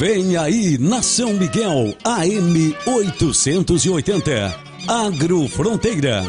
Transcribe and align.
Vem 0.00 0.34
aí, 0.34 0.78
Nação 0.78 1.34
Miguel, 1.34 1.94
AM 2.02 2.74
880. 2.86 4.58
Agro 4.88 5.46
Fronteira. 5.46 6.22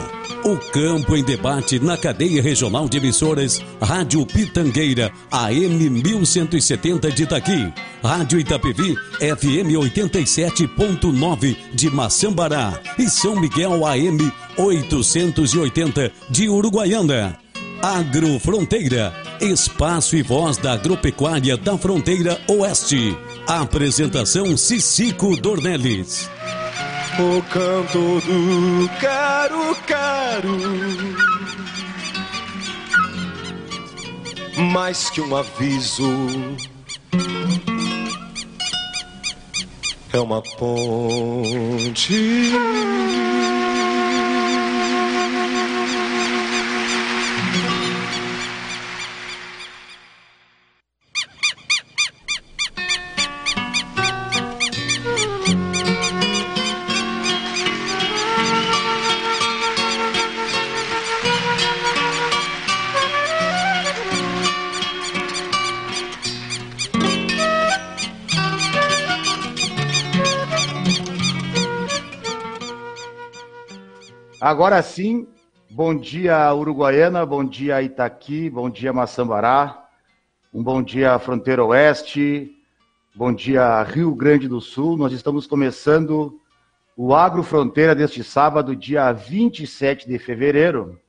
O 0.43 0.57
campo 0.73 1.15
em 1.15 1.23
debate 1.23 1.79
na 1.79 1.95
cadeia 1.95 2.41
regional 2.41 2.89
de 2.89 2.97
emissoras 2.97 3.63
Rádio 3.81 4.25
Pitangueira, 4.25 5.09
AM 5.31 5.89
1170 5.89 7.11
de 7.13 7.23
Itaqui. 7.23 7.73
Rádio 8.03 8.41
Itapevi, 8.41 8.93
FM 9.19 9.71
87.9 9.79 11.55
de 11.73 11.89
Maçambará. 11.89 12.77
E 12.99 13.09
São 13.09 13.39
Miguel, 13.39 13.85
AM 13.85 14.19
880 14.57 16.11
de 16.29 16.49
Uruguaiana. 16.49 17.40
Agro 17.81 18.39
Fronteira, 18.39 19.11
espaço 19.39 20.15
e 20.15 20.21
voz 20.21 20.55
da 20.57 20.73
agropecuária 20.73 21.57
da 21.57 21.75
fronteira 21.75 22.39
oeste. 22.47 23.17
Apresentação 23.47 24.55
Cicico 24.55 25.35
Dornelles. 25.35 26.29
O 27.17 27.41
canto 27.41 28.21
do 28.21 28.89
caro 29.01 29.75
caro 29.87 30.57
Mais 34.71 35.09
que 35.09 35.19
um 35.19 35.35
aviso 35.35 36.07
É 40.13 40.19
uma 40.19 40.43
ponte 40.43 42.13
Agora 74.51 74.81
sim, 74.81 75.29
bom 75.69 75.95
dia 75.95 76.53
Uruguaiana, 76.53 77.25
bom 77.25 77.41
dia 77.41 77.81
Itaqui, 77.81 78.49
bom 78.49 78.69
dia 78.69 78.91
Maçambará, 78.91 79.87
um 80.53 80.61
bom 80.61 80.83
dia 80.83 81.17
Fronteira 81.19 81.63
Oeste, 81.63 82.51
bom 83.15 83.31
dia 83.31 83.81
Rio 83.83 84.13
Grande 84.13 84.49
do 84.49 84.59
Sul. 84.59 84.97
Nós 84.97 85.13
estamos 85.13 85.47
começando 85.47 86.37
o 86.97 87.15
Agro 87.15 87.43
Fronteira 87.43 87.95
deste 87.95 88.25
sábado, 88.25 88.75
dia 88.75 89.09
27 89.13 90.05
de 90.05 90.19
fevereiro, 90.19 90.99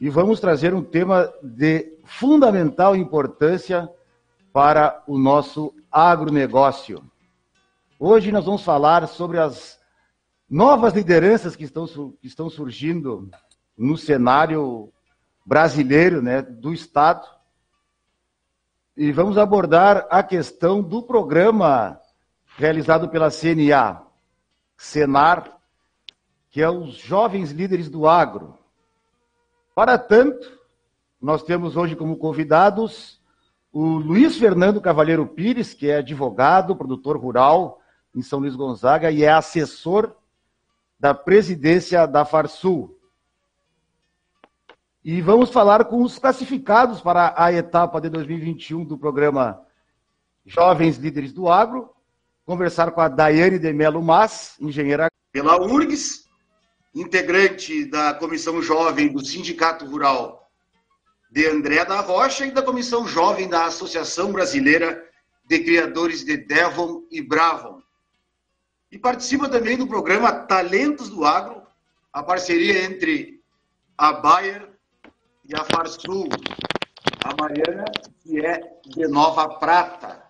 e 0.00 0.08
vamos 0.08 0.40
trazer 0.40 0.72
um 0.72 0.82
tema 0.82 1.30
de 1.42 1.92
fundamental 2.04 2.96
importância 2.96 3.86
para 4.50 5.02
o 5.06 5.18
nosso 5.18 5.74
agronegócio. 5.92 7.04
Hoje 8.00 8.32
nós 8.32 8.46
vamos 8.46 8.62
falar 8.62 9.06
sobre 9.08 9.38
as 9.38 9.78
novas 10.48 10.94
lideranças 10.94 11.56
que 11.56 11.64
estão, 11.64 11.86
que 11.86 12.26
estão 12.26 12.48
surgindo 12.48 13.28
no 13.76 13.96
cenário 13.96 14.92
brasileiro, 15.44 16.22
né, 16.22 16.42
do 16.42 16.72
Estado. 16.72 17.26
E 18.96 19.12
vamos 19.12 19.36
abordar 19.36 20.06
a 20.10 20.22
questão 20.22 20.82
do 20.82 21.02
programa 21.02 22.00
realizado 22.56 23.08
pela 23.08 23.30
CNA, 23.30 24.02
Senar, 24.76 25.58
que 26.50 26.62
é 26.62 26.70
os 26.70 26.94
Jovens 26.94 27.50
Líderes 27.50 27.90
do 27.90 28.08
Agro. 28.08 28.58
Para 29.74 29.98
tanto, 29.98 30.58
nós 31.20 31.42
temos 31.42 31.76
hoje 31.76 31.94
como 31.94 32.16
convidados 32.16 33.20
o 33.72 33.98
Luiz 33.98 34.38
Fernando 34.38 34.80
Cavalheiro 34.80 35.26
Pires, 35.26 35.74
que 35.74 35.90
é 35.90 35.98
advogado, 35.98 36.74
produtor 36.74 37.18
rural 37.18 37.78
em 38.14 38.22
São 38.22 38.38
Luís 38.38 38.56
Gonzaga 38.56 39.10
e 39.10 39.22
é 39.22 39.30
assessor 39.30 40.16
da 40.98 41.14
presidência 41.14 42.06
da 42.06 42.24
Farsul. 42.24 42.98
E 45.04 45.20
vamos 45.20 45.50
falar 45.50 45.84
com 45.84 46.02
os 46.02 46.18
classificados 46.18 47.00
para 47.00 47.34
a 47.36 47.52
etapa 47.52 48.00
de 48.00 48.08
2021 48.08 48.84
do 48.84 48.98
programa 48.98 49.64
Jovens 50.44 50.96
Líderes 50.96 51.32
do 51.32 51.48
Agro, 51.48 51.90
conversar 52.44 52.90
com 52.90 53.00
a 53.00 53.08
Daiane 53.08 53.58
de 53.58 53.72
Melo 53.72 54.02
Mas, 54.02 54.56
engenheira 54.60 55.08
pela 55.32 55.60
URGS, 55.60 56.26
integrante 56.94 57.84
da 57.84 58.14
Comissão 58.14 58.62
Jovem 58.62 59.12
do 59.12 59.24
Sindicato 59.24 59.84
Rural 59.84 60.46
de 61.30 61.46
André 61.46 61.84
da 61.84 62.00
Rocha 62.00 62.46
e 62.46 62.50
da 62.50 62.62
Comissão 62.62 63.06
Jovem 63.06 63.48
da 63.48 63.66
Associação 63.66 64.32
Brasileira 64.32 65.04
de 65.44 65.58
Criadores 65.60 66.24
de 66.24 66.36
Devon 66.36 67.02
e 67.10 67.20
Bravon. 67.20 67.75
E 68.90 68.98
participa 68.98 69.48
também 69.48 69.76
do 69.76 69.86
programa 69.86 70.32
Talentos 70.32 71.08
do 71.08 71.24
Agro, 71.24 71.62
a 72.12 72.22
parceria 72.22 72.84
entre 72.84 73.42
a 73.98 74.12
Bayer 74.12 74.70
e 75.44 75.54
a 75.54 75.64
Farsul. 75.64 76.28
A 77.24 77.34
Mariana, 77.34 77.84
que 78.20 78.44
é 78.44 78.60
de 78.84 79.08
Nova 79.08 79.58
Prata. 79.58 80.22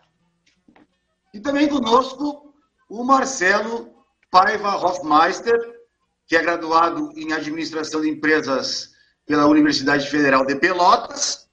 E 1.34 1.40
também 1.40 1.68
conosco 1.68 2.54
o 2.88 3.04
Marcelo 3.04 3.94
Paiva 4.30 4.76
Hofmeister, 4.76 5.58
que 6.26 6.36
é 6.36 6.42
graduado 6.42 7.12
em 7.14 7.32
Administração 7.32 8.00
de 8.00 8.08
Empresas 8.08 8.94
pela 9.26 9.46
Universidade 9.46 10.08
Federal 10.08 10.46
de 10.46 10.56
Pelotas, 10.56 11.46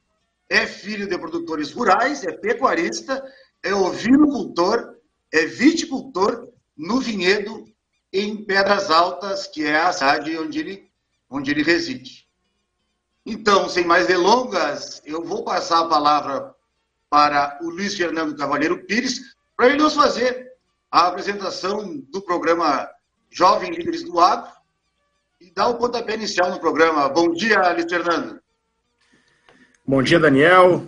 é 0.50 0.66
filho 0.66 1.08
de 1.08 1.18
produtores 1.18 1.72
rurais, 1.72 2.24
é 2.24 2.31
pecuarista, 2.31 3.24
é 3.62 3.74
ovinocultor, 3.74 4.96
é 5.31 5.46
viticultor 5.46 6.53
no 6.75 7.00
vinhedo 7.00 7.66
em 8.11 8.44
Pedras 8.44 8.89
Altas, 8.91 9.47
que 9.47 9.66
é 9.66 9.75
a 9.75 9.91
cidade 9.91 10.38
onde 10.38 10.59
ele, 10.59 10.89
onde 11.29 11.51
ele 11.51 11.63
reside. 11.63 12.28
Então, 13.25 13.69
sem 13.69 13.85
mais 13.85 14.07
delongas, 14.07 15.01
eu 15.06 15.23
vou 15.23 15.44
passar 15.44 15.79
a 15.79 15.88
palavra 15.88 16.53
para 17.09 17.57
o 17.62 17.69
Luiz 17.69 17.95
Fernando 17.95 18.35
Cavalheiro 18.35 18.85
Pires, 18.85 19.35
para 19.56 19.67
ele 19.67 19.78
nos 19.78 19.94
fazer 19.94 20.51
a 20.91 21.07
apresentação 21.07 21.97
do 22.12 22.22
programa 22.22 22.89
Jovem 23.29 23.72
Líderes 23.72 24.03
do 24.03 24.19
Agro 24.19 24.51
e 25.39 25.51
dar 25.51 25.67
o 25.67 25.78
pontapé 25.78 26.16
inicial 26.16 26.51
no 26.51 26.59
programa. 26.59 27.09
Bom 27.09 27.33
dia, 27.33 27.73
Luiz 27.73 27.85
Fernando. 27.89 28.39
Bom 29.85 30.03
dia, 30.03 30.19
Daniel. 30.19 30.88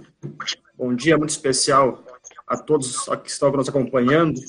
Bom 0.78 0.94
dia 0.94 1.18
muito 1.18 1.32
especial 1.32 2.04
a 2.48 2.58
todos 2.58 3.06
que 3.24 3.30
estão 3.30 3.52
nos 3.52 3.68
acompanhando. 3.68 4.40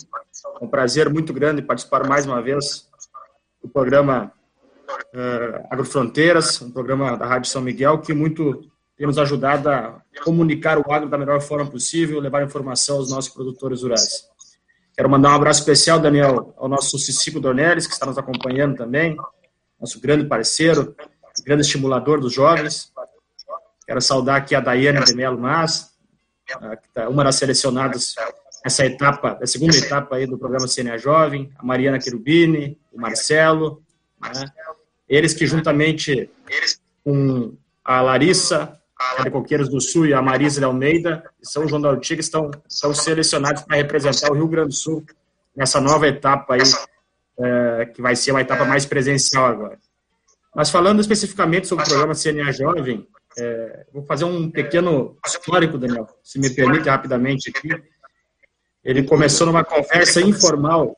É 0.60 0.64
um 0.64 0.68
prazer 0.68 1.10
muito 1.10 1.32
grande 1.32 1.62
participar 1.62 2.06
mais 2.06 2.26
uma 2.26 2.40
vez 2.40 2.88
do 3.62 3.68
programa 3.68 4.32
uh, 4.88 5.66
Agrofronteiras, 5.70 6.62
um 6.62 6.70
programa 6.70 7.16
da 7.16 7.26
Rádio 7.26 7.50
São 7.50 7.60
Miguel 7.60 7.98
que 7.98 8.14
muito 8.14 8.62
tem 8.96 9.06
nos 9.06 9.18
ajudado 9.18 9.68
a 9.68 10.00
comunicar 10.24 10.78
o 10.78 10.90
agro 10.90 11.08
da 11.08 11.18
melhor 11.18 11.40
forma 11.42 11.70
possível, 11.70 12.18
levar 12.18 12.42
informação 12.42 12.96
aos 12.96 13.10
nossos 13.10 13.30
produtores 13.30 13.82
rurais. 13.82 14.26
Quero 14.96 15.10
mandar 15.10 15.32
um 15.32 15.34
abraço 15.34 15.60
especial, 15.60 16.00
Daniel, 16.00 16.54
ao 16.56 16.66
nosso 16.66 16.98
Cicico 16.98 17.38
Dornelles, 17.38 17.86
que 17.86 17.92
está 17.92 18.06
nos 18.06 18.16
acompanhando 18.16 18.74
também, 18.74 19.14
nosso 19.78 20.00
grande 20.00 20.24
parceiro, 20.24 20.96
grande 21.44 21.60
estimulador 21.60 22.18
dos 22.18 22.32
jovens. 22.32 22.90
Quero 23.86 24.00
saudar 24.00 24.36
aqui 24.36 24.54
a 24.54 24.60
Daiane 24.60 25.04
de 25.04 25.14
Melo 25.14 25.38
Mas, 25.38 25.94
tá 26.94 27.06
uma 27.10 27.22
das 27.22 27.36
selecionadas 27.36 28.14
essa 28.66 28.84
etapa, 28.84 29.38
a 29.40 29.46
segunda 29.46 29.76
etapa 29.76 30.16
aí 30.16 30.26
do 30.26 30.36
programa 30.36 30.66
CNA 30.66 30.98
Jovem, 30.98 31.52
a 31.56 31.64
Mariana 31.64 32.00
Querubini, 32.00 32.76
o 32.92 33.00
Marcelo, 33.00 33.80
né? 34.20 34.50
eles 35.08 35.32
que 35.32 35.46
juntamente 35.46 36.28
com 37.04 37.54
a 37.84 38.00
Larissa, 38.00 38.76
a 38.98 39.30
Coqueiros 39.30 39.68
do 39.68 39.80
Sul 39.80 40.06
e 40.06 40.12
a 40.12 40.20
Marisa 40.20 40.58
de 40.58 40.64
Almeida, 40.64 41.22
e 41.40 41.48
São 41.48 41.68
João 41.68 41.80
da 41.80 41.90
Ortiga, 41.90 42.20
estão, 42.20 42.50
estão 42.68 42.92
selecionados 42.92 43.62
para 43.62 43.76
representar 43.76 44.32
o 44.32 44.34
Rio 44.34 44.48
Grande 44.48 44.70
do 44.70 44.74
Sul 44.74 45.04
nessa 45.54 45.80
nova 45.80 46.08
etapa 46.08 46.54
aí, 46.54 46.62
é, 47.38 47.86
que 47.86 48.02
vai 48.02 48.16
ser 48.16 48.32
uma 48.32 48.40
etapa 48.40 48.64
mais 48.64 48.84
presencial 48.84 49.46
agora. 49.46 49.78
Mas 50.56 50.70
falando 50.70 51.00
especificamente 51.00 51.68
sobre 51.68 51.84
o 51.84 51.88
programa 51.88 52.14
CNA 52.14 52.50
Jovem, 52.50 53.06
é, 53.38 53.86
vou 53.92 54.02
fazer 54.02 54.24
um 54.24 54.50
pequeno 54.50 55.16
histórico, 55.24 55.78
Daniel, 55.78 56.08
se 56.24 56.40
me 56.40 56.50
permite 56.50 56.88
rapidamente 56.88 57.50
aqui. 57.50 57.68
Ele 58.86 59.02
começou 59.02 59.48
numa 59.48 59.64
conversa 59.64 60.20
informal 60.20 60.96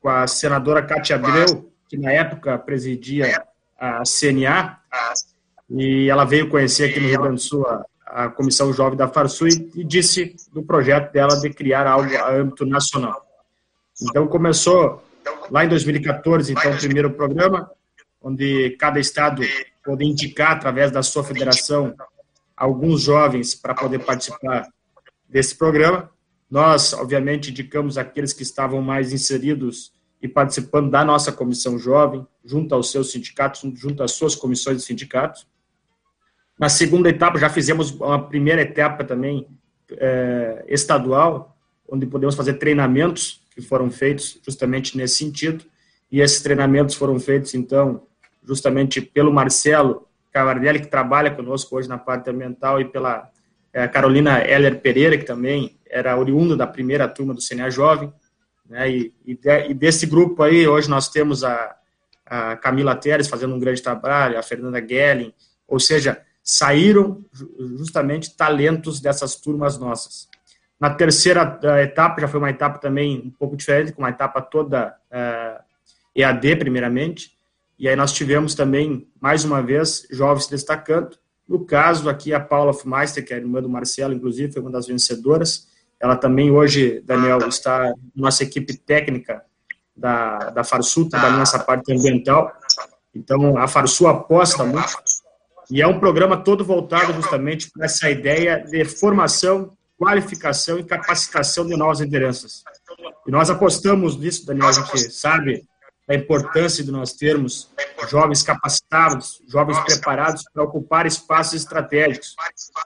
com 0.00 0.08
a 0.08 0.28
senadora 0.28 0.80
Cátia 0.80 1.16
Abreu, 1.16 1.68
que 1.88 1.98
na 1.98 2.12
época 2.12 2.56
presidia 2.56 3.42
a 3.76 4.04
CNA, 4.04 4.78
e 5.68 6.08
ela 6.08 6.24
veio 6.24 6.48
conhecer 6.48 6.88
aqui 6.88 7.00
no 7.00 7.08
Rio 7.08 7.20
Grande 7.20 7.34
do 7.34 7.40
Sul 7.40 7.66
a, 7.66 7.84
a 8.06 8.28
Comissão 8.28 8.72
Jovem 8.72 8.96
da 8.96 9.08
Farsul 9.08 9.48
e 9.48 9.82
disse 9.82 10.36
do 10.52 10.62
projeto 10.62 11.12
dela 11.12 11.34
de 11.40 11.50
criar 11.50 11.84
algo 11.88 12.16
a 12.16 12.30
âmbito 12.30 12.64
nacional. 12.64 13.26
Então, 14.00 14.28
começou 14.28 15.02
lá 15.50 15.64
em 15.64 15.68
2014, 15.68 16.52
então, 16.52 16.70
o 16.70 16.78
primeiro 16.78 17.10
programa, 17.10 17.68
onde 18.22 18.76
cada 18.78 19.00
estado 19.00 19.42
pode 19.84 20.04
indicar, 20.04 20.52
através 20.52 20.92
da 20.92 21.02
sua 21.02 21.24
federação, 21.24 21.92
alguns 22.56 23.02
jovens 23.02 23.52
para 23.52 23.74
poder 23.74 23.98
participar 23.98 24.68
desse 25.28 25.56
programa. 25.56 26.08
Nós, 26.50 26.92
obviamente, 26.92 27.50
indicamos 27.50 27.98
aqueles 27.98 28.32
que 28.32 28.42
estavam 28.42 28.80
mais 28.80 29.12
inseridos 29.12 29.92
e 30.22 30.28
participando 30.28 30.90
da 30.90 31.04
nossa 31.04 31.32
comissão 31.32 31.78
jovem, 31.78 32.26
junto 32.44 32.74
aos 32.74 32.90
seus 32.90 33.10
sindicatos, 33.10 33.62
junto 33.74 34.02
às 34.02 34.12
suas 34.12 34.34
comissões 34.34 34.78
de 34.78 34.84
sindicatos. 34.84 35.46
Na 36.58 36.68
segunda 36.68 37.08
etapa, 37.08 37.38
já 37.38 37.50
fizemos 37.50 37.90
uma 37.90 38.26
primeira 38.26 38.62
etapa 38.62 39.04
também 39.04 39.46
é, 39.92 40.64
estadual, 40.68 41.56
onde 41.88 42.06
podemos 42.06 42.34
fazer 42.34 42.54
treinamentos 42.54 43.42
que 43.54 43.60
foram 43.60 43.90
feitos 43.90 44.38
justamente 44.42 44.96
nesse 44.96 45.16
sentido. 45.16 45.64
E 46.10 46.20
esses 46.20 46.40
treinamentos 46.40 46.94
foram 46.94 47.18
feitos, 47.18 47.54
então, 47.54 48.06
justamente 48.46 49.00
pelo 49.00 49.32
Marcelo 49.32 50.06
Cavardelli, 50.32 50.80
que 50.80 50.86
trabalha 50.86 51.30
conosco 51.30 51.76
hoje 51.76 51.88
na 51.88 51.98
parte 51.98 52.30
ambiental, 52.30 52.80
e 52.80 52.84
pela 52.84 53.30
é, 53.72 53.86
Carolina 53.88 54.38
Heller 54.38 54.80
Pereira, 54.80 55.18
que 55.18 55.24
também 55.24 55.75
era 55.88 56.16
oriunda 56.16 56.56
da 56.56 56.66
primeira 56.66 57.08
turma 57.08 57.34
do 57.34 57.40
CNA 57.40 57.70
Jovem. 57.70 58.12
Né, 58.68 58.90
e, 58.90 59.14
e, 59.24 59.34
de, 59.36 59.70
e, 59.70 59.74
desse 59.74 60.06
grupo 60.06 60.42
aí, 60.42 60.66
hoje 60.66 60.90
nós 60.90 61.08
temos 61.08 61.44
a, 61.44 61.76
a 62.24 62.56
Camila 62.56 62.96
Teres 62.96 63.28
fazendo 63.28 63.54
um 63.54 63.58
grande 63.60 63.82
trabalho, 63.82 64.38
a 64.38 64.42
Fernanda 64.42 64.84
Gelling, 64.86 65.32
ou 65.68 65.78
seja, 65.78 66.20
saíram 66.42 67.24
justamente 67.76 68.36
talentos 68.36 69.00
dessas 69.00 69.36
turmas 69.36 69.78
nossas. 69.78 70.28
Na 70.78 70.90
terceira 70.90 71.58
eh, 71.62 71.84
etapa, 71.84 72.20
já 72.20 72.28
foi 72.28 72.38
uma 72.38 72.50
etapa 72.50 72.78
também 72.78 73.18
um 73.18 73.30
pouco 73.30 73.56
diferente, 73.56 73.92
com 73.92 74.02
uma 74.02 74.10
etapa 74.10 74.42
toda 74.42 74.88
uh, 74.88 74.94
eh, 75.10 75.60
EAD, 76.22 76.56
primeiramente, 76.56 77.36
e 77.78 77.88
aí 77.88 77.96
nós 77.96 78.12
tivemos 78.12 78.54
também, 78.54 79.08
mais 79.20 79.44
uma 79.44 79.62
vez, 79.62 80.06
jovens 80.10 80.46
destacando. 80.46 81.16
No 81.48 81.64
caso 81.64 82.08
aqui, 82.08 82.32
a 82.32 82.40
Paula 82.40 82.72
Fumeister, 82.72 83.24
que 83.24 83.34
é 83.34 83.36
irmã 83.36 83.60
do 83.60 83.68
Marcelo, 83.68 84.14
inclusive, 84.14 84.52
foi 84.52 84.62
uma 84.62 84.70
das 84.70 84.86
vencedoras. 84.86 85.68
Ela 86.06 86.16
também 86.16 86.52
hoje, 86.52 87.02
Daniel, 87.04 87.38
está 87.48 87.80
na 87.80 87.94
nossa 88.14 88.44
equipe 88.44 88.76
técnica 88.76 89.42
da, 89.96 90.50
da 90.50 90.62
Farsul, 90.62 91.08
trabalhando 91.08 91.40
nessa 91.40 91.58
parte 91.58 91.92
ambiental. 91.92 92.52
Então, 93.12 93.58
a 93.58 93.66
Farsul 93.66 94.06
aposta 94.06 94.64
muito. 94.64 94.86
E 95.68 95.82
é 95.82 95.86
um 95.86 95.98
programa 95.98 96.36
todo 96.36 96.64
voltado 96.64 97.12
justamente 97.12 97.68
para 97.72 97.86
essa 97.86 98.08
ideia 98.08 98.64
de 98.64 98.84
formação, 98.84 99.72
qualificação 99.98 100.78
e 100.78 100.84
capacitação 100.84 101.66
de 101.66 101.76
novas 101.76 101.98
lideranças. 101.98 102.62
E 103.26 103.30
nós 103.32 103.50
apostamos 103.50 104.16
nisso, 104.16 104.46
Daniel, 104.46 104.68
a 104.68 104.72
gente 104.72 105.10
sabe 105.10 105.64
da 106.06 106.14
importância 106.14 106.84
de 106.84 106.90
nós 106.92 107.12
termos 107.12 107.68
jovens 108.08 108.42
capacitados, 108.42 109.42
jovens 109.48 109.78
preparados 109.80 110.44
para 110.52 110.62
ocupar 110.62 111.04
espaços 111.04 111.54
estratégicos, 111.54 112.36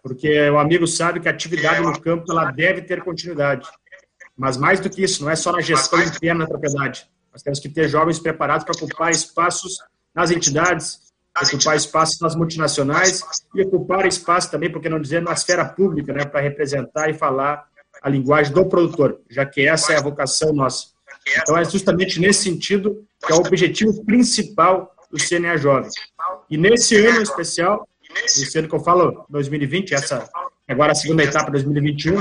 porque 0.02 0.48
o 0.48 0.58
amigo 0.58 0.86
sabe 0.86 1.20
que 1.20 1.28
a 1.28 1.30
atividade 1.30 1.80
no 1.80 2.00
campo 2.00 2.24
ela 2.32 2.50
deve 2.50 2.80
ter 2.82 3.02
continuidade. 3.02 3.68
Mas 4.36 4.56
mais 4.56 4.80
do 4.80 4.88
que 4.88 5.02
isso, 5.02 5.22
não 5.22 5.30
é 5.30 5.36
só 5.36 5.52
na 5.52 5.60
gestão 5.60 6.02
interna 6.02 6.44
da 6.44 6.48
propriedade. 6.48 7.06
Nós 7.30 7.42
temos 7.42 7.60
que 7.60 7.68
ter 7.68 7.88
jovens 7.88 8.18
preparados 8.18 8.64
para 8.64 8.74
ocupar 8.74 9.10
espaços 9.10 9.78
nas 10.14 10.30
entidades, 10.30 11.12
ocupar 11.42 11.76
espaços 11.76 12.18
nas 12.20 12.34
multinacionais 12.34 13.22
e 13.54 13.62
ocupar 13.62 14.06
espaço 14.06 14.50
também, 14.50 14.72
porque 14.72 14.88
não 14.88 15.00
dizer, 15.00 15.20
na 15.20 15.32
esfera 15.32 15.64
pública, 15.64 16.12
né, 16.14 16.24
para 16.24 16.40
representar 16.40 17.10
e 17.10 17.14
falar 17.14 17.68
a 18.02 18.08
linguagem 18.08 18.52
do 18.52 18.66
produtor, 18.66 19.20
já 19.28 19.44
que 19.44 19.66
essa 19.66 19.92
é 19.92 19.98
a 19.98 20.02
vocação 20.02 20.54
nossa. 20.54 20.88
Então, 21.36 21.56
é 21.56 21.64
justamente 21.64 22.18
nesse 22.18 22.44
sentido 22.44 23.06
que 23.24 23.32
é 23.32 23.36
o 23.36 23.40
objetivo 23.40 24.04
principal 24.04 24.94
do 25.10 25.18
CNA 25.18 25.56
Jovem. 25.56 25.90
E 26.48 26.56
nesse 26.56 26.96
ano 26.96 27.22
especial, 27.22 27.88
esse 28.24 28.58
ano 28.58 28.68
que 28.68 28.74
eu 28.74 28.80
falo, 28.80 29.24
2020, 29.28 29.94
essa 29.94 30.28
agora 30.68 30.92
a 30.92 30.94
segunda 30.94 31.24
etapa, 31.24 31.50
2021, 31.50 32.18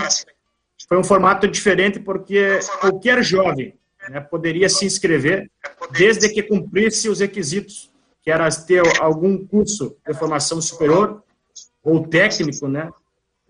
foi 0.87 0.97
um 0.97 1.03
formato 1.03 1.47
diferente 1.47 1.99
porque 1.99 2.59
qualquer 2.81 3.23
jovem 3.23 3.75
né, 4.09 4.19
poderia 4.19 4.67
se 4.67 4.85
inscrever 4.85 5.49
desde 5.91 6.29
que 6.29 6.41
cumprisse 6.41 7.09
os 7.09 7.19
requisitos, 7.19 7.91
que 8.23 8.31
era 8.31 8.49
ter 8.49 8.81
algum 8.99 9.45
curso 9.45 9.95
de 10.07 10.13
formação 10.15 10.59
superior 10.61 11.23
ou 11.83 12.07
técnico, 12.07 12.67
né, 12.67 12.89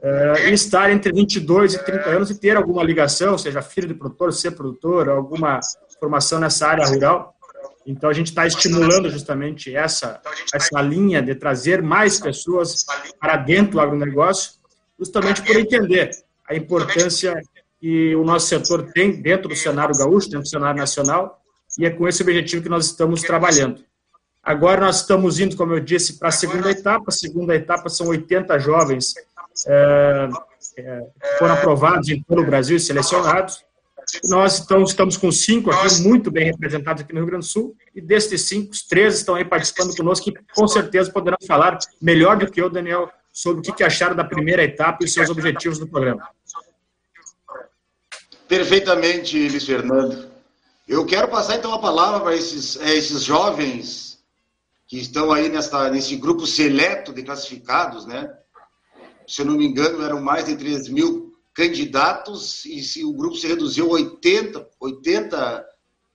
Uh, 0.02 0.48
e 0.48 0.54
estar 0.54 0.90
entre 0.90 1.12
22 1.12 1.74
e 1.74 1.84
30 1.84 2.10
anos 2.10 2.30
e 2.30 2.40
ter 2.40 2.56
alguma 2.56 2.82
ligação, 2.82 3.38
seja 3.38 3.62
filho 3.62 3.86
de 3.86 3.94
produtor, 3.94 4.32
ser 4.32 4.52
produtor, 4.52 5.10
alguma 5.10 5.60
formação 6.00 6.40
nessa 6.40 6.68
área 6.68 6.86
rural. 6.86 7.36
Então, 7.86 8.10
a 8.10 8.14
gente 8.14 8.28
está 8.28 8.46
estimulando 8.46 9.10
justamente 9.10 9.76
essa, 9.76 10.22
essa 10.54 10.82
linha 10.82 11.22
de 11.22 11.34
trazer 11.36 11.82
mais 11.82 12.20
pessoas 12.20 12.86
para 13.20 13.38
dentro 13.38 13.74
do 13.74 13.80
agronegócio, 13.80 14.54
justamente 15.00 15.42
por 15.42 15.56
entender 15.56 16.12
a 16.48 16.56
importância 16.56 17.42
que 17.80 18.16
o 18.16 18.24
nosso 18.24 18.48
setor 18.48 18.92
tem 18.92 19.22
dentro 19.22 19.48
do 19.48 19.56
cenário 19.56 19.96
gaúcho, 19.98 20.28
dentro 20.30 20.44
do 20.44 20.50
cenário 20.50 20.78
nacional, 20.78 21.42
e 21.78 21.86
é 21.86 21.90
com 21.90 22.08
esse 22.08 22.22
objetivo 22.22 22.64
que 22.64 22.70
nós 22.70 22.86
estamos 22.88 23.22
trabalhando. 23.22 23.84
Agora 24.44 24.82
nós 24.82 25.02
estamos 25.02 25.40
indo, 25.40 25.56
como 25.56 25.74
eu 25.74 25.80
disse, 25.80 26.18
para 26.18 26.30
a 26.30 26.32
segunda 26.32 26.72
etapa. 26.72 27.06
A 27.08 27.12
segunda 27.12 27.56
etapa 27.56 27.90
são 27.90 28.08
80 28.08 28.58
jovens 28.60 29.14
é, 29.68 30.30
é, 30.78 31.08
foram 31.38 31.54
aprovados 31.54 32.10
em 32.10 32.22
todo 32.24 32.42
o 32.42 32.46
Brasil 32.46 32.78
e 32.78 32.80
selecionados. 32.80 33.64
Nós 34.26 34.60
então, 34.60 34.84
estamos 34.84 35.18
com 35.18 35.32
cinco 35.32 35.72
aqui, 35.72 36.02
muito 36.02 36.32
bem 36.32 36.46
representados 36.46 37.04
aqui 37.04 37.14
no 37.14 37.20
Rio 37.20 37.28
Grande 37.28 37.46
do 37.46 37.50
Sul, 37.50 37.76
e 37.94 38.02
destes 38.02 38.44
cinco, 38.44 38.72
os 38.72 38.84
três 38.84 39.16
estão 39.16 39.36
aí 39.36 39.46
participando 39.46 39.96
conosco, 39.96 40.32
que 40.32 40.40
com 40.54 40.68
certeza 40.68 41.12
poderão 41.12 41.38
falar 41.46 41.78
melhor 42.02 42.38
do 42.38 42.50
que 42.50 42.62
eu, 42.62 42.70
Daniel, 42.70 43.10
sobre 43.32 43.70
o 43.70 43.74
que 43.74 43.84
acharam 43.84 44.16
da 44.16 44.24
primeira 44.24 44.64
etapa 44.64 45.00
e 45.02 45.06
os 45.06 45.14
seus 45.14 45.30
objetivos 45.30 45.80
do 45.80 45.88
programa. 45.88 46.28
Perfeitamente, 48.48 49.48
Luiz 49.48 49.66
Fernando. 49.66 50.30
Eu 50.88 51.06
quero 51.06 51.28
passar 51.28 51.58
então 51.58 51.72
a 51.72 51.80
palavra 51.80 52.20
para 52.20 52.36
esses, 52.36 52.76
esses 52.78 53.24
jovens 53.24 54.20
que 54.88 54.98
estão 54.98 55.32
aí 55.32 55.48
nessa, 55.50 55.90
nesse 55.92 56.16
grupo 56.16 56.48
seleto 56.48 57.14
de 57.14 57.22
classificados, 57.22 58.08
né? 58.08 58.28
se 59.30 59.42
eu 59.42 59.46
não 59.46 59.56
me 59.56 59.68
engano, 59.68 60.04
eram 60.04 60.20
mais 60.20 60.46
de 60.46 60.56
3 60.56 60.90
mil 60.90 61.29
candidatos 61.60 62.64
e 62.64 62.82
se 62.82 63.04
o 63.04 63.12
grupo 63.12 63.36
se 63.36 63.46
reduziu 63.46 63.88
a 63.88 63.94
80, 63.96 64.66
80, 64.80 65.68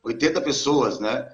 80 0.03 0.41
pessoas, 0.41 0.99
né? 0.99 1.31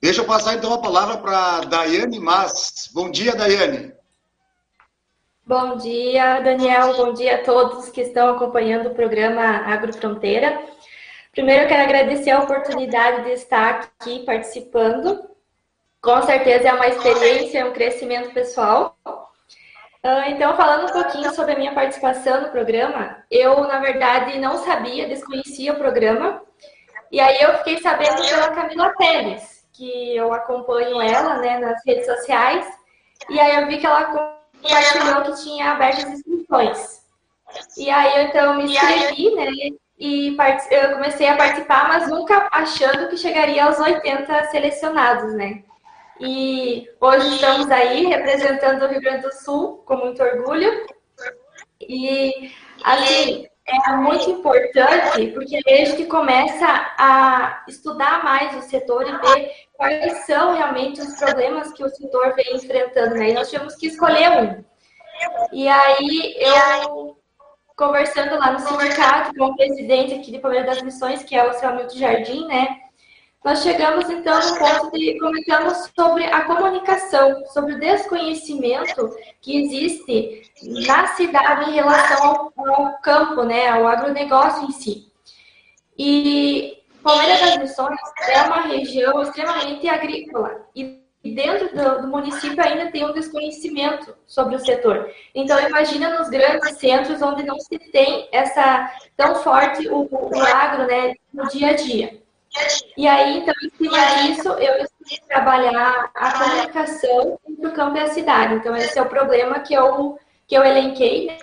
Deixa 0.00 0.20
eu 0.20 0.24
passar 0.24 0.54
então 0.54 0.72
a 0.72 0.80
palavra 0.80 1.18
para 1.18 1.62
Daiane 1.62 2.20
Mas. 2.20 2.88
Bom 2.94 3.10
dia, 3.10 3.34
Daiane. 3.34 3.92
Bom 5.44 5.76
dia, 5.76 6.38
Daniel. 6.40 6.96
Bom 6.96 7.12
dia 7.12 7.36
a 7.36 7.42
todos 7.42 7.88
que 7.88 8.02
estão 8.02 8.36
acompanhando 8.36 8.86
o 8.86 8.94
programa 8.94 9.42
Agrofronteira. 9.42 10.64
Primeiro, 11.32 11.64
eu 11.64 11.68
quero 11.68 11.82
agradecer 11.82 12.30
a 12.30 12.44
oportunidade 12.44 13.24
de 13.24 13.32
estar 13.32 13.90
aqui 13.98 14.20
participando. 14.20 15.28
Com 16.00 16.22
certeza 16.22 16.68
é 16.68 16.72
uma 16.72 16.86
experiência, 16.86 17.58
é 17.58 17.64
um 17.64 17.72
crescimento 17.72 18.32
pessoal. 18.32 18.96
Ah, 20.02 20.30
então, 20.30 20.56
falando 20.56 20.88
um 20.88 20.92
pouquinho 20.92 21.32
sobre 21.34 21.52
a 21.52 21.58
minha 21.58 21.74
participação 21.74 22.40
no 22.40 22.50
programa, 22.50 23.22
eu, 23.30 23.60
na 23.64 23.80
verdade, 23.80 24.38
não 24.38 24.56
sabia, 24.58 25.08
desconhecia 25.08 25.72
o 25.74 25.76
programa. 25.76 26.42
E 27.12 27.20
aí 27.20 27.40
eu 27.42 27.58
fiquei 27.58 27.80
sabendo 27.80 28.22
pela 28.26 28.50
Camila 28.50 28.94
Pérez, 28.96 29.66
que 29.72 30.16
eu 30.16 30.32
acompanho 30.32 31.02
ela 31.02 31.38
né, 31.38 31.58
nas 31.58 31.84
redes 31.84 32.06
sociais. 32.06 32.66
E 33.28 33.38
aí 33.38 33.60
eu 33.60 33.66
vi 33.66 33.78
que 33.78 33.86
ela 33.86 34.04
compartilhou 34.62 35.22
que 35.22 35.42
tinha 35.42 35.72
abertas 35.72 36.04
inscrições. 36.04 37.00
E 37.76 37.90
aí 37.90 38.24
então, 38.24 38.54
eu 38.54 38.54
então 38.54 38.56
me 38.56 38.72
inscrevi, 38.72 39.34
né? 39.34 39.50
E 39.98 40.34
eu 40.70 40.92
comecei 40.94 41.28
a 41.28 41.36
participar, 41.36 41.88
mas 41.88 42.08
nunca 42.08 42.48
achando 42.50 43.08
que 43.08 43.18
chegaria 43.18 43.66
aos 43.66 43.78
80 43.78 44.44
selecionados, 44.44 45.34
né? 45.34 45.62
E 46.20 46.86
hoje 47.00 47.34
estamos 47.34 47.70
aí 47.70 48.04
representando 48.04 48.82
o 48.82 48.88
Rio 48.88 49.00
Grande 49.00 49.22
do 49.22 49.32
Sul 49.32 49.78
com 49.86 49.96
muito 49.96 50.22
orgulho. 50.22 50.86
E, 51.80 52.52
assim, 52.84 53.46
é 53.66 53.92
muito 53.96 54.28
importante 54.28 55.28
porque 55.28 55.62
a 55.66 55.76
gente 55.86 56.04
começa 56.04 56.66
a 56.98 57.64
estudar 57.66 58.22
mais 58.22 58.54
o 58.54 58.68
setor 58.68 59.08
e 59.08 59.12
ver 59.12 59.50
quais 59.72 60.26
são 60.26 60.54
realmente 60.54 61.00
os 61.00 61.18
problemas 61.18 61.72
que 61.72 61.82
o 61.82 61.88
setor 61.88 62.34
vem 62.34 62.54
enfrentando. 62.54 63.14
Né? 63.14 63.30
E 63.30 63.34
nós 63.34 63.48
tivemos 63.48 63.74
que 63.76 63.86
escolher 63.86 64.30
um. 64.30 64.64
E 65.52 65.66
aí, 65.68 66.34
eu 66.38 67.16
conversando 67.76 68.38
lá 68.38 68.52
no 68.52 68.58
sindicato 68.58 69.34
com 69.38 69.46
o 69.46 69.56
presidente 69.56 70.12
aqui 70.12 70.30
de 70.30 70.38
Palmeiras 70.38 70.68
das 70.68 70.82
Missões, 70.82 71.24
que 71.24 71.34
é 71.34 71.48
o 71.48 71.54
seu 71.54 71.70
Hamilton 71.70 71.96
Jardim, 71.96 72.46
né? 72.46 72.89
Nós 73.44 73.62
chegamos 73.62 74.08
então 74.10 74.38
no 74.38 74.58
ponto 74.58 74.90
de 74.92 75.18
comentamos 75.18 75.90
sobre 75.98 76.24
a 76.24 76.42
comunicação, 76.42 77.46
sobre 77.46 77.74
o 77.74 77.80
desconhecimento 77.80 79.16
que 79.40 79.62
existe 79.62 80.42
na 80.86 81.06
cidade 81.08 81.70
em 81.70 81.74
relação 81.74 82.52
ao, 82.56 82.74
ao 82.74 82.98
campo, 83.00 83.42
né, 83.44 83.68
ao 83.68 83.86
agronegócio 83.86 84.68
em 84.68 84.72
si. 84.72 85.10
E 85.98 86.82
Palmeiras 87.02 87.40
das 87.40 87.56
Missões 87.58 87.98
é 88.28 88.42
uma 88.42 88.60
região 88.62 89.22
extremamente 89.22 89.88
agrícola 89.88 90.66
e 90.76 91.00
dentro 91.24 91.74
do, 91.74 92.02
do, 92.02 92.08
município 92.08 92.62
ainda 92.62 92.90
tem 92.90 93.06
um 93.06 93.12
desconhecimento 93.12 94.14
sobre 94.26 94.56
o 94.56 94.58
setor. 94.58 95.10
Então 95.34 95.58
imagina 95.66 96.18
nos 96.18 96.28
grandes 96.28 96.76
centros 96.76 97.22
onde 97.22 97.42
não 97.42 97.58
se 97.58 97.78
tem 97.90 98.28
essa 98.32 98.90
tão 99.16 99.36
forte 99.36 99.88
o, 99.88 100.08
o 100.10 100.42
agro, 100.42 100.86
né, 100.86 101.14
no 101.32 101.48
dia 101.48 101.68
a 101.68 101.72
dia. 101.72 102.20
E 102.96 103.06
aí, 103.06 103.38
então, 103.38 103.54
em 103.62 103.70
cima 103.76 103.98
disso, 104.16 104.48
eu 104.48 104.82
decidi 104.82 105.22
trabalhar 105.28 106.10
a 106.14 106.32
comunicação 106.32 107.38
entre 107.48 107.66
o 107.66 107.72
campo 107.72 107.96
e 107.96 108.00
a 108.00 108.08
cidade. 108.08 108.54
Então, 108.54 108.74
esse 108.76 108.98
é 108.98 109.02
o 109.02 109.08
problema 109.08 109.60
que 109.60 109.74
eu, 109.74 110.18
que 110.46 110.56
eu 110.56 110.64
elenquei, 110.64 111.38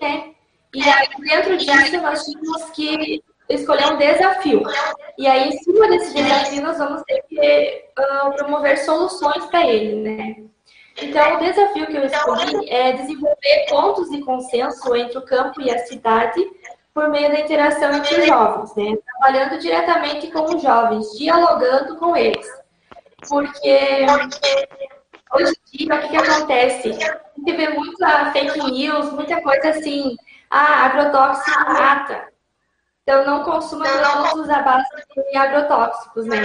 né? 0.00 0.30
E 0.74 0.82
aí, 0.82 1.08
dentro 1.18 1.56
disso, 1.56 2.00
nós 2.00 2.24
tínhamos 2.24 2.70
que 2.70 3.22
escolher 3.48 3.92
um 3.92 3.96
desafio. 3.96 4.62
E 5.18 5.26
aí, 5.26 5.48
em 5.48 5.58
cima 5.58 5.88
desse 5.88 6.14
desafio, 6.14 6.62
nós 6.62 6.78
vamos 6.78 7.02
ter 7.02 7.22
que 7.22 7.84
uh, 7.98 8.32
promover 8.36 8.78
soluções 8.78 9.44
para 9.46 9.66
ele, 9.66 9.96
né? 9.96 10.36
Então, 11.02 11.36
o 11.36 11.40
desafio 11.40 11.86
que 11.86 11.96
eu 11.96 12.04
escolhi 12.04 12.68
é 12.68 12.92
desenvolver 12.92 13.66
pontos 13.68 14.10
de 14.10 14.20
consenso 14.20 14.94
entre 14.94 15.18
o 15.18 15.22
campo 15.22 15.60
e 15.60 15.70
a 15.70 15.78
cidade 15.86 16.40
por 16.94 17.08
meio 17.08 17.30
da 17.30 17.40
interação 17.40 17.92
entre 17.92 18.20
os 18.20 18.26
jovens, 18.26 18.74
né? 18.74 18.96
Trabalhando 19.04 19.58
diretamente 19.58 20.30
com 20.30 20.56
os 20.56 20.62
jovens, 20.62 21.10
dialogando 21.18 21.96
com 21.96 22.16
eles. 22.16 22.46
Porque 23.28 24.06
hoje 25.32 25.52
em 25.52 25.78
dia, 25.78 25.94
o 25.94 26.00
que, 26.00 26.08
que 26.08 26.16
acontece? 26.16 26.88
A 26.88 27.38
gente 27.38 27.56
vê 27.56 27.68
muita 27.70 28.32
fake 28.32 28.70
news, 28.70 29.12
muita 29.12 29.40
coisa 29.42 29.70
assim, 29.70 30.16
ah, 30.50 30.86
agrotóxico 30.86 31.72
mata. 31.72 32.30
Então, 33.02 33.24
não 33.24 33.42
consuma 33.42 33.84
produtos 33.84 34.48
à 34.50 34.62
base 34.62 34.86
de 35.30 35.36
agrotóxicos, 35.36 36.26
né? 36.26 36.42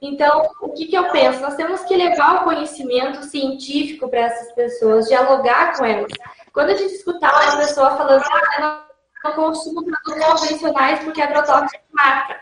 Então, 0.00 0.50
o 0.62 0.70
que, 0.70 0.86
que 0.86 0.96
eu 0.96 1.10
penso? 1.10 1.40
Nós 1.40 1.56
temos 1.56 1.82
que 1.82 1.96
levar 1.96 2.36
o 2.36 2.44
conhecimento 2.44 3.24
científico 3.24 4.08
para 4.08 4.20
essas 4.20 4.52
pessoas, 4.52 5.08
dialogar 5.08 5.76
com 5.76 5.84
elas. 5.84 6.10
Quando 6.52 6.70
a 6.70 6.74
gente 6.74 6.94
escutar 6.94 7.34
uma 7.34 7.58
pessoa 7.58 7.96
falando, 7.96 8.22
ah, 8.58 8.86
não 9.26 9.32
consumo 9.34 9.84
produtos 9.84 10.24
convencionais 10.24 11.00
porque 11.00 11.20
agrotóxico 11.20 11.84
mata. 11.92 12.40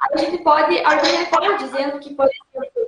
A 0.00 0.16
gente 0.18 0.38
pode 0.38 0.78
argumentar 0.84 1.56
dizendo 1.56 1.98
que, 1.98 2.14
por 2.14 2.26
exemplo, 2.26 2.82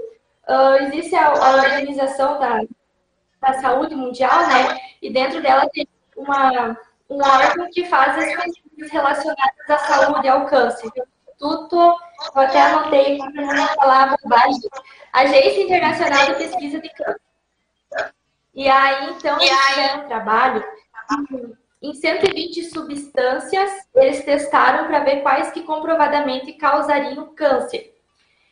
uh, 0.48 0.82
existe 0.82 1.14
a, 1.14 1.28
a 1.28 1.56
Organização 1.56 2.38
da, 2.38 2.62
da 3.40 3.60
Saúde 3.60 3.94
Mundial, 3.94 4.46
né? 4.48 4.78
E 5.00 5.10
dentro 5.10 5.40
dela 5.40 5.68
tem 5.72 5.88
uma, 6.16 6.76
um 7.08 7.22
órgão 7.22 7.68
que 7.70 7.86
faz 7.86 8.18
as 8.18 8.44
pesquisas 8.44 8.90
relacionadas 8.90 9.70
à 9.70 9.78
saúde 9.78 10.26
e 10.26 10.28
ao 10.28 10.46
câncer. 10.46 10.90
Instituto, 11.28 11.76
eu 11.76 12.40
até 12.40 12.62
anotei 12.62 13.18
para 13.18 13.54
não 13.54 13.66
falar 13.68 14.16
bobagem, 14.22 14.60
Agência 15.12 15.62
Internacional 15.62 16.26
de 16.26 16.34
Pesquisa 16.34 16.80
de 16.80 16.88
Câncer. 16.90 17.20
E 18.54 18.68
aí, 18.68 19.10
então, 19.10 19.38
eles 19.38 19.50
fizeram 19.50 20.04
um 20.04 20.08
trabalho 20.08 20.64
em 21.86 21.94
120 21.94 22.64
substâncias, 22.64 23.70
eles 23.94 24.24
testaram 24.24 24.88
para 24.88 25.04
ver 25.04 25.22
quais 25.22 25.50
que 25.52 25.62
comprovadamente 25.62 26.52
causariam 26.54 27.32
câncer. 27.34 27.94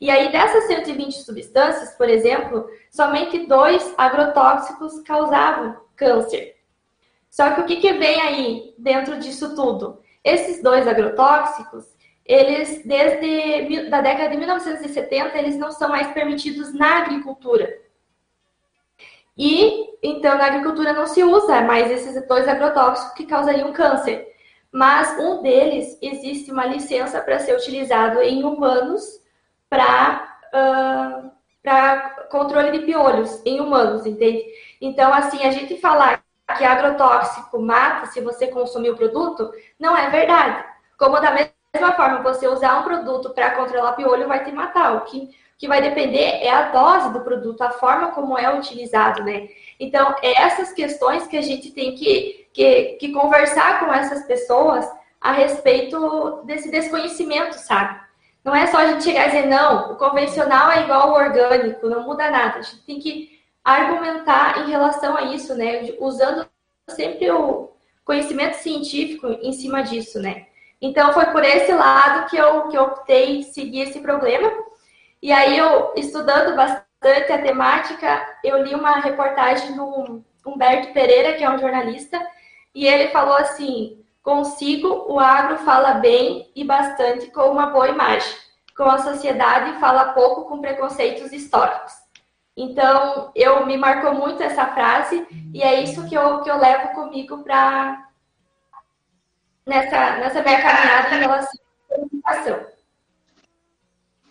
E 0.01 0.11
aí, 0.11 0.31
dessas 0.31 0.65
120 0.65 1.23
substâncias, 1.23 1.95
por 1.97 2.09
exemplo, 2.09 2.69
somente 2.91 3.47
dois 3.47 3.95
agrotóxicos 3.97 5.01
causavam 5.01 5.77
câncer. 5.97 6.57
Só 7.31 7.51
que 7.51 7.61
o 7.63 7.65
que, 7.65 7.77
que 7.77 7.93
vem 7.95 8.21
aí 8.21 8.75
dentro 8.79 9.19
disso 9.19 9.57
tudo? 9.57 10.01
Esses 10.23 10.63
dois 10.63 10.87
agrotóxicos, 10.87 11.85
eles, 12.25 12.83
desde 12.85 13.93
a 13.93 14.01
década 14.01 14.31
de 14.31 14.37
1970, 14.37 15.39
eles 15.39 15.57
não 15.57 15.73
são 15.73 15.89
mais 15.89 16.09
permitidos 16.13 16.73
na 16.73 16.99
agricultura. 16.99 17.84
E 19.37 19.95
então 20.03 20.37
na 20.37 20.47
agricultura 20.47 20.93
não 20.93 21.07
se 21.07 21.23
usa 21.25 21.61
mais 21.63 21.91
esses 21.91 22.27
dois 22.29 22.47
agrotóxicos 22.47 23.15
que 23.15 23.27
causariam 23.27 23.73
câncer. 23.73 24.29
Mas 24.71 25.19
um 25.19 25.43
deles 25.43 25.99
existe 26.03 26.51
uma 26.51 26.67
licença 26.67 27.21
para 27.21 27.39
ser 27.39 27.57
utilizado 27.57 28.21
em 28.21 28.45
humanos 28.45 29.03
para 29.69 30.39
uh, 30.53 31.31
para 31.63 32.11
controle 32.31 32.71
de 32.73 32.85
piolhos 32.85 33.41
em 33.47 33.59
humanos, 33.59 34.05
entende? 34.05 34.45
Então, 34.81 35.13
assim, 35.15 35.43
a 35.45 35.51
gente 35.51 35.81
falar 35.81 36.23
que 36.59 36.65
agrotóxico 36.65 37.59
mata 37.59 38.07
se 38.07 38.21
você 38.21 38.49
consumir 38.49 38.91
o 38.91 38.97
produto, 38.97 39.51
não 39.81 39.97
é 39.97 40.11
verdade. 40.11 40.63
Como 40.99 41.19
da 41.21 41.31
mesma 41.31 41.93
forma, 41.93 42.23
você 42.23 42.47
usar 42.47 42.81
um 42.81 42.83
produto 42.83 43.31
para 43.31 43.53
controlar 43.53 43.95
piolho 43.95 44.29
vai 44.29 44.45
te 44.45 44.53
matar. 44.53 44.95
O 44.97 45.01
que 45.03 45.31
que 45.59 45.69
vai 45.69 45.81
depender 45.81 46.43
é 46.43 46.51
a 46.51 46.71
dose 46.71 47.13
do 47.13 47.21
produto, 47.21 47.63
a 47.63 47.71
forma 47.71 48.09
como 48.09 48.37
é 48.37 48.57
utilizado, 48.57 49.23
né? 49.23 49.49
Então, 49.79 50.15
é 50.23 50.43
essas 50.43 50.73
questões 50.73 51.27
que 51.27 51.37
a 51.37 51.43
gente 51.43 51.71
tem 51.71 51.95
que, 51.95 52.47
que, 52.53 52.97
que 53.01 53.13
conversar 53.13 53.81
com 53.81 53.93
essas 53.93 54.25
pessoas 54.27 54.89
a 55.21 55.33
respeito 55.33 56.43
desse 56.45 56.71
desconhecimento, 56.71 57.55
sabe? 57.55 57.99
Não 58.45 58.55
é 58.55 58.67
só 58.67 58.79
a 58.79 58.87
gente 58.89 59.05
chegar 59.05 59.29
e 59.29 59.31
dizer, 59.31 59.47
não, 59.47 59.93
o 59.93 59.97
convencional 59.97 60.71
é 60.71 60.83
igual 60.83 61.09
ao 61.09 61.15
orgânico, 61.15 61.89
não 61.89 62.03
muda 62.03 62.31
nada. 62.31 62.59
A 62.59 62.63
gente 62.63 62.85
tem 62.85 62.99
que 62.99 63.41
argumentar 63.65 64.61
em 64.61 64.71
relação 64.71 65.17
a 65.17 65.23
isso, 65.23 65.55
né? 65.55 65.95
Usando 65.99 66.47
sempre 66.91 67.31
o 67.31 67.71
conhecimento 68.05 68.57
científico 68.57 69.29
em 69.29 69.53
cima 69.53 69.83
disso, 69.83 70.21
né? 70.21 70.47
Então, 70.79 71.15
foi 71.15 71.25
por 71.27 71.43
esse 71.43 71.73
lado 71.73 72.29
que 72.29 72.37
eu, 72.37 72.69
que 72.69 72.77
eu 72.77 72.83
optei 72.83 73.43
seguir 73.45 73.81
esse 73.81 74.01
problema. 74.01 74.53
E 75.25 75.33
aí 75.33 75.57
eu, 75.57 75.95
estudando 75.97 76.55
bastante 76.55 77.33
a 77.33 77.41
temática, 77.41 78.39
eu 78.45 78.63
li 78.63 78.75
uma 78.75 79.01
reportagem 79.01 79.75
do 79.75 80.23
Humberto 80.45 80.93
Pereira, 80.93 81.33
que 81.33 81.43
é 81.43 81.49
um 81.49 81.59
jornalista, 81.59 82.21
e 82.75 82.87
ele 82.87 83.09
falou 83.09 83.35
assim: 83.35 84.05
consigo, 84.23 84.87
o 85.11 85.19
agro 85.19 85.57
fala 85.61 85.95
bem 85.95 86.53
e 86.55 86.63
bastante 86.63 87.29
com 87.29 87.41
uma 87.51 87.69
boa 87.69 87.89
imagem. 87.89 88.37
Com 88.77 88.83
a 88.83 88.99
sociedade, 88.99 89.81
fala 89.81 90.13
pouco 90.13 90.45
com 90.45 90.61
preconceitos 90.61 91.33
históricos. 91.33 91.95
Então, 92.55 93.33
eu 93.35 93.65
me 93.65 93.79
marcou 93.79 94.13
muito 94.13 94.43
essa 94.43 94.67
frase 94.67 95.27
e 95.55 95.63
é 95.63 95.81
isso 95.81 96.07
que 96.07 96.15
eu, 96.15 96.43
que 96.43 96.51
eu 96.51 96.59
levo 96.59 96.89
comigo 96.89 97.43
para 97.43 98.11
nessa, 99.65 100.19
nessa 100.19 100.43
minha 100.43 100.61
caminhada 100.61 101.17
em 101.17 101.21
relação 101.21 101.61
à 101.91 101.95
comunicação. 101.95 102.75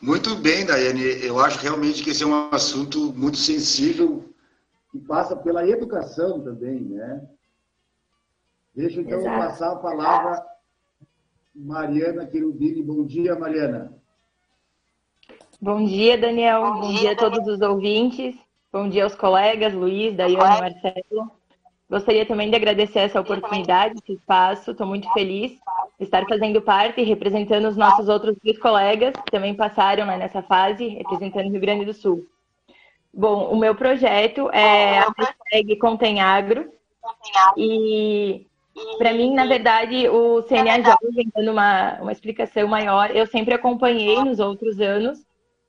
Muito 0.03 0.35
bem, 0.35 0.65
Daiane. 0.65 1.25
Eu 1.25 1.39
acho 1.39 1.57
realmente 1.59 2.03
que 2.03 2.09
esse 2.09 2.23
é 2.23 2.27
um 2.27 2.49
assunto 2.53 3.13
muito 3.15 3.37
sensível. 3.37 4.25
E 4.93 4.99
passa 4.99 5.33
pela 5.33 5.65
educação 5.65 6.41
também, 6.41 6.81
né? 6.81 7.25
Deixa 8.75 8.99
então 8.99 9.19
Exato. 9.19 9.37
passar 9.37 9.71
a 9.71 9.75
palavra 9.77 10.45
Mariana 11.55 12.25
Querubini. 12.25 12.83
Bom 12.83 13.05
dia, 13.05 13.33
Mariana. 13.39 13.93
Bom 15.61 15.85
dia, 15.85 16.17
Daniel. 16.17 16.61
Bom, 16.63 16.81
Bom 16.81 16.93
dia, 16.95 17.13
a 17.13 17.15
todos 17.15 17.47
os 17.47 17.61
ouvintes. 17.61 18.35
Bom 18.73 18.89
dia 18.89 19.05
aos 19.05 19.15
colegas, 19.15 19.73
Luiz, 19.73 20.17
Daiane, 20.17 20.37
Marcelo. 20.37 21.31
Gostaria 21.93 22.25
também 22.25 22.49
de 22.49 22.55
agradecer 22.55 23.01
essa 23.01 23.21
oportunidade, 23.21 23.99
esse 23.99 24.13
espaço. 24.13 24.71
Estou 24.71 24.87
muito 24.87 25.07
feliz 25.13 25.51
estar 25.99 26.25
fazendo 26.27 26.59
parte 26.59 26.99
e 26.99 27.03
representando 27.03 27.67
os 27.67 27.77
nossos 27.77 28.09
outros 28.09 28.35
dois 28.43 28.57
colegas 28.57 29.13
que 29.13 29.31
também 29.31 29.53
passaram 29.53 30.03
né, 30.03 30.17
nessa 30.17 30.41
fase, 30.41 30.87
representando 30.87 31.45
o 31.45 31.51
Rio 31.51 31.61
Grande 31.61 31.85
do 31.85 31.93
Sul. 31.93 32.25
Bom, 33.13 33.47
o 33.51 33.55
meu 33.55 33.75
projeto 33.75 34.49
é 34.49 34.97
a 34.97 35.13
hashtag 35.15 35.75
Contém 35.77 36.19
Agro. 36.19 36.67
E 37.55 38.47
para 38.97 39.13
mim, 39.13 39.35
na 39.35 39.45
verdade, 39.45 40.09
o 40.09 40.41
CNA 40.41 40.81
Jovem, 40.81 41.31
dando 41.35 41.51
uma, 41.51 42.01
uma 42.01 42.11
explicação 42.11 42.67
maior, 42.67 43.15
eu 43.15 43.27
sempre 43.27 43.53
acompanhei 43.53 44.15
nos 44.23 44.39
outros 44.39 44.81
anos, 44.81 45.19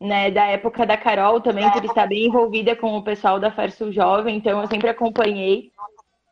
né, 0.01 0.31
da 0.31 0.47
época 0.47 0.87
da 0.87 0.97
Carol 0.97 1.43
também, 1.43 1.71
por 1.71 1.85
estar 1.85 2.07
bem 2.07 2.29
envolvida 2.29 2.75
com 2.75 2.97
o 2.97 3.05
pessoal 3.05 3.39
da 3.39 3.51
Farsul 3.51 3.93
Jovem, 3.93 4.39
então 4.39 4.63
eu 4.63 4.69
sempre 4.69 4.89
acompanhei. 4.89 5.74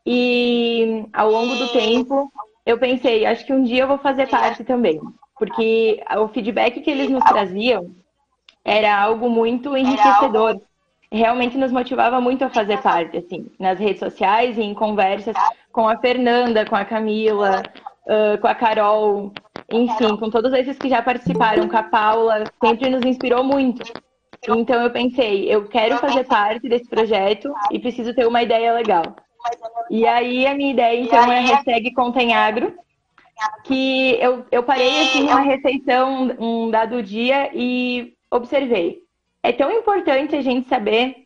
E 0.05 1.05
ao 1.13 1.31
longo 1.31 1.55
do 1.55 1.69
tempo, 1.69 2.31
eu 2.65 2.77
pensei, 2.77 3.25
acho 3.25 3.45
que 3.45 3.53
um 3.53 3.63
dia 3.63 3.83
eu 3.83 3.87
vou 3.87 3.97
fazer 3.97 4.27
parte 4.27 4.63
também, 4.63 4.99
porque 5.37 6.03
o 6.17 6.27
feedback 6.27 6.81
que 6.81 6.91
eles 6.91 7.09
nos 7.09 7.23
traziam 7.23 7.91
era 8.63 8.97
algo 8.97 9.29
muito 9.29 9.75
enriquecedor. 9.77 10.59
Realmente 11.11 11.57
nos 11.57 11.71
motivava 11.71 12.19
muito 12.19 12.43
a 12.43 12.49
fazer 12.49 12.81
parte, 12.81 13.17
assim, 13.17 13.45
nas 13.59 13.77
redes 13.77 13.99
sociais 13.99 14.57
e 14.57 14.61
em 14.61 14.73
conversas 14.73 15.35
com 15.71 15.87
a 15.87 15.97
Fernanda, 15.97 16.65
com 16.65 16.75
a 16.75 16.85
Camila, 16.85 17.61
uh, 18.05 18.37
com 18.39 18.47
a 18.47 18.55
Carol. 18.55 19.31
enfim, 19.71 20.17
com 20.17 20.29
todos 20.29 20.53
esses 20.53 20.77
que 20.77 20.89
já 20.89 21.01
participaram, 21.01 21.67
com 21.67 21.77
a 21.77 21.83
Paula, 21.83 22.43
sempre 22.63 22.89
nos 22.89 23.05
inspirou 23.05 23.43
muito. 23.43 23.83
Então 24.47 24.81
eu 24.81 24.91
pensei, 24.91 25.53
eu 25.53 25.67
quero 25.67 25.97
fazer 25.99 26.25
parte 26.25 26.67
desse 26.67 26.89
projeto 26.89 27.53
e 27.71 27.79
preciso 27.79 28.13
ter 28.13 28.27
uma 28.27 28.41
ideia 28.41 28.73
legal. 28.73 29.15
E 29.89 30.07
aí 30.07 30.47
a 30.47 30.53
minha 30.53 30.71
ideia 30.71 30.99
então 30.99 31.31
é 31.31 31.39
a 31.39 31.41
hashtag 31.41 31.91
Contenhagro, 31.93 32.73
que 33.63 34.17
eu, 34.19 34.45
eu 34.51 34.63
parei 34.63 35.01
assim 35.01 35.23
uma 35.23 35.41
refeição 35.41 36.35
um 36.39 36.69
dado 36.69 37.01
dia 37.03 37.51
e 37.53 38.13
observei. 38.31 39.03
É 39.41 39.51
tão 39.51 39.71
importante 39.71 40.35
a 40.35 40.41
gente 40.41 40.69
saber 40.69 41.23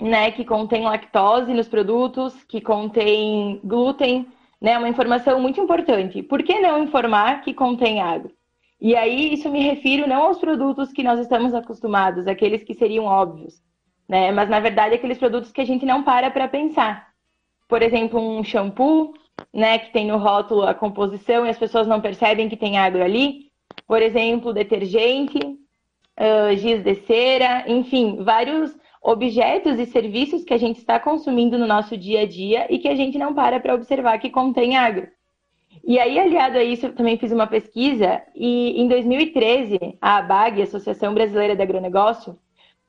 né, 0.00 0.30
que 0.30 0.44
contém 0.44 0.82
lactose 0.82 1.52
nos 1.52 1.68
produtos, 1.68 2.44
que 2.44 2.60
contém 2.60 3.60
glúten, 3.64 4.26
né, 4.60 4.76
uma 4.78 4.88
informação 4.88 5.40
muito 5.40 5.60
importante. 5.60 6.22
Por 6.22 6.42
que 6.42 6.58
não 6.60 6.82
informar 6.82 7.42
que 7.42 7.54
contém 7.54 8.00
água? 8.00 8.30
E 8.80 8.94
aí 8.94 9.32
isso 9.32 9.50
me 9.50 9.60
refiro 9.60 10.06
não 10.06 10.24
aos 10.24 10.38
produtos 10.38 10.92
que 10.92 11.02
nós 11.02 11.18
estamos 11.18 11.54
acostumados, 11.54 12.26
aqueles 12.26 12.62
que 12.62 12.74
seriam 12.74 13.06
óbvios, 13.06 13.62
né, 14.08 14.30
mas 14.32 14.48
na 14.48 14.60
verdade 14.60 14.94
aqueles 14.94 15.18
produtos 15.18 15.50
que 15.50 15.60
a 15.60 15.64
gente 15.64 15.86
não 15.86 16.02
para 16.02 16.30
para 16.30 16.48
pensar. 16.48 17.13
Por 17.74 17.82
exemplo, 17.82 18.20
um 18.20 18.44
shampoo, 18.44 19.14
né, 19.52 19.80
que 19.80 19.92
tem 19.92 20.06
no 20.06 20.16
rótulo 20.16 20.62
a 20.62 20.72
composição 20.72 21.44
e 21.44 21.48
as 21.48 21.58
pessoas 21.58 21.88
não 21.88 22.00
percebem 22.00 22.48
que 22.48 22.56
tem 22.56 22.78
água 22.78 23.02
ali. 23.02 23.50
Por 23.84 24.00
exemplo, 24.00 24.52
detergente, 24.52 25.38
uh, 25.40 26.54
giz 26.54 26.84
de 26.84 26.94
cera, 27.04 27.64
enfim, 27.66 28.22
vários 28.22 28.72
objetos 29.02 29.76
e 29.80 29.86
serviços 29.86 30.44
que 30.44 30.54
a 30.54 30.56
gente 30.56 30.76
está 30.76 31.00
consumindo 31.00 31.58
no 31.58 31.66
nosso 31.66 31.96
dia 31.96 32.20
a 32.20 32.26
dia 32.28 32.72
e 32.72 32.78
que 32.78 32.86
a 32.86 32.94
gente 32.94 33.18
não 33.18 33.34
para 33.34 33.58
para 33.58 33.74
observar 33.74 34.20
que 34.20 34.30
contém 34.30 34.76
agro. 34.76 35.08
E 35.82 35.98
aí, 35.98 36.16
aliado 36.16 36.56
a 36.56 36.62
isso, 36.62 36.86
eu 36.86 36.94
também 36.94 37.18
fiz 37.18 37.32
uma 37.32 37.48
pesquisa 37.48 38.22
e 38.36 38.80
em 38.80 38.86
2013, 38.86 39.98
a 40.00 40.18
ABAG, 40.18 40.62
Associação 40.62 41.12
Brasileira 41.12 41.56
de 41.56 41.62
Agronegócio, 41.62 42.38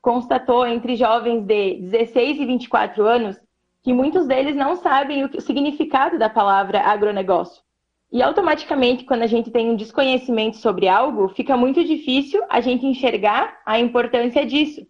constatou 0.00 0.64
entre 0.64 0.94
jovens 0.94 1.42
de 1.42 1.74
16 1.80 2.38
e 2.38 2.46
24 2.46 3.04
anos 3.04 3.45
que 3.86 3.92
muitos 3.92 4.26
deles 4.26 4.56
não 4.56 4.74
sabem 4.74 5.24
o 5.24 5.40
significado 5.40 6.18
da 6.18 6.28
palavra 6.28 6.80
agronegócio. 6.80 7.62
E 8.10 8.20
automaticamente, 8.20 9.04
quando 9.04 9.22
a 9.22 9.28
gente 9.28 9.48
tem 9.48 9.70
um 9.70 9.76
desconhecimento 9.76 10.56
sobre 10.56 10.88
algo, 10.88 11.28
fica 11.28 11.56
muito 11.56 11.84
difícil 11.84 12.42
a 12.48 12.60
gente 12.60 12.84
enxergar 12.84 13.60
a 13.64 13.78
importância 13.78 14.44
disso. 14.44 14.84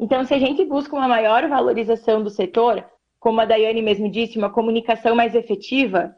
Então, 0.00 0.24
se 0.24 0.34
a 0.34 0.38
gente 0.40 0.64
busca 0.64 0.96
uma 0.96 1.06
maior 1.06 1.48
valorização 1.48 2.24
do 2.24 2.28
setor, 2.28 2.84
como 3.20 3.40
a 3.40 3.44
Daiane 3.44 3.82
mesmo 3.82 4.10
disse, 4.10 4.36
uma 4.36 4.50
comunicação 4.50 5.14
mais 5.14 5.36
efetiva 5.36 6.12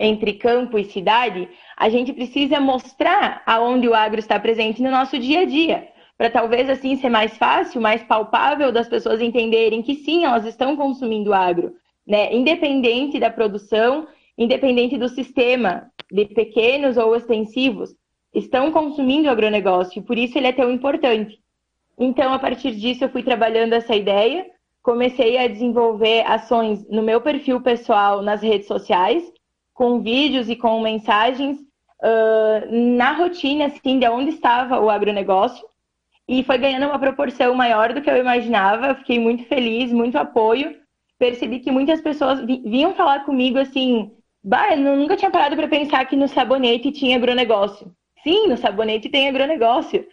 entre 0.00 0.32
campo 0.32 0.78
e 0.78 0.84
cidade, 0.84 1.50
a 1.76 1.90
gente 1.90 2.14
precisa 2.14 2.58
mostrar 2.58 3.42
aonde 3.44 3.86
o 3.86 3.92
agro 3.92 4.18
está 4.18 4.40
presente 4.40 4.80
no 4.80 4.90
nosso 4.90 5.18
dia 5.18 5.40
a 5.40 5.44
dia, 5.44 5.86
para 6.18 6.28
talvez 6.28 6.68
assim 6.68 6.96
ser 6.96 7.08
mais 7.08 7.38
fácil, 7.38 7.80
mais 7.80 8.02
palpável 8.02 8.72
das 8.72 8.88
pessoas 8.88 9.22
entenderem 9.22 9.80
que 9.80 9.94
sim, 9.94 10.24
elas 10.24 10.44
estão 10.44 10.76
consumindo 10.76 11.32
agro, 11.32 11.76
né? 12.04 12.34
Independente 12.34 13.20
da 13.20 13.30
produção, 13.30 14.08
independente 14.36 14.98
do 14.98 15.08
sistema, 15.08 15.88
de 16.10 16.26
pequenos 16.26 16.96
ou 16.96 17.14
extensivos, 17.14 17.94
estão 18.34 18.72
consumindo 18.72 19.30
agronegócio, 19.30 20.00
e 20.00 20.02
por 20.02 20.18
isso 20.18 20.36
ele 20.36 20.48
é 20.48 20.52
tão 20.52 20.72
importante. 20.72 21.38
Então, 21.96 22.32
a 22.32 22.38
partir 22.38 22.72
disso, 22.72 23.04
eu 23.04 23.08
fui 23.08 23.22
trabalhando 23.22 23.72
essa 23.72 23.94
ideia, 23.94 24.44
comecei 24.82 25.38
a 25.38 25.46
desenvolver 25.46 26.24
ações 26.26 26.88
no 26.88 27.02
meu 27.02 27.20
perfil 27.20 27.60
pessoal 27.60 28.22
nas 28.22 28.42
redes 28.42 28.66
sociais, 28.66 29.22
com 29.72 30.00
vídeos 30.00 30.48
e 30.48 30.56
com 30.56 30.80
mensagens 30.80 31.58
uh, 31.58 32.96
na 32.96 33.12
rotina, 33.12 33.66
assim, 33.66 33.98
de 33.98 34.08
onde 34.08 34.30
estava 34.30 34.80
o 34.80 34.90
agronegócio. 34.90 35.64
E 36.28 36.42
foi 36.42 36.58
ganhando 36.58 36.86
uma 36.86 36.98
proporção 36.98 37.54
maior 37.54 37.94
do 37.94 38.02
que 38.02 38.10
eu 38.10 38.16
imaginava. 38.16 38.94
fiquei 38.96 39.18
muito 39.18 39.44
feliz, 39.44 39.90
muito 39.90 40.18
apoio. 40.18 40.76
Percebi 41.18 41.58
que 41.60 41.70
muitas 41.70 42.00
pessoas 42.00 42.44
vinham 42.44 42.94
falar 42.94 43.24
comigo 43.24 43.58
assim: 43.58 44.10
bah, 44.44 44.76
eu 44.76 44.96
nunca 44.96 45.16
tinha 45.16 45.30
parado 45.30 45.56
para 45.56 45.66
pensar 45.66 46.04
que 46.04 46.16
no 46.16 46.28
sabonete 46.28 46.92
tinha 46.92 47.16
agronegócio. 47.16 47.90
Sim, 48.22 48.48
no 48.48 48.56
sabonete 48.56 49.08
tem 49.08 49.28
agronegócio. 49.28 50.06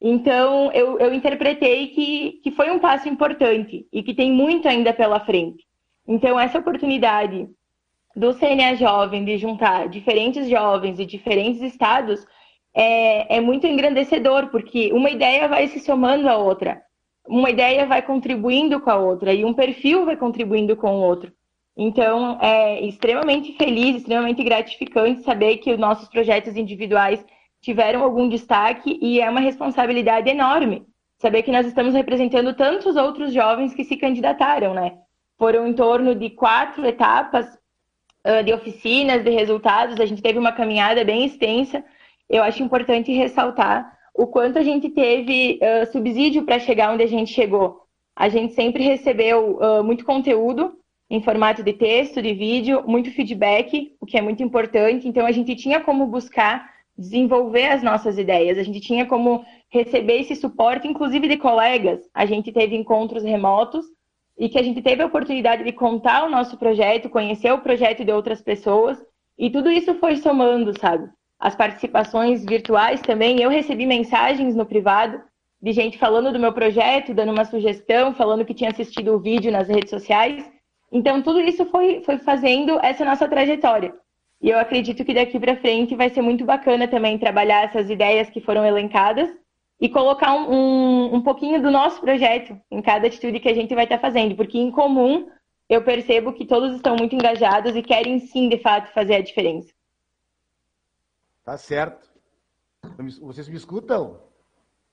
Então, 0.00 0.70
eu, 0.72 0.98
eu 0.98 1.14
interpretei 1.14 1.88
que, 1.88 2.40
que 2.42 2.50
foi 2.50 2.70
um 2.70 2.78
passo 2.78 3.08
importante 3.08 3.86
e 3.92 4.02
que 4.02 4.14
tem 4.14 4.32
muito 4.32 4.68
ainda 4.68 4.92
pela 4.92 5.20
frente. 5.20 5.64
Então, 6.06 6.38
essa 6.38 6.58
oportunidade 6.58 7.48
do 8.14 8.34
CNA 8.34 8.74
Jovem 8.74 9.24
de 9.24 9.38
juntar 9.38 9.88
diferentes 9.88 10.48
jovens 10.48 10.96
de 10.96 11.06
diferentes 11.06 11.62
estados 11.62 12.26
é, 12.74 13.36
é 13.36 13.40
muito 13.40 13.66
engrandecedor, 13.66 14.48
porque 14.48 14.92
uma 14.92 15.10
ideia 15.10 15.48
vai 15.48 15.68
se 15.68 15.80
somando 15.80 16.28
à 16.28 16.36
outra, 16.36 16.82
uma 17.26 17.50
ideia 17.50 17.86
vai 17.86 18.02
contribuindo 18.02 18.80
com 18.80 18.90
a 18.90 18.96
outra 18.96 19.32
e 19.32 19.44
um 19.44 19.54
perfil 19.54 20.04
vai 20.04 20.16
contribuindo 20.16 20.76
com 20.76 20.90
o 20.90 21.00
outro. 21.02 21.32
Então, 21.76 22.38
é 22.40 22.80
extremamente 22.82 23.52
feliz, 23.56 23.96
extremamente 23.96 24.42
gratificante 24.42 25.22
saber 25.22 25.58
que 25.58 25.72
os 25.72 25.78
nossos 25.78 26.08
projetos 26.08 26.56
individuais 26.56 27.24
tiveram 27.60 28.02
algum 28.02 28.28
destaque 28.28 28.98
e 29.00 29.20
é 29.20 29.30
uma 29.30 29.40
responsabilidade 29.40 30.28
enorme 30.28 30.86
saber 31.22 31.44
que 31.44 31.52
nós 31.52 31.64
estamos 31.64 31.94
representando 31.94 32.52
tantos 32.52 32.96
outros 32.96 33.32
jovens 33.32 33.72
que 33.72 33.84
se 33.84 33.96
candidataram, 33.96 34.74
né? 34.74 34.98
Foram 35.38 35.68
em 35.68 35.72
torno 35.72 36.16
de 36.16 36.30
quatro 36.30 36.84
etapas 36.84 37.46
de 38.44 38.52
oficinas, 38.52 39.24
de 39.24 39.30
resultados, 39.30 40.00
a 40.00 40.06
gente 40.06 40.22
teve 40.22 40.38
uma 40.38 40.52
caminhada 40.52 41.04
bem 41.04 41.24
extensa. 41.24 41.84
Eu 42.28 42.42
acho 42.42 42.62
importante 42.62 43.12
ressaltar 43.12 43.96
o 44.14 44.26
quanto 44.26 44.58
a 44.58 44.62
gente 44.62 44.90
teve 44.90 45.58
uh, 45.62 45.90
subsídio 45.90 46.44
para 46.44 46.58
chegar 46.58 46.92
onde 46.92 47.02
a 47.02 47.08
gente 47.08 47.32
chegou. 47.32 47.82
A 48.14 48.28
gente 48.28 48.54
sempre 48.54 48.82
recebeu 48.84 49.56
uh, 49.56 49.82
muito 49.82 50.04
conteúdo 50.04 50.74
em 51.08 51.22
formato 51.22 51.62
de 51.62 51.72
texto, 51.72 52.22
de 52.22 52.32
vídeo, 52.32 52.84
muito 52.86 53.10
feedback, 53.10 53.94
o 54.00 54.06
que 54.06 54.16
é 54.16 54.22
muito 54.22 54.42
importante. 54.42 55.06
Então, 55.06 55.26
a 55.26 55.32
gente 55.32 55.54
tinha 55.54 55.80
como 55.80 56.06
buscar 56.06 56.70
desenvolver 56.96 57.66
as 57.66 57.82
nossas 57.82 58.18
ideias. 58.18 58.58
A 58.58 58.62
gente 58.62 58.80
tinha 58.80 59.06
como 59.06 59.44
receber 59.70 60.20
esse 60.20 60.36
suporte, 60.36 60.86
inclusive 60.86 61.28
de 61.28 61.36
colegas. 61.36 62.00
A 62.14 62.26
gente 62.26 62.52
teve 62.52 62.76
encontros 62.76 63.24
remotos 63.24 63.84
e 64.38 64.48
que 64.48 64.58
a 64.58 64.62
gente 64.62 64.82
teve 64.82 65.02
a 65.02 65.06
oportunidade 65.06 65.64
de 65.64 65.72
contar 65.72 66.24
o 66.24 66.30
nosso 66.30 66.56
projeto, 66.56 67.10
conhecer 67.10 67.52
o 67.52 67.60
projeto 67.60 68.04
de 68.04 68.12
outras 68.12 68.40
pessoas. 68.42 68.98
E 69.38 69.50
tudo 69.50 69.70
isso 69.70 69.94
foi 69.96 70.16
somando, 70.16 70.78
sabe? 70.78 71.08
As 71.42 71.56
participações 71.56 72.44
virtuais 72.44 73.00
também. 73.00 73.42
Eu 73.42 73.50
recebi 73.50 73.84
mensagens 73.84 74.54
no 74.54 74.64
privado 74.64 75.20
de 75.60 75.72
gente 75.72 75.98
falando 75.98 76.32
do 76.32 76.38
meu 76.38 76.52
projeto, 76.52 77.12
dando 77.12 77.32
uma 77.32 77.44
sugestão, 77.44 78.14
falando 78.14 78.44
que 78.44 78.54
tinha 78.54 78.70
assistido 78.70 79.12
o 79.12 79.18
vídeo 79.18 79.50
nas 79.50 79.66
redes 79.66 79.90
sociais. 79.90 80.48
Então, 80.92 81.20
tudo 81.20 81.40
isso 81.40 81.66
foi, 81.66 82.00
foi 82.04 82.18
fazendo 82.18 82.78
essa 82.80 83.04
nossa 83.04 83.26
trajetória. 83.26 83.92
E 84.40 84.50
eu 84.50 84.58
acredito 84.58 85.04
que 85.04 85.12
daqui 85.12 85.40
para 85.40 85.56
frente 85.56 85.96
vai 85.96 86.10
ser 86.10 86.22
muito 86.22 86.44
bacana 86.44 86.86
também 86.86 87.18
trabalhar 87.18 87.64
essas 87.64 87.90
ideias 87.90 88.30
que 88.30 88.40
foram 88.40 88.64
elencadas 88.64 89.28
e 89.80 89.88
colocar 89.88 90.32
um, 90.34 90.48
um, 90.48 91.14
um 91.16 91.22
pouquinho 91.22 91.60
do 91.60 91.72
nosso 91.72 92.00
projeto 92.00 92.56
em 92.70 92.80
cada 92.80 93.08
atitude 93.08 93.40
que 93.40 93.48
a 93.48 93.54
gente 93.54 93.74
vai 93.74 93.82
estar 93.82 93.98
tá 93.98 94.00
fazendo, 94.00 94.36
porque 94.36 94.58
em 94.58 94.70
comum 94.70 95.26
eu 95.68 95.82
percebo 95.82 96.34
que 96.34 96.46
todos 96.46 96.76
estão 96.76 96.94
muito 96.94 97.16
engajados 97.16 97.74
e 97.74 97.82
querem 97.82 98.20
sim, 98.20 98.48
de 98.48 98.58
fato, 98.58 98.92
fazer 98.92 99.16
a 99.16 99.20
diferença. 99.20 99.71
Tá 101.44 101.58
certo. 101.58 102.08
Vocês 103.20 103.48
me 103.48 103.56
escutam? 103.56 104.20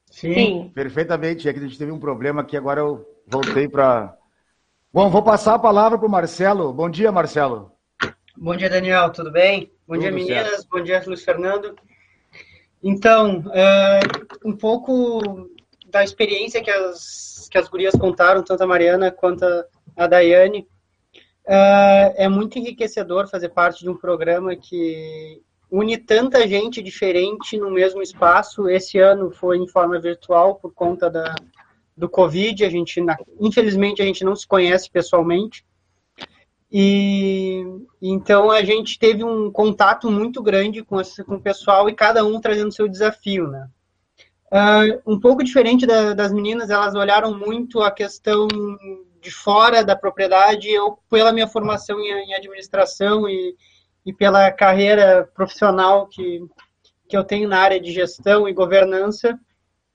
Sim. 0.10 0.72
Perfeitamente. 0.74 1.48
É 1.48 1.54
que 1.54 1.60
a 1.60 1.62
gente 1.62 1.78
teve 1.78 1.92
um 1.92 2.00
problema 2.00 2.42
aqui, 2.42 2.58
agora 2.58 2.82
eu 2.82 3.06
voltei 3.28 3.68
para. 3.68 4.18
Bom, 4.92 5.10
vou 5.10 5.22
passar 5.22 5.56
a 5.56 5.60
palavra 5.60 5.98
para 5.98 6.08
o 6.08 6.12
Marcelo. 6.12 6.74
Bom 6.74 6.90
dia, 6.90 7.12
Marcelo. 7.12 7.72
Bom 8.36 8.56
dia, 8.56 8.70
Daniel, 8.70 9.12
tudo 9.12 9.32
bem? 9.32 9.72
Bom 9.88 9.94
tudo 9.94 10.02
dia, 10.02 10.12
meninas. 10.12 10.48
Certo. 10.48 10.68
Bom 10.72 10.82
dia, 10.82 11.04
Luiz 11.06 11.24
Fernando. 11.24 11.76
Então, 12.82 13.44
é, 13.54 14.00
um 14.44 14.56
pouco 14.56 15.50
da 15.88 16.04
experiência 16.04 16.64
que 16.64 16.72
as, 16.72 17.48
que 17.52 17.58
as 17.58 17.68
gurias 17.68 17.94
contaram, 17.94 18.42
tanto 18.42 18.64
a 18.64 18.68
Mariana 18.68 19.12
quanto 19.12 19.46
a 19.96 20.08
Daiane, 20.08 20.68
é, 21.46 22.26
é 22.26 22.30
muito 22.30 22.58
enriquecedor 22.58 23.28
fazer 23.28 23.50
parte 23.50 23.82
de 23.82 23.90
um 23.90 23.98
programa 23.98 24.56
que 24.56 25.44
une 25.72 25.98
tanta 25.98 26.48
gente 26.48 26.82
diferente 26.82 27.58
no 27.58 27.70
mesmo 27.70 28.02
espaço. 28.02 28.70
Esse 28.70 28.98
ano 29.00 29.32
foi 29.32 29.58
em 29.58 29.68
forma 29.68 30.00
virtual 30.00 30.56
por 30.56 30.74
conta 30.74 31.10
da, 31.10 31.36
do 31.96 32.10
Covid. 32.10 32.66
A 32.66 32.70
gente, 32.70 33.04
infelizmente, 33.40 34.02
a 34.02 34.06
gente 34.06 34.24
não 34.24 34.36
se 34.36 34.48
conhece 34.48 34.90
pessoalmente, 34.90 35.64
e 36.72 37.64
então 38.00 38.52
a 38.52 38.64
gente 38.64 39.00
teve 39.00 39.24
um 39.24 39.52
contato 39.52 40.10
muito 40.12 40.42
grande 40.42 40.84
com, 40.84 41.02
esse, 41.02 41.24
com 41.24 41.36
o 41.36 41.42
pessoal 41.42 41.90
e 41.90 41.96
cada 41.96 42.24
um 42.24 42.40
trazendo 42.40 42.72
seu 42.72 42.88
desafio, 42.88 43.48
né? 43.48 43.68
Uh, 44.52 45.14
um 45.14 45.20
pouco 45.20 45.44
diferente 45.44 45.86
da, 45.86 46.14
das 46.14 46.32
meninas, 46.32 46.70
elas 46.70 46.94
olharam 46.96 47.38
muito 47.38 47.82
a 47.82 47.92
questão 47.92 48.48
de 49.22 49.32
fora 49.32 49.84
da 49.84 49.96
propriedade. 49.96 50.70
Eu, 50.70 50.98
pela 51.10 51.34
minha 51.34 51.48
formação 51.48 52.00
em, 52.00 52.08
em 52.08 52.34
administração 52.36 53.28
e, 53.28 53.56
e 54.06 54.14
pela 54.14 54.52
carreira 54.52 55.30
profissional 55.34 56.08
que, 56.08 56.42
que 57.08 57.18
eu 57.18 57.24
tenho 57.24 57.48
na 57.48 57.60
área 57.60 57.80
de 57.80 57.92
gestão 57.92 58.48
e 58.48 58.54
governança, 58.54 59.40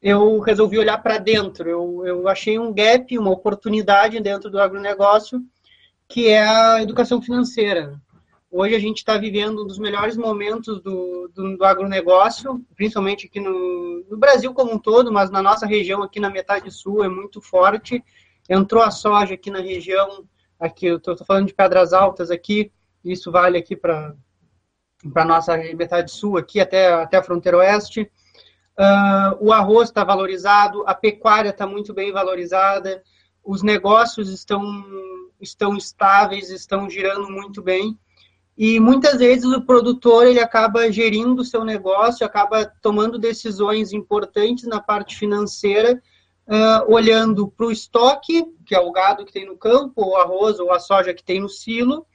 eu 0.00 0.38
resolvi 0.40 0.78
olhar 0.78 0.98
para 0.98 1.18
dentro. 1.18 1.68
Eu, 1.68 2.02
eu 2.06 2.28
achei 2.28 2.58
um 2.58 2.72
gap, 2.72 3.18
uma 3.18 3.30
oportunidade 3.30 4.20
dentro 4.20 4.50
do 4.50 4.60
agronegócio, 4.60 5.40
que 6.06 6.28
é 6.28 6.42
a 6.42 6.82
educação 6.82 7.22
financeira. 7.22 7.98
Hoje 8.50 8.74
a 8.74 8.78
gente 8.78 8.98
está 8.98 9.18
vivendo 9.18 9.62
um 9.62 9.66
dos 9.66 9.78
melhores 9.78 10.16
momentos 10.16 10.80
do, 10.80 11.28
do, 11.34 11.56
do 11.56 11.64
agronegócio, 11.64 12.64
principalmente 12.76 13.26
aqui 13.26 13.40
no, 13.40 14.04
no, 14.08 14.16
Brasil 14.16 14.54
como 14.54 14.72
um 14.72 14.78
todo, 14.78 15.10
mas 15.10 15.28
na 15.28 15.42
nossa 15.42 15.66
região 15.66 16.02
aqui 16.02 16.20
na 16.20 16.30
metade 16.30 16.70
sul 16.70 17.02
é 17.02 17.08
muito 17.08 17.40
forte. 17.40 18.00
Entrou 18.48 18.80
a 18.80 18.92
soja 18.92 19.34
aqui 19.34 19.50
na 19.50 19.58
região, 19.58 20.24
aqui 20.60 20.86
eu 20.86 20.98
estou 20.98 21.16
falando 21.16 21.46
de 21.46 21.54
Pedras 21.54 21.92
Altas 21.92 22.30
aqui, 22.30 22.70
isso 23.04 23.30
vale 23.30 23.58
aqui 23.58 23.76
para 23.76 24.14
para 25.12 25.24
nossa 25.24 25.54
metade 25.56 26.10
sul 26.10 26.38
aqui 26.38 26.60
até 26.60 26.92
até 26.92 27.18
a 27.18 27.22
fronteira 27.22 27.58
oeste. 27.58 28.10
Uh, 28.78 29.36
o 29.38 29.52
arroz 29.52 29.88
está 29.88 30.02
valorizado, 30.02 30.82
a 30.86 30.94
pecuária 30.94 31.50
está 31.50 31.66
muito 31.66 31.94
bem 31.94 32.10
valorizada, 32.10 33.02
os 33.44 33.62
negócios 33.62 34.30
estão, 34.30 34.62
estão 35.40 35.76
estáveis, 35.76 36.50
estão 36.50 36.88
girando 36.90 37.30
muito 37.30 37.62
bem. 37.62 37.96
E 38.56 38.80
muitas 38.80 39.18
vezes 39.18 39.44
o 39.44 39.62
produtor 39.62 40.26
ele 40.26 40.40
acaba 40.40 40.90
gerindo 40.90 41.42
o 41.42 41.44
seu 41.44 41.64
negócio, 41.64 42.24
acaba 42.24 42.64
tomando 42.80 43.18
decisões 43.18 43.92
importantes 43.92 44.64
na 44.64 44.80
parte 44.80 45.16
financeira, 45.16 46.00
uh, 46.46 46.92
olhando 46.92 47.48
para 47.48 47.66
o 47.66 47.72
estoque, 47.72 48.44
que 48.64 48.74
é 48.74 48.80
o 48.80 48.92
gado 48.92 49.24
que 49.24 49.32
tem 49.32 49.46
no 49.46 49.56
campo, 49.56 50.04
o 50.04 50.16
arroz 50.16 50.58
ou 50.58 50.72
a 50.72 50.78
soja 50.78 51.12
que 51.12 51.22
tem 51.22 51.40
no 51.40 51.48
silo, 51.48 52.06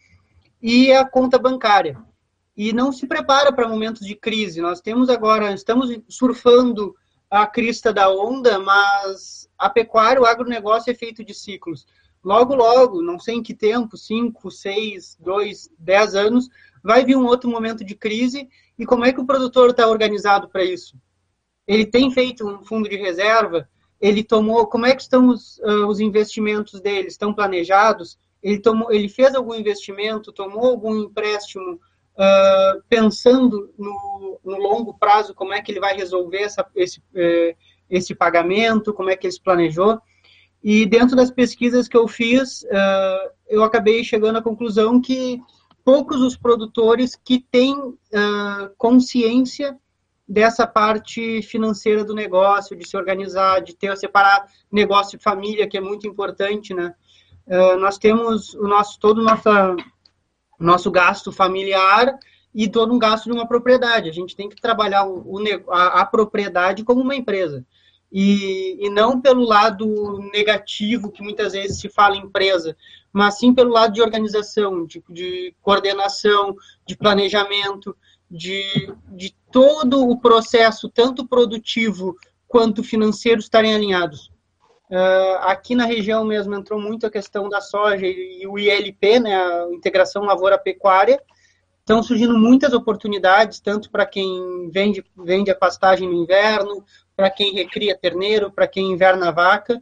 e 0.61 0.91
a 0.91 1.05
conta 1.05 1.37
bancária 1.37 1.97
e 2.59 2.73
não 2.73 2.91
se 2.91 3.07
prepara 3.07 3.53
para 3.53 3.69
momentos 3.69 4.05
de 4.05 4.13
crise. 4.15 4.59
Nós 4.59 4.81
temos 4.81 5.09
agora, 5.09 5.53
estamos 5.53 5.97
surfando 6.09 6.93
a 7.31 7.47
crista 7.47 7.93
da 7.93 8.09
onda, 8.09 8.59
mas 8.59 9.49
a 9.57 9.69
pecuária, 9.69 10.21
o 10.21 10.25
agronegócio 10.25 10.91
é 10.91 10.93
feito 10.93 11.23
de 11.23 11.33
ciclos. 11.33 11.85
Logo, 12.21 12.53
logo, 12.53 13.01
não 13.01 13.17
sei 13.17 13.35
em 13.35 13.41
que 13.41 13.53
tempo, 13.53 13.95
5, 13.95 14.51
6, 14.51 15.17
2, 15.21 15.69
10 15.79 16.15
anos, 16.15 16.49
vai 16.83 17.05
vir 17.05 17.15
um 17.15 17.25
outro 17.25 17.49
momento 17.49 17.85
de 17.85 17.95
crise 17.95 18.49
e 18.77 18.85
como 18.85 19.05
é 19.05 19.13
que 19.13 19.21
o 19.21 19.25
produtor 19.25 19.69
está 19.69 19.87
organizado 19.87 20.49
para 20.49 20.63
isso? 20.63 20.97
Ele 21.65 21.85
tem 21.85 22.11
feito 22.11 22.45
um 22.45 22.65
fundo 22.65 22.89
de 22.89 22.97
reserva? 22.97 23.69
Ele 24.01 24.21
tomou, 24.21 24.67
como 24.67 24.85
é 24.85 24.93
que 24.93 25.01
estão 25.01 25.29
os, 25.29 25.59
uh, 25.59 25.87
os 25.87 26.01
investimentos 26.01 26.81
dele? 26.81 27.07
Estão 27.07 27.33
planejados? 27.33 28.17
Ele, 28.41 28.59
tomou, 28.59 28.91
ele 28.91 29.09
fez 29.09 29.35
algum 29.35 29.53
investimento, 29.53 30.31
tomou 30.31 30.65
algum 30.65 30.95
empréstimo 30.95 31.73
uh, 31.73 32.81
pensando 32.87 33.73
no, 33.77 34.39
no, 34.43 34.57
longo 34.57 34.93
prazo, 34.93 35.33
como 35.33 35.53
é 35.53 35.61
que 35.61 35.71
ele 35.71 35.79
vai 35.79 35.95
resolver 35.95 36.39
essa, 36.39 36.65
esse, 36.75 36.99
uh, 36.99 37.55
esse 37.89 38.15
pagamento, 38.15 38.93
como 38.93 39.09
é 39.09 39.17
que 39.17 39.27
ele 39.27 39.33
se 39.33 39.41
planejou. 39.41 39.99
E 40.63 40.85
dentro 40.85 41.15
das 41.15 41.31
pesquisas 41.31 41.87
que 41.87 41.97
eu 41.97 42.07
fiz, 42.07 42.63
uh, 42.63 43.31
eu 43.47 43.63
acabei 43.63 44.03
chegando 44.03 44.37
à 44.37 44.41
conclusão 44.41 45.01
que 45.01 45.41
poucos 45.83 46.21
os 46.21 46.37
produtores 46.37 47.15
que 47.15 47.39
têm 47.39 47.75
ah, 48.13 48.69
consciência 48.77 49.75
dessa 50.27 50.67
parte 50.67 51.41
financeira 51.41 52.03
do 52.03 52.13
negócio, 52.13 52.75
de 52.75 52.87
se 52.87 52.95
organizar, 52.95 53.61
de 53.61 53.75
ter 53.75 53.97
separar 53.97 54.45
negócio 54.71 55.15
e 55.15 55.19
família, 55.19 55.67
que 55.67 55.77
é 55.77 55.81
muito 55.81 56.07
importante, 56.07 56.75
né? 56.75 56.93
Uh, 57.49 57.77
nós 57.79 57.97
temos 57.97 58.53
o 58.53 58.67
nosso 58.67 58.99
todo 58.99 59.23
nossa 59.23 59.75
nosso 60.59 60.91
gasto 60.91 61.31
familiar 61.31 62.15
e 62.53 62.69
todo 62.69 62.93
um 62.93 62.99
gasto 62.99 63.25
de 63.25 63.31
uma 63.31 63.47
propriedade. 63.47 64.09
A 64.09 64.13
gente 64.13 64.35
tem 64.35 64.47
que 64.47 64.61
trabalhar 64.61 65.07
o, 65.07 65.37
a, 65.69 66.01
a, 66.01 66.05
propriedade 66.05 66.83
como 66.83 67.01
uma 67.01 67.15
empresa. 67.15 67.65
E, 68.11 68.77
e 68.85 68.89
não 68.89 69.21
pelo 69.21 69.43
lado 69.43 70.19
negativo 70.33 71.11
que 71.11 71.23
muitas 71.23 71.53
vezes 71.53 71.79
se 71.79 71.89
fala 71.89 72.17
empresa, 72.17 72.75
mas 73.13 73.37
sim 73.37 73.53
pelo 73.53 73.71
lado 73.71 73.93
de 73.93 74.01
organização, 74.01 74.85
de, 74.85 75.03
de 75.09 75.55
coordenação, 75.61 76.55
de 76.85 76.97
planejamento, 76.97 77.95
de, 78.29 78.63
de 79.07 79.35
todo 79.51 80.07
o 80.07 80.19
processo, 80.19 80.89
tanto 80.89 81.27
produtivo 81.27 82.15
quanto 82.47 82.83
financeiro, 82.83 83.39
estarem 83.39 83.73
alinhados. 83.73 84.28
Uh, 84.89 85.37
aqui 85.41 85.75
na 85.75 85.85
região 85.85 86.25
mesmo 86.25 86.55
entrou 86.55 86.81
muito 86.81 87.05
a 87.05 87.11
questão 87.11 87.47
da 87.47 87.61
soja 87.61 88.07
e, 88.07 88.45
o 88.47 88.57
ILP, 88.57 89.19
né, 89.19 89.35
a 89.35 89.67
integração 89.71 90.23
lavoura-pecuária. 90.23 91.21
Estão 91.79 92.01
surgindo 92.01 92.37
muitas 92.37 92.73
oportunidades, 92.73 93.59
tanto 93.59 93.89
para 93.89 94.05
quem 94.05 94.69
vende, 94.71 95.03
vende 95.15 95.51
a 95.51 95.55
pastagem 95.55 96.07
no 96.07 96.23
inverno, 96.23 96.83
para 97.15 97.29
quem 97.29 97.53
recria 97.53 97.97
terneiro, 97.97 98.51
para 98.51 98.67
quem 98.67 98.91
inverna 98.91 99.31
vaca. 99.31 99.79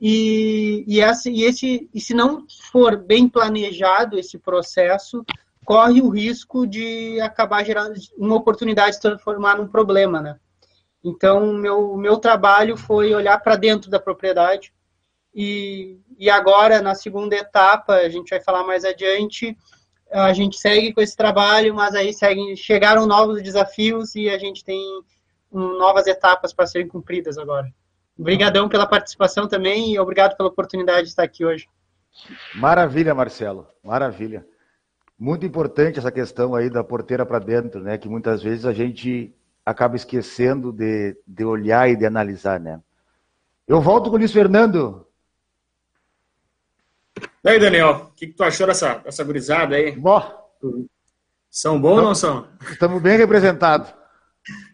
E, 0.00 0.84
e, 0.86 1.00
essa, 1.00 1.30
e, 1.30 1.44
esse, 1.44 1.88
e 1.92 2.00
se 2.00 2.12
não 2.12 2.44
for 2.70 2.96
bem 2.96 3.28
planejado 3.28 4.18
esse 4.18 4.38
processo, 4.38 5.24
corre 5.64 6.02
o 6.02 6.08
risco 6.08 6.66
de 6.66 7.20
acabar 7.20 7.64
gerando 7.64 7.94
uma 8.16 8.36
oportunidade 8.36 8.90
de 8.90 8.96
se 8.96 9.02
transformar 9.02 9.56
num 9.56 9.68
problema, 9.68 10.20
né? 10.20 10.36
Então, 11.04 11.52
meu, 11.52 11.96
meu 11.96 12.16
trabalho 12.16 12.76
foi 12.76 13.14
olhar 13.14 13.38
para 13.38 13.56
dentro 13.56 13.90
da 13.90 13.98
propriedade. 13.98 14.72
E, 15.34 15.98
e 16.18 16.30
agora, 16.30 16.80
na 16.80 16.94
segunda 16.94 17.34
etapa, 17.34 17.94
a 17.94 18.08
gente 18.08 18.30
vai 18.30 18.40
falar 18.40 18.64
mais 18.64 18.84
adiante, 18.84 19.56
a 20.10 20.32
gente 20.32 20.58
segue 20.58 20.92
com 20.92 21.00
esse 21.00 21.16
trabalho, 21.16 21.74
mas 21.74 21.94
aí 21.94 22.12
seguem, 22.12 22.54
chegaram 22.54 23.06
novos 23.06 23.42
desafios 23.42 24.14
e 24.14 24.28
a 24.28 24.38
gente 24.38 24.62
tem 24.62 24.80
novas 25.50 26.06
etapas 26.06 26.52
para 26.52 26.66
serem 26.66 26.86
cumpridas 26.86 27.38
agora. 27.38 27.72
Obrigadão 28.18 28.68
pela 28.68 28.86
participação 28.86 29.48
também 29.48 29.94
e 29.94 29.98
obrigado 29.98 30.36
pela 30.36 30.50
oportunidade 30.50 31.04
de 31.04 31.08
estar 31.08 31.22
aqui 31.22 31.44
hoje. 31.44 31.66
Maravilha, 32.54 33.14
Marcelo. 33.14 33.66
Maravilha. 33.82 34.46
Muito 35.18 35.46
importante 35.46 35.98
essa 35.98 36.12
questão 36.12 36.54
aí 36.54 36.68
da 36.68 36.84
porteira 36.84 37.24
para 37.24 37.38
dentro, 37.38 37.80
né? 37.80 37.96
Que 37.96 38.08
muitas 38.08 38.42
vezes 38.42 38.66
a 38.66 38.72
gente 38.72 39.34
acaba 39.64 39.96
esquecendo 39.96 40.72
de, 40.72 41.16
de 41.26 41.44
olhar 41.44 41.88
e 41.88 41.96
de 41.96 42.04
analisar, 42.04 42.58
né? 42.58 42.80
Eu 43.66 43.80
volto 43.80 44.10
com 44.10 44.16
o 44.16 44.18
Luiz 44.18 44.32
Fernando. 44.32 45.06
E 47.44 47.48
aí, 47.48 47.58
Daniel, 47.58 48.10
o 48.10 48.14
que, 48.14 48.26
que, 48.26 48.34
tu 48.34 48.42
achou 48.42 48.66
dessa, 48.66 48.98
dessa 48.98 49.22
gurizada 49.24 49.76
aí? 49.76 49.92
Bom. 49.92 50.20
São 51.50 51.80
bons 51.80 51.98
ou 51.98 52.02
não 52.02 52.14
são? 52.14 52.48
Estamos 52.70 53.00
bem 53.00 53.16
representados. 53.16 53.92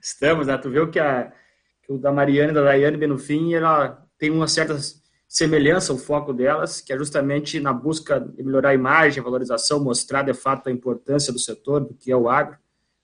Estamos, 0.02 0.46
né? 0.46 0.56
Tu 0.56 0.70
viu 0.70 0.90
que, 0.90 0.98
a, 0.98 1.32
que 1.82 1.92
o 1.92 1.98
da 1.98 2.12
Mariana 2.12 2.52
e 2.52 2.54
da 2.54 2.62
Daiane, 2.62 2.96
bem 2.96 3.08
no 3.08 3.18
fim, 3.18 3.54
ela 3.54 4.04
tem 4.18 4.30
uma 4.30 4.48
certa 4.48 4.76
semelhança, 5.26 5.92
o 5.92 5.98
foco 5.98 6.32
delas, 6.32 6.80
que 6.80 6.92
é 6.92 6.96
justamente 6.96 7.60
na 7.60 7.72
busca 7.72 8.18
de 8.18 8.42
melhorar 8.42 8.70
a 8.70 8.74
imagem, 8.74 9.20
a 9.20 9.24
valorização, 9.24 9.82
mostrar 9.82 10.22
de 10.22 10.32
fato 10.32 10.68
a 10.68 10.72
importância 10.72 11.32
do 11.32 11.38
setor, 11.38 11.80
do 11.80 11.94
que 11.94 12.10
é 12.10 12.16
o 12.16 12.28
agro 12.28 12.56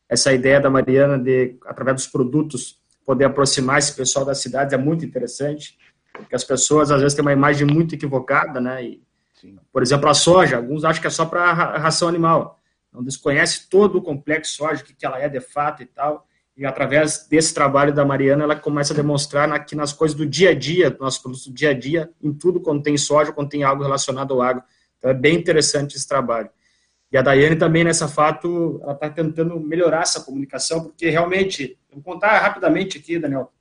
essa 0.08 0.32
ideia 0.32 0.60
da 0.60 0.70
Mariana 0.70 1.18
de, 1.18 1.56
através 1.66 1.96
dos 1.96 2.06
produtos, 2.06 2.80
poder 3.04 3.24
aproximar 3.24 3.78
esse 3.78 3.94
pessoal 3.94 4.24
das 4.24 4.38
cidades 4.38 4.72
é 4.72 4.78
muito 4.78 5.04
interessante, 5.04 5.78
porque 6.12 6.34
as 6.34 6.44
pessoas 6.44 6.90
às 6.90 7.00
vezes 7.00 7.14
têm 7.14 7.22
uma 7.22 7.32
imagem 7.32 7.66
muito 7.66 7.94
equivocada, 7.94 8.60
né? 8.60 8.84
E, 8.84 9.02
por 9.72 9.82
exemplo, 9.82 10.08
a 10.08 10.14
soja, 10.14 10.56
alguns 10.56 10.84
acham 10.84 11.00
que 11.00 11.06
é 11.06 11.10
só 11.10 11.26
para 11.26 11.52
ração 11.52 12.08
animal, 12.08 12.60
não 12.92 13.02
desconhece 13.02 13.68
todo 13.68 13.98
o 13.98 14.02
complexo 14.02 14.56
soja, 14.56 14.82
o 14.82 14.84
que, 14.84 14.94
que 14.94 15.04
ela 15.04 15.20
é 15.20 15.28
de 15.28 15.40
fato 15.40 15.82
e 15.82 15.86
tal, 15.86 16.26
e 16.56 16.64
através 16.64 17.26
desse 17.28 17.52
trabalho 17.52 17.92
da 17.92 18.04
Mariana, 18.04 18.44
ela 18.44 18.54
começa 18.54 18.92
a 18.92 18.96
demonstrar 18.96 19.48
na, 19.48 19.58
que 19.58 19.74
nas 19.74 19.92
coisas 19.92 20.16
do 20.16 20.24
dia 20.24 20.50
a 20.50 20.54
dia, 20.54 20.96
nossos 21.00 21.20
produtos 21.20 21.48
do 21.48 21.52
dia 21.52 21.70
a 21.70 21.74
dia, 21.74 22.10
em 22.22 22.32
tudo 22.32 22.60
quando 22.60 22.82
tem 22.82 22.96
soja, 22.96 23.32
quando 23.32 23.48
tem 23.48 23.64
algo 23.64 23.82
relacionado 23.82 24.32
ao 24.32 24.40
agro. 24.40 24.62
Então 24.96 25.10
é 25.10 25.14
bem 25.14 25.36
interessante 25.36 25.96
esse 25.96 26.06
trabalho. 26.06 26.48
E 27.14 27.16
a 27.16 27.22
Daiane 27.22 27.54
também, 27.54 27.84
nessa 27.84 28.08
fato, 28.08 28.80
ela 28.82 28.92
está 28.92 29.08
tentando 29.08 29.60
melhorar 29.60 30.02
essa 30.02 30.20
comunicação, 30.24 30.82
porque 30.82 31.08
realmente, 31.08 31.78
vou 31.92 32.02
contar 32.02 32.40
rapidamente 32.40 32.98
aqui, 32.98 33.20
Daniel, 33.20 33.52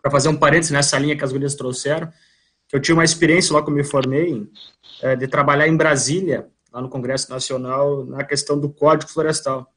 para 0.00 0.10
fazer 0.10 0.30
um 0.30 0.36
parênteses 0.36 0.72
nessa 0.72 0.98
linha 0.98 1.14
que 1.14 1.22
as 1.22 1.30
gurias 1.30 1.54
trouxeram, 1.54 2.10
que 2.66 2.74
eu 2.74 2.80
tive 2.80 2.94
uma 2.94 3.04
experiência 3.04 3.54
lá 3.54 3.62
que 3.62 3.68
eu 3.68 3.74
me 3.74 3.84
formei, 3.84 4.48
é, 5.02 5.14
de 5.14 5.28
trabalhar 5.28 5.68
em 5.68 5.76
Brasília, 5.76 6.48
lá 6.72 6.80
no 6.80 6.88
Congresso 6.88 7.30
Nacional, 7.30 8.06
na 8.06 8.24
questão 8.24 8.58
do 8.58 8.70
Código 8.70 9.12
Florestal. 9.12 9.70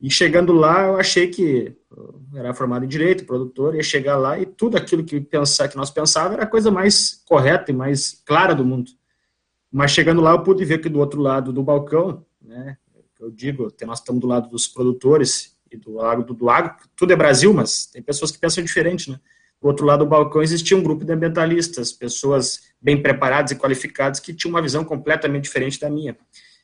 E 0.00 0.10
chegando 0.10 0.54
lá, 0.54 0.86
eu 0.86 0.96
achei 0.96 1.28
que 1.28 1.76
eu 1.94 2.22
era 2.34 2.54
formado 2.54 2.82
em 2.82 2.88
Direito, 2.88 3.26
produtor, 3.26 3.74
ia 3.74 3.82
chegar 3.82 4.16
lá 4.16 4.38
e 4.38 4.46
tudo 4.46 4.78
aquilo 4.78 5.04
que, 5.04 5.20
pensar, 5.20 5.68
que 5.68 5.76
nós 5.76 5.90
pensávamos 5.90 6.36
era 6.36 6.44
a 6.44 6.50
coisa 6.50 6.70
mais 6.70 7.22
correta 7.26 7.70
e 7.70 7.74
mais 7.74 8.22
clara 8.24 8.54
do 8.54 8.64
mundo. 8.64 8.90
Mas 9.70 9.90
chegando 9.90 10.22
lá, 10.22 10.30
eu 10.30 10.42
pude 10.42 10.64
ver 10.64 10.78
que 10.78 10.88
do 10.88 10.98
outro 10.98 11.20
lado 11.20 11.52
do 11.52 11.62
balcão 11.62 12.26
né? 12.58 12.76
Eu 13.20 13.30
digo, 13.30 13.72
nós 13.84 13.98
estamos 13.98 14.20
do 14.20 14.26
lado 14.26 14.48
dos 14.48 14.68
produtores 14.68 15.56
e 15.70 15.76
do 15.76 16.00
agro, 16.00 16.24
do, 16.24 16.34
do 16.34 16.48
agro, 16.48 16.76
tudo 16.96 17.12
é 17.12 17.16
Brasil, 17.16 17.52
mas 17.52 17.86
tem 17.86 18.00
pessoas 18.00 18.30
que 18.30 18.38
pensam 18.38 18.62
diferente, 18.62 19.10
né? 19.10 19.18
Do 19.60 19.66
outro 19.66 19.84
lado 19.84 20.04
do 20.04 20.08
balcão 20.08 20.40
existia 20.40 20.76
um 20.76 20.82
grupo 20.82 21.04
de 21.04 21.12
ambientalistas, 21.12 21.90
pessoas 21.90 22.60
bem 22.80 23.02
preparadas 23.02 23.50
e 23.50 23.56
qualificadas 23.56 24.20
que 24.20 24.32
tinham 24.32 24.54
uma 24.54 24.62
visão 24.62 24.84
completamente 24.84 25.44
diferente 25.44 25.80
da 25.80 25.90
minha. 25.90 26.16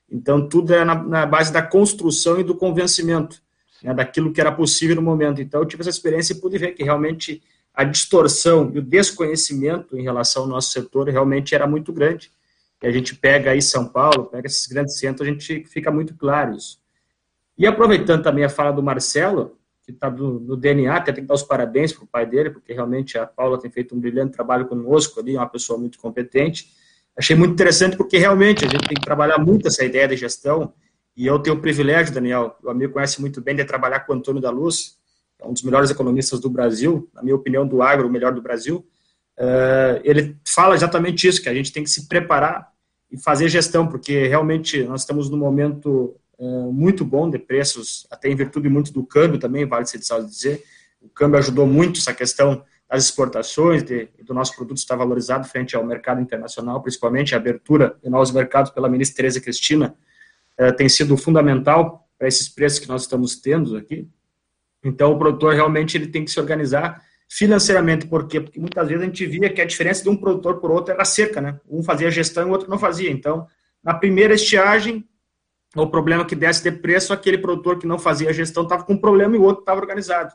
Então, 0.08 0.48
tudo 0.48 0.72
é 0.72 0.84
na, 0.84 0.94
na 0.94 1.26
base 1.26 1.52
da 1.52 1.60
construção 1.60 2.38
e 2.38 2.44
do 2.44 2.54
convencimento. 2.54 3.42
né, 3.82 3.92
daquilo 3.92 4.32
que 4.32 4.40
era 4.40 4.52
possível 4.52 4.96
no 4.96 5.02
momento. 5.02 5.42
Então, 5.42 5.60
eu 5.60 5.66
tive 5.66 5.82
essa 5.82 5.90
experiência 5.90 6.32
e 6.32 6.40
pude 6.40 6.56
ver 6.56 6.72
que 6.72 6.84
realmente 6.84 7.42
a 7.74 7.82
distorção 7.82 8.70
e 8.72 8.78
o 8.78 8.82
desconhecimento 8.82 9.98
em 9.98 10.02
relação 10.02 10.42
ao 10.44 10.48
nosso 10.48 10.70
setor 10.70 11.08
realmente 11.08 11.54
era 11.54 11.66
muito 11.66 11.92
grande. 11.92 12.30
A 12.86 12.90
gente 12.90 13.14
pega 13.14 13.50
aí 13.50 13.62
São 13.62 13.86
Paulo, 13.86 14.26
pega 14.26 14.46
esses 14.46 14.66
grandes 14.66 14.98
centros, 14.98 15.26
a 15.26 15.30
gente 15.30 15.64
fica 15.64 15.90
muito 15.90 16.14
claro 16.14 16.54
isso. 16.54 16.78
E 17.56 17.66
aproveitando 17.66 18.22
também 18.22 18.44
a 18.44 18.48
fala 18.48 18.72
do 18.72 18.82
Marcelo, 18.82 19.56
que 19.82 19.90
está 19.90 20.10
no 20.10 20.56
DNA, 20.56 20.96
até 20.96 21.12
tem 21.12 21.24
que 21.24 21.28
dar 21.28 21.34
os 21.34 21.42
parabéns 21.42 21.92
para 21.92 22.04
o 22.04 22.06
pai 22.06 22.26
dele, 22.26 22.50
porque 22.50 22.72
realmente 22.72 23.18
a 23.18 23.26
Paula 23.26 23.60
tem 23.60 23.70
feito 23.70 23.94
um 23.94 24.00
brilhante 24.00 24.32
trabalho 24.32 24.66
conosco 24.66 25.20
ali, 25.20 25.36
é 25.36 25.38
uma 25.38 25.48
pessoa 25.48 25.78
muito 25.78 25.98
competente. 25.98 26.72
Achei 27.16 27.36
muito 27.36 27.52
interessante 27.52 27.96
porque 27.96 28.18
realmente 28.18 28.64
a 28.64 28.68
gente 28.68 28.88
tem 28.88 28.96
que 28.96 29.04
trabalhar 29.04 29.38
muito 29.38 29.68
essa 29.68 29.84
ideia 29.84 30.08
de 30.08 30.16
gestão, 30.16 30.72
e 31.16 31.26
eu 31.26 31.38
tenho 31.38 31.56
o 31.56 31.60
privilégio, 31.60 32.12
Daniel, 32.12 32.56
o 32.62 32.70
amigo 32.70 32.92
conhece 32.92 33.20
muito 33.20 33.40
bem, 33.40 33.54
de 33.54 33.64
trabalhar 33.64 34.00
com 34.00 34.12
o 34.12 34.16
Antônio 34.16 34.40
da 34.40 34.50
Luz, 34.50 34.98
é 35.38 35.46
um 35.46 35.52
dos 35.52 35.62
melhores 35.62 35.90
economistas 35.90 36.40
do 36.40 36.50
Brasil, 36.50 37.08
na 37.14 37.22
minha 37.22 37.36
opinião, 37.36 37.66
do 37.66 37.82
agro, 37.82 38.08
o 38.08 38.10
melhor 38.10 38.32
do 38.32 38.42
Brasil. 38.42 38.84
Uh, 39.38 40.00
ele 40.02 40.36
fala 40.46 40.74
exatamente 40.74 41.28
isso, 41.28 41.42
que 41.42 41.48
a 41.48 41.54
gente 41.54 41.72
tem 41.72 41.84
que 41.84 41.90
se 41.90 42.08
preparar 42.08 42.73
e 43.14 43.16
fazer 43.16 43.48
gestão, 43.48 43.86
porque 43.86 44.26
realmente 44.26 44.82
nós 44.82 45.02
estamos 45.02 45.30
num 45.30 45.36
momento 45.36 46.16
uh, 46.36 46.72
muito 46.72 47.04
bom 47.04 47.30
de 47.30 47.38
preços, 47.38 48.08
até 48.10 48.28
em 48.28 48.34
virtude 48.34 48.68
muito 48.68 48.92
do 48.92 49.06
câmbio 49.06 49.38
também, 49.38 49.64
vale 49.64 49.86
ser 49.86 49.98
dizer. 49.98 50.64
O 51.00 51.08
câmbio 51.08 51.38
ajudou 51.38 51.64
muito 51.64 52.00
essa 52.00 52.12
questão 52.12 52.64
das 52.90 53.04
exportações, 53.04 53.84
de, 53.84 54.08
do 54.24 54.34
nosso 54.34 54.56
produto 54.56 54.78
estar 54.78 54.96
valorizado 54.96 55.46
frente 55.46 55.76
ao 55.76 55.84
mercado 55.84 56.20
internacional, 56.20 56.82
principalmente 56.82 57.36
a 57.36 57.38
abertura 57.38 57.96
de 58.02 58.10
novos 58.10 58.32
mercados 58.32 58.72
pela 58.72 58.88
ministra 58.88 59.18
Tereza 59.18 59.40
Cristina, 59.40 59.94
uh, 60.60 60.74
tem 60.74 60.88
sido 60.88 61.16
fundamental 61.16 62.08
para 62.18 62.26
esses 62.26 62.48
preços 62.48 62.80
que 62.80 62.88
nós 62.88 63.02
estamos 63.02 63.36
tendo 63.36 63.76
aqui. 63.76 64.08
Então, 64.82 65.12
o 65.12 65.18
produtor 65.18 65.54
realmente 65.54 65.96
ele 65.96 66.08
tem 66.08 66.24
que 66.24 66.32
se 66.32 66.40
organizar 66.40 67.00
financeiramente. 67.28 68.06
Por 68.06 68.26
quê? 68.26 68.40
Porque 68.40 68.60
muitas 68.60 68.86
vezes 68.86 69.02
a 69.02 69.06
gente 69.06 69.26
via 69.26 69.50
que 69.50 69.60
a 69.60 69.64
diferença 69.64 70.02
de 70.02 70.08
um 70.08 70.16
produtor 70.16 70.60
por 70.60 70.70
outro 70.70 70.94
era 70.94 71.04
seca, 71.04 71.40
né? 71.40 71.60
Um 71.68 71.82
fazia 71.82 72.10
gestão 72.10 72.44
e 72.44 72.46
o 72.46 72.52
outro 72.52 72.70
não 72.70 72.78
fazia. 72.78 73.10
Então, 73.10 73.46
na 73.82 73.94
primeira 73.94 74.34
estiagem, 74.34 75.06
o 75.76 75.86
problema 75.86 76.24
que 76.24 76.36
desce 76.36 76.62
de 76.62 76.70
preço, 76.70 77.12
aquele 77.12 77.38
produtor 77.38 77.78
que 77.78 77.86
não 77.86 77.98
fazia 77.98 78.32
gestão 78.32 78.62
estava 78.62 78.84
com 78.84 78.92
um 78.94 78.98
problema 78.98 79.34
e 79.34 79.38
o 79.38 79.42
outro 79.42 79.60
estava 79.60 79.80
organizado. 79.80 80.32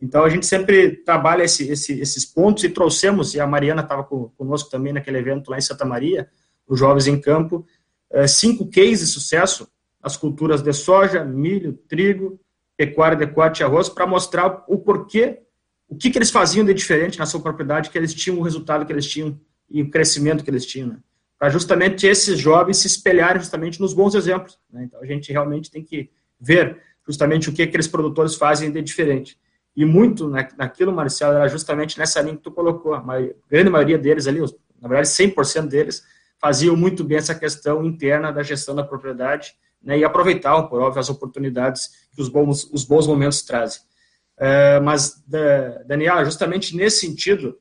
Então, 0.00 0.24
a 0.24 0.30
gente 0.30 0.46
sempre 0.46 0.96
trabalha 1.04 1.42
esse, 1.42 1.68
esse, 1.68 2.00
esses 2.00 2.24
pontos 2.24 2.62
e 2.64 2.68
trouxemos, 2.68 3.34
e 3.34 3.40
a 3.40 3.46
Mariana 3.46 3.82
estava 3.82 4.04
conosco 4.04 4.70
também 4.70 4.92
naquele 4.92 5.18
evento 5.18 5.50
lá 5.50 5.58
em 5.58 5.60
Santa 5.60 5.84
Maria, 5.84 6.28
os 6.66 6.78
Jovens 6.78 7.08
em 7.08 7.20
Campo, 7.20 7.66
eh, 8.10 8.26
cinco 8.26 8.70
cases 8.70 9.00
de 9.00 9.06
sucesso, 9.06 9.68
as 10.00 10.16
culturas 10.16 10.62
de 10.62 10.72
soja, 10.72 11.24
milho, 11.24 11.72
trigo, 11.88 12.40
pecuária 12.76 13.16
adequada 13.16 13.58
e 13.58 13.62
arroz 13.64 13.88
para 13.88 14.06
mostrar 14.06 14.64
o 14.68 14.78
porquê, 14.78 15.40
o 15.88 15.96
que, 15.96 16.10
que 16.10 16.18
eles 16.18 16.30
faziam 16.30 16.64
de 16.64 16.74
diferente 16.74 17.18
na 17.18 17.26
sua 17.26 17.40
propriedade, 17.40 17.90
que 17.90 17.96
eles 17.96 18.12
tinham 18.12 18.38
o 18.38 18.42
resultado 18.42 18.84
que 18.84 18.92
eles 18.92 19.06
tinham 19.06 19.40
e 19.70 19.82
o 19.82 19.90
crescimento 19.90 20.44
que 20.44 20.50
eles 20.50 20.66
tinham. 20.66 20.88
Né? 20.88 20.98
Para 21.38 21.48
justamente 21.48 22.06
esses 22.06 22.38
jovens 22.38 22.78
se 22.78 22.86
espelharem 22.86 23.40
justamente 23.40 23.80
nos 23.80 23.94
bons 23.94 24.14
exemplos. 24.14 24.58
Né? 24.70 24.84
Então 24.84 25.00
a 25.00 25.06
gente 25.06 25.32
realmente 25.32 25.70
tem 25.70 25.82
que 25.82 26.10
ver 26.38 26.78
justamente 27.06 27.48
o 27.48 27.52
que 27.52 27.62
aqueles 27.62 27.88
produtores 27.88 28.34
fazem 28.34 28.70
de 28.70 28.82
diferente. 28.82 29.38
E 29.74 29.84
muito 29.84 30.28
naquilo, 30.28 30.92
Marcelo, 30.92 31.36
era 31.36 31.48
justamente 31.48 31.98
nessa 31.98 32.20
linha 32.20 32.36
que 32.36 32.42
tu 32.42 32.50
colocou. 32.50 32.94
A 32.94 33.02
grande 33.48 33.70
maioria 33.70 33.96
deles 33.96 34.26
ali, 34.26 34.40
na 34.80 34.88
verdade 34.88 35.08
100% 35.08 35.68
deles, 35.68 36.02
faziam 36.38 36.76
muito 36.76 37.04
bem 37.04 37.18
essa 37.18 37.34
questão 37.34 37.84
interna 37.84 38.32
da 38.32 38.42
gestão 38.42 38.74
da 38.74 38.82
propriedade 38.82 39.54
né, 39.82 39.98
e 39.98 40.04
aproveitavam, 40.04 40.68
por 40.68 40.80
óbvio, 40.80 41.00
as 41.00 41.08
oportunidades 41.08 41.90
que 42.12 42.20
os 42.20 42.28
bons, 42.28 42.68
os 42.72 42.84
bons 42.84 43.06
momentos 43.06 43.42
trazem. 43.42 43.80
É, 44.38 44.78
mas, 44.80 45.22
Daniela, 45.86 46.24
justamente 46.24 46.76
nesse 46.76 47.00
sentido, 47.00 47.58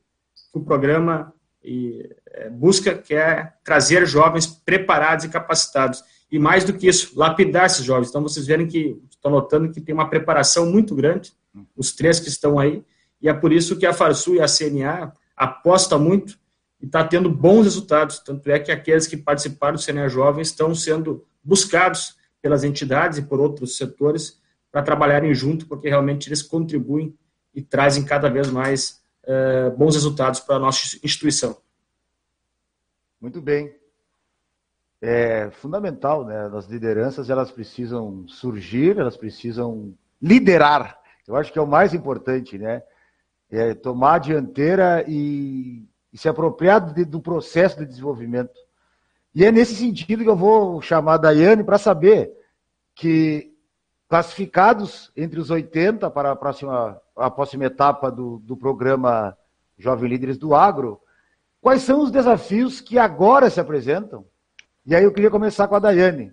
o 0.53 0.61
programa 0.61 1.33
é, 1.63 2.49
busca 2.49 2.95
que 2.95 3.13
é 3.15 3.51
trazer 3.63 4.05
jovens 4.05 4.45
preparados 4.45 5.25
e 5.25 5.29
capacitados. 5.29 6.03
E 6.31 6.37
mais 6.37 6.63
do 6.63 6.73
que 6.73 6.87
isso, 6.87 7.17
lapidar 7.17 7.65
esses 7.65 7.83
jovens. 7.83 8.09
Então, 8.09 8.21
vocês 8.21 8.45
verem 8.45 8.67
que, 8.67 9.01
estou 9.09 9.31
notando 9.31 9.71
que 9.71 9.81
tem 9.81 9.93
uma 9.93 10.09
preparação 10.09 10.65
muito 10.65 10.93
grande, 10.93 11.33
os 11.75 11.93
três 11.93 12.19
que 12.19 12.29
estão 12.29 12.59
aí, 12.59 12.83
e 13.21 13.27
é 13.27 13.33
por 13.33 13.51
isso 13.51 13.77
que 13.77 13.85
a 13.85 13.93
Farsul 13.93 14.35
e 14.35 14.41
a 14.41 14.47
CNA 14.47 15.11
aposta 15.35 15.97
muito 15.97 16.37
e 16.79 16.85
está 16.85 17.03
tendo 17.03 17.29
bons 17.29 17.63
resultados. 17.63 18.19
Tanto 18.19 18.47
é 18.49 18.59
que 18.59 18.71
aqueles 18.71 19.07
que 19.07 19.17
participaram 19.17 19.75
do 19.75 19.83
CNA 19.83 20.07
Jovem 20.07 20.41
estão 20.41 20.75
sendo 20.75 21.25
buscados 21.43 22.15
pelas 22.41 22.63
entidades 22.63 23.17
e 23.17 23.23
por 23.23 23.39
outros 23.39 23.77
setores 23.77 24.39
para 24.77 24.83
trabalharem 24.83 25.33
junto, 25.33 25.65
porque 25.65 25.89
realmente 25.89 26.29
eles 26.29 26.43
contribuem 26.43 27.17
e 27.53 27.63
trazem 27.63 28.05
cada 28.05 28.29
vez 28.29 28.51
mais 28.51 29.01
uh, 29.23 29.75
bons 29.75 29.95
resultados 29.95 30.39
para 30.39 30.57
a 30.57 30.59
nossa 30.59 30.99
instituição. 31.03 31.57
Muito 33.19 33.41
bem. 33.41 33.75
É 35.01 35.49
fundamental, 35.49 36.23
né? 36.23 36.47
As 36.55 36.67
lideranças 36.67 37.27
elas 37.27 37.49
precisam 37.49 38.27
surgir, 38.27 38.99
elas 38.99 39.17
precisam 39.17 39.95
liderar. 40.21 40.99
Eu 41.27 41.35
acho 41.35 41.51
que 41.51 41.57
é 41.57 41.61
o 41.61 41.67
mais 41.67 41.95
importante, 41.95 42.59
né? 42.59 42.83
É 43.49 43.73
tomar 43.73 44.15
a 44.15 44.19
dianteira 44.19 45.03
e, 45.07 45.87
e 46.13 46.17
se 46.19 46.29
apropriar 46.29 46.93
de, 46.93 47.03
do 47.03 47.19
processo 47.19 47.79
de 47.79 47.85
desenvolvimento. 47.87 48.53
E 49.33 49.43
é 49.43 49.51
nesse 49.51 49.75
sentido 49.75 50.23
que 50.23 50.29
eu 50.29 50.37
vou 50.37 50.79
chamar 50.83 51.15
a 51.15 51.17
Daiane 51.17 51.63
para 51.63 51.79
saber 51.79 52.31
que 52.93 53.56
classificados 54.07 55.11
entre 55.15 55.39
os 55.39 55.49
80 55.49 56.09
para 56.09 56.31
a 56.31 56.35
próxima, 56.35 56.99
a 57.15 57.29
próxima 57.29 57.65
etapa 57.65 58.09
do, 58.09 58.39
do 58.39 58.55
programa 58.55 59.37
Jovem 59.77 60.09
Líderes 60.09 60.37
do 60.37 60.55
Agro, 60.55 61.01
quais 61.61 61.81
são 61.81 62.01
os 62.01 62.11
desafios 62.11 62.79
que 62.79 62.97
agora 62.97 63.49
se 63.49 63.59
apresentam? 63.59 64.25
E 64.85 64.95
aí 64.95 65.03
eu 65.03 65.13
queria 65.13 65.29
começar 65.29 65.67
com 65.67 65.75
a 65.75 65.79
Daiane. 65.79 66.31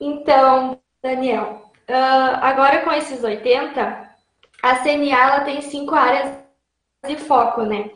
Então, 0.00 0.80
Daniel, 1.02 1.70
uh, 1.88 2.38
agora 2.40 2.82
com 2.82 2.90
esses 2.90 3.22
80, 3.22 4.10
a 4.62 4.76
CNA 4.76 5.16
ela 5.16 5.40
tem 5.40 5.60
cinco 5.60 5.94
áreas 5.94 6.38
de 7.06 7.16
foco, 7.16 7.62
né? 7.62 7.90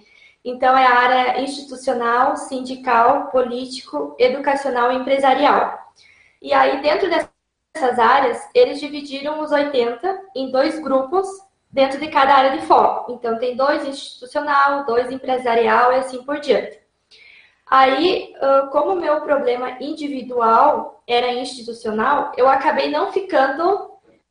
Então, 0.45 0.77
é 0.77 0.87
a 0.87 0.95
área 0.95 1.41
institucional, 1.41 2.37
sindical, 2.37 3.31
político, 3.31 4.15
educacional 4.19 4.93
e 4.93 4.97
empresarial. 4.97 5.77
E 6.41 6.53
aí, 6.53 6.81
dentro 6.83 7.11
dessas 7.77 7.99
áreas, 7.99 8.49
eles 8.55 8.81
dividiram 8.81 9.41
os 9.41 9.53
80 9.53 10.23
em 10.35 10.51
dois 10.51 10.79
grupos 10.79 11.29
dentro 11.71 12.01
de 12.01 12.09
cada 12.09 12.35
área 12.35 12.59
de 12.59 12.67
foco. 12.67 13.13
Então, 13.13 13.39
tem 13.39 13.55
dois 13.55 13.87
institucional, 13.87 14.87
dois 14.87 15.11
empresarial 15.13 15.93
e 15.93 15.97
assim 15.97 16.23
por 16.25 16.41
diante. 16.41 16.81
Aí, 17.67 18.33
como 18.71 18.93
o 18.93 19.01
meu 19.01 19.21
problema 19.21 19.77
individual 19.81 21.03
era 21.07 21.33
institucional, 21.33 22.33
eu 22.37 22.49
acabei 22.49 22.91
não 22.91 23.13
ficando 23.13 23.91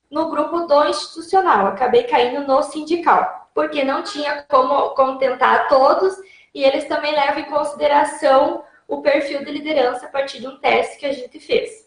no 0.09 0.29
grupo 0.29 0.61
do 0.61 0.85
institucional, 0.85 1.67
acabei 1.67 2.03
caindo 2.03 2.47
no 2.47 2.63
sindical 2.63 3.45
porque 3.55 3.85
não 3.85 4.03
tinha 4.03 4.43
como 4.49 4.89
contentar 4.89 5.69
todos 5.69 6.13
e 6.53 6.61
eles 6.61 6.85
também 6.85 7.13
levam 7.13 7.39
em 7.39 7.45
consideração 7.45 8.63
o 8.85 9.01
perfil 9.01 9.45
de 9.45 9.51
liderança 9.51 10.05
a 10.05 10.09
partir 10.09 10.41
de 10.41 10.47
um 10.47 10.59
teste 10.59 10.99
que 10.99 11.05
a 11.05 11.13
gente 11.13 11.39
fez. 11.39 11.84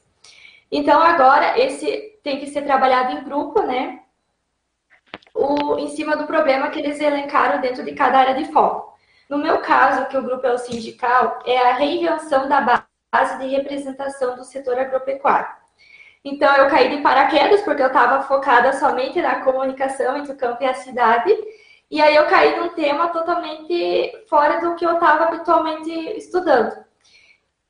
Então, 0.70 1.00
agora, 1.00 1.58
esse 1.58 2.18
tem 2.22 2.38
que 2.38 2.48
ser 2.48 2.62
trabalhado 2.62 3.12
em 3.12 3.24
grupo, 3.24 3.62
né? 3.62 4.00
O, 5.34 5.78
em 5.78 5.88
cima 5.88 6.16
do 6.16 6.26
problema 6.26 6.68
que 6.70 6.78
eles 6.78 7.00
elencaram 7.00 7.60
dentro 7.60 7.84
de 7.84 7.92
cada 7.92 8.18
área 8.18 8.34
de 8.34 8.52
foco. 8.52 8.96
No 9.28 9.38
meu 9.38 9.58
caso, 9.58 10.06
que 10.08 10.16
o 10.16 10.22
grupo 10.22 10.46
é 10.46 10.52
o 10.52 10.58
sindical, 10.58 11.38
é 11.46 11.58
a 11.58 11.74
reinvenção 11.74 12.48
da 12.48 12.60
base 12.60 13.38
de 13.38 13.46
representação 13.48 14.36
do 14.36 14.44
setor 14.44 14.78
agropecuário. 14.78 15.56
Então, 16.24 16.54
eu 16.56 16.68
caí 16.68 16.94
de 16.94 17.02
paraquedas, 17.02 17.62
porque 17.62 17.82
eu 17.82 17.86
estava 17.86 18.22
focada 18.24 18.72
somente 18.74 19.20
na 19.22 19.40
comunicação 19.40 20.16
entre 20.16 20.32
o 20.32 20.36
campo 20.36 20.62
e 20.62 20.66
a 20.66 20.74
cidade. 20.74 21.34
E 21.90 22.02
aí, 22.02 22.14
eu 22.16 22.26
caí 22.26 22.58
num 22.58 22.70
tema 22.70 23.08
totalmente 23.08 24.26
fora 24.28 24.60
do 24.60 24.74
que 24.74 24.84
eu 24.84 24.94
estava 24.94 25.24
habitualmente 25.24 25.90
estudando. 26.18 26.87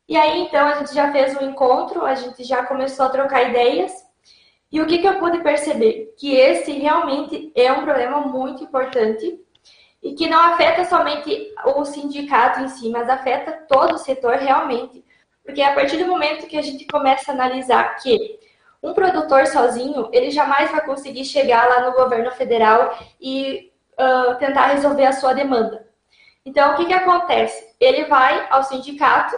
E 0.09 0.17
aí, 0.17 0.41
então, 0.41 0.67
a 0.67 0.79
gente 0.79 0.95
já 0.95 1.13
fez 1.13 1.37
um 1.37 1.51
encontro, 1.51 2.05
a 2.07 2.15
gente 2.15 2.43
já 2.43 2.65
começou 2.65 3.07
a 3.07 3.11
trocar 3.11 3.51
ideias. 3.51 3.93
E 4.73 4.81
o 4.81 4.87
que, 4.87 4.99
que 4.99 5.07
eu 5.07 5.19
pude 5.19 5.41
perceber? 5.41 6.15
Que 6.17 6.35
esse 6.35 6.73
realmente 6.73 7.53
é 7.55 7.71
um 7.73 7.83
problema 7.83 8.21
muito 8.21 8.65
importante 8.65 9.39
e 10.03 10.15
que 10.15 10.29
não 10.29 10.41
afeta 10.41 10.85
somente 10.85 11.53
o 11.65 11.85
sindicato 11.85 12.61
em 12.61 12.69
si, 12.69 12.89
mas 12.91 13.09
afeta 13.09 13.67
todo 13.69 13.95
o 13.95 13.99
setor 13.99 14.37
realmente. 14.37 15.05
Porque 15.45 15.63
a 15.63 15.75
partir 15.75 15.97
do 15.99 16.07
momento 16.07 16.47
que 16.47 16.57
a 16.57 16.63
gente 16.63 16.87
começa 16.87 17.31
a 17.31 17.35
analisar 17.35 17.97
que 17.97 18.39
um 18.83 18.95
produtor 18.95 19.47
sozinho, 19.47 20.09
ele 20.13 20.31
jamais 20.31 20.71
vai 20.71 20.85
conseguir 20.85 21.25
chegar 21.25 21.69
lá 21.69 21.87
no 21.87 21.97
governo 21.97 22.31
federal 22.31 22.97
e 23.21 23.73
uh, 23.99 24.37
tentar 24.37 24.67
resolver 24.69 25.05
a 25.05 25.13
sua 25.13 25.33
demanda. 25.33 25.87
Então, 26.45 26.73
o 26.73 26.77
que, 26.77 26.87
que 26.87 26.95
acontece? 26.95 27.75
Ele 27.81 28.05
vai 28.05 28.47
ao 28.51 28.63
sindicato, 28.63 29.37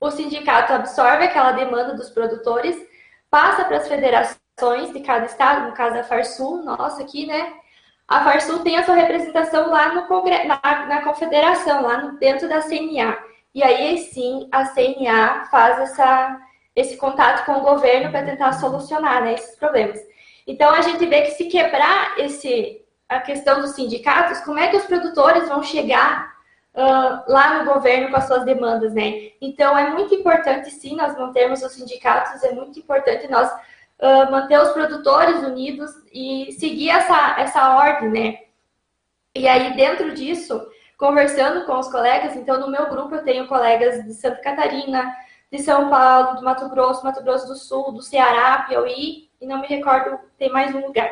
o 0.00 0.10
sindicato 0.10 0.72
absorve 0.72 1.24
aquela 1.24 1.52
demanda 1.52 1.94
dos 1.94 2.10
produtores, 2.10 2.76
passa 3.30 3.64
para 3.64 3.78
as 3.78 3.88
federações 3.88 4.92
de 4.92 5.00
cada 5.00 5.26
estado, 5.26 5.68
no 5.68 5.74
caso 5.74 5.94
da 5.94 6.04
Farsul, 6.04 6.62
nossa 6.62 7.02
aqui, 7.02 7.26
né? 7.26 7.54
A 8.06 8.24
Farsul 8.24 8.60
tem 8.60 8.78
a 8.78 8.84
sua 8.84 8.94
representação 8.94 9.68
lá 9.68 9.94
no 9.94 10.06
Congresso, 10.06 10.48
na, 10.48 10.86
na 10.86 11.02
confederação, 11.02 11.82
lá 11.82 11.98
no, 11.98 12.18
dentro 12.18 12.48
da 12.48 12.62
CNA. 12.62 13.18
E 13.54 13.62
aí 13.62 13.98
sim 13.98 14.48
a 14.50 14.64
CNA 14.64 15.44
faz 15.50 15.78
essa, 15.78 16.40
esse 16.74 16.96
contato 16.96 17.44
com 17.44 17.58
o 17.58 17.60
governo 17.60 18.10
para 18.10 18.24
tentar 18.24 18.52
solucionar 18.52 19.22
né, 19.22 19.34
esses 19.34 19.56
problemas. 19.56 19.98
Então 20.46 20.70
a 20.72 20.80
gente 20.80 21.04
vê 21.04 21.22
que 21.22 21.32
se 21.32 21.44
quebrar 21.46 22.18
esse, 22.18 22.80
a 23.08 23.20
questão 23.20 23.60
dos 23.60 23.72
sindicatos, 23.72 24.40
como 24.40 24.58
é 24.58 24.68
que 24.68 24.76
os 24.76 24.84
produtores 24.84 25.46
vão 25.48 25.62
chegar 25.62 26.37
uh, 26.74 27.30
lá 27.30 27.58
no 27.58 27.72
governo 27.72 28.10
com 28.10 28.16
as 28.16 28.26
suas 28.26 28.44
demandas, 28.44 28.94
né? 28.94 29.30
Então 29.40 29.76
é 29.76 29.90
muito 29.90 30.14
importante 30.14 30.70
sim 30.70 30.96
nós 30.96 31.16
mantermos 31.16 31.62
os 31.62 31.72
sindicatos, 31.72 32.42
é 32.44 32.52
muito 32.52 32.78
importante 32.78 33.28
nós 33.28 33.50
uh, 33.50 34.30
manter 34.30 34.60
os 34.60 34.70
produtores 34.70 35.42
unidos 35.42 35.90
e 36.12 36.52
seguir 36.52 36.90
essa, 36.90 37.36
essa 37.38 37.76
ordem, 37.76 38.10
né? 38.10 38.38
E 39.34 39.46
aí 39.46 39.76
dentro 39.76 40.14
disso, 40.14 40.66
conversando 40.96 41.64
com 41.66 41.78
os 41.78 41.90
colegas, 41.90 42.36
então 42.36 42.58
no 42.58 42.70
meu 42.70 42.88
grupo 42.88 43.14
eu 43.14 43.24
tenho 43.24 43.46
colegas 43.46 44.04
de 44.04 44.14
Santa 44.14 44.40
Catarina, 44.40 45.14
de 45.50 45.58
São 45.62 45.88
Paulo, 45.88 46.36
do 46.36 46.44
Mato 46.44 46.68
Grosso, 46.68 47.04
Mato 47.04 47.22
Grosso 47.22 47.46
do 47.46 47.56
Sul, 47.56 47.92
do 47.92 48.02
Ceará, 48.02 48.64
Piauí, 48.68 49.28
e 49.40 49.46
não 49.46 49.60
me 49.60 49.66
recordo, 49.66 50.18
tem 50.36 50.50
mais 50.50 50.74
um 50.74 50.84
lugar. 50.86 51.10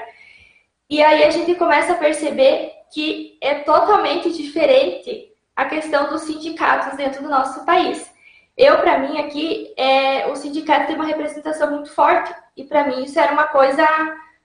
E 0.88 1.02
aí 1.02 1.24
a 1.24 1.30
gente 1.30 1.54
começa 1.54 1.92
a 1.92 1.96
perceber 1.96 2.72
que 2.92 3.38
é 3.40 3.60
totalmente 3.60 4.32
diferente 4.32 5.32
a 5.56 5.64
questão 5.64 6.10
dos 6.10 6.22
sindicatos 6.22 6.96
dentro 6.96 7.22
do 7.22 7.30
nosso 7.30 7.64
país. 7.64 8.14
Eu, 8.56 8.78
para 8.78 8.98
mim, 8.98 9.18
aqui, 9.18 9.72
é, 9.76 10.26
o 10.28 10.36
sindicato 10.36 10.86
tem 10.86 10.96
uma 10.96 11.06
representação 11.06 11.70
muito 11.70 11.90
forte, 11.90 12.32
e 12.56 12.64
para 12.64 12.86
mim 12.86 13.02
isso 13.04 13.18
era 13.18 13.32
uma 13.32 13.48
coisa 13.48 13.86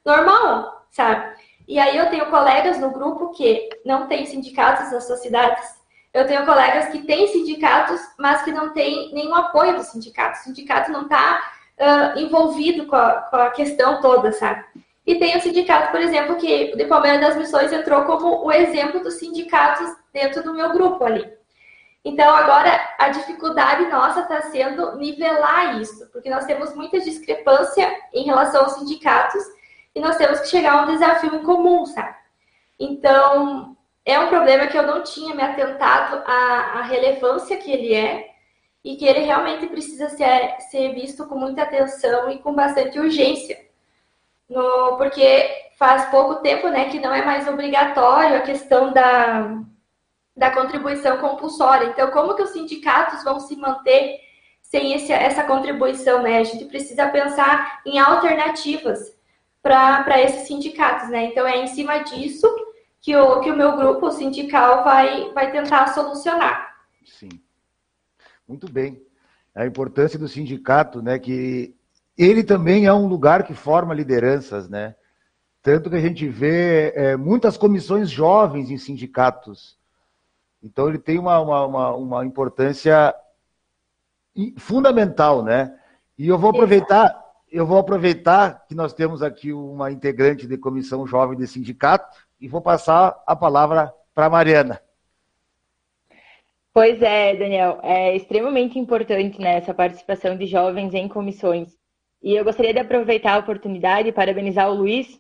normal, 0.06 0.86
sabe? 0.90 1.36
E 1.68 1.78
aí 1.80 1.96
eu 1.98 2.10
tenho 2.10 2.26
colegas 2.30 2.80
no 2.80 2.92
grupo 2.92 3.32
que 3.32 3.70
não 3.86 4.08
têm 4.08 4.26
sindicatos 4.26 4.92
nas 4.92 5.06
suas 5.06 5.22
cidades, 5.22 5.82
eu 6.14 6.28
tenho 6.28 6.46
colegas 6.46 6.90
que 6.90 7.00
têm 7.04 7.28
sindicatos, 7.28 8.02
mas 8.20 8.42
que 8.42 8.52
não 8.52 8.74
têm 8.74 9.14
nenhum 9.14 9.34
apoio 9.34 9.78
do 9.78 9.84
sindicato. 9.84 10.40
O 10.40 10.44
sindicato 10.44 10.92
não 10.92 11.04
está 11.04 11.54
uh, 11.80 12.20
envolvido 12.20 12.86
com 12.86 12.98
a, 12.98 13.14
com 13.22 13.38
a 13.38 13.50
questão 13.52 14.02
toda, 14.02 14.34
sabe? 14.34 14.66
E 15.08 15.16
tem 15.16 15.38
o 15.38 15.42
sindicato, 15.42 15.90
por 15.90 16.02
exemplo, 16.02 16.36
que 16.36 16.72
o 16.74 16.78
de 16.78 16.86
Palmeiras 16.86 17.22
das 17.22 17.38
Missões 17.38 17.72
entrou 17.72 18.04
como 18.04 18.46
o 18.46 18.52
exemplo 18.52 19.02
dos 19.02 19.16
sindicatos 19.16 19.90
dentro 20.14 20.44
do 20.44 20.54
meu 20.54 20.72
grupo 20.72 21.04
ali. 21.04 21.32
Então, 22.04 22.34
agora, 22.34 22.96
a 22.98 23.10
dificuldade 23.10 23.86
nossa 23.88 24.22
está 24.22 24.42
sendo 24.44 24.96
nivelar 24.98 25.80
isso, 25.80 26.10
porque 26.12 26.30
nós 26.30 26.46
temos 26.46 26.74
muita 26.76 27.00
discrepância 27.00 27.96
em 28.14 28.24
relação 28.24 28.64
aos 28.64 28.74
sindicatos 28.74 29.44
e 29.94 30.00
nós 30.00 30.18
temos 30.18 30.40
que 30.40 30.48
chegar 30.48 30.74
a 30.74 30.82
um 30.84 30.88
desafio 30.88 31.36
em 31.36 31.44
comum, 31.44 31.86
sabe? 31.86 32.16
Então, 32.80 33.78
é 34.04 34.20
um 34.20 34.30
problema 34.30 34.66
que 34.66 34.78
eu 34.78 34.88
não 34.88 35.04
tinha 35.04 35.36
me 35.36 35.44
atentado 35.44 36.24
à, 36.26 36.80
à 36.80 36.82
relevância 36.84 37.58
que 37.58 37.72
ele 37.72 37.94
é 37.94 38.32
e 38.84 38.96
que 38.96 39.06
ele 39.06 39.20
realmente 39.20 39.68
precisa 39.68 40.10
ser, 40.10 40.56
ser 40.72 40.94
visto 40.94 41.28
com 41.28 41.36
muita 41.36 41.62
atenção 41.62 42.32
e 42.32 42.40
com 42.40 42.54
bastante 42.54 43.00
urgência 43.00 43.60
no, 44.52 44.98
porque 44.98 45.50
faz 45.78 46.06
pouco 46.10 46.36
tempo 46.42 46.68
né, 46.68 46.90
que 46.90 47.00
não 47.00 47.14
é 47.14 47.26
mais 47.26 47.48
obrigatório 47.48 48.36
a 48.36 48.42
questão 48.42 48.92
da, 48.92 49.62
da 50.42 50.50
contribuição 50.50 51.20
compulsória. 51.20 51.86
Então, 51.86 52.10
como 52.10 52.34
que 52.34 52.42
os 52.42 52.50
sindicatos 52.50 53.24
vão 53.24 53.40
se 53.40 53.56
manter 53.56 54.20
sem 54.60 54.94
esse, 54.94 55.14
essa 55.14 55.44
contribuição? 55.44 56.24
Né? 56.24 56.40
A 56.40 56.44
gente 56.44 56.66
precisa 56.66 57.08
pensar 57.10 57.80
em 57.86 58.00
alternativas 58.00 59.16
para 59.62 60.20
esses 60.20 60.48
sindicatos. 60.48 61.10
Né? 61.10 61.26
Então, 61.26 61.48
é 61.48 61.60
em 61.60 61.68
cima 61.68 62.00
disso 62.00 62.48
que 63.00 63.16
o, 63.16 63.40
que 63.42 63.52
o 63.52 63.56
meu 63.56 63.78
grupo 63.78 64.10
sindical 64.10 64.84
vai, 64.84 65.32
vai 65.32 65.52
tentar 65.52 65.94
solucionar. 65.94 66.76
Sim. 67.06 67.30
Muito 68.48 68.68
bem. 68.68 69.00
A 69.54 69.68
importância 69.68 70.18
do 70.18 70.28
sindicato, 70.28 71.04
né, 71.04 71.20
que 71.20 71.76
ele 72.18 72.44
também 72.44 72.88
é 72.88 72.94
um 72.94 73.06
lugar 73.06 73.44
que 73.44 73.54
forma 73.54 73.94
lideranças, 73.94 74.68
né? 74.68 74.96
Tanto 75.62 75.88
que 75.88 75.96
a 75.98 76.02
gente 76.02 76.28
vê 76.28 76.94
é, 76.96 77.16
muitas 77.16 77.58
comissões 77.58 78.10
jovens 78.10 78.72
em 78.72 78.78
sindicatos. 78.78 79.80
Então 80.64 80.88
ele 80.88 81.00
tem 81.00 81.18
uma, 81.18 81.40
uma, 81.40 81.66
uma, 81.66 81.96
uma 81.96 82.26
importância 82.26 83.14
fundamental, 84.58 85.44
né? 85.44 85.76
E 86.18 86.28
eu 86.28 86.38
vou 86.38 86.52
aproveitar, 86.52 87.20
eu 87.52 87.66
vou 87.66 87.78
aproveitar 87.78 88.66
que 88.68 88.76
nós 88.76 88.94
temos 88.94 89.24
aqui 89.24 89.52
uma 89.52 89.92
integrante 89.92 90.48
de 90.48 90.58
comissão 90.58 91.06
jovem 91.08 91.38
de 91.38 91.48
sindicato 91.48 92.26
e 92.40 92.48
vou 92.48 92.62
passar 92.62 93.22
a 93.26 93.36
palavra 93.36 93.94
para 94.14 94.28
a 94.28 94.30
Mariana. 94.30 94.82
Pois 96.74 97.02
é, 97.02 97.36
Daniel, 97.36 97.80
é 97.84 98.16
extremamente 98.16 98.80
importante 98.80 99.42
né, 99.42 99.58
essa 99.58 99.74
participação 99.74 100.38
de 100.38 100.46
jovens 100.46 100.94
em 100.94 101.08
comissões. 101.08 101.76
E 102.24 102.34
eu 102.34 102.46
gostaria 102.46 102.74
de 102.74 102.80
aproveitar 102.80 103.34
a 103.34 103.40
oportunidade 103.40 104.08
e 104.08 104.14
parabenizar 104.14 104.70
o 104.70 104.76
Luiz, 104.76 105.20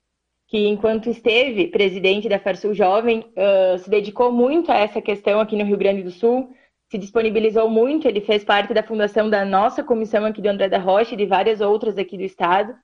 que 0.51 0.67
enquanto 0.67 1.09
esteve 1.09 1.67
presidente 1.67 2.27
da 2.27 2.37
Farsul 2.37 2.73
Jovem, 2.73 3.19
uh, 3.37 3.77
se 3.79 3.89
dedicou 3.89 4.33
muito 4.33 4.69
a 4.69 4.75
essa 4.75 5.01
questão 5.01 5.39
aqui 5.39 5.55
no 5.55 5.63
Rio 5.63 5.77
Grande 5.77 6.03
do 6.03 6.11
Sul, 6.11 6.53
se 6.89 6.97
disponibilizou 6.97 7.69
muito, 7.69 8.05
ele 8.05 8.19
fez 8.19 8.43
parte 8.43 8.73
da 8.73 8.83
fundação 8.83 9.29
da 9.29 9.45
nossa 9.45 9.81
comissão 9.81 10.25
aqui 10.25 10.41
do 10.41 10.49
André 10.49 10.67
da 10.67 10.77
Rocha 10.77 11.13
e 11.13 11.17
de 11.17 11.25
várias 11.25 11.61
outras 11.61 11.97
aqui 11.97 12.17
do 12.17 12.23
estado. 12.23 12.75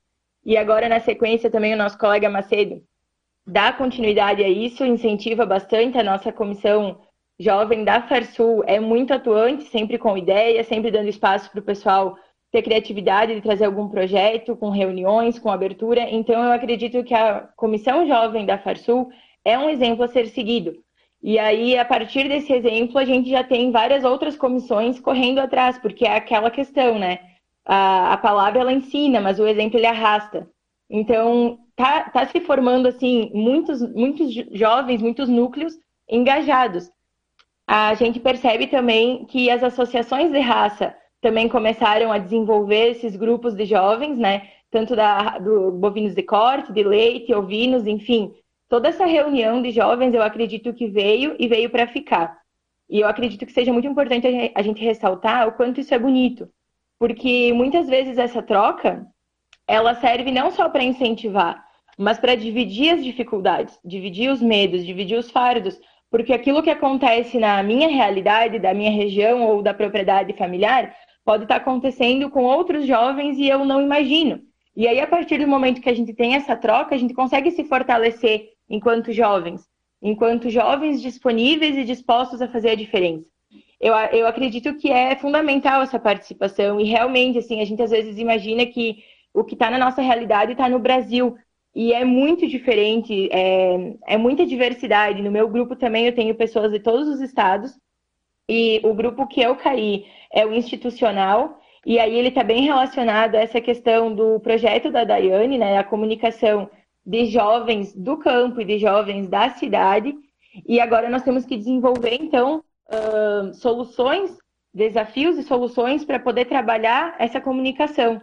E 0.46 0.56
agora, 0.56 0.88
na 0.88 1.02
sequência, 1.02 1.52
também 1.52 1.74
o 1.74 1.78
nosso 1.78 1.98
colega 1.98 2.30
Macedo 2.30 2.82
dá 3.46 3.74
continuidade 3.74 4.42
a 4.42 4.48
isso, 4.48 4.86
incentiva 4.86 5.46
bastante 5.46 5.98
a 5.98 6.04
nossa 6.04 6.32
comissão 6.32 7.02
jovem 7.38 7.84
da 7.84 8.02
Farsul, 8.02 8.64
é 8.66 8.80
muito 8.80 9.14
atuante, 9.14 9.66
sempre 9.66 9.98
com 9.98 10.18
ideias, 10.18 10.68
sempre 10.68 10.90
dando 10.90 11.10
espaço 11.10 11.52
para 11.52 11.60
o 11.60 11.64
pessoal 11.64 12.18
ter 12.58 12.64
criatividade 12.64 13.36
de 13.36 13.42
trazer 13.42 13.66
algum 13.66 13.88
projeto, 13.88 14.56
com 14.56 14.70
reuniões, 14.70 15.38
com 15.38 15.52
abertura. 15.52 16.10
Então, 16.10 16.44
eu 16.44 16.52
acredito 16.52 17.04
que 17.04 17.14
a 17.14 17.48
Comissão 17.56 18.08
Jovem 18.08 18.46
da 18.46 18.58
Farsul 18.58 19.10
é 19.46 19.58
um 19.58 19.70
exemplo 19.70 20.04
a 20.04 20.08
ser 20.08 20.28
seguido. 20.28 20.74
E 21.22 21.38
aí, 21.38 21.78
a 21.78 21.86
partir 21.86 22.28
desse 22.28 22.52
exemplo, 22.52 22.98
a 22.98 23.06
gente 23.06 23.30
já 23.30 23.44
tem 23.44 23.72
várias 23.72 24.04
outras 24.04 24.36
comissões 24.36 25.00
correndo 25.00 25.40
atrás, 25.40 25.78
porque 25.78 26.06
é 26.06 26.16
aquela 26.16 26.50
questão, 26.50 26.98
né? 26.98 27.20
A, 27.66 28.14
a 28.14 28.18
palavra 28.18 28.62
ela 28.62 28.74
ensina, 28.74 29.22
mas 29.22 29.40
o 29.40 29.48
exemplo 29.48 29.78
ele 29.78 29.88
arrasta. 29.88 30.50
Então, 30.90 31.60
tá, 31.76 32.10
tá 32.10 32.26
se 32.26 32.40
formando 32.40 32.88
assim 32.88 33.30
muitos, 33.34 33.82
muitos 33.94 34.34
jovens, 34.52 35.02
muitos 35.02 35.30
núcleos 35.30 35.74
engajados. 36.10 36.90
A 37.68 37.94
gente 37.94 38.20
percebe 38.20 38.68
também 38.68 39.26
que 39.26 39.50
as 39.50 39.62
associações 39.62 40.32
de 40.32 40.40
raça 40.40 40.96
também 41.22 41.50
começaram 41.50 42.12
a 42.12 42.18
desenvolver 42.18 42.92
esses 42.92 43.16
grupos 43.16 43.56
de 43.56 43.66
jovens, 43.66 44.18
né? 44.18 44.50
Tanto 44.70 44.96
da, 44.96 45.38
do 45.40 45.72
bovinos 45.72 46.14
de 46.14 46.24
corte, 46.24 46.72
de 46.72 46.84
leite, 46.84 47.34
ovinos, 47.34 47.88
enfim. 47.88 48.34
Toda 48.70 48.90
essa 48.90 49.06
reunião 49.06 49.62
de 49.62 49.72
jovens, 49.72 50.14
eu 50.14 50.22
acredito 50.22 50.74
que 50.74 50.88
veio 50.88 51.36
e 51.40 51.48
veio 51.48 51.70
para 51.70 51.88
ficar. 51.88 52.38
E 52.90 53.00
eu 53.00 53.08
acredito 53.08 53.46
que 53.46 53.52
seja 53.52 53.74
muito 53.74 53.88
importante 53.88 54.28
a 54.54 54.62
gente 54.62 54.84
ressaltar 54.84 55.48
o 55.48 55.54
quanto 55.54 55.80
isso 55.80 55.94
é 55.94 56.00
bonito. 56.00 56.50
Porque 57.00 57.52
muitas 57.54 57.88
vezes 57.88 58.18
essa 58.18 58.42
troca, 58.42 59.06
ela 59.68 59.96
serve 59.96 60.32
não 60.32 60.52
só 60.52 60.70
para 60.70 60.84
incentivar, 60.84 61.64
mas 61.98 62.20
para 62.20 62.36
dividir 62.36 62.94
as 62.94 63.04
dificuldades, 63.04 63.80
dividir 63.84 64.32
os 64.32 64.42
medos, 64.42 64.86
dividir 64.86 65.18
os 65.18 65.32
fardos, 65.32 65.80
porque 66.10 66.32
aquilo 66.32 66.64
que 66.64 66.70
acontece 66.70 67.38
na 67.38 67.62
minha 67.64 67.90
realidade, 67.90 68.60
da 68.60 68.74
minha 68.74 68.92
região 68.92 69.44
ou 69.44 69.62
da 69.62 69.74
propriedade 69.74 70.34
familiar, 70.34 70.94
pode 71.28 71.44
estar 71.44 71.58
acontecendo 71.58 72.30
com 72.30 72.46
outros 72.46 72.88
jovens 72.88 73.38
e 73.38 73.50
eu 73.50 73.66
não 73.66 73.82
imagino. 73.82 74.40
E 74.74 74.88
aí, 74.88 74.98
a 75.02 75.06
partir 75.06 75.40
do 75.40 75.48
momento 75.48 75.82
que 75.82 75.90
a 75.90 75.94
gente 75.94 76.14
tem 76.14 76.36
essa 76.36 76.56
troca, 76.56 76.96
a 76.96 76.98
gente 76.98 77.14
consegue 77.14 77.52
se 77.52 77.66
fortalecer 77.66 78.46
enquanto 78.70 79.12
jovens, 79.12 79.68
enquanto 80.02 80.50
jovens 80.50 81.02
disponíveis 81.02 81.76
e 81.76 81.84
dispostos 81.84 82.42
a 82.42 82.48
fazer 82.48 82.70
a 82.70 82.76
diferença. 82.76 83.28
Eu, 83.78 83.94
eu 84.14 84.26
acredito 84.26 84.74
que 84.76 84.90
é 84.90 85.18
fundamental 85.18 85.82
essa 85.82 86.00
participação 86.00 86.80
e 86.80 86.86
realmente, 86.86 87.40
assim, 87.40 87.60
a 87.60 87.66
gente 87.66 87.84
às 87.84 87.92
vezes 87.92 88.18
imagina 88.18 88.66
que 88.66 89.04
o 89.34 89.44
que 89.44 89.56
está 89.56 89.70
na 89.70 89.78
nossa 89.78 90.02
realidade 90.02 90.54
está 90.54 90.70
no 90.70 90.80
Brasil, 90.80 91.36
e 91.76 91.94
é 91.94 92.06
muito 92.06 92.48
diferente, 92.48 93.30
é, 93.32 93.98
é, 94.08 94.18
muita 94.18 94.46
diversidade. 94.46 95.22
No 95.22 95.30
meu 95.30 95.50
grupo 95.50 95.76
também 95.76 96.06
eu 96.06 96.16
tenho 96.16 96.34
pessoas 96.34 96.72
de 96.72 96.80
todos 96.80 97.08
os 97.10 97.22
estados, 97.22 97.78
e 98.50 98.80
o 98.84 98.94
grupo 98.94 99.28
que 99.28 99.42
eu 99.42 99.56
caí 99.56 100.06
é 100.32 100.46
o 100.46 100.54
institucional, 100.54 101.60
e 101.86 102.00
aí 102.00 102.16
ele 102.16 102.30
está 102.30 102.44
bem 102.44 102.64
relacionado 102.64 103.36
a 103.36 103.40
essa 103.40 103.62
questão 103.62 104.14
do 104.14 104.40
projeto 104.40 104.92
da 104.92 105.04
Daiane, 105.04 105.58
né, 105.58 105.78
a 105.78 105.84
comunicação 105.84 106.70
de 107.06 107.26
jovens 107.26 107.94
do 107.94 108.18
campo 108.18 108.60
e 108.60 108.66
de 108.66 108.78
jovens 108.78 109.28
da 109.30 109.50
cidade, 109.52 110.14
e 110.68 110.80
agora 110.80 111.10
nós 111.10 111.24
temos 111.24 111.46
que 111.46 111.58
desenvolver, 111.58 112.16
então, 112.16 112.64
uh, 112.90 113.54
soluções, 113.54 114.38
desafios 114.74 115.38
e 115.38 115.44
soluções 115.44 116.04
para 116.04 116.20
poder 116.20 116.46
trabalhar 116.46 117.16
essa 117.20 117.40
comunicação. 117.40 118.22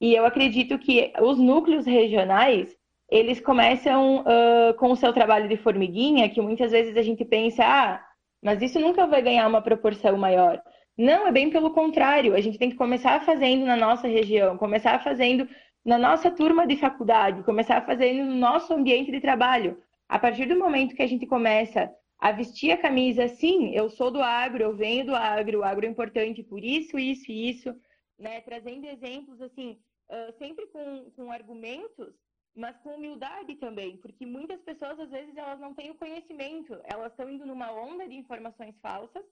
E 0.00 0.14
eu 0.14 0.26
acredito 0.26 0.78
que 0.78 1.12
os 1.20 1.38
núcleos 1.38 1.86
regionais, 1.86 2.74
eles 3.08 3.40
começam 3.40 4.20
uh, 4.20 4.74
com 4.78 4.90
o 4.90 4.96
seu 4.96 5.12
trabalho 5.12 5.48
de 5.48 5.56
formiguinha, 5.56 6.28
que 6.28 6.40
muitas 6.40 6.72
vezes 6.72 6.96
a 6.96 7.02
gente 7.02 7.24
pensa, 7.24 7.64
ah, 7.64 8.05
mas 8.42 8.62
isso 8.62 8.78
nunca 8.78 9.06
vai 9.06 9.22
ganhar 9.22 9.46
uma 9.46 9.62
proporção 9.62 10.16
maior. 10.16 10.62
Não, 10.96 11.26
é 11.26 11.32
bem 11.32 11.50
pelo 11.50 11.72
contrário. 11.72 12.34
A 12.34 12.40
gente 12.40 12.58
tem 12.58 12.70
que 12.70 12.76
começar 12.76 13.24
fazendo 13.24 13.66
na 13.66 13.76
nossa 13.76 14.08
região, 14.08 14.56
começar 14.56 15.02
fazendo 15.02 15.48
na 15.84 15.98
nossa 15.98 16.30
turma 16.30 16.66
de 16.66 16.76
faculdade, 16.76 17.44
começar 17.44 17.84
fazendo 17.84 18.24
no 18.24 18.34
nosso 18.34 18.72
ambiente 18.72 19.10
de 19.10 19.20
trabalho. 19.20 19.80
A 20.08 20.18
partir 20.18 20.46
do 20.46 20.58
momento 20.58 20.94
que 20.94 21.02
a 21.02 21.06
gente 21.06 21.26
começa 21.26 21.92
a 22.18 22.32
vestir 22.32 22.72
a 22.72 22.78
camisa, 22.78 23.28
sim, 23.28 23.74
eu 23.74 23.90
sou 23.90 24.10
do 24.10 24.22
agro, 24.22 24.62
eu 24.62 24.74
venho 24.74 25.06
do 25.06 25.14
agro, 25.14 25.60
o 25.60 25.64
agro 25.64 25.84
é 25.84 25.88
importante 25.88 26.42
por 26.42 26.64
isso, 26.64 26.98
isso 26.98 27.30
e 27.30 27.50
isso, 27.50 27.74
né? 28.18 28.40
Trazendo 28.40 28.86
exemplos, 28.86 29.40
assim, 29.42 29.78
sempre 30.38 30.66
com, 30.68 31.10
com 31.14 31.30
argumentos, 31.30 32.14
mas 32.56 32.76
com 32.78 32.90
humildade 32.90 33.54
também, 33.56 33.98
porque 33.98 34.24
muitas 34.24 34.60
pessoas, 34.62 34.98
às 34.98 35.10
vezes, 35.10 35.36
elas 35.36 35.60
não 35.60 35.74
têm 35.74 35.90
o 35.90 35.94
conhecimento, 35.94 36.78
elas 36.84 37.12
estão 37.12 37.28
indo 37.28 37.44
numa 37.44 37.70
onda 37.70 38.08
de 38.08 38.16
informações 38.16 38.74
falsas, 38.80 39.24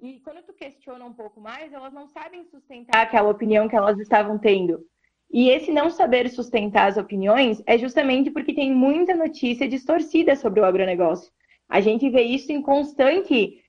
e 0.00 0.20
quando 0.20 0.42
tu 0.44 0.52
questiona 0.52 1.04
um 1.04 1.12
pouco 1.12 1.40
mais, 1.40 1.72
elas 1.72 1.92
não 1.92 2.06
sabem 2.06 2.44
sustentar 2.44 3.02
aquela 3.02 3.30
opinião 3.30 3.68
que 3.68 3.76
elas 3.76 3.98
estavam 3.98 4.38
tendo. 4.38 4.86
E 5.30 5.50
esse 5.50 5.72
não 5.72 5.90
saber 5.90 6.30
sustentar 6.30 6.86
as 6.86 6.96
opiniões 6.96 7.62
é 7.66 7.76
justamente 7.76 8.30
porque 8.30 8.54
tem 8.54 8.72
muita 8.72 9.14
notícia 9.14 9.68
distorcida 9.68 10.36
sobre 10.36 10.60
o 10.60 10.64
agronegócio. 10.64 11.30
A 11.68 11.80
gente 11.80 12.08
vê 12.08 12.22
isso 12.22 12.50
em 12.52 12.62
constante 12.62 13.62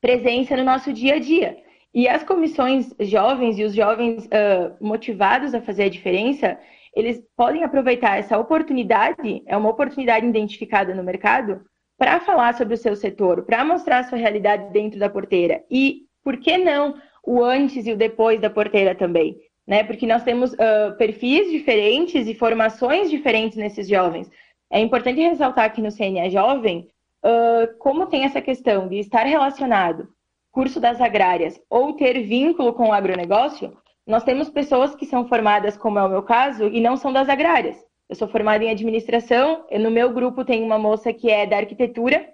presença 0.00 0.56
no 0.56 0.64
nosso 0.64 0.92
dia 0.92 1.16
a 1.16 1.18
dia. 1.18 1.62
E 1.94 2.08
as 2.08 2.24
comissões 2.24 2.92
jovens 3.00 3.58
e 3.58 3.64
os 3.64 3.74
jovens 3.74 4.24
uh, 4.26 4.74
motivados 4.80 5.54
a 5.54 5.60
fazer 5.60 5.84
a 5.84 5.90
diferença, 5.90 6.58
eles 6.94 7.22
podem 7.36 7.64
aproveitar 7.64 8.18
essa 8.18 8.38
oportunidade, 8.38 9.42
é 9.46 9.56
uma 9.56 9.70
oportunidade 9.70 10.26
identificada 10.26 10.94
no 10.94 11.02
mercado, 11.02 11.62
para 11.98 12.20
falar 12.20 12.54
sobre 12.54 12.74
o 12.74 12.78
seu 12.78 12.96
setor, 12.96 13.44
para 13.44 13.64
mostrar 13.64 13.98
a 13.98 14.04
sua 14.04 14.18
realidade 14.18 14.72
dentro 14.72 14.98
da 14.98 15.08
porteira. 15.08 15.62
E 15.70 16.02
por 16.24 16.36
que 16.36 16.58
não 16.58 16.94
o 17.24 17.42
antes 17.42 17.86
e 17.86 17.92
o 17.92 17.96
depois 17.96 18.40
da 18.40 18.50
porteira 18.50 18.94
também? 18.94 19.36
Né? 19.66 19.84
Porque 19.84 20.06
nós 20.06 20.24
temos 20.24 20.52
uh, 20.54 20.96
perfis 20.98 21.50
diferentes 21.50 22.26
e 22.26 22.34
formações 22.34 23.08
diferentes 23.08 23.56
nesses 23.56 23.88
jovens. 23.88 24.28
É 24.70 24.80
importante 24.80 25.20
ressaltar 25.20 25.72
que 25.72 25.80
no 25.80 25.94
CNA 25.94 26.28
Jovem, 26.30 26.88
uh, 27.24 27.78
como 27.78 28.06
tem 28.06 28.24
essa 28.24 28.40
questão 28.40 28.88
de 28.88 28.98
estar 28.98 29.24
relacionado 29.24 30.08
curso 30.50 30.78
das 30.78 31.00
agrárias 31.00 31.58
ou 31.70 31.94
ter 31.94 32.22
vínculo 32.22 32.74
com 32.74 32.88
o 32.88 32.92
agronegócio, 32.92 33.76
nós 34.06 34.24
temos 34.24 34.50
pessoas 34.50 34.94
que 34.94 35.06
são 35.06 35.28
formadas, 35.28 35.76
como 35.76 35.98
é 35.98 36.02
o 36.02 36.08
meu 36.08 36.22
caso, 36.22 36.64
e 36.64 36.80
não 36.80 36.96
são 36.96 37.12
das 37.12 37.28
agrárias. 37.28 37.76
Eu 38.08 38.16
sou 38.16 38.28
formada 38.28 38.64
em 38.64 38.70
administração, 38.70 39.64
no 39.70 39.90
meu 39.90 40.12
grupo 40.12 40.44
tem 40.44 40.62
uma 40.62 40.78
moça 40.78 41.12
que 41.12 41.30
é 41.30 41.46
da 41.46 41.56
arquitetura. 41.56 42.28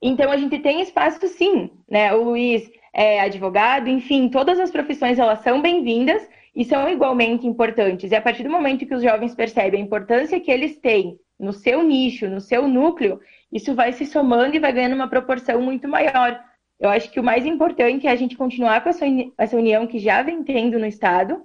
Então 0.00 0.30
a 0.30 0.36
gente 0.36 0.58
tem 0.58 0.80
espaço 0.80 1.26
sim, 1.28 1.70
né? 1.88 2.14
O 2.14 2.24
Luiz 2.24 2.70
é 2.92 3.20
advogado, 3.20 3.88
enfim, 3.88 4.28
todas 4.28 4.58
as 4.58 4.70
profissões 4.70 5.18
elas 5.18 5.40
são 5.40 5.60
bem-vindas 5.60 6.28
e 6.54 6.64
são 6.64 6.88
igualmente 6.88 7.46
importantes. 7.46 8.10
E 8.10 8.14
a 8.14 8.22
partir 8.22 8.42
do 8.42 8.50
momento 8.50 8.86
que 8.86 8.94
os 8.94 9.02
jovens 9.02 9.34
percebem 9.34 9.80
a 9.80 9.84
importância 9.84 10.40
que 10.40 10.50
eles 10.50 10.76
têm 10.78 11.18
no 11.38 11.52
seu 11.52 11.82
nicho, 11.82 12.28
no 12.28 12.40
seu 12.40 12.68
núcleo, 12.68 13.20
isso 13.50 13.74
vai 13.74 13.92
se 13.92 14.06
somando 14.06 14.56
e 14.56 14.60
vai 14.60 14.72
ganhando 14.72 14.94
uma 14.94 15.08
proporção 15.08 15.60
muito 15.60 15.88
maior. 15.88 16.42
Eu 16.82 16.90
acho 16.90 17.12
que 17.12 17.20
o 17.20 17.22
mais 17.22 17.46
importante 17.46 18.08
é 18.08 18.10
a 18.10 18.16
gente 18.16 18.36
continuar 18.36 18.82
com 18.82 18.88
essa, 18.88 19.04
essa 19.38 19.56
união 19.56 19.86
que 19.86 20.00
já 20.00 20.20
vem 20.20 20.42
tendo 20.42 20.80
no 20.80 20.86
Estado 20.86 21.40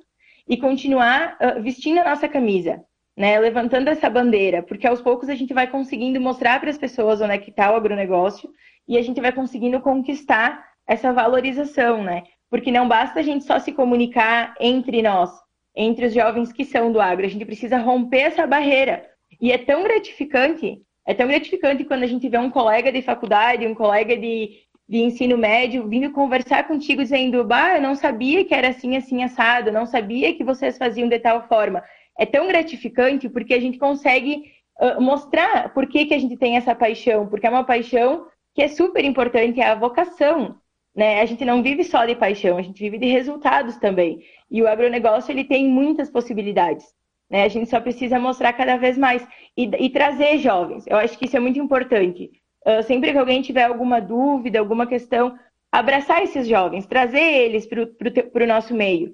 e 0.50 0.58
continuar 0.58 1.38
uh, 1.40 1.62
vestindo 1.62 2.00
a 2.00 2.10
nossa 2.10 2.28
camisa, 2.28 2.84
né? 3.16 3.40
levantando 3.40 3.88
essa 3.88 4.10
bandeira, 4.10 4.64
porque 4.64 4.88
aos 4.88 5.00
poucos 5.00 5.30
a 5.30 5.36
gente 5.36 5.54
vai 5.54 5.68
conseguindo 5.68 6.20
mostrar 6.20 6.60
para 6.60 6.72
as 6.72 6.78
pessoas 6.80 7.22
onde 7.22 7.34
é 7.34 7.38
que 7.38 7.52
está 7.52 7.72
o 7.72 7.76
agronegócio 7.76 8.50
e 8.88 8.98
a 8.98 9.02
gente 9.04 9.22
vai 9.22 9.32
conseguindo 9.32 9.80
conquistar 9.80 10.66
essa 10.88 11.14
valorização, 11.14 12.04
né? 12.04 12.24
Porque 12.50 12.72
não 12.72 12.88
basta 12.88 13.20
a 13.20 13.24
gente 13.24 13.44
só 13.44 13.60
se 13.60 13.72
comunicar 13.72 14.56
entre 14.60 15.04
nós, 15.04 15.30
entre 15.76 16.08
os 16.08 16.16
jovens 16.16 16.52
que 16.52 16.66
são 16.66 16.92
do 16.92 17.00
agro, 17.00 17.28
a 17.28 17.30
gente 17.30 17.46
precisa 17.46 17.78
romper 17.78 18.22
essa 18.22 18.48
barreira. 18.48 19.06
E 19.40 19.52
é 19.52 19.58
tão 19.60 19.84
gratificante, 19.84 20.82
é 21.08 21.14
tão 21.14 21.28
gratificante 21.28 21.86
quando 21.86 22.04
a 22.04 22.08
gente 22.08 22.28
vê 22.28 22.38
um 22.38 22.50
colega 22.50 22.92
de 22.92 23.02
faculdade, 23.02 23.66
um 23.66 23.74
colega 23.74 24.18
de, 24.18 24.67
de 24.88 25.00
ensino 25.00 25.38
médio 25.38 25.88
vindo 25.88 26.12
conversar 26.12 26.68
contigo 26.68 27.02
dizendo, 27.02 27.44
bah, 27.44 27.76
eu 27.76 27.82
não 27.82 27.96
sabia 27.96 28.46
que 28.46 28.54
era 28.54 28.70
assim, 28.70 28.96
assim, 28.96 29.24
assado, 29.24 29.72
não 29.72 29.86
sabia 29.86 30.34
que 30.34 30.44
vocês 30.44 30.78
faziam 30.78 31.10
de 31.10 31.20
tal 31.20 31.48
forma. 31.48 31.84
É 32.18 32.26
tão 32.26 32.48
gratificante 32.48 33.28
porque 33.28 33.54
a 33.54 33.60
gente 33.60 33.78
consegue 33.78 34.44
uh, 34.80 35.02
mostrar 35.02 35.74
por 35.74 35.88
que, 35.88 36.06
que 36.06 36.14
a 36.14 36.20
gente 36.20 36.38
tem 36.38 36.56
essa 36.56 36.74
paixão, 36.74 37.28
porque 37.28 37.46
é 37.46 37.50
uma 37.50 37.66
paixão 37.66 38.28
que 38.56 38.62
é 38.62 38.68
super 38.68 39.04
importante, 39.04 39.60
é 39.60 39.68
a 39.68 39.76
vocação. 39.76 40.56
Né? 40.96 41.22
A 41.22 41.26
gente 41.26 41.46
não 41.46 41.62
vive 41.62 41.84
só 41.84 42.06
de 42.06 42.16
paixão, 42.16 42.58
a 42.58 42.62
gente 42.62 42.80
vive 42.80 42.98
de 42.98 43.06
resultados 43.08 43.76
também. 43.78 44.24
E 44.50 44.62
o 44.62 44.68
agronegócio 44.68 45.32
ele 45.32 45.44
tem 45.44 45.68
muitas 45.68 46.10
possibilidades. 46.10 46.86
Né? 47.30 47.44
A 47.44 47.48
gente 47.50 47.70
só 47.70 47.80
precisa 47.80 48.18
mostrar 48.20 48.54
cada 48.54 48.78
vez 48.78 48.98
mais 48.98 49.28
e, 49.56 49.70
e 49.80 49.90
trazer 49.90 50.40
jovens. 50.40 50.86
Eu 50.88 50.98
acho 50.98 51.18
que 51.20 51.26
isso 51.26 51.38
é 51.38 51.40
muito 51.40 51.60
importante. 51.60 52.32
Uh, 52.66 52.84
sempre 52.84 53.12
que 53.12 53.18
alguém 53.18 53.42
tiver 53.42 53.64
alguma 53.64 54.00
dúvida, 54.00 54.60
alguma 54.60 54.86
questão, 54.86 55.38
abraçar 55.72 56.24
esses 56.24 56.48
jovens, 56.48 56.86
trazer 56.86 57.22
eles 57.22 57.68
para 57.68 58.44
o 58.44 58.48
nosso 58.48 58.74
meio. 58.74 59.14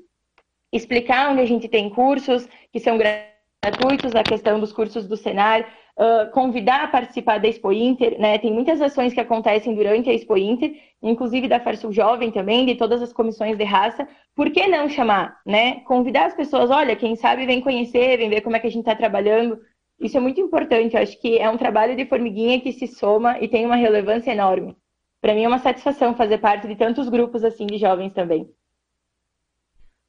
Explicar 0.72 1.32
onde 1.32 1.41
a 1.41 1.46
gente 1.46 1.68
tem 1.68 1.89
cursos 1.89 2.48
que 2.72 2.80
são 2.80 2.98
gratuitos, 2.98 4.16
a 4.16 4.24
questão 4.24 4.60
dos 4.60 4.74
cursos 4.74 5.08
do 5.08 5.16
Senar, 5.16 5.68
uh, 5.98 6.32
convidar 6.32 6.84
a 6.84 6.88
participar 6.88 7.39
da 7.39 7.48
Expo 7.48 7.72
Inter, 7.72 8.20
né? 8.20 8.38
Tem 8.38 8.52
muitas 8.52 8.82
ações 8.82 9.14
que 9.14 9.20
acontecem 9.20 9.76
durante 9.76 10.10
a 10.10 10.14
Expo 10.14 10.38
Inter, 10.38 10.74
inclusive 11.02 11.48
da 11.48 11.60
Farsul 11.60 11.91
Jovem 11.91 12.32
também, 12.32 12.66
de 12.66 12.76
todas 12.76 13.02
as 13.02 13.14
comissões 13.14 13.58
de 13.58 13.64
raça. 13.64 14.08
Por 14.36 14.50
que 14.52 14.68
não 14.68 14.89
chamar, 14.89 15.39
né? 15.46 15.82
Convidar 15.82 16.26
as 16.26 16.34
pessoas, 16.34 16.70
olha, 16.70 16.96
quem 16.96 17.16
sabe 17.16 17.46
vem 17.46 17.62
conhecer, 17.62 18.18
vem 18.18 18.30
ver 18.30 18.41
como 18.41 18.56
é 18.56 18.60
que 18.60 18.68
a 18.68 18.72
gente 18.72 18.82
está 18.82 18.96
trabalhando. 18.96 19.60
Isso 20.04 20.18
é 20.18 20.20
muito 20.20 20.41
importante, 20.41 20.97
eu 20.97 21.01
acho 21.01 21.18
que 21.22 21.38
é 21.38 21.49
um 21.49 21.58
trabalho 21.58 21.95
de 21.95 22.06
formiguinha 22.06 22.60
que 22.60 22.74
se 22.74 22.88
soma 22.88 23.39
e 23.39 23.47
tem 23.47 23.66
uma 23.66 23.78
relevância 23.78 24.32
enorme. 24.32 24.76
Para 25.22 25.34
mim 25.34 25.45
é 25.45 25.47
uma 25.47 25.60
satisfação 25.60 26.14
fazer 26.14 26.39
parte 26.39 26.68
de 26.68 26.76
tantos 26.76 27.08
grupos 27.08 27.41
assim 27.41 27.66
de 27.66 27.78
jovens 27.78 28.12
também. 28.14 28.54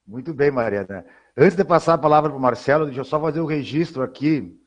Muito 0.04 0.34
bem, 0.34 0.50
Mariana. 0.50 1.06
Antes 1.36 1.56
de 1.56 1.64
passar 1.64 1.94
a 1.94 1.98
palavra 1.98 2.28
para 2.28 2.36
o 2.36 2.42
Marcelo, 2.42 2.86
deixa 2.86 3.02
eu 3.02 3.04
só 3.04 3.20
fazer 3.20 3.38
o 3.38 3.44
um 3.44 3.46
registro 3.46 4.02
aqui 4.02 4.60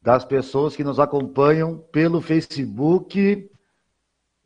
das 0.00 0.24
pessoas 0.24 0.76
que 0.76 0.84
nos 0.84 1.00
acompanham 1.00 1.78
pelo 1.90 2.20
Facebook. 2.20 3.50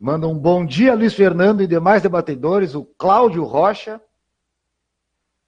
Manda 0.01 0.27
um 0.27 0.39
bom 0.39 0.65
dia, 0.65 0.95
Luiz 0.95 1.13
Fernando 1.13 1.63
e 1.63 1.67
demais 1.67 2.03
debatedores, 2.03 2.75
o 2.75 2.87
Cláudio 2.87 3.45
Rocha. 3.45 4.01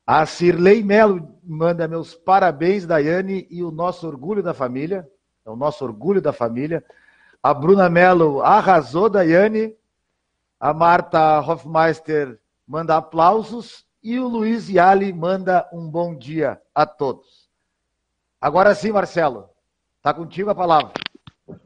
A 0.07 0.27
Cirlei 0.27 0.85
Melo 0.85 1.36
manda 1.47 1.87
meus 1.87 2.15
parabéns, 2.15 2.87
Daiane, 2.87 3.47
e 3.51 3.63
o 3.63 3.71
nosso 3.71 4.07
orgulho 4.07 4.43
da 4.43 4.53
família. 4.53 5.09
É 5.45 5.51
o 5.51 5.57
nosso 5.57 5.85
orgulho 5.85 6.21
da 6.21 6.33
família. 6.33 6.85
A 7.43 7.55
Bruna 7.55 7.89
Melo 7.89 8.43
arrasou, 8.43 9.09
Daiane. 9.09 9.75
A 10.59 10.75
Marta 10.75 11.41
Hofmeister 11.41 12.41
manda 12.67 12.97
aplausos. 12.97 13.87
E 14.03 14.19
o 14.19 14.29
Luiz 14.29 14.69
Yali 14.69 15.13
manda 15.13 15.69
um 15.73 15.89
bom 15.89 16.17
dia 16.17 16.61
a 16.75 16.85
todos. 16.85 17.49
Agora 18.41 18.75
sim, 18.75 18.93
Marcelo. 18.93 19.49
Está 19.97 20.13
contigo 20.13 20.51
a 20.51 20.55
palavra. 20.55 20.93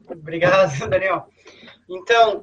Obrigado, 0.09 0.89
Daniel. 0.89 1.27
Então, 1.93 2.41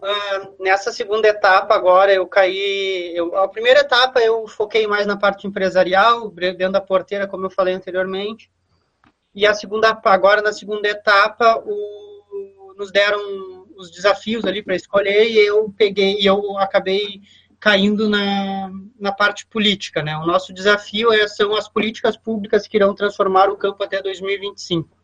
nessa 0.61 0.93
segunda 0.93 1.27
etapa 1.27 1.75
agora 1.75 2.13
eu 2.13 2.27
caí. 2.27 3.13
Eu, 3.17 3.35
a 3.35 3.49
primeira 3.49 3.81
etapa 3.81 4.21
eu 4.21 4.47
foquei 4.47 4.87
mais 4.87 5.07
na 5.07 5.17
parte 5.17 5.47
empresarial, 5.47 6.31
dentro 6.31 6.73
da 6.73 6.83
porteira, 6.83 7.27
como 7.27 7.47
eu 7.47 7.51
falei 7.51 7.73
anteriormente. 7.73 8.51
E 9.35 9.47
a 9.47 9.55
segunda, 9.55 9.99
agora 10.05 10.43
na 10.43 10.53
segunda 10.53 10.87
etapa, 10.87 11.63
o, 11.65 12.75
nos 12.77 12.93
deram 12.93 13.67
os 13.75 13.91
desafios 13.91 14.45
ali 14.45 14.63
para 14.63 14.77
escolher 14.77 15.25
e 15.31 15.39
eu 15.39 15.73
peguei 15.79 16.21
e 16.21 16.27
eu 16.27 16.59
acabei 16.59 17.23
caindo 17.59 18.07
na, 18.07 18.71
na 19.01 19.13
parte 19.13 19.47
política, 19.47 20.03
né? 20.03 20.15
O 20.19 20.27
nosso 20.27 20.53
desafio 20.53 21.11
é, 21.11 21.27
são 21.27 21.57
as 21.57 21.71
políticas 21.71 22.19
públicas 22.19 22.69
que 22.69 22.77
irão 22.77 22.95
transformar 22.95 23.49
o 23.49 23.57
campo 23.57 23.83
até 23.83 24.03
2025. 24.03 24.98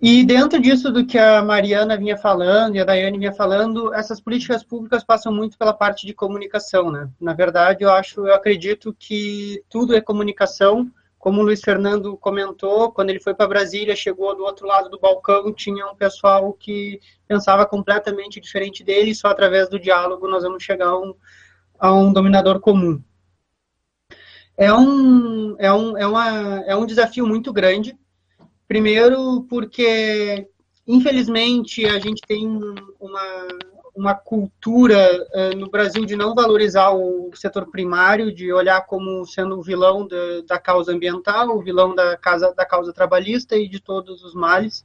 E 0.00 0.24
dentro 0.24 0.60
disso 0.60 0.90
do 0.90 1.04
que 1.04 1.18
a 1.18 1.42
Mariana 1.42 1.96
vinha 1.96 2.16
falando 2.16 2.76
e 2.76 2.80
a 2.80 2.84
Daiane 2.84 3.18
vinha 3.18 3.32
falando, 3.32 3.92
essas 3.94 4.20
políticas 4.20 4.62
públicas 4.62 5.04
passam 5.04 5.32
muito 5.32 5.58
pela 5.58 5.74
parte 5.74 6.06
de 6.06 6.14
comunicação, 6.14 6.90
né? 6.90 7.08
Na 7.20 7.34
verdade, 7.34 7.84
eu 7.84 7.90
acho, 7.90 8.26
eu 8.26 8.34
acredito 8.34 8.94
que 8.98 9.62
tudo 9.68 9.94
é 9.94 10.00
comunicação. 10.00 10.90
Como 11.18 11.40
o 11.40 11.44
Luiz 11.44 11.62
Fernando 11.62 12.18
comentou, 12.18 12.92
quando 12.92 13.08
ele 13.10 13.20
foi 13.20 13.34
para 13.34 13.48
Brasília, 13.48 13.96
chegou 13.96 14.36
do 14.36 14.42
outro 14.42 14.66
lado 14.66 14.90
do 14.90 15.00
balcão, 15.00 15.50
tinha 15.54 15.86
um 15.86 15.96
pessoal 15.96 16.52
que 16.52 17.00
pensava 17.26 17.64
completamente 17.64 18.38
diferente 18.38 18.84
dele, 18.84 19.12
e 19.12 19.14
só 19.14 19.28
através 19.28 19.70
do 19.70 19.80
diálogo 19.80 20.28
nós 20.28 20.42
vamos 20.42 20.62
chegar 20.62 20.88
a 20.88 20.98
um, 20.98 21.14
a 21.78 21.94
um 21.94 22.12
dominador 22.12 22.60
comum. 22.60 23.02
É 24.56 24.72
um, 24.72 25.56
é 25.58 25.72
um, 25.72 25.96
é 25.96 26.06
uma, 26.06 26.60
é 26.66 26.76
um 26.76 26.86
desafio 26.86 27.26
muito 27.26 27.52
grande. 27.52 27.98
Primeiro, 28.74 29.46
porque, 29.48 30.48
infelizmente, 30.84 31.86
a 31.86 32.00
gente 32.00 32.20
tem 32.26 32.44
uma, 32.98 33.48
uma 33.94 34.14
cultura 34.16 34.98
uh, 35.32 35.56
no 35.56 35.70
Brasil 35.70 36.04
de 36.04 36.16
não 36.16 36.34
valorizar 36.34 36.90
o 36.90 37.30
setor 37.36 37.70
primário, 37.70 38.34
de 38.34 38.52
olhar 38.52 38.84
como 38.84 39.24
sendo 39.26 39.56
o 39.56 39.62
vilão 39.62 40.08
da, 40.08 40.40
da 40.48 40.58
causa 40.58 40.90
ambiental, 40.90 41.56
o 41.56 41.62
vilão 41.62 41.94
da, 41.94 42.16
casa, 42.16 42.52
da 42.52 42.66
causa 42.66 42.92
trabalhista 42.92 43.56
e 43.56 43.68
de 43.68 43.78
todos 43.78 44.24
os 44.24 44.34
males, 44.34 44.84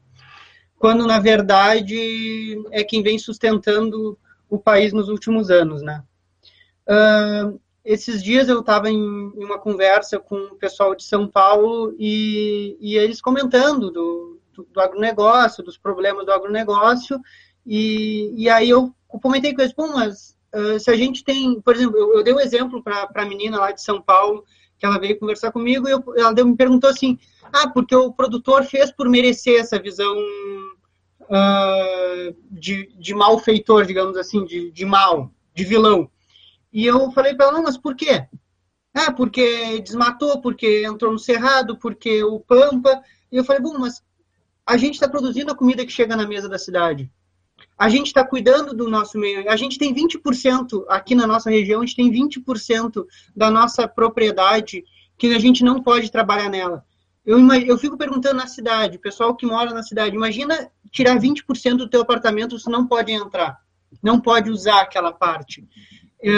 quando, 0.78 1.08
na 1.08 1.18
verdade, 1.18 2.64
é 2.70 2.84
quem 2.84 3.02
vem 3.02 3.18
sustentando 3.18 4.16
o 4.48 4.60
país 4.60 4.94
nos 4.94 5.10
últimos 5.10 5.50
anos, 5.50 5.82
né? 5.82 6.04
Uh, 6.88 7.60
esses 7.90 8.22
dias 8.22 8.48
eu 8.48 8.60
estava 8.60 8.88
em, 8.88 8.96
em, 9.36 9.44
uma 9.44 9.58
conversa 9.58 10.20
com 10.20 10.36
o 10.36 10.56
pessoal 10.56 10.94
de 10.94 11.04
São 11.04 11.28
Paulo 11.28 11.96
e, 11.98 12.78
e 12.80 12.96
eles 12.96 13.20
comentando 13.20 13.90
do, 13.90 14.40
do, 14.54 14.64
do, 14.72 14.80
agronegócio, 14.80 15.64
dos 15.64 15.76
problemas 15.76 16.24
do 16.24 16.32
agronegócio, 16.32 17.20
e, 17.66 18.32
e 18.38 18.48
aí 18.48 18.70
eu 18.70 18.94
comentei 19.08 19.56
com 19.56 19.62
eles, 19.62 19.74
Pô, 19.74 19.88
mas 19.88 20.38
uh, 20.54 20.80
se 20.80 20.92
a 20.92 20.96
gente 20.96 21.24
tem, 21.24 21.60
por 21.62 21.76
exemplo, 21.76 21.98
eu, 21.98 22.14
eu 22.14 22.24
dei 22.24 22.32
um 22.32 22.40
exemplo 22.40 22.84
para 22.84 23.10
a 23.12 23.26
menina 23.26 23.60
lá 23.60 23.72
de 23.72 23.82
São 23.82 24.00
Paulo, 24.00 24.46
que 24.78 24.86
ela 24.86 25.00
veio 25.00 25.18
conversar 25.18 25.52
comigo, 25.52 25.88
e 25.88 25.92
eu, 25.92 26.04
ela 26.16 26.32
deu, 26.32 26.46
me 26.46 26.56
perguntou 26.56 26.92
assim, 26.92 27.18
ah, 27.52 27.70
porque 27.70 27.96
o 27.96 28.14
produtor 28.14 28.66
fez 28.66 28.92
por 28.92 29.10
merecer 29.10 29.60
essa 29.60 29.80
visão 29.80 30.16
uh, 31.24 32.36
de, 32.52 32.94
de 33.00 33.16
malfeitor, 33.16 33.84
digamos 33.88 34.16
assim, 34.16 34.46
de, 34.46 34.70
de 34.70 34.86
mal, 34.86 35.32
de 35.56 35.64
vilão. 35.64 36.08
E 36.72 36.86
eu 36.86 37.12
falei 37.12 37.34
para 37.34 37.48
ela, 37.48 37.54
não, 37.56 37.64
mas 37.64 37.78
por 37.78 37.96
quê? 37.96 38.28
Ah, 38.94 39.12
porque 39.12 39.82
desmatou, 39.82 40.42
porque 40.42 40.86
entrou 40.86 41.12
no 41.12 41.20
cerrado, 41.20 41.78
porque 41.78 42.24
o 42.24 42.40
pampa. 42.40 43.02
E 43.32 43.38
eu 43.38 43.44
falei, 43.44 43.62
bom, 43.62 43.78
mas 43.78 44.04
a 44.66 44.78
gente 44.78 44.96
está 44.96 45.08
produzindo 45.08 45.52
a 45.52 45.56
comida 45.56 45.86
que 45.86 45.92
chega 45.92 46.16
na 46.16 46.28
mesa 46.28 46.48
da 46.48 46.58
cidade. 46.58 47.12
A 47.78 47.90
gente 47.90 48.08
está 48.08 48.26
cuidando 48.26 48.74
do 48.74 48.90
nosso 48.90 49.18
meio. 49.18 49.50
A 49.50 49.56
gente 49.56 49.78
tem 49.78 49.94
20% 49.94 50.86
aqui 50.88 51.16
na 51.16 51.26
nossa 51.26 51.50
região, 51.50 51.82
a 51.82 51.86
gente 51.86 51.96
tem 51.96 52.12
20% 52.12 53.06
da 53.36 53.50
nossa 53.50 53.88
propriedade 53.88 54.84
que 55.18 55.34
a 55.34 55.40
gente 55.40 55.64
não 55.64 55.82
pode 55.82 56.12
trabalhar 56.12 56.50
nela. 56.50 56.86
Eu, 57.26 57.40
eu 57.54 57.78
fico 57.78 57.98
perguntando 57.98 58.38
na 58.38 58.48
cidade, 58.48 58.98
pessoal 58.98 59.36
que 59.36 59.46
mora 59.46 59.74
na 59.74 59.84
cidade, 59.84 60.16
imagina 60.16 60.72
tirar 60.92 61.20
20% 61.20 61.76
do 61.76 61.90
teu 61.90 62.02
apartamento, 62.02 62.58
você 62.58 62.70
não 62.70 62.88
pode 62.88 63.12
entrar, 63.12 63.60
não 64.02 64.20
pode 64.20 64.50
usar 64.50 64.82
aquela 64.82 65.12
parte. 65.12 65.68
É, 66.22 66.32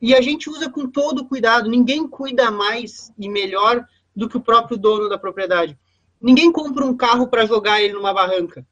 e 0.00 0.14
a 0.14 0.20
gente 0.20 0.48
usa 0.48 0.70
com 0.70 0.88
todo 0.88 1.26
cuidado. 1.26 1.68
Ninguém 1.68 2.06
cuida 2.06 2.50
mais 2.50 3.12
e 3.18 3.28
melhor 3.28 3.86
do 4.14 4.28
que 4.28 4.36
o 4.36 4.42
próprio 4.42 4.78
dono 4.78 5.08
da 5.08 5.18
propriedade. 5.18 5.78
Ninguém 6.20 6.50
compra 6.50 6.84
um 6.84 6.96
carro 6.96 7.28
para 7.28 7.46
jogar 7.46 7.82
ele 7.82 7.94
numa 7.94 8.14
barranca. 8.14 8.66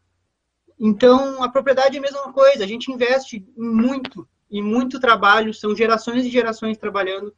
Então, 0.79 1.43
a 1.43 1.49
propriedade 1.49 1.97
é 1.97 1.99
a 1.99 2.03
mesma 2.03 2.33
coisa. 2.33 2.65
A 2.65 2.67
gente 2.67 2.91
investe 2.91 3.47
muito 3.57 4.27
e 4.51 4.61
muito 4.63 4.99
trabalho. 4.99 5.55
São 5.55 5.75
gerações 5.77 6.25
e 6.25 6.31
gerações 6.31 6.79
trabalhando. 6.79 7.33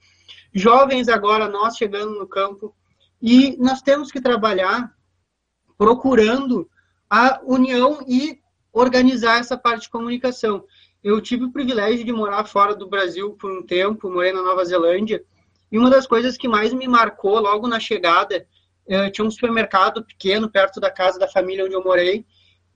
Jovens 0.53 1.09
agora, 1.09 1.49
nós 1.49 1.77
chegando 1.77 2.19
no 2.19 2.27
campo. 2.27 2.75
E 3.21 3.57
nós 3.59 3.83
temos 3.83 4.11
que 4.11 4.21
trabalhar 4.21 4.95
procurando 5.77 6.69
a 7.11 7.41
união 7.45 8.05
e 8.07 8.41
organizar 8.73 9.39
essa 9.39 9.57
parte 9.57 9.83
de 9.83 9.91
comunicação. 9.91 10.65
Eu 11.03 11.21
tive 11.21 11.45
o 11.45 11.53
privilégio 11.53 12.05
de 12.05 12.13
morar 12.13 12.45
fora 12.45 12.75
do 12.75 12.89
Brasil 12.89 13.33
por 13.33 13.51
um 13.51 13.63
tempo, 13.63 14.11
morei 14.11 14.33
na 14.33 14.43
Nova 14.43 14.65
Zelândia, 14.65 15.23
e 15.71 15.79
uma 15.79 15.91
das 15.91 16.07
coisas 16.07 16.37
que 16.37 16.49
mais 16.49 16.73
me 16.73 16.89
marcou 16.89 17.39
logo 17.41 17.69
na 17.69 17.79
chegada, 17.79 18.47
eh, 18.89 19.11
tinha 19.11 19.25
um 19.25 19.31
supermercado 19.31 20.05
pequeno 20.05 20.51
perto 20.51 20.81
da 20.81 20.91
casa 20.91 21.19
da 21.19 21.29
família 21.29 21.65
onde 21.65 21.75
eu 21.75 21.85
morei, 21.85 22.25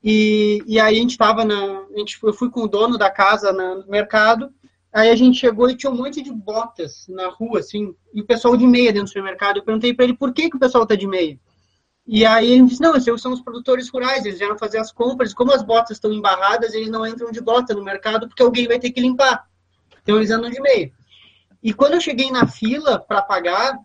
e, 0.03 0.63
e 0.67 0.81
aí 0.81 0.97
a 0.97 1.01
gente 1.01 1.11
estava 1.11 1.45
na. 1.45 1.57
A 1.57 1.99
gente, 1.99 2.19
eu 2.23 2.33
fui 2.33 2.51
com 2.51 2.63
o 2.63 2.69
dono 2.69 2.97
da 2.97 3.11
casa 3.11 3.53
no 3.53 3.87
mercado, 3.87 4.51
aí 4.93 5.11
a 5.11 5.17
gente 5.17 5.39
chegou 5.39 5.69
e 5.69 5.77
tinha 5.77 5.93
um 5.93 5.97
monte 5.97 6.23
de 6.23 6.33
botas 6.33 7.07
na 7.09 7.29
rua, 7.29 7.61
assim, 7.61 7.95
e 8.15 8.23
o 8.23 8.27
pessoal 8.27 8.57
de 8.57 8.67
meia 8.67 8.93
dentro 8.93 9.05
do 9.05 9.09
supermercado. 9.09 9.59
Eu 9.59 9.65
perguntei 9.65 9.93
para 9.93 10.05
ele 10.05 10.17
por 10.17 10.33
que, 10.33 10.49
que 10.49 10.57
o 10.57 10.61
pessoal 10.61 10.85
está 10.85 10.95
de 10.95 11.07
meia. 11.07 11.39
E 12.13 12.27
aí 12.27 12.51
ele 12.51 12.65
disse, 12.65 12.81
não, 12.81 12.97
esses 12.97 13.23
são 13.23 13.33
os 13.33 13.41
produtores 13.41 13.89
rurais, 13.89 14.27
eles 14.27 14.41
vieram 14.41 14.59
fazer 14.59 14.79
as 14.79 14.91
compras, 14.91 15.33
como 15.33 15.53
as 15.53 15.63
botas 15.63 15.93
estão 15.93 16.13
embarradas, 16.13 16.75
eles 16.75 16.89
não 16.89 17.07
entram 17.07 17.31
de 17.31 17.41
bota 17.41 17.73
no 17.73 17.85
mercado, 17.85 18.27
porque 18.27 18.43
alguém 18.43 18.67
vai 18.67 18.81
ter 18.81 18.91
que 18.91 19.01
limpar. 19.01 19.49
Então 20.03 20.17
eles 20.17 20.33
andam 20.33 20.51
de 20.51 20.61
meio. 20.61 20.91
E 21.63 21.73
quando 21.73 21.95
eu 21.95 22.01
cheguei 22.01 22.29
na 22.33 22.49
fila 22.49 22.99
para 22.99 23.23
pagar, 23.23 23.79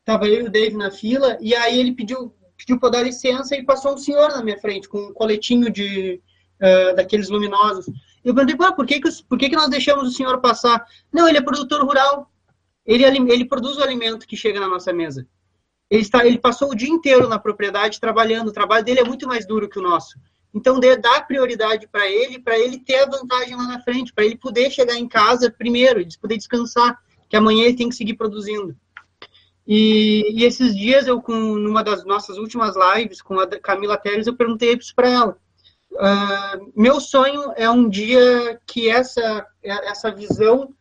estava 0.00 0.26
eu 0.26 0.44
e 0.44 0.48
o 0.48 0.50
Dave 0.50 0.74
na 0.74 0.90
fila, 0.90 1.36
e 1.38 1.54
aí 1.54 1.78
ele 1.78 1.92
pediu, 1.92 2.34
pediu 2.56 2.80
para 2.80 2.92
dar 2.92 3.02
licença 3.02 3.54
e 3.54 3.62
passou 3.62 3.92
um 3.92 3.98
senhor 3.98 4.30
na 4.30 4.42
minha 4.42 4.58
frente, 4.58 4.88
com 4.88 5.08
um 5.08 5.12
coletinho 5.12 5.70
de 5.70 6.18
uh, 6.62 6.96
daqueles 6.96 7.28
luminosos. 7.28 7.84
Eu 8.24 8.34
perguntei, 8.34 8.66
ah, 8.66 8.72
por, 8.72 8.86
que, 8.86 9.00
que, 9.00 9.22
por 9.24 9.36
que, 9.36 9.50
que 9.50 9.56
nós 9.56 9.68
deixamos 9.68 10.08
o 10.08 10.12
senhor 10.12 10.40
passar? 10.40 10.82
Não, 11.12 11.28
ele 11.28 11.36
é 11.36 11.42
produtor 11.42 11.84
rural. 11.84 12.30
Ele, 12.86 13.04
ele 13.04 13.44
produz 13.44 13.76
o 13.76 13.82
alimento 13.82 14.26
que 14.26 14.34
chega 14.34 14.58
na 14.58 14.66
nossa 14.66 14.94
mesa. 14.94 15.26
Ele, 15.90 16.02
está, 16.02 16.26
ele 16.26 16.38
passou 16.38 16.70
o 16.70 16.74
dia 16.74 16.88
inteiro 16.88 17.28
na 17.28 17.38
propriedade 17.38 18.00
trabalhando, 18.00 18.48
o 18.48 18.52
trabalho 18.52 18.84
dele 18.84 19.00
é 19.00 19.04
muito 19.04 19.26
mais 19.26 19.46
duro 19.46 19.68
que 19.68 19.78
o 19.78 19.82
nosso. 19.82 20.18
Então, 20.52 20.80
dá 20.80 21.20
prioridade 21.20 21.86
para 21.86 22.08
ele, 22.10 22.38
para 22.38 22.58
ele 22.58 22.78
ter 22.78 23.00
a 23.00 23.10
vantagem 23.10 23.54
lá 23.54 23.64
na 23.64 23.80
frente, 23.80 24.12
para 24.12 24.24
ele 24.24 24.36
poder 24.36 24.70
chegar 24.70 24.94
em 24.94 25.06
casa 25.06 25.50
primeiro, 25.50 26.02
poder 26.18 26.36
descansar, 26.36 26.98
que 27.28 27.36
amanhã 27.36 27.64
ele 27.64 27.76
tem 27.76 27.88
que 27.88 27.94
seguir 27.94 28.14
produzindo. 28.14 28.74
E, 29.66 30.24
e 30.32 30.44
esses 30.44 30.74
dias, 30.74 31.06
eu, 31.06 31.20
com 31.20 31.34
numa 31.34 31.82
das 31.82 32.04
nossas 32.04 32.38
últimas 32.38 32.74
lives 32.76 33.20
com 33.20 33.38
a 33.38 33.46
Camila 33.46 33.98
Teres, 33.98 34.26
eu 34.26 34.36
perguntei 34.36 34.72
isso 34.74 34.94
para 34.94 35.10
ela. 35.10 35.38
Uh, 35.92 36.72
meu 36.74 37.00
sonho 37.00 37.52
é 37.56 37.68
um 37.68 37.88
dia 37.88 38.60
que 38.66 38.88
essa, 38.88 39.46
essa 39.62 40.10
visão 40.10 40.74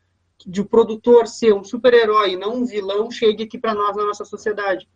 de 0.46 0.62
o 0.62 0.66
produtor 0.66 1.28
ser 1.28 1.54
um 1.54 1.64
super-herói, 1.64 2.36
não 2.36 2.58
um 2.58 2.66
vilão, 2.66 3.10
chegue 3.10 3.44
aqui 3.44 3.58
para 3.58 3.74
nós 3.74 3.96
na 3.96 4.06
nossa 4.06 4.24
sociedade. 4.24 4.88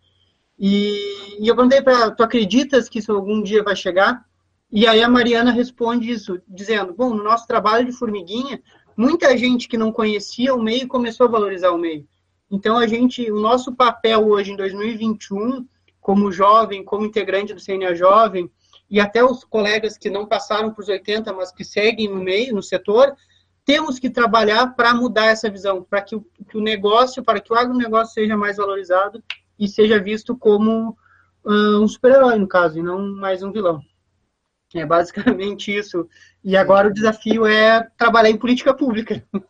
E, 0.59 1.41
e 1.41 1.47
eu 1.47 1.55
perguntei 1.55 1.81
para 1.81 2.11
tu 2.11 2.21
acreditas 2.21 2.89
que 2.89 2.99
isso 2.99 3.13
algum 3.13 3.41
dia 3.41 3.63
vai 3.63 3.75
chegar? 3.75 4.25
E 4.69 4.85
aí 4.85 5.01
a 5.01 5.09
Mariana 5.09 5.51
responde 5.51 6.11
isso, 6.11 6.41
dizendo: 6.45 6.93
bom, 6.93 7.13
no 7.13 7.23
nosso 7.23 7.47
trabalho 7.47 7.85
de 7.85 7.93
formiguinha, 7.93 8.61
muita 8.95 9.37
gente 9.37 9.69
que 9.69 9.77
não 9.77 9.91
conhecia 9.91 10.53
o 10.53 10.61
meio 10.61 10.87
começou 10.87 11.27
a 11.27 11.29
valorizar 11.29 11.71
o 11.71 11.77
meio. 11.77 12.05
Então 12.51 12.77
a 12.77 12.85
gente, 12.85 13.31
o 13.31 13.39
nosso 13.39 13.73
papel 13.73 14.27
hoje 14.27 14.51
em 14.51 14.57
2021, 14.57 15.65
como 16.01 16.31
jovem, 16.31 16.83
como 16.83 17.05
integrante 17.05 17.53
do 17.53 17.63
CNA 17.63 17.95
Jovem, 17.95 18.51
e 18.89 18.99
até 18.99 19.23
os 19.23 19.45
colegas 19.45 19.97
que 19.97 20.09
não 20.09 20.25
passaram 20.25 20.73
para 20.73 20.81
os 20.81 20.89
80, 20.89 21.31
mas 21.31 21.51
que 21.51 21.63
seguem 21.63 22.09
no 22.09 22.21
meio, 22.21 22.55
no 22.55 22.63
setor, 22.63 23.15
temos 23.63 23.99
que 23.99 24.09
trabalhar 24.09 24.75
para 24.75 24.95
mudar 24.95 25.27
essa 25.27 25.49
visão, 25.49 25.83
para 25.83 26.01
que, 26.01 26.19
que, 26.49 26.57
o 26.57 26.61
negócio, 26.61 27.23
para 27.23 27.39
que 27.39 27.53
o 27.53 27.55
agronegócio 27.55 28.15
seja 28.15 28.35
mais 28.35 28.57
valorizado 28.57 29.23
e 29.59 29.67
seja 29.67 30.01
visto 30.01 30.37
como 30.37 30.97
uh, 31.43 31.81
um 31.81 31.87
super-herói, 31.87 32.37
no 32.39 32.47
caso, 32.47 32.79
e 32.79 32.83
não 32.83 33.15
mais 33.15 33.43
um 33.43 33.51
vilão. 33.51 33.81
É 34.73 34.85
basicamente 34.85 35.71
isso. 35.75 36.07
E 36.43 36.55
agora 36.55 36.87
o 36.87 36.93
desafio 36.93 37.45
é 37.45 37.87
trabalhar 37.97 38.29
em 38.29 38.37
política 38.37 38.73
pública. 38.73 39.23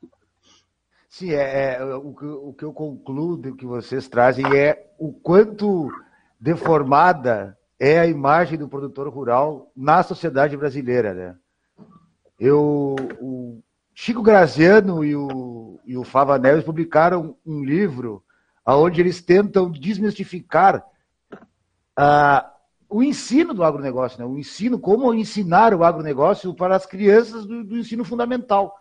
Sim, 1.08 1.32
é, 1.32 1.76
é 1.76 1.84
o, 1.84 2.16
o, 2.50 2.54
que 2.54 2.64
eu 2.64 2.72
concluo 2.72 3.36
do 3.36 3.56
que 3.56 3.66
vocês 3.66 4.08
trazem 4.08 4.46
é 4.56 4.92
o 4.98 5.12
quanto 5.12 5.92
deformada 6.40 7.58
é 7.80 8.00
a 8.00 8.06
imagem 8.06 8.58
do 8.58 8.70
produtor 8.70 9.10
rural 9.10 9.72
na 9.76 10.04
sociedade 10.04 10.56
brasileira, 10.56 11.14
né? 11.14 11.36
Eu, 12.40 12.96
o, 13.20 13.62
Chico 14.02 14.22
Graziano 14.22 15.04
e 15.04 15.14
o, 15.14 15.78
e 15.86 15.98
o 15.98 16.06
Fava 16.06 16.40
Neves 16.40 16.64
publicaram 16.64 17.36
um 17.46 17.66
livro 17.66 18.24
onde 18.66 19.02
eles 19.02 19.22
tentam 19.22 19.72
desmistificar 19.72 20.86
uh, 21.98 22.50
o 22.90 23.04
ensino 23.04 23.54
do 23.54 23.64
agronegócio, 23.64 24.20
né? 24.20 24.26
o 24.26 24.38
ensino, 24.38 24.80
como 24.80 25.14
ensinar 25.14 25.74
o 25.74 25.84
agronegócio 25.84 26.54
para 26.54 26.76
as 26.76 26.86
crianças 26.86 27.46
do, 27.46 27.64
do 27.64 27.78
ensino 27.78 28.04
fundamental. 28.04 28.76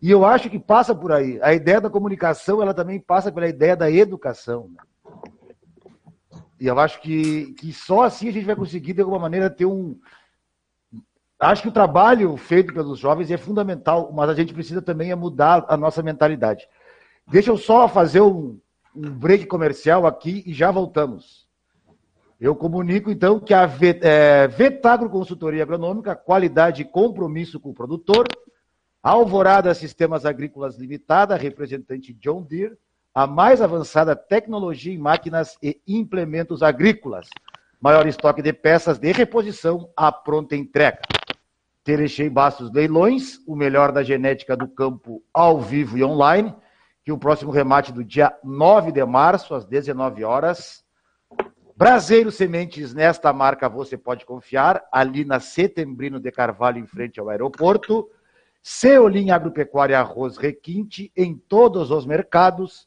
E 0.00 0.10
eu 0.10 0.24
acho 0.24 0.48
que 0.48 0.58
passa 0.58 0.94
por 0.94 1.12
aí. 1.12 1.38
A 1.42 1.52
ideia 1.52 1.80
da 1.80 1.90
comunicação, 1.90 2.62
ela 2.62 2.72
também 2.72 3.00
passa 3.00 3.30
pela 3.30 3.48
ideia 3.48 3.76
da 3.76 3.90
educação. 3.90 4.70
Né? 4.70 4.82
E 6.60 6.66
eu 6.66 6.78
acho 6.78 7.00
que, 7.00 7.52
que 7.54 7.72
só 7.72 8.02
assim 8.02 8.28
a 8.28 8.32
gente 8.32 8.46
vai 8.46 8.56
conseguir, 8.56 8.94
de 8.94 9.00
alguma 9.00 9.18
maneira, 9.18 9.50
ter 9.50 9.66
um, 9.66 9.98
Acho 11.38 11.62
que 11.62 11.68
o 11.68 11.72
trabalho 11.72 12.36
feito 12.36 12.74
pelos 12.74 12.98
jovens 12.98 13.30
é 13.30 13.36
fundamental, 13.36 14.10
mas 14.12 14.28
a 14.28 14.34
gente 14.34 14.52
precisa 14.52 14.82
também 14.82 15.12
é 15.12 15.14
mudar 15.14 15.64
a 15.68 15.76
nossa 15.76 16.02
mentalidade. 16.02 16.68
Deixa 17.28 17.50
eu 17.50 17.56
só 17.56 17.86
fazer 17.86 18.20
um, 18.20 18.58
um 18.98 19.10
break 19.10 19.46
comercial 19.46 20.06
aqui 20.06 20.42
e 20.44 20.52
já 20.52 20.70
voltamos. 20.72 21.46
Eu 22.40 22.54
comunico, 22.54 23.10
então, 23.10 23.38
que 23.38 23.54
a 23.54 23.68
é, 24.02 24.48
Vetagro 24.48 25.08
Consultoria 25.08 25.62
Agronômica, 25.62 26.16
qualidade 26.16 26.82
e 26.82 26.84
compromisso 26.84 27.60
com 27.60 27.70
o 27.70 27.74
produtor, 27.74 28.26
Alvorada 29.02 29.72
Sistemas 29.74 30.26
Agrícolas 30.26 30.76
Limitada, 30.76 31.36
representante 31.36 32.12
John 32.14 32.42
Deere, 32.42 32.76
a 33.14 33.26
mais 33.26 33.60
avançada 33.60 34.14
tecnologia 34.14 34.92
em 34.92 34.98
máquinas 34.98 35.56
e 35.62 35.80
implementos 35.86 36.62
agrícolas. 36.62 37.28
Maior 37.80 38.06
estoque 38.06 38.42
de 38.42 38.52
peças 38.52 38.98
de 38.98 39.12
reposição 39.12 39.88
à 39.96 40.10
pronta 40.10 40.56
entrega. 40.56 41.00
Terechei 41.82 42.28
Bastos 42.28 42.72
Leilões, 42.72 43.38
o 43.46 43.56
melhor 43.56 43.92
da 43.92 44.02
genética 44.02 44.56
do 44.56 44.68
campo 44.68 45.22
ao 45.32 45.60
vivo 45.60 45.96
e 45.96 46.04
online, 46.04 46.54
que 47.08 47.12
o 47.12 47.16
próximo 47.16 47.50
remate 47.50 47.90
do 47.90 48.04
dia 48.04 48.36
9 48.44 48.92
de 48.92 49.02
março, 49.02 49.54
às 49.54 49.64
19 49.64 50.24
horas. 50.24 50.84
Braseiro 51.74 52.30
Sementes, 52.30 52.92
nesta 52.92 53.32
marca 53.32 53.66
você 53.66 53.96
pode 53.96 54.26
confiar, 54.26 54.84
ali 54.92 55.24
na 55.24 55.40
Setembrino 55.40 56.20
de 56.20 56.30
Carvalho, 56.30 56.78
em 56.78 56.86
frente 56.86 57.18
ao 57.18 57.30
aeroporto. 57.30 58.10
Ceolim 58.62 59.30
Agropecuária 59.30 59.98
Arroz 59.98 60.36
Requinte, 60.36 61.10
em 61.16 61.34
todos 61.34 61.90
os 61.90 62.04
mercados. 62.04 62.86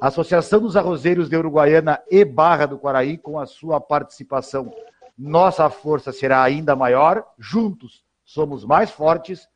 Associação 0.00 0.60
dos 0.60 0.76
Arrozeiros 0.76 1.28
de 1.28 1.36
Uruguaiana 1.36 2.02
e 2.10 2.24
Barra 2.24 2.66
do 2.66 2.76
Quaraí, 2.76 3.16
com 3.16 3.38
a 3.38 3.46
sua 3.46 3.80
participação, 3.80 4.68
nossa 5.16 5.70
força 5.70 6.10
será 6.10 6.42
ainda 6.42 6.74
maior. 6.74 7.24
Juntos 7.38 8.02
somos 8.24 8.64
mais 8.64 8.90
fortes. 8.90 9.48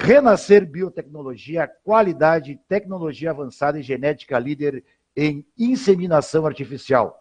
Renascer 0.00 0.64
Biotecnologia, 0.64 1.68
qualidade, 1.82 2.58
tecnologia 2.68 3.30
avançada 3.30 3.80
e 3.80 3.82
genética 3.82 4.38
líder 4.38 4.84
em 5.16 5.44
inseminação 5.58 6.46
artificial. 6.46 7.18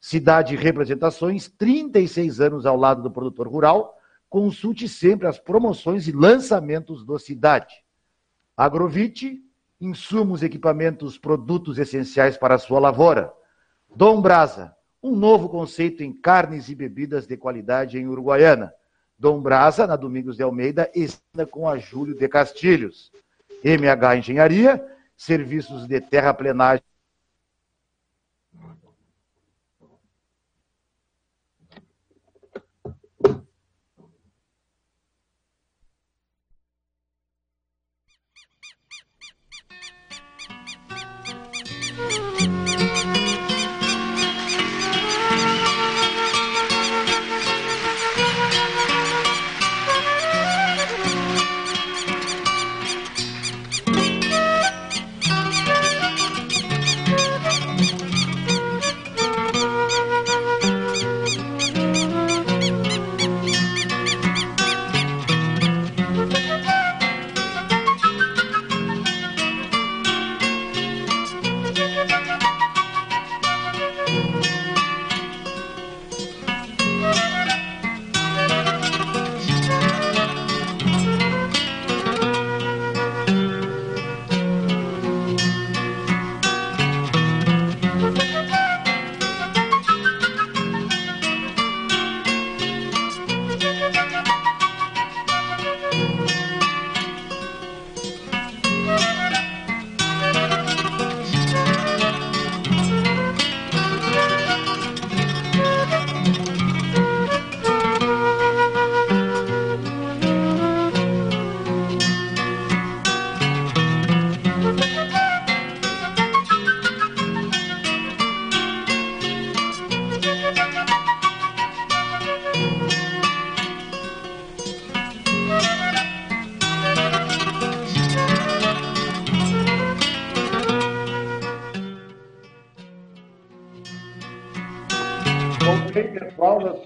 Cidade 0.00 0.56
Representações, 0.56 1.48
36 1.48 2.40
anos 2.40 2.66
ao 2.66 2.76
lado 2.76 3.00
do 3.00 3.12
produtor 3.12 3.46
rural. 3.46 3.96
Consulte 4.28 4.88
sempre 4.88 5.28
as 5.28 5.38
promoções 5.38 6.08
e 6.08 6.12
lançamentos 6.12 7.04
do 7.04 7.16
Cidade. 7.16 7.72
Agrovite, 8.56 9.40
insumos, 9.80 10.42
equipamentos, 10.42 11.16
produtos 11.16 11.78
essenciais 11.78 12.36
para 12.36 12.56
a 12.56 12.58
sua 12.58 12.80
lavoura. 12.80 13.32
Dom 13.94 14.20
Brasa, 14.20 14.74
um 15.00 15.14
novo 15.14 15.48
conceito 15.48 16.02
em 16.02 16.12
carnes 16.12 16.68
e 16.68 16.74
bebidas 16.74 17.24
de 17.24 17.36
qualidade 17.36 17.96
em 17.96 18.08
Uruguaiana. 18.08 18.74
Dom 19.18 19.40
Brasa, 19.40 19.86
na 19.86 19.96
Domingos 19.96 20.36
de 20.36 20.42
Almeida, 20.42 20.90
está 20.94 21.46
com 21.46 21.68
a 21.68 21.78
Júlio 21.78 22.14
de 22.14 22.28
Castilhos. 22.28 23.10
MH 23.64 24.18
Engenharia, 24.18 24.84
serviços 25.16 25.86
de 25.86 26.00
terraplenagem 26.00 26.84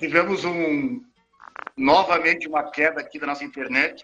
tivemos 0.00 0.44
um 0.46 1.04
novamente 1.76 2.48
uma 2.48 2.70
queda 2.70 3.00
aqui 3.00 3.18
da 3.18 3.26
nossa 3.26 3.44
internet, 3.44 4.02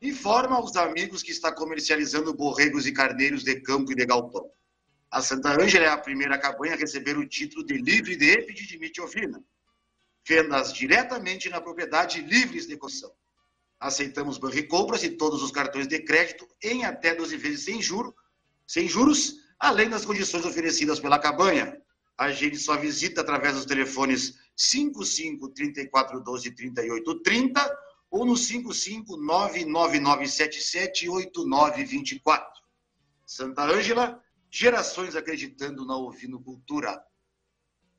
informa 0.00 0.54
aos 0.54 0.76
amigos 0.76 1.24
que 1.24 1.32
está 1.32 1.50
comercializando 1.50 2.32
borregos 2.32 2.86
e 2.86 2.92
carneiros 2.92 3.42
de 3.42 3.60
campo 3.62 3.90
e 3.90 3.96
de 3.96 4.06
galpão. 4.06 4.48
A 5.10 5.20
Santa 5.20 5.60
Ângela 5.60 5.86
é 5.86 5.88
a 5.88 5.98
primeira 5.98 6.38
cabanha 6.38 6.74
a 6.74 6.78
receber 6.78 7.18
o 7.18 7.26
título 7.26 7.66
de 7.66 7.78
livre 7.78 8.14
de 8.14 8.30
epididimite 8.30 9.00
ovina. 9.00 9.42
Vendas 10.24 10.72
diretamente 10.72 11.48
na 11.48 11.60
propriedade 11.60 12.20
livres 12.20 12.68
de 12.68 12.76
coção. 12.76 13.10
Aceitamos 13.80 14.38
banricompras 14.38 15.02
e 15.02 15.10
todos 15.10 15.42
os 15.42 15.50
cartões 15.50 15.88
de 15.88 15.98
crédito 16.00 16.46
em 16.62 16.84
até 16.84 17.14
12 17.14 17.36
vezes 17.38 17.64
sem 17.64 17.80
juros 17.80 18.14
sem 18.70 18.86
juros, 18.86 19.40
além 19.58 19.90
das 19.90 20.04
condições 20.04 20.44
oferecidas 20.44 21.00
pela 21.00 21.18
cabanha. 21.18 21.76
A 22.16 22.30
gente 22.30 22.56
só 22.56 22.76
visita 22.76 23.20
através 23.20 23.56
dos 23.56 23.64
telefones 23.64 24.38
55 24.54 25.48
34 25.48 26.20
12 26.20 26.52
38 26.52 27.20
30 27.20 27.78
ou 28.08 28.24
no 28.24 28.36
55 28.36 29.16
99977 29.16 31.08
8924. 31.08 32.62
Santa 33.26 33.64
Ângela, 33.64 34.22
gerações 34.48 35.16
acreditando 35.16 35.84
na 35.84 35.96
ovinocultura. 35.96 37.04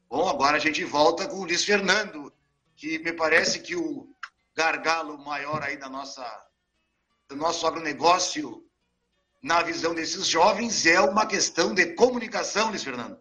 Bom, 0.10 0.30
agora 0.30 0.56
a 0.56 0.60
gente 0.60 0.86
volta 0.86 1.28
com 1.28 1.36
o 1.42 1.44
Luiz 1.44 1.66
Fernando, 1.66 2.32
que 2.78 2.98
me 3.00 3.12
parece 3.12 3.60
que 3.60 3.76
o 3.76 4.08
gargalo 4.56 5.18
maior 5.18 5.62
aí 5.64 5.78
da 5.78 5.90
nossa, 5.90 6.26
do 7.30 7.36
nosso 7.36 7.66
agronegócio 7.66 8.64
na 9.42 9.64
visão 9.64 9.96
desses 9.96 10.28
jovens, 10.28 10.86
é 10.86 11.00
uma 11.00 11.26
questão 11.26 11.74
de 11.74 11.94
comunicação, 11.94 12.70
Luiz 12.70 12.84
Fernando. 12.84 13.18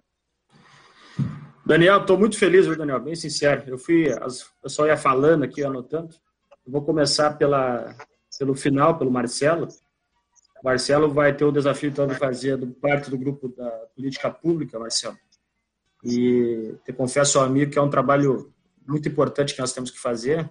Daniel, 1.65 2.01
estou 2.01 2.19
muito 2.19 2.37
feliz, 2.37 2.67
viu, 2.67 2.77
Daniel? 2.77 3.01
Bem 3.01 3.15
sincero. 3.15 3.63
Eu 3.67 3.79
fui, 3.79 4.07
eu 4.09 4.69
só 4.69 4.87
ia 4.87 4.97
falando 4.97 5.45
aqui, 5.45 5.63
anotando. 5.63 6.15
Eu 6.67 6.73
vou 6.73 6.83
começar 6.83 7.39
pela, 7.39 7.95
pelo 8.39 8.55
final, 8.55 8.99
pelo 8.99 9.11
Marcelo. 9.11 9.69
O 10.61 10.65
Marcelo 10.65 11.11
vai 11.13 11.35
ter 11.35 11.45
o 11.45 11.53
desafio 11.53 11.91
então, 11.91 12.07
de 12.07 12.17
fazer 12.17 12.57
do, 12.57 12.67
parte 12.67 13.09
do 13.09 13.17
grupo 13.17 13.49
da 13.49 13.71
política 13.95 14.31
pública, 14.31 14.79
Marcelo. 14.79 15.17
E 16.05 16.75
te 16.85 16.93
confesso 16.93 17.39
ao 17.39 17.45
amigo 17.45 17.71
que 17.71 17.79
é 17.79 17.83
um 17.83 17.91
trabalho 17.91 18.53
muito 18.87 19.09
importante 19.09 19.55
que 19.55 19.61
nós 19.61 19.73
temos 19.73 19.91
que 19.91 19.99
fazer. 19.99 20.51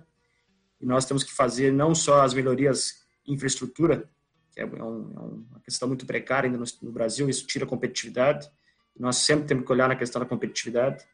E 0.80 0.86
nós 0.86 1.06
temos 1.06 1.24
que 1.24 1.32
fazer 1.32 1.72
não 1.72 1.94
só 1.94 2.22
as 2.22 2.34
melhorias 2.34 3.04
em 3.28 3.34
infraestrutura, 3.34 4.10
que 4.52 4.62
é, 4.62 4.66
um, 4.66 4.78
é 4.78 4.84
uma 5.20 5.60
questão 5.64 5.88
muito 5.88 6.06
precária 6.06 6.48
ainda 6.48 6.58
no, 6.58 6.66
no 6.82 6.92
Brasil, 6.92 7.30
isso 7.30 7.46
tira 7.46 7.66
competitividade, 7.66 8.50
nós 8.98 9.18
sempre 9.18 9.46
temos 9.46 9.66
que 9.66 9.72
olhar 9.72 9.88
na 9.88 9.96
questão 9.96 10.20
da 10.20 10.28
competitividade, 10.28 11.06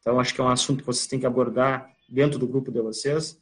então 0.00 0.18
acho 0.18 0.34
que 0.34 0.40
é 0.40 0.44
um 0.44 0.48
assunto 0.48 0.80
que 0.80 0.86
vocês 0.86 1.06
têm 1.06 1.20
que 1.20 1.26
abordar 1.26 1.90
dentro 2.08 2.38
do 2.38 2.46
grupo 2.46 2.72
de 2.72 2.80
vocês, 2.80 3.40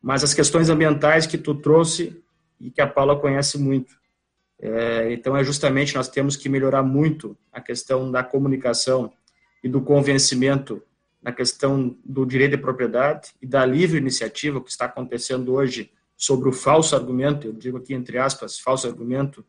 mas 0.00 0.24
as 0.24 0.32
questões 0.32 0.70
ambientais 0.70 1.26
que 1.26 1.36
tu 1.36 1.54
trouxe 1.54 2.22
e 2.60 2.70
que 2.70 2.80
a 2.80 2.86
Paula 2.86 3.18
conhece 3.18 3.58
muito. 3.58 3.98
É, 4.60 5.12
então 5.12 5.36
é 5.36 5.44
justamente 5.44 5.94
nós 5.94 6.08
temos 6.08 6.36
que 6.36 6.48
melhorar 6.48 6.82
muito 6.82 7.36
a 7.52 7.60
questão 7.60 8.10
da 8.10 8.24
comunicação 8.24 9.12
e 9.62 9.68
do 9.68 9.80
convencimento 9.80 10.82
na 11.22 11.32
questão 11.32 11.96
do 12.04 12.24
direito 12.24 12.52
de 12.52 12.62
propriedade 12.62 13.30
e 13.42 13.46
da 13.46 13.64
livre 13.64 13.98
iniciativa, 13.98 14.60
que 14.60 14.70
está 14.70 14.84
acontecendo 14.84 15.52
hoje 15.52 15.90
sobre 16.16 16.48
o 16.48 16.52
falso 16.52 16.94
argumento, 16.94 17.46
eu 17.46 17.52
digo 17.52 17.78
aqui 17.78 17.94
entre 17.94 18.18
aspas, 18.18 18.58
falso 18.58 18.86
argumento 18.86 19.44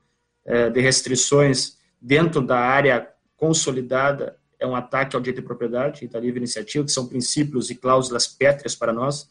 é, 0.45 0.69
de 0.69 0.79
restrições 0.79 1.77
dentro 2.01 2.41
da 2.41 2.59
área 2.59 3.09
consolidada, 3.37 4.37
é 4.59 4.67
um 4.67 4.75
ataque 4.75 5.15
ao 5.15 5.21
direito 5.21 5.41
de 5.41 5.47
propriedade 5.47 6.05
e 6.05 6.07
da 6.07 6.19
livre 6.19 6.39
iniciativa, 6.39 6.83
que 6.83 6.91
são 6.91 7.07
princípios 7.07 7.69
e 7.69 7.75
cláusulas 7.75 8.27
pétreas 8.27 8.75
para 8.75 8.91
nós. 8.91 9.29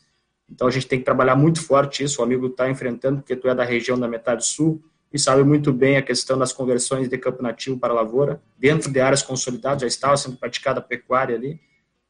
Então 0.51 0.66
a 0.66 0.70
gente 0.70 0.86
tem 0.86 0.99
que 0.99 1.05
trabalhar 1.05 1.36
muito 1.36 1.62
forte 1.62 2.03
isso, 2.03 2.20
o 2.20 2.24
amigo 2.24 2.47
está 2.47 2.70
enfrentando, 2.70 3.18
porque 3.18 3.36
tu 3.36 3.49
é 3.49 3.55
da 3.55 3.64
região 3.64 3.99
da 3.99 4.09
metade 4.09 4.47
sul, 4.47 4.82
e 5.12 5.18
sabe 5.18 5.43
muito 5.43 5.72
bem 5.72 5.97
a 5.97 6.03
questão 6.03 6.39
das 6.39 6.53
conversões 6.53 7.09
de 7.09 7.18
campo 7.18 7.43
nativo 7.43 7.78
para 7.78 7.95
lavoura, 7.95 8.43
dentro 8.59 8.91
de 8.91 9.01
áreas 9.01 9.22
consolidadas, 9.22 9.82
já 9.82 9.86
estava 9.86 10.16
sendo 10.16 10.36
praticada 10.36 10.80
pecuária 10.80 11.34
ali, 11.34 11.61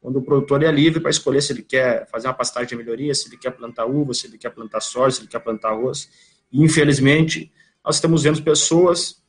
onde 0.01 0.17
o 0.17 0.21
produtor 0.21 0.63
é 0.63 0.71
livre 0.71 0.99
para 0.99 1.11
escolher 1.11 1.41
se 1.41 1.51
ele 1.51 1.61
quer 1.61 2.07
fazer 2.09 2.27
uma 2.27 2.33
pastagem 2.33 2.69
de 2.69 2.75
melhoria, 2.75 3.13
se 3.13 3.27
ele 3.27 3.37
quer 3.37 3.51
plantar 3.51 3.85
uva, 3.85 4.13
se 4.13 4.27
ele 4.27 4.37
quer 4.37 4.49
plantar 4.49 4.79
soja, 4.81 5.17
se 5.17 5.21
ele 5.21 5.27
quer 5.27 5.39
plantar 5.39 5.69
arroz. 5.69 6.09
E, 6.51 6.63
infelizmente, 6.63 7.51
nós 7.83 7.95
estamos 7.95 8.23
vendo 8.23 8.41
pessoas 8.41 9.21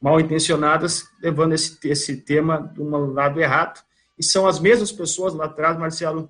mal 0.00 0.20
intencionadas 0.20 1.04
levando 1.20 1.54
esse, 1.54 1.78
esse 1.88 2.16
tema 2.18 2.72
de 2.74 2.80
um 2.80 3.12
lado 3.12 3.40
errado. 3.40 3.80
E 4.18 4.24
são 4.24 4.46
as 4.46 4.60
mesmas 4.60 4.92
pessoas 4.92 5.34
lá 5.34 5.46
atrás, 5.46 5.78
Marcelo, 5.78 6.28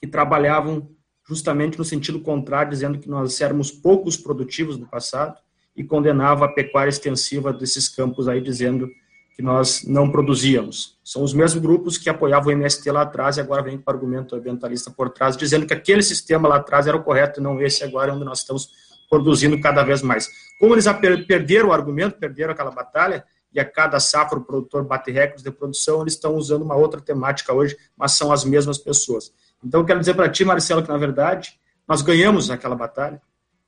que 0.00 0.06
trabalhavam 0.06 0.90
justamente 1.28 1.76
no 1.76 1.84
sentido 1.84 2.20
contrário, 2.20 2.70
dizendo 2.70 2.98
que 2.98 3.08
nós 3.08 3.40
éramos 3.40 3.70
poucos 3.70 4.16
produtivos 4.16 4.78
no 4.78 4.86
passado 4.86 5.36
e 5.74 5.82
condenava 5.82 6.44
a 6.44 6.52
pecuária 6.52 6.88
extensiva 6.88 7.52
desses 7.52 7.88
campos 7.88 8.28
aí, 8.28 8.40
dizendo 8.40 8.88
que 9.36 9.42
nós 9.42 9.84
não 9.86 10.10
produzíamos. 10.10 10.96
São 11.04 11.22
os 11.22 11.34
mesmos 11.34 11.62
grupos 11.62 11.98
que 11.98 12.08
apoiavam 12.08 12.48
o 12.48 12.52
MST 12.52 12.90
lá 12.90 13.02
atrás 13.02 13.36
e 13.36 13.40
agora 13.40 13.62
vem 13.62 13.76
com 13.76 13.90
o 13.90 13.94
argumento 13.94 14.34
ambientalista 14.34 14.90
por 14.90 15.10
trás, 15.10 15.36
dizendo 15.36 15.66
que 15.66 15.74
aquele 15.74 16.02
sistema 16.02 16.48
lá 16.48 16.56
atrás 16.56 16.86
era 16.86 16.96
o 16.96 17.02
correto 17.02 17.38
e 17.38 17.42
não 17.42 17.60
esse 17.60 17.84
agora, 17.84 18.14
onde 18.14 18.24
nós 18.24 18.38
estamos 18.38 18.70
produzindo 19.10 19.60
cada 19.60 19.84
vez 19.84 20.00
mais. 20.00 20.30
Como 20.58 20.74
eles 20.74 20.86
perderam 21.28 21.68
o 21.68 21.72
argumento, 21.72 22.18
perderam 22.18 22.52
aquela 22.52 22.70
batalha, 22.70 23.24
e 23.52 23.60
a 23.60 23.64
cada 23.64 24.00
safra 24.00 24.38
o 24.38 24.44
produtor 24.44 24.84
bate 24.84 25.10
recordes 25.10 25.44
de 25.44 25.50
produção, 25.50 26.00
eles 26.00 26.14
estão 26.14 26.34
usando 26.34 26.62
uma 26.62 26.74
outra 26.74 27.00
temática 27.00 27.52
hoje, 27.52 27.76
mas 27.94 28.12
são 28.12 28.32
as 28.32 28.42
mesmas 28.42 28.78
pessoas. 28.78 29.32
Então, 29.62 29.84
quero 29.84 30.00
dizer 30.00 30.14
para 30.14 30.30
ti, 30.30 30.46
Marcelo, 30.46 30.82
que 30.82 30.88
na 30.88 30.96
verdade 30.96 31.58
nós 31.86 32.00
ganhamos 32.00 32.50
aquela 32.50 32.74
batalha, 32.74 33.20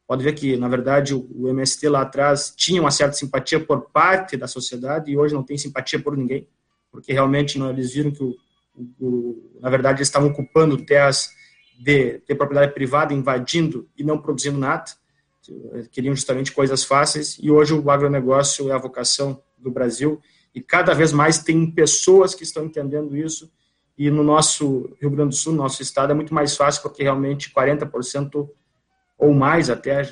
pode 0.09 0.25
ver 0.25 0.33
que, 0.33 0.57
na 0.57 0.69
verdade, 0.69 1.15
o 1.15 1.49
MST 1.49 1.87
lá 1.87 2.01
atrás 2.01 2.51
tinha 2.57 2.81
uma 2.81 2.91
certa 2.91 3.13
simpatia 3.13 3.61
por 3.61 3.91
parte 3.91 4.39
da 4.39 4.47
sociedade 4.47 5.11
e 5.11 5.19
hoje 5.19 5.35
não 5.35 5.43
tem 5.43 5.59
simpatia 5.59 6.01
por 6.01 6.17
ninguém, 6.17 6.49
porque 6.91 7.13
realmente 7.13 7.59
não, 7.59 7.69
eles 7.69 7.93
viram 7.93 8.11
que, 8.11 8.25
o, 8.25 8.35
o, 8.99 9.59
na 9.61 9.69
verdade, 9.69 9.99
eles 9.99 10.09
estavam 10.09 10.31
ocupando 10.31 10.79
terras 10.79 11.29
de, 11.79 12.23
de, 12.27 12.35
propriedade 12.35 12.73
privada, 12.73 13.13
invadindo 13.13 13.87
e 13.99 14.03
não 14.03 14.17
produzindo 14.17 14.59
nada, 14.59 14.87
queriam 15.91 16.17
justamente 16.17 16.53
coisas 16.53 16.85
fáceis, 16.85 17.37
e 17.39 17.51
hoje 17.51 17.75
o 17.75 17.91
agronegócio 17.91 18.71
é 18.71 18.73
a 18.73 18.79
vocação 18.79 19.43
do 19.59 19.71
Brasil, 19.71 20.23
e 20.55 20.63
cada 20.63 20.95
vez 20.95 21.13
mais 21.13 21.43
tem 21.43 21.71
pessoas 21.71 22.35
que 22.35 22.45
estão 22.45 22.65
entendendo 22.65 23.15
isso, 23.15 23.53
e 23.97 24.11
no 24.11 24.23
nosso 24.23 24.91
Rio 24.99 25.11
Grande 25.11 25.31
do 25.31 25.37
Sul, 25.37 25.53
no 25.53 25.59
nosso 25.59 25.83
estado, 25.83 26.13
é 26.13 26.15
muito 26.15 26.33
mais 26.33 26.57
fácil, 26.57 26.81
porque 26.83 27.03
realmente 27.03 27.53
40% 27.53 28.49
ou 29.19 29.35
mais 29.35 29.69
até, 29.69 30.05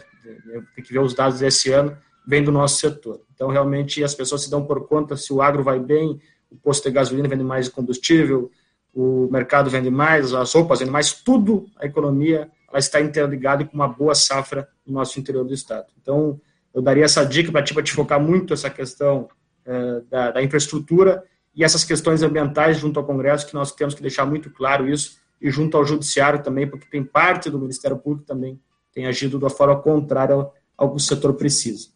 tem 0.74 0.84
que 0.84 0.92
ver 0.92 0.98
os 0.98 1.14
dados 1.14 1.38
desse 1.38 1.70
ano, 1.70 1.96
vem 2.26 2.42
do 2.42 2.50
nosso 2.50 2.80
setor. 2.80 3.20
Então, 3.32 3.48
realmente, 3.48 4.02
as 4.02 4.14
pessoas 4.14 4.42
se 4.42 4.50
dão 4.50 4.64
por 4.64 4.86
conta 4.88 5.16
se 5.16 5.32
o 5.32 5.40
agro 5.40 5.62
vai 5.62 5.78
bem, 5.78 6.20
o 6.50 6.56
posto 6.56 6.88
de 6.88 6.94
gasolina 6.94 7.28
vende 7.28 7.44
mais 7.44 7.68
combustível, 7.68 8.50
o 8.92 9.28
mercado 9.30 9.70
vende 9.70 9.90
mais, 9.90 10.34
as 10.34 10.52
roupas 10.52 10.80
vendem 10.80 10.92
mais, 10.92 11.12
tudo, 11.12 11.66
a 11.76 11.86
economia, 11.86 12.50
ela 12.68 12.78
está 12.78 13.00
interligada 13.00 13.64
com 13.64 13.74
uma 13.74 13.86
boa 13.86 14.14
safra 14.14 14.68
no 14.84 14.94
nosso 14.94 15.20
interior 15.20 15.44
do 15.44 15.54
estado. 15.54 15.86
Então, 16.00 16.40
eu 16.74 16.82
daria 16.82 17.04
essa 17.04 17.24
dica 17.24 17.52
para 17.52 17.62
ti, 17.62 17.72
para 17.72 17.82
te 17.82 17.92
focar 17.92 18.20
muito 18.20 18.52
essa 18.52 18.68
questão 18.68 19.28
é, 19.64 20.00
da, 20.10 20.30
da 20.32 20.42
infraestrutura 20.42 21.22
e 21.54 21.62
essas 21.62 21.84
questões 21.84 22.22
ambientais 22.22 22.78
junto 22.78 22.98
ao 22.98 23.06
Congresso, 23.06 23.46
que 23.46 23.54
nós 23.54 23.72
temos 23.72 23.94
que 23.94 24.02
deixar 24.02 24.26
muito 24.26 24.50
claro 24.50 24.88
isso, 24.88 25.18
e 25.40 25.50
junto 25.50 25.76
ao 25.76 25.84
Judiciário 25.84 26.42
também, 26.42 26.66
porque 26.66 26.86
tem 26.86 27.04
parte 27.04 27.50
do 27.50 27.58
Ministério 27.58 27.96
Público 27.98 28.26
também 28.26 28.58
tem 28.96 29.06
agido 29.06 29.38
da 29.38 29.50
forma 29.50 29.76
contrária 29.76 30.34
ao 30.74 30.90
que 30.90 30.96
o 30.96 30.98
setor 30.98 31.34
precisa. 31.34 31.88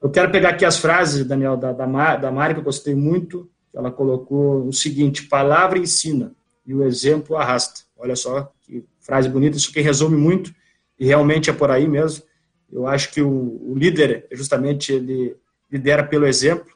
Eu 0.00 0.08
quero 0.08 0.32
pegar 0.32 0.48
aqui 0.48 0.64
as 0.64 0.78
frases, 0.78 1.22
Daniel, 1.26 1.54
da, 1.54 1.70
da, 1.70 2.16
da 2.16 2.32
Mari, 2.32 2.54
que 2.54 2.60
eu 2.60 2.64
gostei 2.64 2.94
muito. 2.94 3.46
Ela 3.74 3.90
colocou 3.90 4.66
o 4.66 4.72
seguinte: 4.72 5.28
palavra 5.28 5.78
ensina 5.78 6.34
e 6.64 6.74
o 6.74 6.82
exemplo 6.82 7.36
arrasta. 7.36 7.82
Olha 7.94 8.16
só 8.16 8.50
que 8.62 8.82
frase 9.00 9.28
bonita, 9.28 9.58
isso 9.58 9.70
que 9.70 9.82
resume 9.82 10.16
muito, 10.16 10.54
e 10.98 11.04
realmente 11.04 11.50
é 11.50 11.52
por 11.52 11.70
aí 11.70 11.86
mesmo. 11.86 12.24
Eu 12.72 12.86
acho 12.86 13.12
que 13.12 13.20
o, 13.20 13.60
o 13.62 13.74
líder, 13.76 14.26
justamente, 14.32 14.94
ele 14.94 15.36
lidera 15.70 16.02
pelo 16.02 16.26
exemplo. 16.26 16.72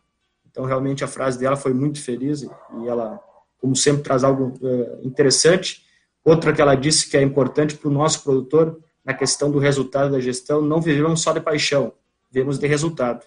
Então, 0.51 0.67
realmente, 0.67 1.03
a 1.03 1.09
frase 1.09 1.39
dela 1.39 1.57
foi 1.57 1.73
muito 1.73 2.03
feliz 2.03 2.43
e, 2.43 2.51
ela, 2.87 3.19
como 3.59 3.75
sempre, 3.75 4.03
traz 4.03 4.25
algo 4.25 4.53
é, 4.63 4.99
interessante. 5.07 5.83
Outra 6.23 6.53
que 6.53 6.61
ela 6.61 6.75
disse 6.75 7.09
que 7.09 7.17
é 7.17 7.23
importante 7.23 7.77
para 7.77 7.89
o 7.89 7.93
nosso 7.93 8.23
produtor 8.23 8.79
na 9.05 9.13
questão 9.13 9.51
do 9.51 9.59
resultado 9.59 10.13
da 10.13 10.21
gestão, 10.21 10.63
não 10.63 10.81
vivemos 10.81 11.21
só 11.21 11.33
de 11.33 11.41
paixão, 11.41 11.93
vivemos 12.31 12.59
de 12.59 12.67
resultado. 12.67 13.25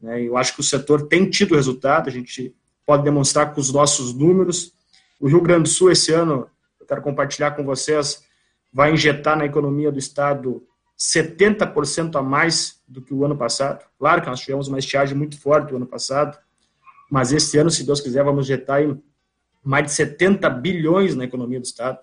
Né? 0.00 0.22
Eu 0.22 0.36
acho 0.36 0.54
que 0.54 0.60
o 0.60 0.64
setor 0.64 1.06
tem 1.06 1.28
tido 1.28 1.54
resultado, 1.54 2.08
a 2.08 2.12
gente 2.12 2.54
pode 2.86 3.04
demonstrar 3.04 3.52
com 3.52 3.60
os 3.60 3.72
nossos 3.72 4.14
números. 4.14 4.72
O 5.20 5.28
Rio 5.28 5.40
Grande 5.40 5.64
do 5.64 5.68
Sul, 5.68 5.90
esse 5.90 6.12
ano, 6.12 6.48
eu 6.80 6.86
quero 6.86 7.02
compartilhar 7.02 7.50
com 7.50 7.64
vocês, 7.64 8.22
vai 8.72 8.92
injetar 8.92 9.36
na 9.36 9.44
economia 9.44 9.92
do 9.92 9.98
Estado 9.98 10.62
70% 10.98 12.16
a 12.16 12.22
mais 12.22 12.80
do 12.88 13.02
que 13.02 13.14
o 13.14 13.24
ano 13.24 13.36
passado. 13.36 13.84
Claro 13.98 14.22
que 14.22 14.28
nós 14.28 14.40
tivemos 14.40 14.68
uma 14.68 14.78
estiagem 14.78 15.16
muito 15.16 15.38
forte 15.38 15.70
no 15.70 15.76
ano 15.76 15.86
passado, 15.86 16.38
mas 17.10 17.32
esse 17.32 17.56
ano, 17.58 17.70
se 17.70 17.84
Deus 17.84 18.00
quiser, 18.00 18.24
vamos 18.24 18.46
injetar 18.46 18.80
mais 19.62 19.86
de 19.86 19.92
70 19.92 20.48
bilhões 20.50 21.14
na 21.14 21.24
economia 21.24 21.60
do 21.60 21.64
Estado. 21.64 21.98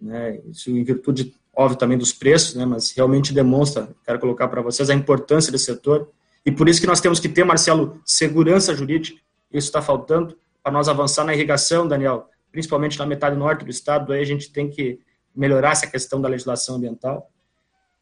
Né? 0.00 0.40
Isso 0.46 0.70
em 0.70 0.82
virtude 0.84 1.34
óbvio 1.56 1.78
também 1.78 1.96
dos 1.96 2.12
preços, 2.12 2.54
né, 2.54 2.66
mas 2.66 2.92
realmente 2.92 3.32
demonstra, 3.32 3.88
quero 4.04 4.18
colocar 4.18 4.46
para 4.48 4.60
vocês, 4.60 4.90
a 4.90 4.94
importância 4.94 5.50
desse 5.50 5.64
setor. 5.64 6.10
E 6.44 6.52
por 6.52 6.68
isso 6.68 6.80
que 6.80 6.86
nós 6.86 7.00
temos 7.00 7.18
que 7.18 7.28
ter, 7.28 7.44
Marcelo, 7.44 8.00
segurança 8.04 8.74
jurídica. 8.74 9.18
Isso 9.50 9.68
está 9.68 9.80
faltando 9.80 10.36
para 10.62 10.70
nós 10.70 10.88
avançar 10.88 11.24
na 11.24 11.34
irrigação, 11.34 11.88
Daniel, 11.88 12.28
principalmente 12.52 12.98
na 12.98 13.06
metade 13.06 13.36
norte 13.36 13.64
do 13.64 13.70
estado. 13.70 14.12
Aí 14.12 14.20
a 14.20 14.26
gente 14.26 14.52
tem 14.52 14.68
que 14.68 15.00
melhorar 15.34 15.72
essa 15.72 15.86
questão 15.86 16.20
da 16.20 16.28
legislação 16.28 16.76
ambiental. 16.76 17.30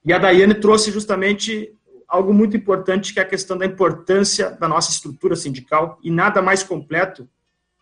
E 0.04 0.12
a 0.12 0.18
Daiane 0.18 0.54
trouxe 0.54 0.90
justamente 0.90 1.72
algo 2.08 2.34
muito 2.34 2.56
importante, 2.56 3.14
que 3.14 3.20
é 3.20 3.22
a 3.22 3.26
questão 3.26 3.56
da 3.56 3.64
importância 3.64 4.50
da 4.50 4.68
nossa 4.68 4.90
estrutura 4.90 5.34
sindical 5.36 5.98
e 6.02 6.10
nada 6.10 6.42
mais 6.42 6.62
completo 6.62 7.28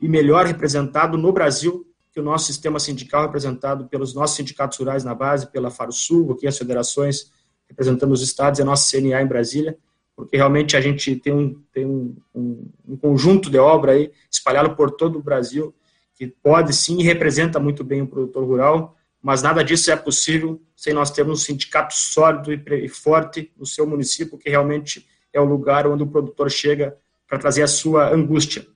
e 0.01 0.09
melhor 0.09 0.47
representado 0.47 1.19
no 1.19 1.33
Brasil 1.33 1.87
que 2.13 2.21
o 2.21 2.23
nosso 2.23 2.47
sistema 2.47 2.79
sindical, 2.79 3.23
representado 3.23 3.87
pelos 3.87 4.15
nossos 4.15 4.37
sindicatos 4.37 4.79
rurais 4.79 5.03
na 5.03 5.15
base, 5.15 5.51
pela 5.51 5.71
FARSUL, 5.71 6.33
aqui 6.33 6.47
as 6.47 6.59
federações 6.59 7.33
representando 7.69 8.13
os 8.13 8.21
estados 8.21 8.59
e 8.59 8.63
a 8.63 8.65
nossa 8.67 8.91
CNA 8.91 9.23
em 9.23 9.27
Brasília, 9.27 9.79
porque 10.15 10.37
realmente 10.37 10.77
a 10.77 10.81
gente 10.81 11.17
tem 11.17 11.33
um, 11.33 11.63
tem 11.73 11.87
um, 11.87 12.15
um, 12.35 12.71
um 12.87 12.97
conjunto 12.97 13.49
de 13.49 13.59
obra 13.59 13.93
aí 13.93 14.13
espalhado 14.31 14.77
por 14.77 14.91
todo 14.91 15.19
o 15.19 15.23
Brasil, 15.23 15.75
que 16.15 16.27
pode 16.27 16.75
sim 16.75 17.01
e 17.01 17.03
representa 17.03 17.59
muito 17.59 17.83
bem 17.83 18.03
o 18.03 18.07
produtor 18.07 18.45
rural, 18.45 18.95
mas 19.23 19.43
nada 19.43 19.65
disso 19.65 19.91
é 19.91 19.97
possível 19.97 20.61
sem 20.77 20.93
nós 20.93 21.11
termos 21.11 21.41
um 21.41 21.43
sindicato 21.43 21.95
sólido 21.95 22.53
e 22.53 22.89
forte 22.89 23.51
no 23.57 23.65
seu 23.65 23.87
município, 23.87 24.37
que 24.37 24.51
realmente 24.51 25.09
é 25.33 25.41
o 25.41 25.45
lugar 25.45 25.87
onde 25.87 26.03
o 26.03 26.07
produtor 26.07 26.51
chega 26.51 26.97
para 27.27 27.39
trazer 27.39 27.63
a 27.63 27.69
sua 27.69 28.13
angústia. 28.13 28.67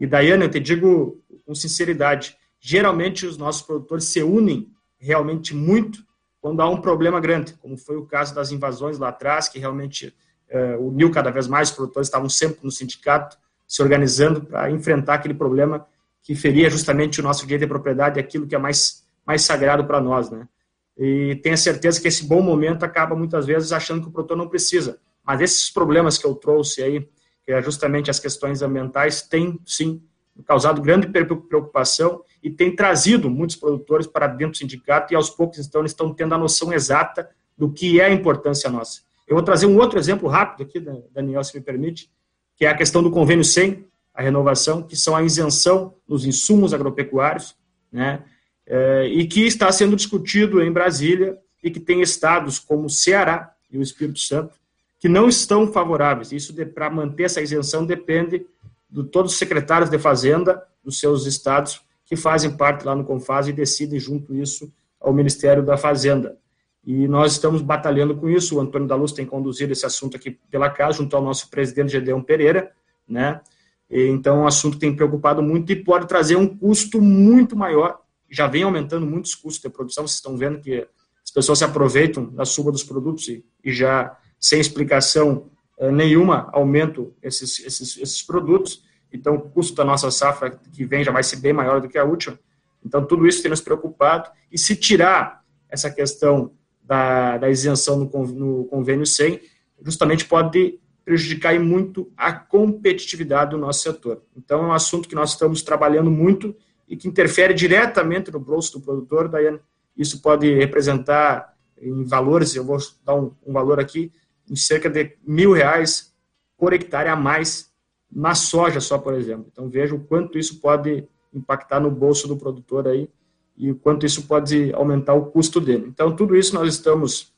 E, 0.00 0.06
Daiane, 0.06 0.44
eu 0.44 0.50
te 0.50 0.58
digo 0.58 1.22
com 1.46 1.54
sinceridade, 1.54 2.36
geralmente 2.62 3.26
os 3.26 3.36
nossos 3.36 3.60
produtores 3.60 4.04
se 4.04 4.22
unem 4.22 4.72
realmente 4.98 5.54
muito 5.54 6.02
quando 6.40 6.62
há 6.62 6.68
um 6.68 6.80
problema 6.80 7.20
grande, 7.20 7.54
como 7.54 7.76
foi 7.76 7.96
o 7.96 8.06
caso 8.06 8.34
das 8.34 8.52
invasões 8.52 8.98
lá 8.98 9.08
atrás, 9.08 9.48
que 9.48 9.58
realmente 9.58 10.14
eh, 10.48 10.76
uniu 10.76 11.10
cada 11.10 11.30
vez 11.30 11.46
mais, 11.46 11.70
os 11.70 11.74
produtores 11.74 12.06
estavam 12.06 12.28
sempre 12.28 12.60
no 12.62 12.70
sindicato, 12.70 13.36
se 13.66 13.82
organizando 13.82 14.44
para 14.44 14.70
enfrentar 14.70 15.14
aquele 15.14 15.34
problema 15.34 15.86
que 16.22 16.34
feria 16.34 16.70
justamente 16.70 17.20
o 17.20 17.22
nosso 17.22 17.42
direito 17.42 17.62
de 17.62 17.66
propriedade, 17.66 18.18
aquilo 18.18 18.46
que 18.46 18.54
é 18.54 18.58
mais, 18.58 19.04
mais 19.26 19.42
sagrado 19.42 19.84
para 19.84 20.00
nós, 20.00 20.30
né? 20.30 20.48
e 20.96 21.36
tenha 21.42 21.56
certeza 21.56 22.00
que 22.00 22.08
esse 22.08 22.24
bom 22.24 22.42
momento 22.42 22.84
acaba 22.84 23.16
muitas 23.16 23.46
vezes 23.46 23.72
achando 23.72 24.02
que 24.02 24.08
o 24.08 24.12
produtor 24.12 24.36
não 24.36 24.48
precisa. 24.48 25.00
Mas 25.24 25.40
esses 25.40 25.70
problemas 25.70 26.18
que 26.18 26.26
eu 26.26 26.34
trouxe 26.34 26.82
aí, 26.82 27.08
que 27.44 27.52
é 27.52 27.62
justamente 27.62 28.10
as 28.10 28.20
questões 28.20 28.62
ambientais, 28.62 29.22
têm 29.22 29.58
sim 29.64 30.02
causado 30.46 30.80
grande 30.80 31.06
preocupação 31.08 32.22
e 32.42 32.50
tem 32.50 32.74
trazido 32.74 33.30
muitos 33.30 33.56
produtores 33.56 34.06
para 34.06 34.26
dentro 34.26 34.52
do 34.52 34.56
sindicato 34.56 35.12
e 35.12 35.16
aos 35.16 35.30
poucos 35.30 35.58
então 35.58 35.82
eles 35.82 35.92
estão 35.92 36.12
tendo 36.12 36.34
a 36.34 36.38
noção 36.38 36.72
exata 36.72 37.28
do 37.56 37.70
que 37.70 38.00
é 38.00 38.06
a 38.06 38.10
importância 38.10 38.70
nossa. 38.70 39.02
Eu 39.28 39.36
vou 39.36 39.44
trazer 39.44 39.66
um 39.66 39.76
outro 39.76 39.98
exemplo 39.98 40.28
rápido 40.28 40.66
aqui, 40.66 40.80
Daniel, 41.12 41.44
se 41.44 41.56
me 41.56 41.62
permite, 41.62 42.10
que 42.56 42.64
é 42.64 42.68
a 42.68 42.76
questão 42.76 43.02
do 43.02 43.10
convênio 43.10 43.44
100, 43.44 43.86
a 44.14 44.22
renovação, 44.22 44.82
que 44.82 44.96
são 44.96 45.14
a 45.14 45.22
isenção 45.22 45.94
dos 46.06 46.26
insumos 46.26 46.74
agropecuários, 46.74 47.54
né, 47.90 48.22
é, 48.66 49.06
e 49.06 49.26
que 49.26 49.46
está 49.46 49.70
sendo 49.70 49.96
discutido 49.96 50.62
em 50.62 50.72
Brasília 50.72 51.38
e 51.62 51.70
que 51.70 51.80
tem 51.80 52.00
estados 52.00 52.58
como 52.58 52.90
Ceará 52.90 53.54
e 53.70 53.78
o 53.78 53.82
Espírito 53.82 54.18
Santo 54.18 54.54
que 55.02 55.08
não 55.08 55.28
estão 55.28 55.66
favoráveis. 55.66 56.30
Isso 56.30 56.54
para 56.66 56.88
manter 56.88 57.24
essa 57.24 57.40
isenção 57.40 57.84
depende 57.84 58.46
de 58.92 59.04
todos 59.04 59.32
os 59.32 59.38
secretários 59.38 59.88
de 59.88 59.98
Fazenda 59.98 60.62
dos 60.84 61.00
seus 61.00 61.26
estados 61.26 61.80
que 62.04 62.14
fazem 62.14 62.54
parte 62.56 62.84
lá 62.84 62.94
no 62.94 63.04
Confaz 63.04 63.48
e 63.48 63.52
decidem 63.52 63.98
junto 63.98 64.34
isso 64.34 64.70
ao 65.00 65.14
Ministério 65.14 65.64
da 65.64 65.78
Fazenda. 65.78 66.36
E 66.84 67.08
nós 67.08 67.32
estamos 67.32 67.62
batalhando 67.62 68.14
com 68.16 68.28
isso. 68.28 68.56
O 68.56 68.60
Antônio 68.60 68.86
da 68.86 68.94
Luz 68.94 69.12
tem 69.12 69.24
conduzido 69.24 69.72
esse 69.72 69.86
assunto 69.86 70.16
aqui 70.16 70.32
pela 70.50 70.68
casa, 70.68 70.98
junto 70.98 71.16
ao 71.16 71.22
nosso 71.22 71.48
presidente 71.48 71.92
Gedeão 71.92 72.22
Pereira, 72.22 72.72
né? 73.08 73.40
Então, 73.88 74.42
o 74.42 74.46
assunto 74.46 74.78
tem 74.78 74.94
preocupado 74.94 75.42
muito 75.42 75.70
e 75.70 75.76
pode 75.76 76.06
trazer 76.06 76.36
um 76.36 76.46
custo 76.46 77.00
muito 77.00 77.56
maior. 77.56 78.00
Já 78.28 78.46
vem 78.46 78.62
aumentando 78.62 79.06
muitos 79.06 79.34
custos 79.34 79.62
de 79.62 79.68
produção. 79.68 80.06
Vocês 80.06 80.16
estão 80.16 80.36
vendo 80.36 80.60
que 80.60 80.86
as 81.22 81.30
pessoas 81.30 81.58
se 81.58 81.64
aproveitam 81.64 82.26
da 82.30 82.44
suba 82.44 82.72
dos 82.72 82.82
produtos 82.82 83.28
e, 83.28 83.44
e 83.62 83.70
já 83.72 84.16
sem 84.38 84.58
explicação 84.58 85.50
nenhuma, 85.90 86.48
aumento 86.52 87.14
esses, 87.22 87.58
esses, 87.60 87.96
esses 87.96 88.22
produtos. 88.22 88.84
Então, 89.12 89.34
o 89.34 89.40
custo 89.40 89.74
da 89.74 89.84
nossa 89.84 90.10
safra 90.10 90.50
que 90.50 90.84
vem 90.84 91.02
já 91.02 91.10
vai 91.10 91.22
ser 91.22 91.36
bem 91.36 91.52
maior 91.52 91.80
do 91.80 91.88
que 91.88 91.98
a 91.98 92.04
última. 92.04 92.38
Então, 92.84 93.04
tudo 93.04 93.26
isso 93.26 93.42
tem 93.42 93.50
nos 93.50 93.60
preocupado. 93.60 94.30
E 94.50 94.58
se 94.58 94.76
tirar 94.76 95.42
essa 95.68 95.90
questão 95.90 96.52
da, 96.82 97.38
da 97.38 97.50
isenção 97.50 97.98
no, 97.98 98.26
no 98.26 98.64
convênio 98.66 99.06
100, 99.06 99.40
justamente 99.84 100.24
pode 100.24 100.78
prejudicar 101.04 101.58
muito 101.58 102.12
a 102.16 102.32
competitividade 102.32 103.50
do 103.50 103.58
nosso 103.58 103.82
setor. 103.82 104.22
Então, 104.36 104.62
é 104.64 104.66
um 104.68 104.72
assunto 104.72 105.08
que 105.08 105.14
nós 105.14 105.30
estamos 105.30 105.62
trabalhando 105.62 106.10
muito 106.10 106.54
e 106.88 106.96
que 106.96 107.08
interfere 107.08 107.54
diretamente 107.54 108.30
no 108.30 108.38
bolso 108.38 108.78
do 108.78 108.84
produtor. 108.84 109.28
Daí, 109.28 109.58
isso 109.96 110.22
pode 110.22 110.52
representar 110.54 111.52
em 111.80 112.04
valores, 112.04 112.54
eu 112.54 112.64
vou 112.64 112.78
dar 113.04 113.14
um, 113.14 113.32
um 113.44 113.52
valor 113.52 113.80
aqui, 113.80 114.12
em 114.52 114.56
cerca 114.56 114.90
de 114.90 115.16
mil 115.26 115.52
reais 115.52 116.12
por 116.58 116.74
hectare 116.74 117.08
a 117.08 117.16
mais 117.16 117.72
na 118.14 118.34
soja 118.34 118.80
só, 118.80 118.98
por 118.98 119.14
exemplo. 119.14 119.46
Então 119.50 119.66
veja 119.70 119.94
o 119.94 120.04
quanto 120.04 120.38
isso 120.38 120.60
pode 120.60 121.08
impactar 121.32 121.80
no 121.80 121.90
bolso 121.90 122.28
do 122.28 122.36
produtor 122.36 122.86
aí 122.86 123.08
e 123.56 123.70
o 123.70 123.74
quanto 123.74 124.04
isso 124.04 124.26
pode 124.26 124.70
aumentar 124.74 125.14
o 125.14 125.26
custo 125.26 125.58
dele. 125.58 125.86
Então 125.88 126.14
tudo 126.14 126.36
isso 126.36 126.54
nós 126.54 126.68
estamos 126.74 127.32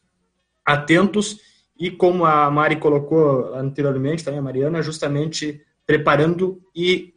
atentos 0.66 1.38
e 1.78 1.88
como 1.88 2.24
a 2.24 2.50
Mari 2.50 2.76
colocou 2.76 3.54
anteriormente, 3.54 4.24
também 4.24 4.40
a 4.40 4.42
Mariana, 4.42 4.82
justamente 4.82 5.62
preparando 5.86 6.60
e 6.74 7.14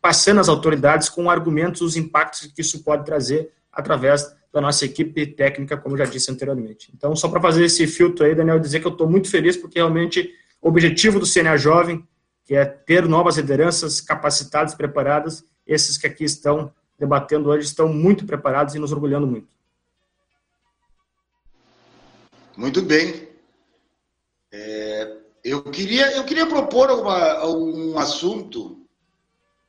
passando 0.00 0.40
às 0.40 0.48
autoridades 0.48 1.08
com 1.08 1.30
argumentos 1.30 1.82
os 1.82 1.96
impactos 1.96 2.48
que 2.48 2.62
isso 2.62 2.82
pode 2.82 3.04
trazer 3.04 3.52
através 3.70 4.34
da 4.56 4.60
nossa 4.62 4.86
equipe 4.86 5.26
técnica, 5.26 5.76
como 5.76 5.98
já 5.98 6.06
disse 6.06 6.30
anteriormente. 6.30 6.90
Então, 6.96 7.14
só 7.14 7.28
para 7.28 7.42
fazer 7.42 7.66
esse 7.66 7.86
filtro 7.86 8.24
aí, 8.24 8.34
Daniel, 8.34 8.58
dizer 8.58 8.80
que 8.80 8.86
eu 8.86 8.92
estou 8.92 9.06
muito 9.06 9.28
feliz, 9.30 9.54
porque 9.54 9.78
realmente 9.78 10.32
o 10.62 10.68
objetivo 10.70 11.20
do 11.20 11.30
CNA 11.30 11.58
Jovem, 11.58 12.08
que 12.42 12.54
é 12.54 12.64
ter 12.64 13.06
novas 13.06 13.36
lideranças 13.36 14.00
capacitadas, 14.00 14.74
preparadas, 14.74 15.44
esses 15.66 15.98
que 15.98 16.06
aqui 16.06 16.24
estão 16.24 16.72
debatendo 16.98 17.50
hoje 17.50 17.66
estão 17.66 17.86
muito 17.86 18.24
preparados 18.24 18.74
e 18.74 18.78
nos 18.78 18.92
orgulhando 18.92 19.26
muito. 19.26 19.48
Muito 22.56 22.80
bem. 22.80 23.28
É, 24.50 25.18
eu, 25.44 25.62
queria, 25.64 26.16
eu 26.16 26.24
queria 26.24 26.46
propor 26.46 26.90
uma, 26.92 27.46
um 27.46 27.98
assunto 27.98 28.86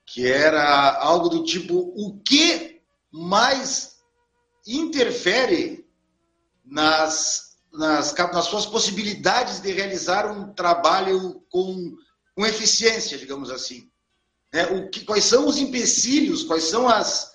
que 0.06 0.26
era 0.26 0.98
algo 0.98 1.28
do 1.28 1.44
tipo: 1.44 1.92
o 1.94 2.22
que 2.24 2.80
mais 3.12 3.97
interfere 4.68 5.88
nas, 6.66 7.58
nas, 7.72 8.14
nas 8.14 8.46
suas 8.46 8.66
possibilidades 8.66 9.60
de 9.62 9.72
realizar 9.72 10.30
um 10.30 10.54
trabalho 10.54 11.42
com, 11.50 11.96
com 12.36 12.46
eficiência, 12.46 13.18
digamos 13.18 13.50
assim. 13.50 13.90
É, 14.52 14.66
o 14.66 14.90
que, 14.90 15.06
quais 15.06 15.24
são 15.24 15.48
os 15.48 15.58
empecilhos, 15.58 16.44
quais 16.44 16.64
são 16.64 16.88
as, 16.88 17.34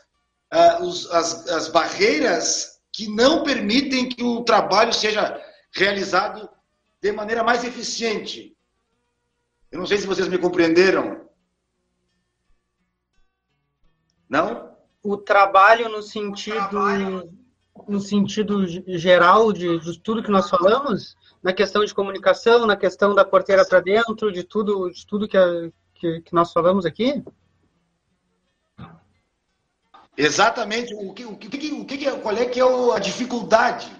uh, 0.53 0.83
os, 0.83 1.11
as, 1.11 1.47
as 1.49 1.69
barreiras 1.69 2.81
que 2.93 3.09
não 3.09 3.43
permitem 3.43 4.09
que 4.09 4.23
o 4.23 4.45
trabalho 4.45 4.93
seja 4.93 5.41
realizado 5.73 6.49
de 7.01 7.13
maneira 7.13 7.43
mais 7.43 7.65
eficiente. 7.65 8.57
Eu 9.71 9.79
não 9.79 9.87
sei 9.87 9.99
se 9.99 10.07
vocês 10.07 10.29
me 10.29 10.39
compreenderam. 10.39 11.27
Não? 14.29 14.72
O 15.03 15.17
trabalho 15.17 15.89
no 15.89 16.03
sentido 16.03 17.31
no 17.89 18.01
sentido 18.01 18.67
geral 18.99 19.53
de, 19.53 19.79
de 19.79 19.99
tudo 19.99 20.23
que 20.23 20.31
nós 20.31 20.49
falamos, 20.49 21.17
na 21.43 21.53
questão 21.53 21.85
de 21.85 21.95
comunicação, 21.95 22.67
na 22.67 22.77
questão 22.77 23.15
da 23.15 23.25
porteira 23.25 23.65
para 23.65 23.81
dentro, 23.81 24.31
de 24.31 24.45
tudo, 24.45 24.91
de 24.91 25.07
tudo 25.07 25.27
que, 25.27 25.37
a, 25.37 25.71
que, 25.95 26.21
que, 26.21 26.35
nós 26.35 26.53
falamos 26.53 26.87
aqui? 26.87 27.23
Exatamente. 30.17 30.95
O 30.95 31.13
que, 31.13 31.25
o 31.25 31.37
que, 31.37 31.73
o 31.73 31.85
que, 31.85 32.11
qual 32.19 32.37
é 32.37 32.45
que 32.45 32.61
é 32.61 32.95
a 32.95 32.99
dificuldade? 32.99 33.91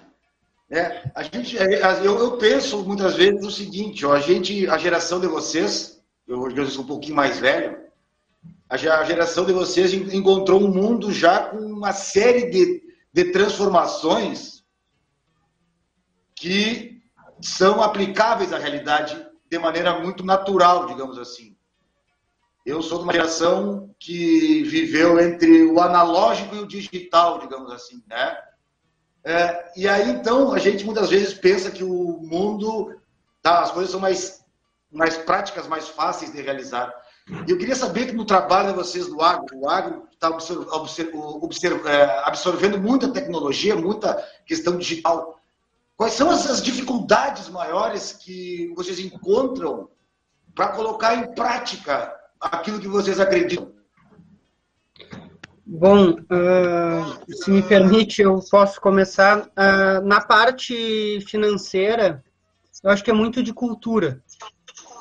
É, 0.69 1.11
a 1.13 1.23
gente, 1.23 1.57
é, 1.57 1.83
eu, 2.05 2.17
eu 2.17 2.37
penso 2.37 2.83
muitas 2.83 3.15
vezes 3.15 3.45
o 3.45 3.51
seguinte: 3.51 4.05
ó, 4.05 4.13
a 4.13 4.19
gente, 4.19 4.67
a 4.67 4.77
geração 4.77 5.19
de 5.19 5.27
vocês, 5.27 6.01
eu, 6.27 6.49
eu 6.49 6.67
sou 6.67 6.83
um 6.83 6.87
pouquinho 6.87 7.15
mais 7.15 7.39
velho, 7.39 7.82
a 8.73 9.03
geração 9.03 9.45
de 9.45 9.53
vocês 9.53 9.93
encontrou 9.93 10.61
um 10.61 10.67
mundo 10.67 11.11
já 11.11 11.45
com 11.45 11.57
uma 11.57 11.93
série 11.93 12.49
de, 12.49 12.81
de 13.13 13.25
transformações 13.31 14.63
que 16.35 17.01
são 17.39 17.83
aplicáveis 17.83 18.51
à 18.51 18.57
realidade 18.57 19.25
de 19.49 19.59
maneira 19.59 19.99
muito 19.99 20.25
natural, 20.25 20.87
digamos 20.87 21.19
assim. 21.19 21.55
Eu 22.65 22.81
sou 22.81 22.97
de 22.97 23.03
uma 23.03 23.13
geração 23.13 23.93
que 23.99 24.63
viveu 24.63 25.19
entre 25.19 25.65
o 25.65 25.79
analógico 25.79 26.55
e 26.55 26.59
o 26.59 26.67
digital, 26.67 27.39
digamos 27.39 27.71
assim, 27.71 28.01
né? 28.07 28.37
É, 29.23 29.71
e 29.77 29.87
aí, 29.87 30.09
então, 30.09 30.51
a 30.51 30.59
gente 30.59 30.83
muitas 30.83 31.09
vezes 31.09 31.33
pensa 31.33 31.69
que 31.69 31.83
o 31.83 32.19
mundo, 32.23 32.99
tá, 33.41 33.61
as 33.61 33.71
coisas 33.71 33.91
são 33.91 33.99
mais, 33.99 34.43
mais 34.91 35.15
práticas, 35.17 35.67
mais 35.67 35.87
fáceis 35.87 36.31
de 36.31 36.41
realizar. 36.41 36.93
Eu 37.47 37.57
queria 37.57 37.75
saber 37.75 38.07
que 38.07 38.11
no 38.11 38.25
trabalho 38.25 38.69
de 38.69 38.75
vocês 38.75 39.07
do 39.07 39.21
agro, 39.21 39.45
o 39.55 39.69
agro 39.69 40.07
está 40.11 40.27
é, 40.27 42.21
absorvendo 42.25 42.77
muita 42.77 43.07
tecnologia, 43.07 43.75
muita 43.75 44.15
questão 44.45 44.77
digital. 44.77 45.39
Quais 45.95 46.13
são 46.13 46.31
essas 46.31 46.61
dificuldades 46.61 47.47
maiores 47.49 48.11
que 48.11 48.73
vocês 48.75 48.99
encontram 48.99 49.89
para 50.53 50.69
colocar 50.69 51.15
em 51.15 51.33
prática 51.33 52.13
aquilo 52.39 52.79
que 52.79 52.87
vocês 52.87 53.19
acreditam? 53.19 53.71
Bom, 55.65 56.11
uh, 56.11 57.35
se 57.35 57.49
me 57.49 57.61
permite, 57.61 58.21
eu 58.21 58.43
posso 58.51 58.81
começar. 58.81 59.47
Uh, 59.47 60.05
na 60.05 60.19
parte 60.19 61.21
financeira, 61.21 62.23
eu 62.83 62.89
acho 62.89 63.03
que 63.03 63.09
é 63.09 63.13
muito 63.13 63.41
de 63.41 63.53
cultura. 63.53 64.21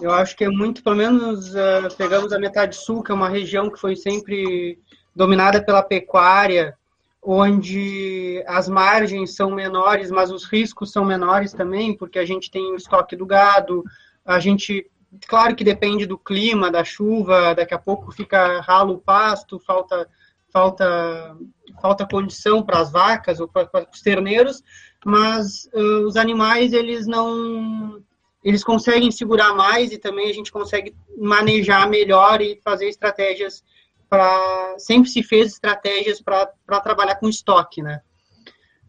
Eu 0.02 0.10
acho 0.10 0.36
que 0.36 0.44
é 0.44 0.48
muito, 0.48 0.82
pelo 0.82 0.96
menos, 0.96 1.54
uh, 1.54 1.96
pegamos 1.96 2.32
a 2.32 2.38
metade 2.38 2.74
sul, 2.74 3.04
que 3.04 3.12
é 3.12 3.14
uma 3.14 3.28
região 3.28 3.70
que 3.70 3.78
foi 3.78 3.94
sempre 3.94 4.76
dominada 5.14 5.64
pela 5.64 5.80
pecuária, 5.80 6.76
onde 7.22 8.42
as 8.48 8.68
margens 8.68 9.36
são 9.36 9.52
menores, 9.52 10.10
mas 10.10 10.32
os 10.32 10.44
riscos 10.44 10.90
são 10.90 11.04
menores 11.04 11.52
também, 11.52 11.96
porque 11.96 12.18
a 12.18 12.24
gente 12.24 12.50
tem 12.50 12.72
o 12.72 12.76
estoque 12.76 13.14
do 13.14 13.24
gado, 13.24 13.84
a 14.26 14.40
gente, 14.40 14.90
claro 15.28 15.54
que 15.54 15.62
depende 15.62 16.04
do 16.04 16.18
clima, 16.18 16.68
da 16.68 16.82
chuva, 16.82 17.54
daqui 17.54 17.72
a 17.72 17.78
pouco 17.78 18.10
fica 18.10 18.60
ralo 18.60 18.94
o 18.94 19.00
pasto, 19.00 19.60
falta 19.60 20.08
falta 20.52 21.36
falta 21.80 22.06
condição 22.06 22.60
para 22.60 22.80
as 22.80 22.90
vacas 22.90 23.38
ou 23.38 23.46
para 23.46 23.88
os 23.92 24.02
terneiros, 24.02 24.62
mas 25.04 25.68
uh, 25.72 26.06
os 26.06 26.16
animais 26.16 26.72
eles 26.72 27.06
não 27.06 28.02
eles 28.42 28.64
conseguem 28.64 29.10
segurar 29.10 29.54
mais 29.54 29.92
e 29.92 29.98
também 29.98 30.28
a 30.28 30.34
gente 30.34 30.50
consegue 30.50 30.94
manejar 31.16 31.88
melhor 31.88 32.40
e 32.40 32.60
fazer 32.62 32.88
estratégias 32.88 33.62
para 34.08 34.74
sempre 34.78 35.08
se 35.08 35.22
fez 35.22 35.52
estratégias 35.52 36.20
para 36.20 36.80
trabalhar 36.80 37.16
com 37.16 37.28
estoque, 37.28 37.82
né? 37.82 38.00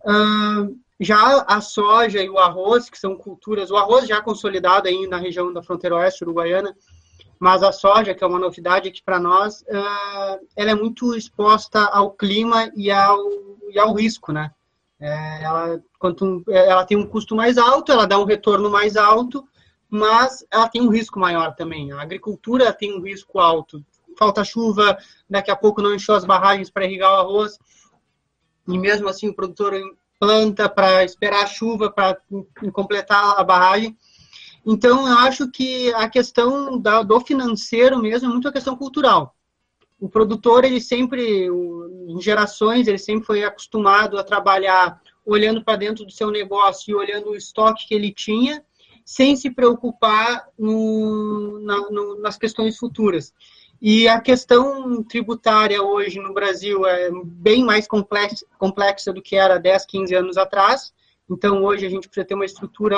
Uh, 0.05 0.77
Já 0.99 1.41
a 1.47 1.59
soja 1.59 2.21
e 2.21 2.29
o 2.29 2.37
arroz, 2.37 2.89
que 2.89 2.97
são 2.97 3.15
culturas, 3.17 3.71
o 3.71 3.77
arroz 3.77 4.07
já 4.07 4.21
consolidado 4.21 4.87
aí 4.87 5.07
na 5.07 5.17
região 5.17 5.51
da 5.51 5.63
fronteira 5.63 5.95
oeste 5.95 6.23
uruguaiana, 6.23 6.75
mas 7.39 7.61
a 7.61 7.71
soja, 7.71 8.13
que 8.13 8.23
é 8.23 8.27
uma 8.27 8.39
novidade 8.39 8.87
aqui 8.87 9.01
para 9.03 9.19
nós, 9.19 9.61
uh, 9.63 10.47
ela 10.55 10.71
é 10.71 10.75
muito 10.75 11.15
exposta 11.15 11.79
ao 11.85 12.11
clima 12.11 12.71
e 12.75 12.89
ao, 12.89 13.19
e 13.69 13.77
ao 13.77 13.93
risco, 13.93 14.31
né? 14.31 14.51
É, 14.99 15.43
ela, 15.43 15.81
quanto, 15.99 16.43
ela 16.47 16.85
tem 16.85 16.97
um 16.97 17.05
custo 17.05 17.35
mais 17.35 17.57
alto, 17.57 17.91
ela 17.91 18.07
dá 18.07 18.17
um 18.17 18.25
retorno 18.25 18.69
mais 18.69 18.95
alto, 18.95 19.47
mas 19.89 20.45
ela 20.51 20.67
tem 20.67 20.81
um 20.81 20.89
risco 20.89 21.19
maior 21.19 21.55
também. 21.55 21.91
A 21.91 22.01
agricultura 22.01 22.73
tem 22.73 22.97
um 22.97 23.01
risco 23.01 23.39
alto. 23.39 23.83
Falta 24.17 24.43
chuva, 24.43 24.97
daqui 25.29 25.51
a 25.51 25.55
pouco 25.55 25.81
não 25.81 25.93
encheu 25.93 26.15
as 26.15 26.25
barragens 26.25 26.69
para 26.69 26.85
irrigar 26.85 27.11
o 27.11 27.17
arroz, 27.17 27.57
e 28.67 28.77
mesmo 28.77 29.09
assim 29.09 29.27
o 29.27 29.35
produtor 29.35 29.73
planta 30.19 30.69
para 30.69 31.03
esperar 31.03 31.43
a 31.43 31.47
chuva 31.47 31.91
para 31.91 32.17
completar 32.71 33.37
a 33.37 33.43
barragem. 33.43 33.97
Então, 34.65 35.07
eu 35.07 35.17
acho 35.17 35.51
que 35.51 35.93
a 35.93 36.07
questão 36.07 36.79
da, 36.79 37.03
do 37.03 37.19
financeiro 37.19 37.99
mesmo 37.99 38.29
é 38.29 38.31
muito 38.31 38.47
a 38.47 38.53
questão 38.53 38.77
cultural. 38.77 39.35
O 40.03 40.09
produtor, 40.09 40.65
ele 40.65 40.81
sempre, 40.81 41.47
em 41.47 42.19
gerações, 42.19 42.89
ele 42.89 42.97
sempre 42.97 43.25
foi 43.25 43.41
acostumado 43.45 44.17
a 44.17 44.23
trabalhar 44.23 45.01
olhando 45.25 45.63
para 45.63 45.77
dentro 45.77 46.03
do 46.03 46.11
seu 46.11 46.29
negócio 46.29 46.91
e 46.91 46.93
olhando 46.93 47.29
o 47.29 47.37
estoque 47.37 47.87
que 47.87 47.95
ele 47.95 48.11
tinha, 48.11 48.61
sem 49.05 49.37
se 49.37 49.49
preocupar 49.49 50.49
no, 50.59 51.57
na, 51.59 51.77
no, 51.89 52.19
nas 52.19 52.37
questões 52.37 52.77
futuras. 52.77 53.33
E 53.81 54.05
a 54.05 54.19
questão 54.19 55.01
tributária 55.03 55.81
hoje 55.81 56.19
no 56.19 56.33
Brasil 56.33 56.85
é 56.85 57.09
bem 57.23 57.63
mais 57.63 57.87
complexa, 57.87 58.45
complexa 58.59 59.13
do 59.13 59.21
que 59.21 59.37
era 59.37 59.57
10, 59.57 59.85
15 59.85 60.15
anos 60.15 60.37
atrás. 60.37 60.93
Então, 61.29 61.63
hoje 61.63 61.85
a 61.85 61.89
gente 61.89 62.09
precisa 62.09 62.27
ter 62.27 62.35
uma 62.35 62.43
estrutura, 62.43 62.97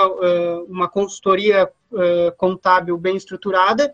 uma 0.67 0.89
consultoria 0.89 1.71
contábil 2.35 2.97
bem 2.97 3.15
estruturada, 3.15 3.93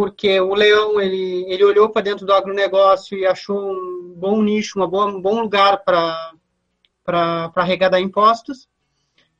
porque 0.00 0.40
o 0.40 0.54
Leão, 0.54 0.98
ele, 0.98 1.44
ele 1.46 1.62
olhou 1.62 1.90
para 1.90 2.00
dentro 2.00 2.24
do 2.24 2.32
agronegócio 2.32 3.18
e 3.18 3.26
achou 3.26 3.70
um 3.70 4.14
bom 4.16 4.42
nicho, 4.42 4.78
uma 4.78 4.88
boa, 4.88 5.04
um 5.04 5.20
bom 5.20 5.42
lugar 5.42 5.84
para 5.84 6.32
arrecadar 7.54 8.00
impostos. 8.00 8.66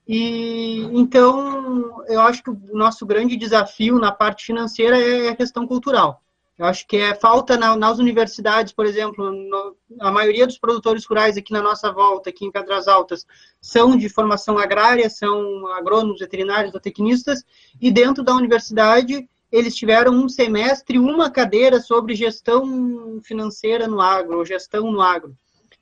E 0.06 0.82
então, 0.92 2.04
eu 2.08 2.20
acho 2.20 2.42
que 2.42 2.50
o 2.50 2.60
nosso 2.74 3.06
grande 3.06 3.38
desafio 3.38 3.98
na 3.98 4.12
parte 4.12 4.44
financeira 4.44 5.00
é 5.00 5.30
a 5.30 5.34
questão 5.34 5.66
cultural. 5.66 6.22
Eu 6.58 6.66
acho 6.66 6.86
que 6.86 6.98
é 6.98 7.14
falta 7.14 7.56
na, 7.56 7.74
nas 7.74 7.98
universidades, 7.98 8.74
por 8.74 8.84
exemplo, 8.84 9.32
no, 9.32 9.74
a 9.98 10.12
maioria 10.12 10.46
dos 10.46 10.58
produtores 10.58 11.06
rurais 11.06 11.38
aqui 11.38 11.54
na 11.54 11.62
nossa 11.62 11.90
volta, 11.90 12.28
aqui 12.28 12.44
em 12.44 12.52
Pedras 12.52 12.86
Altas, 12.86 13.26
são 13.62 13.96
de 13.96 14.10
formação 14.10 14.58
agrária, 14.58 15.08
são 15.08 15.68
agrônomos, 15.68 16.20
veterinários, 16.20 16.78
tecnistas, 16.82 17.42
e 17.80 17.90
dentro 17.90 18.22
da 18.22 18.34
universidade 18.34 19.26
eles 19.50 19.74
tiveram 19.74 20.12
um 20.12 20.28
semestre, 20.28 20.98
uma 20.98 21.30
cadeira 21.30 21.80
sobre 21.80 22.14
gestão 22.14 23.20
financeira 23.22 23.88
no 23.88 24.00
agro, 24.00 24.38
ou 24.38 24.44
gestão 24.44 24.90
no 24.90 25.00
agro. 25.00 25.34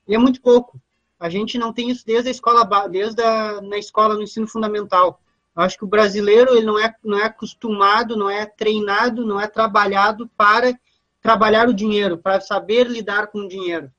E 0.07 0.15
é 0.15 0.17
muito 0.17 0.41
pouco. 0.41 0.81
A 1.19 1.29
gente 1.29 1.57
não 1.57 1.71
tem 1.73 1.89
isso 1.89 2.05
desde 2.05 2.29
a 2.29 2.31
escola, 2.31 2.63
desde 2.87 3.21
a, 3.21 3.61
na 3.61 3.77
escola, 3.77 4.15
no 4.15 4.23
ensino 4.23 4.47
fundamental. 4.47 5.21
Acho 5.55 5.77
que 5.77 5.83
o 5.83 5.87
brasileiro 5.87 6.55
ele 6.55 6.65
não 6.65 6.79
é, 6.79 6.95
não 7.03 7.19
é 7.19 7.25
acostumado, 7.25 8.15
não 8.15 8.29
é 8.29 8.45
treinado, 8.45 9.25
não 9.25 9.39
é 9.39 9.47
trabalhado 9.47 10.29
para 10.37 10.73
trabalhar 11.21 11.67
o 11.67 11.73
dinheiro, 11.73 12.17
para 12.17 12.39
saber 12.39 12.87
lidar 12.87 13.27
com 13.27 13.39
o 13.39 13.47
dinheiro. 13.47 13.91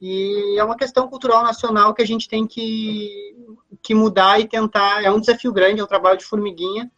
E 0.00 0.58
é 0.58 0.64
uma 0.64 0.76
questão 0.76 1.08
cultural 1.08 1.42
nacional 1.42 1.94
que 1.94 2.02
a 2.02 2.06
gente 2.06 2.28
tem 2.28 2.46
que, 2.46 3.34
que 3.80 3.94
mudar 3.94 4.40
e 4.40 4.48
tentar. 4.48 5.02
É 5.02 5.10
um 5.10 5.20
desafio 5.20 5.52
grande, 5.52 5.80
é 5.80 5.84
um 5.84 5.88
trabalho 5.88 6.18
de 6.18 6.24
formiguinha. 6.24 6.90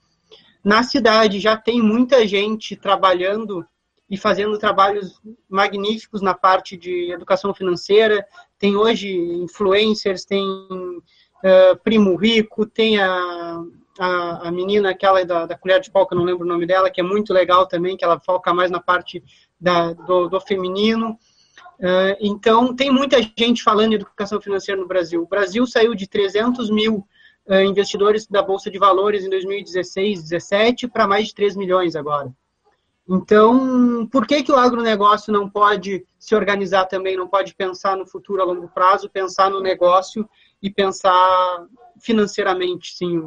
Na 0.67 0.83
cidade 0.83 1.39
já 1.39 1.57
tem 1.57 1.81
muita 1.81 2.27
gente 2.27 2.75
trabalhando 2.75 3.65
e 4.11 4.17
fazendo 4.17 4.59
trabalhos 4.59 5.23
magníficos 5.49 6.21
na 6.21 6.35
parte 6.35 6.77
de 6.77 7.13
educação 7.13 7.55
financeira. 7.55 8.27
Tem 8.59 8.75
hoje 8.75 9.17
influencers, 9.17 10.25
tem 10.25 10.45
uh, 10.45 11.77
Primo 11.85 12.17
Rico, 12.17 12.67
tem 12.67 13.01
a 13.01 13.63
a, 13.99 14.49
a 14.49 14.51
menina 14.51 14.91
aquela 14.91 15.25
da, 15.25 15.47
da 15.47 15.57
colher 15.57 15.81
de 15.81 15.91
pau, 15.91 16.05
que 16.05 16.15
eu 16.15 16.19
não 16.19 16.25
lembro 16.25 16.45
o 16.45 16.49
nome 16.49 16.67
dela, 16.67 16.91
que 16.91 17.01
é 17.01 17.05
muito 17.05 17.33
legal 17.33 17.67
também, 17.67 17.97
que 17.97 18.05
ela 18.05 18.21
foca 18.21 18.53
mais 18.53 18.71
na 18.71 18.81
parte 18.81 19.23
da, 19.61 19.93
do, 19.93 20.29
do 20.29 20.41
feminino. 20.41 21.19
Uh, 21.79 22.17
então, 22.21 22.75
tem 22.75 22.91
muita 22.91 23.19
gente 23.39 23.63
falando 23.63 23.93
em 23.93 23.97
educação 23.97 24.41
financeira 24.41 24.81
no 24.81 24.87
Brasil. 24.87 25.23
O 25.23 25.29
Brasil 25.29 25.67
saiu 25.67 25.95
de 25.95 26.07
300 26.07 26.71
mil 26.71 27.07
investidores 27.65 28.27
da 28.27 28.43
Bolsa 28.43 28.71
de 28.71 28.79
Valores 28.79 29.25
em 29.25 29.31
2016, 29.31 30.19
2017, 30.19 30.89
para 30.89 31.07
mais 31.07 31.29
de 31.29 31.35
3 31.35 31.57
milhões 31.57 31.95
agora. 31.95 32.33
Então, 33.09 34.07
por 34.11 34.27
que, 34.27 34.43
que 34.43 34.51
o 34.51 34.57
agronegócio 34.57 35.33
não 35.33 35.49
pode 35.49 36.05
se 36.19 36.35
organizar 36.35 36.87
também, 36.87 37.17
não 37.17 37.29
pode 37.29 37.55
pensar 37.55 37.97
no 37.97 38.05
futuro 38.05 38.43
a 38.43 38.45
longo 38.45 38.69
prazo, 38.69 39.09
pensar 39.09 39.49
no 39.49 39.61
negócio 39.61 40.29
e 40.61 40.69
pensar 40.69 41.67
financeiramente, 42.01 42.97
sim, 42.97 43.23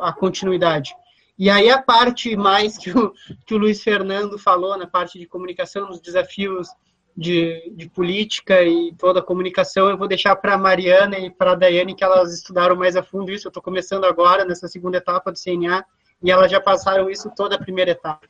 a 0.00 0.12
continuidade. 0.12 0.94
E 1.38 1.50
aí 1.50 1.68
a 1.68 1.82
parte 1.82 2.34
mais 2.36 2.78
que 2.78 2.90
o, 2.96 3.12
que 3.44 3.54
o 3.54 3.58
Luiz 3.58 3.82
Fernando 3.82 4.38
falou, 4.38 4.78
na 4.78 4.86
parte 4.86 5.18
de 5.18 5.26
comunicação, 5.26 5.88
nos 5.88 6.00
desafios 6.00 6.68
de, 7.16 7.72
de 7.76 7.88
política 7.88 8.62
e 8.62 8.92
toda 8.98 9.20
a 9.20 9.22
comunicação, 9.22 9.88
eu 9.88 9.96
vou 9.96 10.08
deixar 10.08 10.34
para 10.36 10.54
a 10.54 10.58
Mariana 10.58 11.18
e 11.18 11.30
para 11.30 11.52
a 11.52 11.54
Daiane, 11.54 11.94
que 11.94 12.02
elas 12.02 12.34
estudaram 12.34 12.74
mais 12.74 12.96
a 12.96 13.02
fundo 13.02 13.30
isso. 13.30 13.46
Eu 13.46 13.50
estou 13.50 13.62
começando 13.62 14.04
agora, 14.04 14.44
nessa 14.44 14.66
segunda 14.66 14.98
etapa 14.98 15.30
do 15.30 15.38
CNA, 15.38 15.84
e 16.22 16.30
elas 16.30 16.50
já 16.50 16.60
passaram 16.60 17.08
isso 17.08 17.30
toda 17.36 17.54
a 17.54 17.58
primeira 17.58 17.92
etapa. 17.92 18.26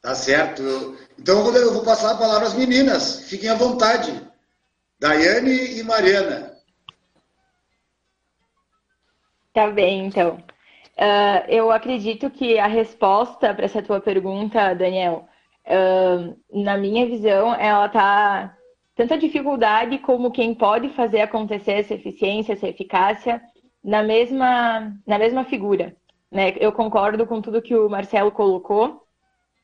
Tá 0.00 0.16
certo. 0.16 0.96
Então 1.16 1.54
eu 1.54 1.72
vou 1.72 1.84
passar 1.84 2.12
a 2.12 2.16
palavra 2.16 2.48
às 2.48 2.54
meninas. 2.54 3.20
Fiquem 3.28 3.48
à 3.48 3.54
vontade. 3.54 4.20
Daiane 4.98 5.78
e 5.78 5.82
Mariana. 5.84 6.52
Tá 9.52 9.70
bem, 9.70 10.06
então. 10.06 10.42
Uh, 10.96 11.48
eu 11.48 11.70
acredito 11.70 12.30
que 12.30 12.58
a 12.58 12.66
resposta 12.66 13.54
para 13.54 13.64
essa 13.64 13.82
tua 13.82 14.00
pergunta, 14.00 14.74
Daniel, 14.74 15.28
na 16.52 16.76
minha 16.76 17.06
visão, 17.06 17.54
ela 17.54 17.88
tá 17.88 18.56
tanto 18.94 19.14
a 19.14 19.16
dificuldade 19.16 19.98
como 19.98 20.30
quem 20.30 20.54
pode 20.54 20.90
fazer 20.90 21.20
acontecer 21.20 21.72
essa 21.72 21.94
eficiência, 21.94 22.52
essa 22.52 22.68
eficácia 22.68 23.40
na 23.82 24.02
mesma, 24.02 24.94
na 25.06 25.18
mesma 25.18 25.44
figura. 25.44 25.96
Né? 26.30 26.54
Eu 26.58 26.72
concordo 26.72 27.26
com 27.26 27.40
tudo 27.40 27.62
que 27.62 27.74
o 27.74 27.88
Marcelo 27.88 28.30
colocou, 28.30 29.02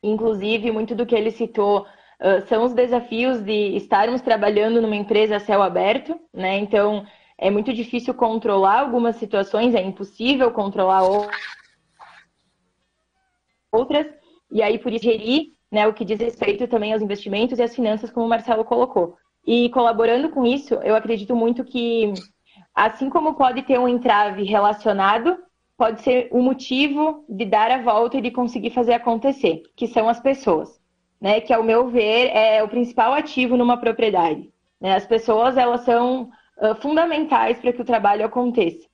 inclusive 0.03 0.70
muito 0.70 0.94
do 0.94 1.07
que 1.07 1.14
ele 1.14 1.30
citou 1.30 1.86
uh, 2.20 2.46
são 2.46 2.64
os 2.64 2.72
desafios 2.72 3.40
de 3.42 3.76
estarmos 3.76 4.20
trabalhando 4.20 4.80
numa 4.80 4.96
empresa 4.96 5.36
a 5.36 5.40
céu 5.40 5.62
aberto, 5.62 6.18
né? 6.32 6.59
Então, 6.59 7.07
é 7.36 7.51
muito 7.51 7.72
difícil 7.72 8.14
controlar 8.14 8.80
algumas 8.80 9.16
situações, 9.16 9.74
é 9.74 9.80
impossível 9.80 10.51
controlar 10.51 11.03
outras, 13.72 14.07
e 14.51 14.62
aí 14.62 14.78
por 14.78 14.92
isso 14.92 15.05
gerir 15.05 15.58
né, 15.71 15.87
o 15.87 15.93
que 15.93 16.05
diz 16.05 16.19
respeito 16.19 16.66
também 16.66 16.93
aos 16.93 17.03
investimentos 17.03 17.59
e 17.59 17.62
às 17.62 17.75
finanças, 17.75 18.11
como 18.11 18.27
o 18.27 18.29
Marcelo 18.29 18.64
colocou. 18.64 19.16
E 19.47 19.69
colaborando 19.71 20.31
com 20.31 20.45
isso, 20.45 20.75
eu 20.75 20.95
acredito 20.95 21.35
muito 21.35 21.64
que, 21.64 22.12
assim 22.75 23.09
como 23.09 23.35
pode 23.35 23.62
ter 23.62 23.79
um 23.79 23.89
entrave 23.89 24.45
relacionado, 24.45 25.39
pode 25.77 26.03
ser 26.03 26.29
o 26.33 26.43
motivo 26.43 27.25
de 27.29 27.45
dar 27.45 27.71
a 27.71 27.81
volta 27.81 28.19
e 28.19 28.21
de 28.21 28.31
conseguir 28.31 28.71
fazer 28.71 28.95
acontecer, 28.95 29.62
que 29.77 29.87
são 29.87 30.09
as 30.09 30.21
pessoas, 30.21 30.81
né? 31.21 31.41
Que, 31.41 31.53
ao 31.53 31.62
meu 31.62 31.89
ver, 31.89 32.31
é 32.35 32.62
o 32.62 32.69
principal 32.69 33.14
ativo 33.14 33.57
numa 33.57 33.77
propriedade. 33.77 34.51
Né? 34.81 34.95
As 34.95 35.07
pessoas, 35.07 35.57
elas 35.57 35.83
são 35.83 36.31
uh, 36.59 36.75
fundamentais 36.81 37.59
para 37.59 37.73
que 37.73 37.81
o 37.81 37.85
trabalho 37.85 38.25
aconteça. 38.25 38.87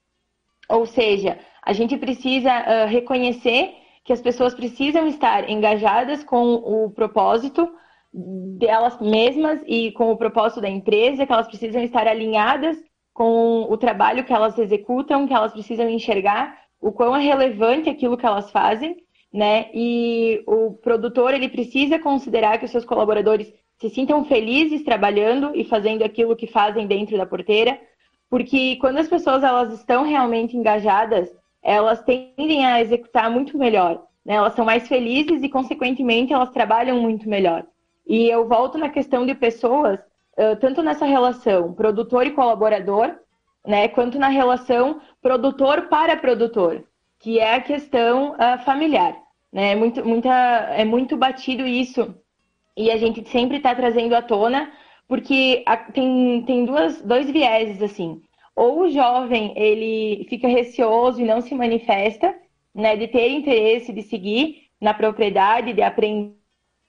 Ou 0.69 0.87
seja, 0.87 1.39
a 1.63 1.73
gente 1.73 1.97
precisa 1.97 2.51
uh, 2.51 2.89
reconhecer 2.89 3.75
que 4.05 4.13
as 4.13 4.21
pessoas 4.21 4.55
precisam 4.55 5.07
estar 5.07 5.49
engajadas 5.49 6.23
com 6.23 6.55
o 6.55 6.91
propósito 6.91 7.69
delas 8.13 9.01
mesmas 9.01 9.61
e 9.67 9.91
com 9.93 10.13
o 10.13 10.17
propósito 10.17 10.61
da 10.61 10.69
empresa, 10.69 11.27
que 11.27 11.33
elas 11.33 11.49
precisam 11.49 11.83
estar 11.83 12.07
alinhadas 12.07 12.77
com 13.13 13.63
o 13.63 13.77
trabalho 13.77 14.25
que 14.25 14.33
elas 14.33 14.59
executam, 14.59 15.27
que 15.27 15.33
elas 15.33 15.53
precisam 15.53 15.89
enxergar 15.89 16.57
o 16.81 16.93
quão 16.93 17.17
é 17.17 17.21
relevante 17.23 17.89
aquilo 17.89 18.17
que 18.17 18.27
elas 18.27 18.51
fazem, 18.51 18.97
né? 19.33 19.71
E 19.73 20.43
o 20.47 20.75
produtor 20.75 21.33
ele 21.33 21.49
precisa 21.49 21.99
considerar 21.99 22.59
que 22.59 22.67
os 22.67 22.71
seus 22.71 22.85
colaboradores 22.85 23.53
se 23.81 23.89
sintam 23.89 24.25
felizes 24.25 24.85
trabalhando 24.85 25.53
e 25.57 25.65
fazendo 25.65 26.05
aquilo 26.05 26.37
que 26.37 26.47
fazem 26.47 26.87
dentro 26.87 27.17
da 27.17 27.27
porteira, 27.27 27.81
porque 28.29 28.77
quando 28.77 28.99
as 28.99 29.09
pessoas 29.09 29.43
elas 29.43 29.73
estão 29.73 30.05
realmente 30.05 30.57
engajadas, 30.57 31.29
elas 31.65 32.03
tendem 32.03 32.67
a 32.67 32.81
executar 32.81 33.31
muito 33.31 33.57
melhor, 33.59 34.03
né? 34.25 34.35
Elas 34.35 34.55
são 34.55 34.65
mais 34.65 34.87
felizes 34.87 35.43
e, 35.43 35.49
consequentemente, 35.49 36.33
elas 36.33 36.51
trabalham 36.51 37.01
muito 37.01 37.29
melhor. 37.29 37.65
E 38.07 38.29
eu 38.29 38.47
volto 38.47 38.79
na 38.79 38.91
questão 38.91 39.25
de 39.25 39.35
pessoas, 39.35 39.99
tanto 40.61 40.83
nessa 40.83 41.07
relação 41.07 41.73
produtor 41.73 42.27
e 42.27 42.33
colaborador, 42.33 43.15
né, 43.67 43.89
quanto 43.89 44.19
na 44.19 44.29
relação 44.29 45.01
produtor 45.23 45.89
para 45.89 46.17
produtor, 46.19 46.85
que 47.19 47.39
é 47.39 47.55
a 47.55 47.63
questão 47.63 48.37
familiar. 48.65 49.17
Né? 49.51 49.73
É, 49.73 49.77
muito, 49.77 50.05
muita, 50.05 50.31
é 50.73 50.85
muito 50.85 51.17
batido 51.17 51.67
isso 51.67 52.15
e 52.77 52.91
a 52.91 52.97
gente 52.97 53.27
sempre 53.31 53.59
está 53.59 53.75
trazendo 53.75 54.15
à 54.15 54.21
tona, 54.21 54.71
porque 55.07 55.65
tem, 55.93 56.43
tem 56.45 56.65
duas, 56.65 57.01
dois 57.01 57.31
vieses, 57.31 57.81
assim. 57.81 58.21
Ou 58.57 58.83
o 58.83 58.91
jovem, 58.91 59.53
ele 59.57 60.27
fica 60.29 60.47
receoso 60.47 61.21
e 61.21 61.25
não 61.25 61.41
se 61.41 61.55
manifesta, 61.55 62.35
né, 62.75 62.97
de 62.97 63.09
ter 63.09 63.29
interesse 63.31 63.93
de 63.93 64.03
seguir 64.03 64.69
na 64.81 64.95
propriedade, 64.95 65.73
de 65.73 65.83
aprender, 65.83 66.35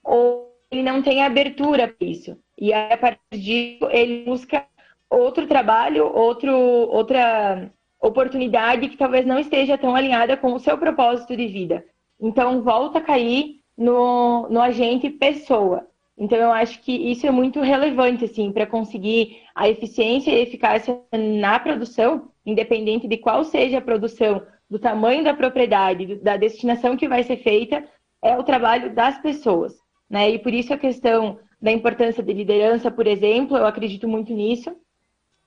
ou 0.04 0.54
ele 0.72 0.84
não 0.84 1.02
tem 1.02 1.24
abertura 1.24 1.88
para 1.88 2.08
isso. 2.08 2.38
E 2.58 2.74
aí, 2.74 2.94
a 2.94 2.98
partir 2.98 3.20
disso, 3.32 3.88
ele 3.92 4.26
busca 4.26 4.66
outro 5.10 5.48
trabalho, 5.48 6.12
outro, 6.14 6.52
outra 6.52 7.72
oportunidade 8.00 8.90
que 8.90 8.98
talvez 8.98 9.26
não 9.26 9.40
esteja 9.40 9.78
tão 9.78 9.96
alinhada 9.96 10.38
com 10.38 10.54
o 10.54 10.60
seu 10.60 10.78
propósito 10.78 11.36
de 11.36 11.48
vida. 11.48 11.86
Então, 12.20 12.62
volta 12.62 13.00
a 13.00 13.02
cair 13.02 13.62
no, 13.78 14.48
no 14.50 14.62
agente 14.62 15.10
pessoa. 15.10 15.88
Então, 16.18 16.38
eu 16.38 16.52
acho 16.52 16.82
que 16.82 16.94
isso 16.94 17.28
é 17.28 17.32
muito 17.32 17.60
relevante, 17.60 18.24
assim, 18.24 18.52
para 18.52 18.66
conseguir 18.66 19.42
a 19.54 19.68
eficiência 19.68 20.32
e 20.32 20.42
eficácia 20.42 21.02
na 21.12 21.60
produção, 21.60 22.30
independente 22.46 23.08
de 23.08 23.18
qual 23.18 23.44
seja 23.44 23.80
a 23.80 23.82
produção, 23.82 24.42
do 24.70 24.80
tamanho 24.80 25.24
da 25.24 25.34
propriedade, 25.34 26.16
da 26.16 26.38
destinação 26.38 26.98
que 26.98 27.08
vai 27.08 27.24
ser 27.24 27.38
feita, 27.38 27.84
é 28.22 28.38
o 28.38 28.44
trabalho 28.44 28.94
das 28.94 29.20
pessoas. 29.20 29.76
Né? 30.10 30.32
E 30.32 30.40
por 30.40 30.54
isso 30.54 30.74
a 30.74 30.78
questão 30.78 31.38
da 31.62 31.72
importância 31.72 32.24
de 32.24 32.34
liderança, 32.34 32.90
por 32.90 33.08
exemplo, 33.08 33.58
eu 33.58 33.66
acredito 33.66 34.08
muito 34.08 34.34
nisso. 34.34 34.76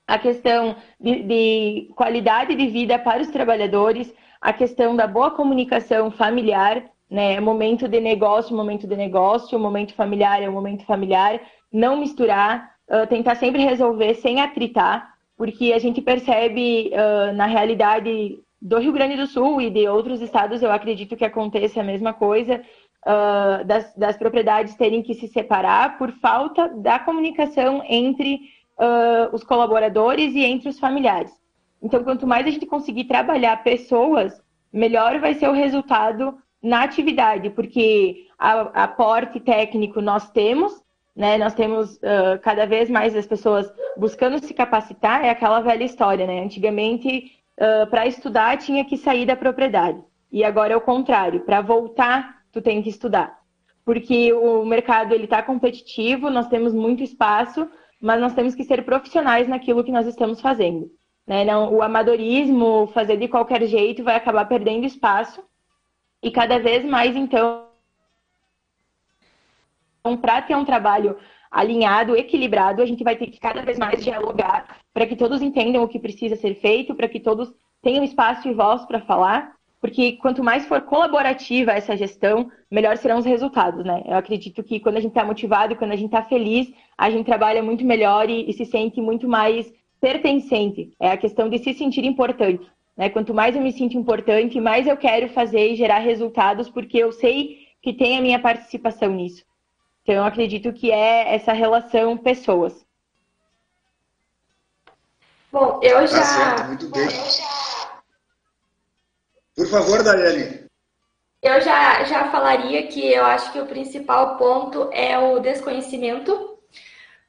A 0.07 0.19
questão 0.19 0.77
de, 1.01 1.23
de 1.23 1.91
qualidade 1.95 2.55
de 2.55 2.67
vida 2.69 2.99
para 2.99 3.23
os 3.23 3.29
trabalhadores, 3.29 4.13
a 4.41 4.53
questão 4.53 4.97
da 4.97 5.07
boa 5.07 5.31
comunicação 5.31 6.11
familiar, 6.11 6.91
né? 7.11 7.41
Momento 7.41 7.89
de 7.89 8.01
negócio, 8.01 8.57
momento 8.57 8.87
de 8.87 8.97
negócio, 8.97 9.59
momento 9.59 9.95
familiar 9.95 10.43
é 10.43 10.49
um 10.49 10.53
momento 10.53 10.85
familiar. 10.85 11.41
Não 11.73 11.97
misturar, 11.97 12.75
uh, 12.89 13.07
tentar 13.07 13.37
sempre 13.37 13.63
resolver 13.63 14.15
sem 14.15 14.41
atritar, 14.41 15.15
porque 15.37 15.73
a 15.73 15.79
gente 15.79 16.03
percebe 16.03 16.91
uh, 16.93 17.33
na 17.35 17.47
realidade 17.47 18.39
do 18.61 18.79
Rio 18.79 18.93
Grande 18.93 19.17
do 19.17 19.27
Sul 19.27 19.61
e 19.61 19.71
de 19.71 19.89
outros 19.89 20.21
estados, 20.21 20.63
eu 20.63 20.73
acredito 20.73 21.17
que 21.17 21.25
aconteça 21.25 21.81
a 21.81 21.85
mesma 21.85 22.13
coisa, 22.13 22.61
uh, 23.07 23.65
das, 23.65 23.95
das, 23.95 24.17
propriedades 24.17 24.75
terem 24.75 25.01
que 25.01 25.15
se 25.15 25.29
separar 25.29 25.97
por 25.97 26.11
falta 26.13 26.69
da 26.69 26.99
comunicação 26.99 27.83
entre 27.89 28.41
os 29.33 29.43
colaboradores 29.43 30.37
e 30.37 30.45
entre 30.45 30.69
os 30.69 30.79
familiares. 30.79 31.33
Então, 31.83 32.05
quanto 32.05 32.29
mais 32.29 32.47
a 32.47 32.51
gente 32.51 32.65
conseguir 32.65 33.07
trabalhar 33.07 33.65
pessoas, 33.65 34.41
melhor 34.73 35.19
vai 35.19 35.35
ser 35.35 35.49
o 35.49 35.53
resultado 35.53 36.39
na 36.63 36.83
atividade, 36.83 37.51
porque 37.51 38.27
a, 38.39 38.85
aporte 38.85 39.41
técnico 39.41 40.01
nós 40.01 40.31
temos, 40.31 40.83
né? 41.15 41.37
Nós 41.37 41.55
temos 41.55 41.97
uh, 41.97 42.39
cada 42.43 42.67
vez 42.67 42.89
mais 42.89 43.17
as 43.17 43.27
pessoas 43.27 43.71
buscando 43.97 44.39
se 44.39 44.55
capacitar, 44.55 45.25
é 45.25 45.31
aquela 45.31 45.61
velha 45.61 45.85
história, 45.85 46.27
né? 46.27 46.41
Antigamente, 46.41 47.33
uh, 47.59 47.89
para 47.89 48.07
estudar, 48.07 48.57
tinha 48.59 48.85
que 48.85 48.97
sair 48.97 49.27
da 49.27 49.35
propriedade. 49.35 50.01
E 50.31 50.45
agora 50.45 50.75
é 50.75 50.77
o 50.77 50.81
contrário, 50.81 51.41
para 51.41 51.61
voltar, 51.61 52.43
tu 52.53 52.61
tem 52.61 52.83
que 52.83 52.91
estudar. 52.91 53.39
Porque 53.85 54.33
o 54.33 54.65
mercado 54.65 55.15
ele 55.15 55.25
está 55.25 55.43
competitivo, 55.43 56.29
nós 56.29 56.49
temos 56.49 56.75
muito 56.75 57.03
espaço, 57.03 57.69
mas 58.01 58.21
nós 58.21 58.35
temos 58.35 58.55
que 58.55 58.63
ser 58.63 58.85
profissionais 58.85 59.49
naquilo 59.49 59.83
que 59.83 59.91
nós 59.91 60.07
estamos 60.07 60.41
fazendo. 60.41 60.91
Né? 61.27 61.45
Não, 61.45 61.75
o 61.75 61.83
amadorismo, 61.83 62.87
fazer 62.95 63.17
de 63.17 63.29
qualquer 63.29 63.67
jeito, 63.67 64.05
vai 64.05 64.17
acabar 64.17 64.45
perdendo 64.47 64.87
espaço. 64.87 65.43
E 66.23 66.31
cada 66.31 66.59
vez 66.59 66.85
mais, 66.85 67.15
então, 67.15 67.69
para 70.21 70.43
ter 70.43 70.57
um 70.57 70.65
trabalho 70.65 71.17
alinhado, 71.51 72.17
equilibrado, 72.17 72.83
a 72.83 72.87
gente 72.87 73.05
vai 73.05 73.17
ter 73.17 73.29
que 73.29 73.39
cada 73.39 73.63
vez 73.63 73.79
mais 73.79 74.03
dialogar 74.03 74.79
para 74.93 75.07
que 75.07 75.17
todos 75.17 75.41
entendam 75.41 75.83
o 75.83 75.89
que 75.89 75.99
precisa 75.99 76.37
ser 76.37 76.55
feito, 76.57 76.95
para 76.95 77.09
que 77.09 77.21
todos 77.21 77.53
tenham 77.83 78.05
espaço 78.05 78.49
e 78.49 78.55
voz 78.55 78.85
para 78.85 79.01
falar, 79.01 79.53
porque 79.81 80.13
quanto 80.17 80.43
mais 80.43 80.67
for 80.67 80.83
colaborativa 80.83 81.73
essa 81.73 81.97
gestão, 81.97 82.51
melhor 82.71 82.97
serão 82.97 83.19
os 83.19 83.25
resultados, 83.25 83.85
né? 83.85 84.03
Eu 84.05 84.17
acredito 84.17 84.63
que 84.63 84.81
quando 84.81 84.97
a 84.97 85.01
gente 85.01 85.13
está 85.13 85.25
motivado, 85.25 85.77
quando 85.77 85.93
a 85.93 85.97
gente 85.97 86.07
está 86.07 86.23
feliz, 86.23 86.73
a 86.97 87.09
gente 87.11 87.27
trabalha 87.27 87.63
muito 87.63 87.85
melhor 87.85 88.29
e, 88.29 88.51
e 88.51 88.53
se 88.53 88.65
sente 88.65 89.01
muito 89.01 89.29
mais 89.29 89.73
pertencente, 90.01 90.93
é 91.01 91.11
a 91.11 91.17
questão 91.17 91.49
de 91.49 91.59
se 91.59 91.73
sentir 91.75 92.05
importante. 92.05 92.69
Né? 92.99 93.09
Quanto 93.09 93.33
mais 93.33 93.55
eu 93.55 93.63
me 93.63 93.73
sinto 93.73 93.97
importante, 93.97 94.61
mais 94.61 94.89
eu 94.89 94.97
quero 94.97 95.29
fazer 95.29 95.69
e 95.69 95.77
gerar 95.77 96.01
resultados, 96.01 96.69
porque 96.69 96.99
eu 96.99 97.13
sei 97.13 97.69
que 97.81 97.93
tem 97.93 98.19
a 98.19 98.21
minha 98.21 98.41
participação 98.41 99.13
nisso. 99.13 99.45
Então, 100.03 100.17
eu 100.17 100.25
acredito 100.25 100.73
que 100.73 100.91
é 100.91 101.33
essa 101.33 101.53
relação 101.53 102.19
pessoas. 102.19 102.85
Bom, 105.53 105.79
eu 105.81 106.07
já. 106.09 106.19
Tá 106.19 106.25
certo, 106.25 106.67
muito 106.67 106.91
bem. 106.91 107.09
Por 109.55 109.67
favor, 109.69 110.03
Daiane. 110.03 110.67
Eu 111.41 111.61
já, 111.61 112.03
já 112.05 112.31
falaria 112.33 112.89
que 112.89 113.13
eu 113.13 113.25
acho 113.25 113.53
que 113.53 113.61
o 113.61 113.67
principal 113.67 114.37
ponto 114.37 114.91
é 114.93 115.17
o 115.17 115.39
desconhecimento 115.39 116.58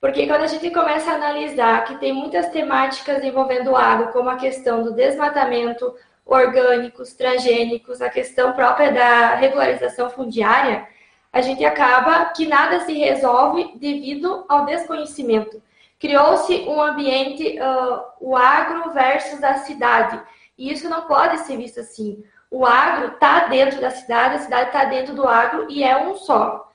porque 0.02 0.26
quando 0.28 0.44
a 0.44 0.48
gente 0.48 0.70
começa 0.72 1.12
a 1.12 1.16
analisar 1.16 1.84
que 1.86 1.98
tem 1.98 2.14
muitas 2.14 2.48
temáticas 2.50 3.24
envolvendo 3.24 3.76
água, 3.76 4.08
como 4.08 4.30
a 4.30 4.38
questão 4.38 4.82
do 4.82 4.94
desmatamento, 4.94 5.94
orgânicos, 6.26 7.14
transgênicos, 7.14 8.02
a 8.02 8.10
questão 8.10 8.54
própria 8.54 8.92
da 8.92 9.36
regularização 9.36 10.10
fundiária, 10.10 10.88
a 11.34 11.42
gente 11.42 11.66
acaba 11.66 12.26
que 12.26 12.48
nada 12.48 12.80
se 12.82 12.94
resolve 12.94 13.74
devido 13.76 14.46
ao 14.48 14.66
desconhecimento. 14.66 15.62
Criou-se 16.00 16.54
um 16.62 16.82
ambiente, 16.82 17.60
uh, 17.60 18.02
o 18.22 18.38
agro 18.38 18.92
versus 18.92 19.44
a 19.44 19.56
cidade, 19.56 20.20
e 20.58 20.72
isso 20.72 20.90
não 20.90 21.02
pode 21.02 21.40
ser 21.40 21.58
visto 21.58 21.82
assim. 21.82 22.24
O 22.50 22.66
agro 22.66 23.14
está 23.14 23.48
dentro 23.48 23.82
da 23.82 23.92
cidade, 23.92 24.36
a 24.36 24.40
cidade 24.40 24.68
está 24.68 24.86
dentro 24.86 25.14
do 25.14 25.28
agro 25.28 25.68
e 25.70 25.84
é 25.84 25.98
um 25.98 26.16
só. 26.16 26.69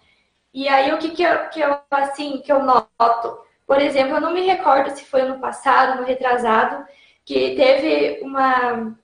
E 0.55 0.69
aí 0.69 0.93
o 0.93 0.99
que, 0.99 1.11
que, 1.11 1.23
eu, 1.25 1.49
que 1.49 1.61
eu 1.61 1.77
assim 1.91 2.41
que 2.41 2.53
eu 2.53 2.63
noto? 2.63 3.41
Por 3.67 3.81
exemplo, 3.81 4.15
eu 4.15 4.21
não 4.21 4.33
me 4.33 4.43
recordo 4.43 4.97
se 4.97 5.05
foi 5.05 5.23
ano 5.23 5.41
passado, 5.41 6.01
no 6.01 6.07
retrasado, 6.07 6.87
que 7.25 7.57
teve 7.57 8.21
uma 8.23 8.97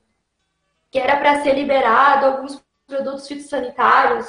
que 0.90 0.98
era 0.98 1.16
para 1.16 1.42
ser 1.42 1.54
liberado 1.54 2.26
alguns 2.26 2.62
produtos 2.86 3.26
fitossanitários. 3.26 4.26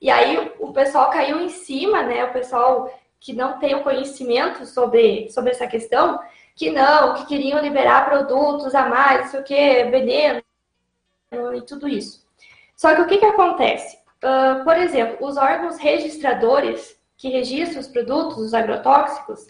E 0.00 0.10
aí 0.10 0.52
o 0.60 0.72
pessoal 0.72 1.10
caiu 1.10 1.40
em 1.40 1.48
cima, 1.48 2.02
né? 2.02 2.24
O 2.24 2.32
pessoal 2.32 2.92
que 3.18 3.32
não 3.32 3.58
tem 3.58 3.74
o 3.74 3.82
conhecimento 3.82 4.64
sobre, 4.64 5.28
sobre 5.30 5.50
essa 5.50 5.66
questão, 5.66 6.20
que 6.54 6.70
não, 6.70 7.14
que 7.14 7.26
queriam 7.26 7.60
liberar 7.60 8.06
produtos 8.08 8.74
a 8.74 8.88
mais, 8.88 9.22
não 9.22 9.28
sei 9.28 9.40
o 9.40 9.44
que, 9.44 9.84
veneno 9.84 10.42
e 11.54 11.62
tudo 11.62 11.88
isso. 11.88 12.26
Só 12.76 12.94
que 12.94 13.02
o 13.02 13.06
que, 13.06 13.18
que 13.18 13.26
acontece? 13.26 13.99
Uh, 14.22 14.62
por 14.64 14.76
exemplo, 14.76 15.26
os 15.26 15.36
órgãos 15.38 15.78
registradores 15.78 16.98
que 17.16 17.30
registram 17.30 17.80
os 17.80 17.88
produtos, 17.88 18.38
os 18.38 18.54
agrotóxicos, 18.54 19.46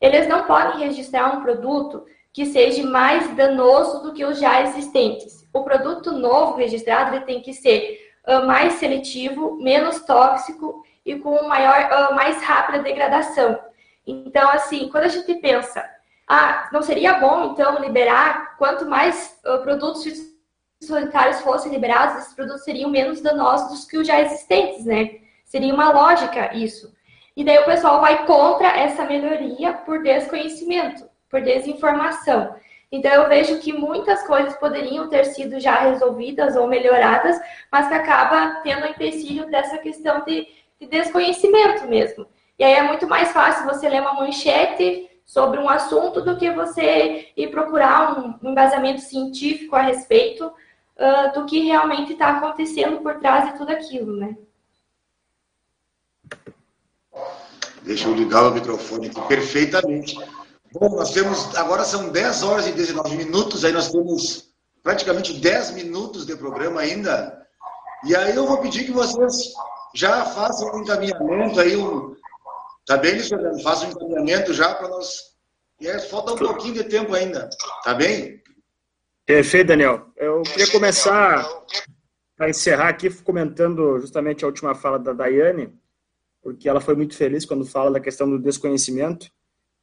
eles 0.00 0.28
não 0.28 0.44
podem 0.44 0.86
registrar 0.86 1.36
um 1.36 1.42
produto 1.42 2.04
que 2.32 2.46
seja 2.46 2.84
mais 2.84 3.34
danoso 3.36 4.02
do 4.02 4.12
que 4.12 4.24
os 4.24 4.38
já 4.38 4.62
existentes. 4.62 5.48
O 5.52 5.62
produto 5.62 6.12
novo 6.12 6.56
registrado 6.56 7.24
tem 7.24 7.40
que 7.40 7.52
ser 7.52 8.12
uh, 8.26 8.46
mais 8.46 8.74
seletivo, 8.74 9.56
menos 9.60 10.00
tóxico 10.00 10.84
e 11.04 11.16
com 11.16 11.46
maior, 11.48 11.88
uh, 12.10 12.14
mais 12.14 12.42
rápida 12.42 12.80
degradação. 12.80 13.58
Então, 14.06 14.48
assim, 14.50 14.88
quando 14.90 15.04
a 15.04 15.08
gente 15.08 15.34
pensa, 15.36 15.84
ah, 16.28 16.68
não 16.72 16.82
seria 16.82 17.14
bom 17.14 17.52
então 17.52 17.80
liberar 17.80 18.56
quanto 18.58 18.86
mais 18.86 19.38
produtos 19.62 20.33
sanitários 20.86 21.40
fossem 21.40 21.72
liberados, 21.72 22.16
esses 22.18 22.34
produtos 22.34 22.64
seriam 22.64 22.90
menos 22.90 23.20
danosos 23.20 23.80
do 23.80 23.88
que 23.88 23.98
os 23.98 24.06
já 24.06 24.20
existentes, 24.20 24.84
né? 24.84 25.16
Seria 25.44 25.74
uma 25.74 25.92
lógica 25.92 26.54
isso. 26.54 26.92
E 27.36 27.44
daí 27.44 27.58
o 27.58 27.64
pessoal 27.64 28.00
vai 28.00 28.26
contra 28.26 28.68
essa 28.68 29.04
melhoria 29.04 29.72
por 29.72 30.02
desconhecimento, 30.02 31.04
por 31.28 31.40
desinformação. 31.42 32.54
Então 32.90 33.10
eu 33.12 33.28
vejo 33.28 33.58
que 33.58 33.72
muitas 33.72 34.24
coisas 34.24 34.56
poderiam 34.56 35.08
ter 35.08 35.24
sido 35.24 35.58
já 35.58 35.74
resolvidas 35.80 36.54
ou 36.54 36.68
melhoradas, 36.68 37.36
mas 37.70 37.88
que 37.88 37.94
acaba 37.94 38.60
tendo 38.62 38.84
o 38.84 38.88
empecilho 38.88 39.50
dessa 39.50 39.78
questão 39.78 40.24
de, 40.24 40.46
de 40.80 40.86
desconhecimento 40.86 41.88
mesmo. 41.88 42.26
E 42.56 42.62
aí 42.62 42.74
é 42.74 42.82
muito 42.82 43.08
mais 43.08 43.32
fácil 43.32 43.66
você 43.66 43.88
ler 43.88 44.00
uma 44.00 44.14
manchete 44.14 45.10
sobre 45.24 45.58
um 45.58 45.68
assunto 45.68 46.20
do 46.20 46.36
que 46.36 46.50
você 46.50 47.32
ir 47.36 47.48
procurar 47.48 48.16
um 48.16 48.50
embasamento 48.50 49.00
científico 49.00 49.74
a 49.74 49.82
respeito 49.82 50.52
uh, 50.98 51.32
do 51.32 51.46
que 51.46 51.60
realmente 51.60 52.12
está 52.12 52.36
acontecendo 52.38 53.00
por 53.00 53.18
trás 53.18 53.52
de 53.52 53.58
tudo 53.58 53.70
aquilo, 53.70 54.16
né? 54.16 54.36
Deixa 57.82 58.08
eu 58.08 58.14
ligar 58.14 58.44
o 58.44 58.54
microfone 58.54 59.08
aqui 59.08 59.20
perfeitamente. 59.28 60.16
Bom, 60.72 60.96
nós 60.96 61.12
temos, 61.12 61.54
agora 61.56 61.84
são 61.84 62.10
10 62.10 62.42
horas 62.42 62.66
e 62.66 62.72
19 62.72 63.16
minutos, 63.16 63.64
aí 63.64 63.72
nós 63.72 63.90
temos 63.90 64.48
praticamente 64.82 65.34
10 65.34 65.72
minutos 65.72 66.26
de 66.26 66.34
programa 66.34 66.80
ainda. 66.80 67.46
E 68.04 68.16
aí 68.16 68.34
eu 68.34 68.46
vou 68.46 68.58
pedir 68.58 68.84
que 68.84 68.90
vocês 68.90 69.52
já 69.94 70.24
façam 70.24 70.74
um 70.74 70.80
encaminhamento 70.80 71.60
aí, 71.60 71.76
um, 71.76 72.16
tá 72.86 72.96
bem, 72.96 73.16
Luciano? 73.16 73.62
Façam 73.62 73.88
um 73.88 73.92
encaminhamento 73.92 74.52
já 74.52 74.74
para 74.74 74.88
nós. 74.88 75.34
É, 75.80 75.98
falta 75.98 76.32
um 76.32 76.36
pouquinho 76.36 76.74
de 76.74 76.84
tempo 76.84 77.14
ainda, 77.14 77.48
tá 77.84 77.94
bem? 77.94 78.42
Perfeito, 79.26 79.68
Daniel. 79.68 80.08
Eu 80.18 80.42
queria 80.42 80.70
começar 80.70 81.48
a 82.38 82.48
encerrar 82.50 82.88
aqui 82.88 83.08
comentando 83.22 83.98
justamente 83.98 84.44
a 84.44 84.46
última 84.46 84.74
fala 84.74 84.98
da 84.98 85.14
Daiane, 85.14 85.72
porque 86.42 86.68
ela 86.68 86.78
foi 86.78 86.94
muito 86.94 87.16
feliz 87.16 87.46
quando 87.46 87.64
fala 87.64 87.90
da 87.90 88.00
questão 88.00 88.28
do 88.28 88.38
desconhecimento. 88.38 89.30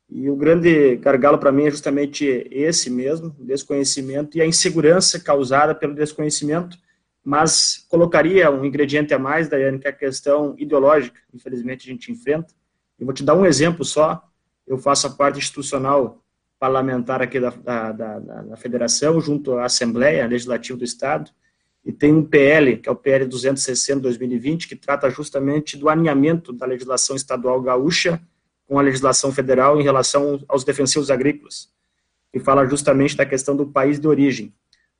E 0.07 0.29
o 0.29 0.35
grande 0.35 0.95
gargalo 0.97 1.39
para 1.39 1.51
mim 1.51 1.65
é 1.65 1.71
justamente 1.71 2.47
esse 2.51 2.91
mesmo, 2.91 3.35
o 3.39 3.43
desconhecimento 3.43 4.37
e 4.37 4.41
a 4.41 4.45
insegurança 4.45 5.19
causada 5.19 5.73
pelo 5.73 5.95
desconhecimento, 5.95 6.77
mas 7.23 7.83
colocaria 7.89 8.51
um 8.51 8.63
ingrediente 8.63 9.11
a 9.11 9.17
mais, 9.17 9.49
Daiane, 9.49 9.79
que 9.79 9.87
é 9.87 9.89
a 9.89 9.93
questão 9.93 10.53
ideológica, 10.55 11.19
infelizmente 11.33 11.89
a 11.89 11.91
gente 11.91 12.11
enfrenta. 12.11 12.53
Eu 12.99 13.07
vou 13.07 13.13
te 13.13 13.23
dar 13.23 13.33
um 13.33 13.45
exemplo 13.45 13.83
só, 13.83 14.21
eu 14.67 14.77
faço 14.77 15.07
a 15.07 15.09
parte 15.09 15.39
institucional 15.39 16.23
parlamentar 16.61 17.23
aqui 17.23 17.39
da, 17.39 17.49
da, 17.49 17.91
da, 17.91 18.19
da 18.19 18.55
federação, 18.55 19.19
junto 19.19 19.53
à 19.57 19.65
Assembleia 19.65 20.27
Legislativa 20.27 20.77
do 20.77 20.85
Estado, 20.85 21.31
e 21.83 21.91
tem 21.91 22.13
um 22.13 22.23
PL, 22.23 22.77
que 22.77 22.87
é 22.87 22.91
o 22.91 22.95
PL 22.95 23.25
260-2020, 23.25 24.67
que 24.67 24.75
trata 24.75 25.09
justamente 25.09 25.75
do 25.75 25.89
alinhamento 25.89 26.53
da 26.53 26.67
legislação 26.67 27.15
estadual 27.15 27.59
gaúcha 27.63 28.21
com 28.67 28.77
a 28.77 28.81
legislação 28.83 29.31
federal 29.31 29.81
em 29.81 29.83
relação 29.83 30.39
aos 30.47 30.63
defensivos 30.63 31.09
agrícolas, 31.09 31.71
e 32.31 32.39
fala 32.39 32.63
justamente 32.67 33.17
da 33.17 33.25
questão 33.25 33.55
do 33.55 33.65
país 33.65 33.99
de 33.99 34.07
origem. 34.07 34.53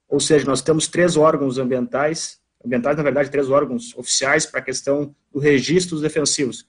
Ou 0.09 0.19
seja, 0.19 0.47
nós 0.47 0.63
temos 0.63 0.87
três 0.87 1.15
órgãos 1.15 1.59
ambientais, 1.59 2.39
ambientais, 2.65 2.97
na 2.97 3.03
verdade, 3.03 3.29
três 3.29 3.51
órgãos 3.51 3.95
oficiais 3.95 4.47
para 4.47 4.61
a 4.61 4.63
questão 4.63 5.15
do 5.31 5.39
registro 5.39 5.91
dos 5.91 6.01
defensivos, 6.01 6.67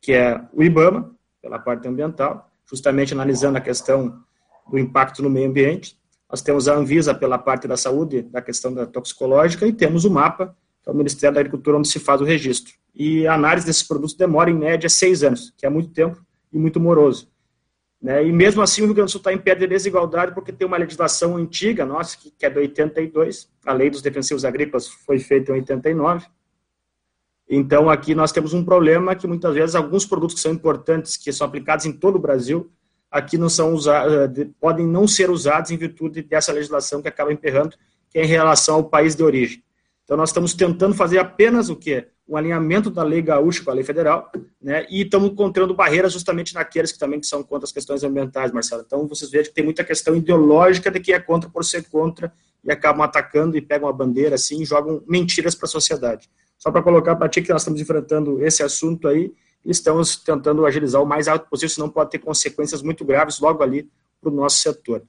que 0.00 0.10
é 0.10 0.44
o 0.52 0.64
IBAMA, 0.64 1.14
pela 1.40 1.60
parte 1.60 1.86
ambiental, 1.86 2.50
justamente 2.66 3.12
analisando 3.12 3.56
a 3.56 3.60
questão 3.60 4.20
do 4.70 4.78
impacto 4.78 5.22
no 5.22 5.30
meio 5.30 5.48
ambiente, 5.48 5.96
nós 6.30 6.40
temos 6.40 6.66
a 6.66 6.74
Anvisa 6.74 7.14
pela 7.14 7.38
parte 7.38 7.68
da 7.68 7.76
saúde, 7.76 8.22
da 8.22 8.40
questão 8.40 8.72
da 8.72 8.86
toxicológica, 8.86 9.66
e 9.66 9.72
temos 9.72 10.04
o 10.04 10.10
MAPA, 10.10 10.56
que 10.82 10.88
é 10.88 10.92
o 10.92 10.96
Ministério 10.96 11.34
da 11.34 11.40
Agricultura, 11.40 11.76
onde 11.76 11.88
se 11.88 11.98
faz 11.98 12.20
o 12.20 12.24
registro. 12.24 12.72
E 12.94 13.26
a 13.26 13.34
análise 13.34 13.66
desses 13.66 13.82
produtos 13.82 14.14
demora, 14.14 14.50
em 14.50 14.54
média, 14.54 14.88
seis 14.88 15.22
anos, 15.22 15.52
que 15.56 15.66
é 15.66 15.70
muito 15.70 15.90
tempo 15.90 16.24
e 16.52 16.58
muito 16.58 16.80
moroso. 16.80 17.30
Né? 18.00 18.26
E 18.26 18.32
mesmo 18.32 18.62
assim, 18.62 18.82
o 18.82 18.86
Rio 18.86 18.94
Grande 18.94 19.08
do 19.08 19.12
Sul 19.12 19.20
está 19.20 19.32
em 19.32 19.38
pé 19.38 19.54
de 19.54 19.66
desigualdade, 19.66 20.34
porque 20.34 20.52
tem 20.52 20.66
uma 20.66 20.76
legislação 20.76 21.36
antiga 21.36 21.86
nossa, 21.86 22.16
que 22.16 22.34
é 22.44 22.50
de 22.50 22.58
82, 22.58 23.48
a 23.64 23.72
Lei 23.72 23.90
dos 23.90 24.02
Defensivos 24.02 24.44
Agrícolas 24.44 24.88
foi 24.88 25.18
feita 25.18 25.52
em 25.52 25.56
89. 25.56 26.26
Então, 27.48 27.90
aqui 27.90 28.14
nós 28.14 28.32
temos 28.32 28.54
um 28.54 28.64
problema 28.64 29.14
que 29.14 29.26
muitas 29.26 29.54
vezes 29.54 29.74
alguns 29.74 30.04
produtos 30.06 30.34
que 30.34 30.40
são 30.40 30.52
importantes, 30.52 31.16
que 31.16 31.32
são 31.32 31.46
aplicados 31.46 31.86
em 31.86 31.92
todo 31.92 32.16
o 32.16 32.18
Brasil, 32.18 32.72
aqui 33.12 33.36
não 33.36 33.50
são 33.50 33.74
usados, 33.74 34.38
eh, 34.38 34.48
podem 34.58 34.86
não 34.86 35.06
ser 35.06 35.30
usados 35.30 35.70
em 35.70 35.76
virtude 35.76 36.22
dessa 36.22 36.50
legislação 36.50 37.02
que 37.02 37.08
acaba 37.08 37.30
emperrando, 37.30 37.76
que 38.10 38.18
é 38.18 38.24
em 38.24 38.26
relação 38.26 38.76
ao 38.76 38.84
país 38.84 39.14
de 39.14 39.22
origem. 39.22 39.62
Então, 40.02 40.16
nós 40.16 40.30
estamos 40.30 40.54
tentando 40.54 40.94
fazer 40.94 41.18
apenas 41.18 41.68
o 41.68 41.76
quê? 41.76 42.08
Um 42.26 42.36
alinhamento 42.36 42.90
da 42.90 43.02
lei 43.02 43.20
gaúcha 43.20 43.62
com 43.62 43.70
a 43.70 43.74
lei 43.74 43.84
federal, 43.84 44.32
né? 44.60 44.86
E 44.90 45.02
estamos 45.02 45.30
encontrando 45.30 45.74
barreiras 45.74 46.12
justamente 46.12 46.54
naqueles 46.54 46.90
que 46.90 46.98
também 46.98 47.22
são 47.22 47.42
contra 47.42 47.66
as 47.66 47.72
questões 47.72 48.02
ambientais, 48.02 48.50
Marcelo. 48.50 48.82
Então, 48.86 49.06
vocês 49.06 49.30
vejam 49.30 49.48
que 49.48 49.54
tem 49.54 49.64
muita 49.64 49.84
questão 49.84 50.16
ideológica 50.16 50.90
de 50.90 50.98
que 50.98 51.12
é 51.12 51.20
contra 51.20 51.50
por 51.50 51.64
ser 51.64 51.88
contra 51.88 52.32
e 52.64 52.72
acabam 52.72 53.02
atacando 53.02 53.56
e 53.56 53.60
pegam 53.60 53.88
a 53.88 53.92
bandeira 53.92 54.36
assim 54.36 54.62
e 54.62 54.64
jogam 54.64 55.02
mentiras 55.06 55.54
para 55.54 55.66
a 55.66 55.70
sociedade. 55.70 56.30
Só 56.58 56.70
para 56.70 56.82
colocar 56.82 57.16
para 57.16 57.28
ti 57.28 57.42
que 57.42 57.50
nós 57.50 57.62
estamos 57.62 57.80
enfrentando 57.80 58.42
esse 58.44 58.62
assunto 58.62 59.08
aí 59.08 59.32
estamos 59.70 60.16
tentando 60.16 60.66
agilizar 60.66 61.02
o 61.02 61.06
mais 61.06 61.28
alto 61.28 61.48
possível, 61.48 61.74
senão 61.74 61.88
pode 61.88 62.10
ter 62.10 62.18
consequências 62.18 62.82
muito 62.82 63.04
graves 63.04 63.38
logo 63.40 63.62
ali 63.62 63.88
para 64.20 64.30
o 64.30 64.34
nosso 64.34 64.58
setor. 64.58 65.02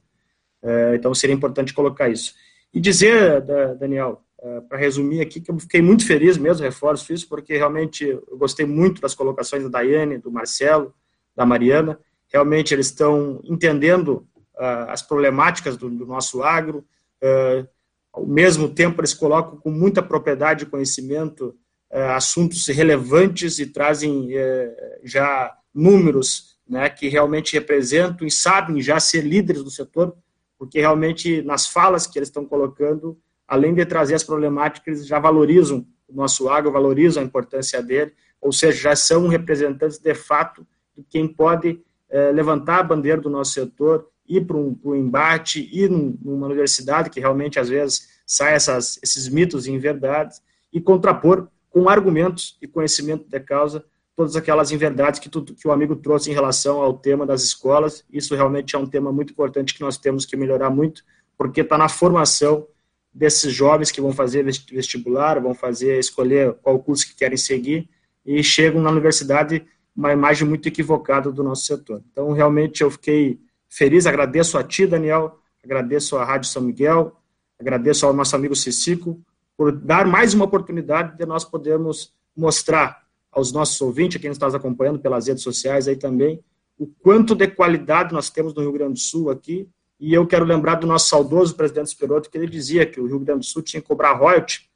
É, 0.62 0.94
então, 0.94 1.14
seria 1.14 1.34
importante 1.34 1.74
colocar 1.74 2.08
isso. 2.08 2.34
E 2.72 2.80
dizer, 2.80 3.42
Daniel, 3.78 4.24
é, 4.44 4.60
para 4.60 4.76
resumir 4.76 5.22
aqui, 5.22 5.40
que 5.40 5.50
eu 5.50 5.58
fiquei 5.58 5.80
muito 5.80 6.06
feliz 6.06 6.36
mesmo, 6.36 6.62
reforço 6.62 7.14
isso, 7.14 7.26
porque 7.26 7.56
realmente 7.56 8.04
eu 8.04 8.36
gostei 8.36 8.66
muito 8.66 9.00
das 9.00 9.14
colocações 9.14 9.62
da 9.62 9.70
Daiane, 9.70 10.18
do 10.18 10.30
Marcelo, 10.30 10.94
da 11.34 11.46
Mariana. 11.46 11.98
Realmente 12.30 12.74
eles 12.74 12.86
estão 12.86 13.40
entendendo 13.44 14.26
uh, 14.56 14.88
as 14.88 15.00
problemáticas 15.00 15.78
do, 15.78 15.88
nosso 15.88 16.42
agro. 16.42 16.84
Uh, 17.22 17.66
ao 18.12 18.26
mesmo 18.26 18.68
tempo, 18.68 19.00
eles 19.00 19.14
colocam 19.14 19.56
com 19.56 19.70
muita 19.70 20.02
propriedade 20.02 20.64
e 20.64 20.66
conhecimento 20.66 21.56
assuntos 22.02 22.66
relevantes 22.66 23.58
e 23.58 23.66
trazem 23.66 24.28
é, 24.32 24.98
já 25.04 25.56
números 25.72 26.56
né, 26.68 26.88
que 26.88 27.08
realmente 27.08 27.52
representam 27.52 28.26
e 28.26 28.30
sabem 28.30 28.80
já 28.80 28.98
ser 28.98 29.22
líderes 29.22 29.62
do 29.62 29.70
setor, 29.70 30.16
porque 30.58 30.80
realmente 30.80 31.42
nas 31.42 31.66
falas 31.66 32.06
que 32.06 32.18
eles 32.18 32.28
estão 32.28 32.44
colocando, 32.44 33.18
além 33.46 33.74
de 33.74 33.84
trazer 33.84 34.14
as 34.14 34.24
problemáticas, 34.24 34.98
eles 34.98 35.06
já 35.06 35.18
valorizam 35.18 35.86
o 36.08 36.14
nosso 36.14 36.48
agro, 36.48 36.72
valorizam 36.72 37.22
a 37.22 37.26
importância 37.26 37.82
dele, 37.82 38.12
ou 38.40 38.52
seja, 38.52 38.82
já 38.82 38.96
são 38.96 39.28
representantes 39.28 39.98
de 39.98 40.14
fato 40.14 40.66
de 40.96 41.02
quem 41.02 41.26
pode 41.26 41.80
é, 42.08 42.30
levantar 42.30 42.78
a 42.78 42.82
bandeira 42.82 43.20
do 43.20 43.30
nosso 43.30 43.52
setor, 43.52 44.08
ir 44.26 44.46
para 44.46 44.56
um, 44.56 44.78
um, 44.84 44.94
embate, 44.94 45.68
ir 45.72 45.90
num, 45.90 46.16
numa 46.22 46.46
universidade 46.46 47.10
que 47.10 47.20
realmente 47.20 47.58
às 47.58 47.68
vezes 47.68 48.08
sai 48.26 48.54
essas, 48.54 48.98
esses 49.02 49.28
mitos 49.28 49.66
em 49.66 49.78
verdades 49.78 50.40
e 50.72 50.80
contrapor 50.80 51.48
com 51.74 51.88
argumentos 51.88 52.56
e 52.62 52.68
conhecimento 52.68 53.28
da 53.28 53.40
causa, 53.40 53.84
todas 54.14 54.36
aquelas 54.36 54.70
inverdades 54.70 55.18
que, 55.18 55.28
tu, 55.28 55.42
que 55.42 55.66
o 55.66 55.72
amigo 55.72 55.96
trouxe 55.96 56.30
em 56.30 56.32
relação 56.32 56.80
ao 56.80 56.96
tema 56.96 57.26
das 57.26 57.42
escolas. 57.42 58.04
Isso 58.12 58.36
realmente 58.36 58.76
é 58.76 58.78
um 58.78 58.86
tema 58.86 59.10
muito 59.10 59.32
importante 59.32 59.74
que 59.74 59.80
nós 59.80 59.98
temos 59.98 60.24
que 60.24 60.36
melhorar 60.36 60.70
muito, 60.70 61.02
porque 61.36 61.62
está 61.62 61.76
na 61.76 61.88
formação 61.88 62.64
desses 63.12 63.52
jovens 63.52 63.90
que 63.90 64.00
vão 64.00 64.12
fazer 64.12 64.44
vestibular, 64.44 65.40
vão 65.40 65.52
fazer 65.52 65.98
escolher 65.98 66.54
qual 66.62 66.78
curso 66.78 67.08
que 67.08 67.16
querem 67.16 67.36
seguir 67.36 67.90
e 68.24 68.40
chegam 68.40 68.80
na 68.80 68.90
universidade 68.90 69.66
uma 69.96 70.12
imagem 70.12 70.46
muito 70.46 70.68
equivocada 70.68 71.32
do 71.32 71.42
nosso 71.42 71.64
setor. 71.64 72.04
Então, 72.12 72.30
realmente, 72.30 72.82
eu 72.82 72.90
fiquei 72.90 73.40
feliz, 73.68 74.06
agradeço 74.06 74.56
a 74.56 74.62
ti, 74.62 74.86
Daniel, 74.86 75.40
agradeço 75.62 76.16
à 76.16 76.24
Rádio 76.24 76.48
São 76.48 76.62
Miguel, 76.62 77.16
agradeço 77.58 78.06
ao 78.06 78.12
nosso 78.12 78.36
amigo 78.36 78.54
Cicico, 78.54 79.20
por 79.56 79.72
dar 79.72 80.06
mais 80.06 80.34
uma 80.34 80.44
oportunidade 80.44 81.16
de 81.16 81.26
nós 81.26 81.44
podermos 81.44 82.12
mostrar 82.36 83.04
aos 83.30 83.52
nossos 83.52 83.80
ouvintes, 83.80 84.16
a 84.16 84.20
quem 84.20 84.30
está 84.30 84.46
nos 84.46 84.54
acompanhando 84.54 84.98
pelas 84.98 85.26
redes 85.26 85.42
sociais 85.42 85.88
aí 85.88 85.96
também, 85.96 86.42
o 86.78 86.86
quanto 86.86 87.34
de 87.34 87.46
qualidade 87.48 88.12
nós 88.12 88.30
temos 88.30 88.54
no 88.54 88.62
Rio 88.62 88.72
Grande 88.72 88.94
do 88.94 88.98
Sul 88.98 89.30
aqui, 89.30 89.68
e 89.98 90.12
eu 90.12 90.26
quero 90.26 90.44
lembrar 90.44 90.74
do 90.76 90.86
nosso 90.86 91.08
saudoso 91.08 91.54
presidente 91.54 91.86
Esperoto, 91.86 92.28
que 92.28 92.36
ele 92.36 92.48
dizia 92.48 92.84
que 92.84 93.00
o 93.00 93.06
Rio 93.06 93.20
Grande 93.20 93.40
do 93.40 93.46
Sul 93.46 93.62
tinha 93.62 93.80
que 93.80 93.86
cobrar 93.86 94.12
royalty 94.12 94.68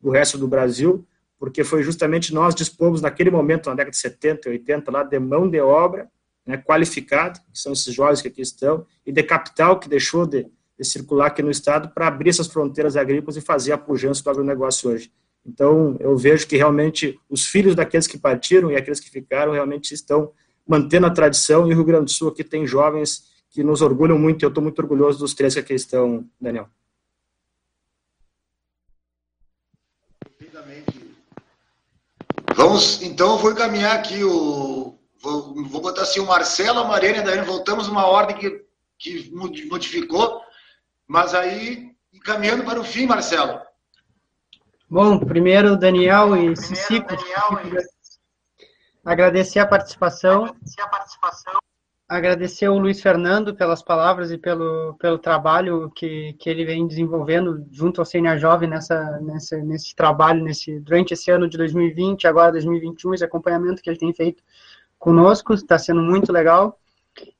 do 0.00 0.10
resto 0.10 0.36
do 0.36 0.48
Brasil, 0.48 1.06
porque 1.38 1.62
foi 1.62 1.82
justamente 1.82 2.34
nós 2.34 2.54
dispomos 2.54 3.00
naquele 3.00 3.30
momento, 3.30 3.68
na 3.68 3.74
década 3.74 3.92
de 3.92 3.96
70 3.98 4.48
e 4.48 4.52
80, 4.52 4.90
lá 4.90 5.02
de 5.02 5.18
mão 5.18 5.48
de 5.48 5.60
obra 5.60 6.10
né, 6.44 6.56
qualificada, 6.56 7.38
que 7.52 7.58
são 7.58 7.72
esses 7.72 7.94
jovens 7.94 8.20
que 8.20 8.28
aqui 8.28 8.42
estão, 8.42 8.84
e 9.06 9.12
de 9.12 9.22
capital 9.22 9.78
que 9.78 9.88
deixou 9.88 10.26
de 10.26 10.42
de 10.42 10.46
circular 10.82 11.26
aqui 11.26 11.42
no 11.42 11.50
estado 11.50 11.90
para 11.90 12.08
abrir 12.08 12.30
essas 12.30 12.48
fronteiras 12.48 12.96
agrícolas 12.96 13.36
e 13.36 13.40
fazer 13.40 13.72
a 13.72 13.78
pujança 13.78 14.22
do 14.24 14.30
agronegócio 14.30 14.90
hoje. 14.90 15.12
Então, 15.46 15.96
eu 16.00 16.16
vejo 16.16 16.46
que 16.46 16.56
realmente 16.56 17.18
os 17.28 17.44
filhos 17.44 17.74
daqueles 17.74 18.06
que 18.06 18.18
partiram 18.18 18.70
e 18.70 18.76
aqueles 18.76 18.98
que 18.98 19.10
ficaram 19.10 19.52
realmente 19.52 19.92
estão 19.92 20.32
mantendo 20.66 21.06
a 21.06 21.10
tradição, 21.10 21.68
e 21.68 21.72
o 21.72 21.76
Rio 21.76 21.84
Grande 21.84 22.06
do 22.06 22.10
Sul 22.10 22.28
aqui 22.28 22.42
tem 22.42 22.66
jovens 22.66 23.24
que 23.50 23.62
nos 23.62 23.82
orgulham 23.82 24.18
muito, 24.18 24.42
e 24.42 24.44
eu 24.44 24.48
estou 24.48 24.62
muito 24.62 24.78
orgulhoso 24.80 25.18
dos 25.18 25.34
três 25.34 25.54
que 25.54 25.60
aqui 25.60 25.74
estão, 25.74 26.26
Daniel. 26.40 26.68
Vamos, 32.56 33.02
então, 33.02 33.36
vou 33.36 33.50
encaminhar 33.50 33.96
aqui 33.96 34.22
o. 34.24 34.96
Vou, 35.20 35.54
vou 35.64 35.80
botar 35.80 36.02
assim: 36.02 36.20
o 36.20 36.26
Marcelo, 36.26 36.78
a 36.78 36.84
Mariana 36.84 37.18
e 37.18 37.20
a 37.20 37.24
Daiane, 37.24 37.46
voltamos 37.46 37.88
numa 37.88 38.06
ordem 38.06 38.36
que, 38.36 38.64
que 38.98 39.30
modificou. 39.68 40.40
Mas 41.06 41.34
aí, 41.34 41.90
encaminhando 42.12 42.64
para 42.64 42.80
o 42.80 42.84
fim, 42.84 43.06
Marcelo. 43.06 43.60
Bom, 44.88 45.18
primeiro, 45.18 45.76
Daniel 45.76 46.36
e 46.36 46.56
Cicico, 46.56 47.14
agradecer 49.04 49.58
a 49.58 49.66
participação. 49.66 50.44
Agradecer 50.44 50.80
a 50.80 50.88
participação. 50.88 51.54
Agradecer 52.06 52.68
o 52.68 52.78
Luiz 52.78 53.00
Fernando 53.00 53.54
pelas 53.54 53.82
palavras 53.82 54.30
e 54.30 54.36
pelo, 54.36 54.94
pelo 54.98 55.18
trabalho 55.18 55.90
que, 55.90 56.34
que 56.34 56.50
ele 56.50 56.64
vem 56.64 56.86
desenvolvendo 56.86 57.66
junto 57.72 58.00
ao 58.00 58.06
CNA 58.06 58.36
Jovem 58.36 58.68
nessa, 58.68 59.18
nessa, 59.20 59.56
nesse 59.56 59.96
trabalho, 59.96 60.44
nesse, 60.44 60.78
durante 60.80 61.14
esse 61.14 61.30
ano 61.30 61.48
de 61.48 61.56
2020, 61.56 62.26
agora 62.26 62.52
2021, 62.52 63.14
esse 63.14 63.24
acompanhamento 63.24 63.82
que 63.82 63.88
ele 63.88 63.98
tem 63.98 64.12
feito 64.12 64.42
conosco, 64.98 65.54
está 65.54 65.78
sendo 65.78 66.02
muito 66.02 66.30
legal. 66.30 66.78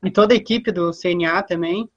e 0.03 0.11
toda 0.11 0.32
a 0.32 0.36
equipe 0.36 0.73
do 0.73 0.91
CNA 0.93 1.43
também. 1.43 1.89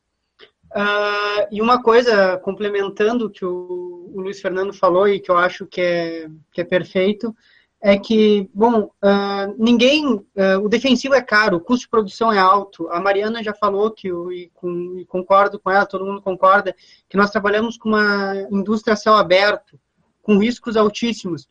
Uh, 0.78 1.48
e 1.52 1.60
uma 1.60 1.82
coisa, 1.82 2.38
complementando 2.38 3.26
o 3.26 3.30
que 3.32 3.44
o, 3.44 4.12
o, 4.14 4.22
Luiz 4.22 4.40
Fernando 4.40 4.72
falou 4.72 5.08
e 5.08 5.20
que 5.20 5.32
eu 5.32 5.36
acho 5.36 5.66
que 5.66 5.82
é, 5.82 6.30
que 6.52 6.62
é 6.62 6.64
perfeito, 6.64 7.36
é 7.82 7.98
que, 7.98 8.48
bom, 8.54 8.84
uh, 8.84 9.56
ninguém, 9.58 10.06
uh, 10.06 10.24
o 10.64 10.70
defensivo 10.70 11.16
é 11.16 11.22
caro, 11.22 11.58
o 11.58 11.60
custo 11.60 11.86
de 11.86 11.90
produção 11.90 12.32
é 12.32 12.38
alto. 12.38 12.88
A 12.90 13.00
Mariana 13.00 13.44
já 13.44 13.56
falou 13.56 13.90
que, 13.90 14.08
e, 14.08 14.52
com, 14.54 15.00
e 15.00 15.06
concordo 15.06 15.60
com 15.60 15.72
ela, 15.72 15.88
todo 15.88 16.06
mundo 16.06 16.22
concorda, 16.22 16.76
que 17.10 17.18
nós 17.18 17.32
trabalhamos 17.32 17.76
com 17.76 17.90
uma 17.90 18.36
indústria 18.52 18.94
a 18.94 18.98
céu 18.98 19.16
aberto, 19.16 19.80
com 20.22 20.38
riscos 20.38 20.78
altíssimos. 20.78 21.48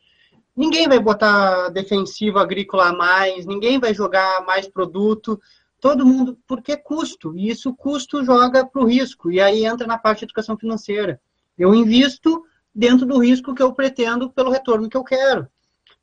Ninguém 0.57 0.87
vai 0.87 1.01
botar 1.01 1.69
defensivo 1.71 2.39
agrícola 2.39 2.91
a 2.91 2.93
mais, 2.93 3.45
ninguém 3.45 3.81
vai 3.81 3.93
jogar 3.93 4.47
mais 4.47 4.69
produto, 4.69 5.41
todo 5.81 6.07
mundo, 6.07 6.39
porque 6.47 6.73
é 6.73 6.77
custo, 6.77 7.37
e 7.37 7.49
isso 7.51 7.75
custo 7.75 8.25
joga 8.25 8.67
para 8.67 8.83
o 8.83 8.87
risco, 8.87 9.31
e 9.31 9.41
aí 9.41 9.65
entra 9.65 9.87
na 9.87 9.99
parte 9.99 10.21
de 10.21 10.25
educação 10.27 10.57
financeira. 10.57 11.21
Eu 11.57 11.75
invisto 11.75 12.45
dentro 12.75 13.07
do 13.07 13.19
risco 13.19 13.55
que 13.55 13.63
eu 13.63 13.73
pretendo 13.73 14.31
pelo 14.31 14.51
retorno 14.51 14.89
que 14.89 14.97
eu 14.97 15.05
quero. 15.05 15.49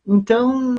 Então, 0.06 0.76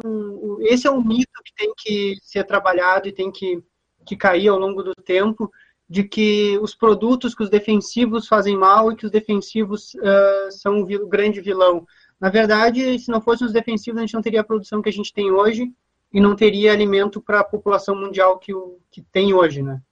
esse 0.60 0.86
é 0.86 0.90
um 0.90 1.02
mito 1.02 1.42
que 1.44 1.54
tem 1.54 1.72
que 1.76 2.16
ser 2.22 2.44
trabalhado 2.44 3.08
e 3.08 3.12
tem 3.12 3.30
que, 3.30 3.62
que 4.04 4.16
cair 4.16 4.48
ao 4.48 4.58
longo 4.58 4.82
do 4.82 4.94
tempo, 4.94 5.50
de 5.88 6.04
que 6.04 6.58
os 6.62 6.74
produtos 6.74 7.34
que 7.34 7.42
os 7.42 7.50
defensivos 7.50 8.26
fazem 8.26 8.56
mal 8.56 8.90
e 8.90 8.96
que 8.96 9.06
os 9.06 9.10
defensivos 9.10 9.94
uh, 9.94 10.50
são 10.50 10.80
o 10.80 11.06
grande 11.06 11.40
vilão. 11.40 11.86
Na 12.18 12.30
verdade, 12.30 12.98
se 12.98 13.10
não 13.10 13.20
fossem 13.20 13.46
os 13.46 13.52
defensivos, 13.52 13.98
a 13.98 14.00
gente 14.00 14.14
não 14.14 14.22
teria 14.22 14.40
a 14.40 14.44
produção 14.44 14.80
que 14.80 14.88
a 14.88 14.92
gente 14.92 15.12
tem 15.12 15.30
hoje 15.30 15.72
e 16.14 16.20
não 16.20 16.36
teria 16.36 16.72
alimento 16.72 17.20
para 17.20 17.40
a 17.40 17.44
população 17.44 17.96
mundial 17.96 18.38
que, 18.38 18.54
o, 18.54 18.78
que 18.88 19.02
tem 19.02 19.34
hoje, 19.34 19.62
né? 19.62 19.82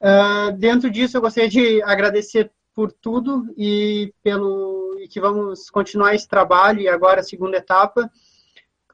Uh, 0.00 0.56
dentro 0.56 0.90
disso, 0.90 1.18
eu 1.18 1.20
gostaria 1.20 1.50
de 1.50 1.82
agradecer 1.82 2.50
por 2.74 2.90
tudo 2.90 3.46
e 3.56 4.12
pelo 4.22 4.98
e 5.00 5.06
que 5.06 5.20
vamos 5.20 5.68
continuar 5.68 6.14
esse 6.14 6.26
trabalho 6.26 6.80
e 6.80 6.88
agora 6.88 7.20
a 7.20 7.24
segunda 7.24 7.58
etapa 7.58 8.10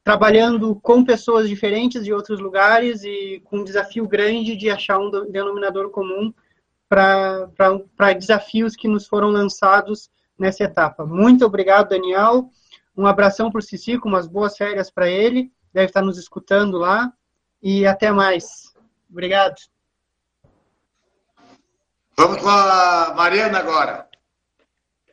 trabalhando 0.02 0.74
com 0.76 1.04
pessoas 1.04 1.48
diferentes 1.48 2.04
de 2.04 2.12
outros 2.12 2.40
lugares 2.40 3.04
e 3.04 3.40
com 3.44 3.58
um 3.58 3.64
desafio 3.64 4.08
grande 4.08 4.56
de 4.56 4.70
achar 4.70 4.98
um 4.98 5.10
denominador 5.30 5.90
comum 5.90 6.32
para 6.88 8.12
desafios 8.18 8.74
que 8.74 8.88
nos 8.88 9.06
foram 9.06 9.28
lançados 9.28 10.10
nessa 10.36 10.64
etapa. 10.64 11.06
Muito 11.06 11.44
obrigado, 11.44 11.90
Daniel. 11.90 12.50
Um 12.96 13.06
abração 13.06 13.50
para 13.50 13.60
o 13.60 13.62
Cici, 13.62 13.98
com 13.98 14.08
umas 14.08 14.26
boas 14.26 14.56
férias 14.56 14.90
para 14.90 15.08
ele. 15.08 15.52
Deve 15.72 15.86
estar 15.86 16.02
nos 16.02 16.18
escutando 16.18 16.78
lá. 16.78 17.12
E 17.62 17.86
até 17.86 18.10
mais. 18.10 18.74
Obrigado. 19.10 19.56
Vamos 22.16 22.38
com 22.38 22.48
a 22.48 23.14
Mariana 23.16 23.58
agora. 23.58 24.08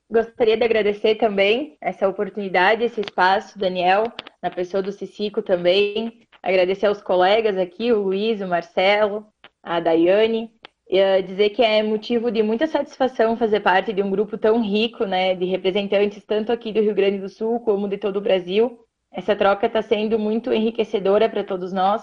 Gostaria 0.10 0.56
de 0.56 0.64
agradecer 0.64 1.16
também 1.16 1.78
essa 1.82 2.08
oportunidade, 2.08 2.84
esse 2.84 3.02
espaço, 3.02 3.60
Daniel, 3.60 4.06
na 4.42 4.50
pessoa 4.50 4.82
do 4.82 4.92
Cicico 4.92 5.42
também. 5.42 6.22
Agradecer 6.42 6.86
aos 6.86 7.02
colegas 7.02 7.58
aqui, 7.58 7.92
o 7.92 8.04
Luiz, 8.04 8.40
o 8.40 8.48
Marcelo, 8.48 9.28
a 9.62 9.82
Daiane. 9.82 10.50
E 10.90 11.02
uh, 11.02 11.22
dizer 11.22 11.50
que 11.50 11.62
é 11.62 11.84
motivo 11.84 12.32
de 12.32 12.42
muita 12.42 12.66
satisfação 12.66 13.36
fazer 13.36 13.60
parte 13.60 13.92
de 13.92 14.02
um 14.02 14.10
grupo 14.10 14.38
tão 14.38 14.62
rico, 14.62 15.06
né, 15.06 15.36
de 15.36 15.44
representantes 15.44 16.24
tanto 16.24 16.52
aqui 16.54 16.72
do 16.72 16.80
Rio 16.80 16.96
Grande 16.96 17.20
do 17.20 17.28
Sul 17.28 17.60
como 17.60 17.90
de 17.90 17.98
todo 17.98 18.18
o 18.18 18.22
Brasil. 18.22 18.87
Essa 19.12 19.36
troca 19.36 19.68
está 19.68 19.82
sendo 19.82 20.20
muito 20.20 20.54
enriquecedora 20.54 21.30
para 21.30 21.44
todos 21.44 21.72
nós. 21.74 22.02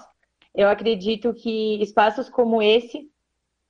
Eu 0.54 0.68
acredito 0.68 1.34
que 1.34 1.80
espaços 1.82 2.28
como 2.28 2.62
esse 2.62 3.08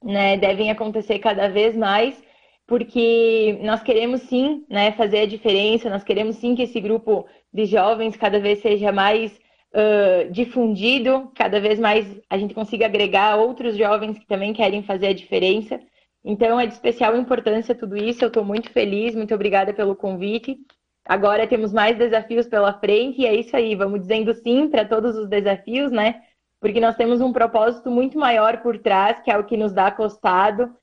né, 0.02 0.36
devem 0.36 0.70
acontecer 0.70 1.18
cada 1.18 1.48
vez 1.48 1.76
mais 1.76 2.22
porque 2.66 3.58
nós 3.62 3.82
queremos 3.82 4.22
sim 4.22 4.64
né, 4.68 4.92
fazer 4.92 5.20
a 5.20 5.26
diferença, 5.26 5.90
nós 5.90 6.04
queremos 6.04 6.36
sim 6.36 6.54
que 6.54 6.62
esse 6.62 6.80
grupo 6.80 7.26
de 7.52 7.66
jovens 7.66 8.16
cada 8.16 8.40
vez 8.40 8.60
seja 8.60 8.90
mais 8.90 9.32
uh, 9.74 10.30
difundido, 10.30 11.30
cada 11.34 11.60
vez 11.60 11.78
mais 11.78 12.06
a 12.28 12.38
gente 12.38 12.54
consiga 12.54 12.86
agregar 12.86 13.36
outros 13.36 13.76
jovens 13.76 14.18
que 14.18 14.26
também 14.26 14.52
querem 14.52 14.82
fazer 14.82 15.08
a 15.08 15.14
diferença. 15.14 15.78
Então 16.24 16.58
é 16.58 16.66
de 16.66 16.72
especial 16.72 17.16
importância 17.16 17.74
tudo 17.74 17.96
isso, 17.96 18.24
eu 18.24 18.28
estou 18.28 18.44
muito 18.44 18.70
feliz, 18.70 19.14
muito 19.14 19.34
obrigada 19.34 19.74
pelo 19.74 19.94
convite. 19.94 20.56
Agora 21.06 21.46
temos 21.46 21.72
mais 21.72 21.98
desafios 21.98 22.46
pela 22.46 22.78
frente 22.78 23.20
e 23.20 23.26
é 23.26 23.34
isso 23.34 23.54
aí, 23.54 23.74
vamos 23.74 24.00
dizendo 24.00 24.32
sim 24.34 24.68
para 24.68 24.84
todos 24.84 25.16
os 25.16 25.28
desafios, 25.28 25.90
né? 25.90 26.22
Porque 26.60 26.80
nós 26.80 26.96
temos 26.96 27.20
um 27.20 27.32
propósito 27.32 27.90
muito 27.90 28.18
maior 28.18 28.62
por 28.62 28.78
trás, 28.78 29.20
que 29.20 29.30
é 29.30 29.36
o 29.36 29.44
que 29.44 29.56
nos 29.56 29.72
dá 29.72 29.90
costado, 29.90 30.74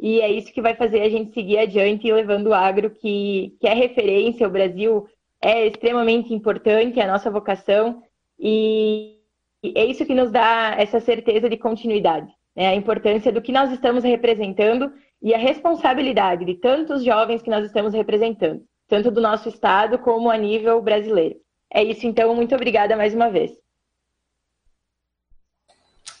e 0.00 0.20
é 0.20 0.30
isso 0.30 0.52
que 0.52 0.62
vai 0.62 0.74
fazer 0.74 1.02
a 1.02 1.08
gente 1.10 1.34
seguir 1.34 1.58
adiante 1.58 2.10
levando 2.10 2.48
o 2.48 2.54
agro, 2.54 2.90
que, 2.90 3.54
que 3.60 3.68
é 3.68 3.74
referência. 3.74 4.46
O 4.46 4.50
Brasil 4.50 5.06
é 5.42 5.66
extremamente 5.66 6.32
importante, 6.32 6.98
é 6.98 7.04
a 7.04 7.12
nossa 7.12 7.30
vocação. 7.30 8.02
E, 8.38 9.18
e 9.62 9.72
é 9.76 9.84
isso 9.84 10.06
que 10.06 10.14
nos 10.14 10.30
dá 10.30 10.74
essa 10.78 11.00
certeza 11.00 11.50
de 11.50 11.58
continuidade. 11.58 12.32
Né? 12.56 12.68
A 12.68 12.74
importância 12.74 13.30
do 13.30 13.42
que 13.42 13.52
nós 13.52 13.70
estamos 13.70 14.02
representando 14.02 14.90
e 15.22 15.34
a 15.34 15.38
responsabilidade 15.38 16.46
de 16.46 16.54
tantos 16.54 17.04
jovens 17.04 17.42
que 17.42 17.50
nós 17.50 17.66
estamos 17.66 17.92
representando, 17.92 18.62
tanto 18.90 19.10
do 19.10 19.20
nosso 19.20 19.48
estado 19.48 19.98
como 19.98 20.28
a 20.28 20.36
nível 20.36 20.82
brasileiro. 20.82 21.36
É 21.72 21.82
isso, 21.82 22.06
então, 22.06 22.34
muito 22.34 22.54
obrigada 22.54 22.96
mais 22.96 23.14
uma 23.14 23.30
vez. 23.30 23.52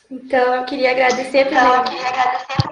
Então, 0.08 0.54
eu 0.54 0.64
queria 0.64 0.92
agradecer. 0.92 1.48
Então, 1.48 1.74
eu 1.74 1.82
queria 1.82 2.08
agradecer 2.08 2.70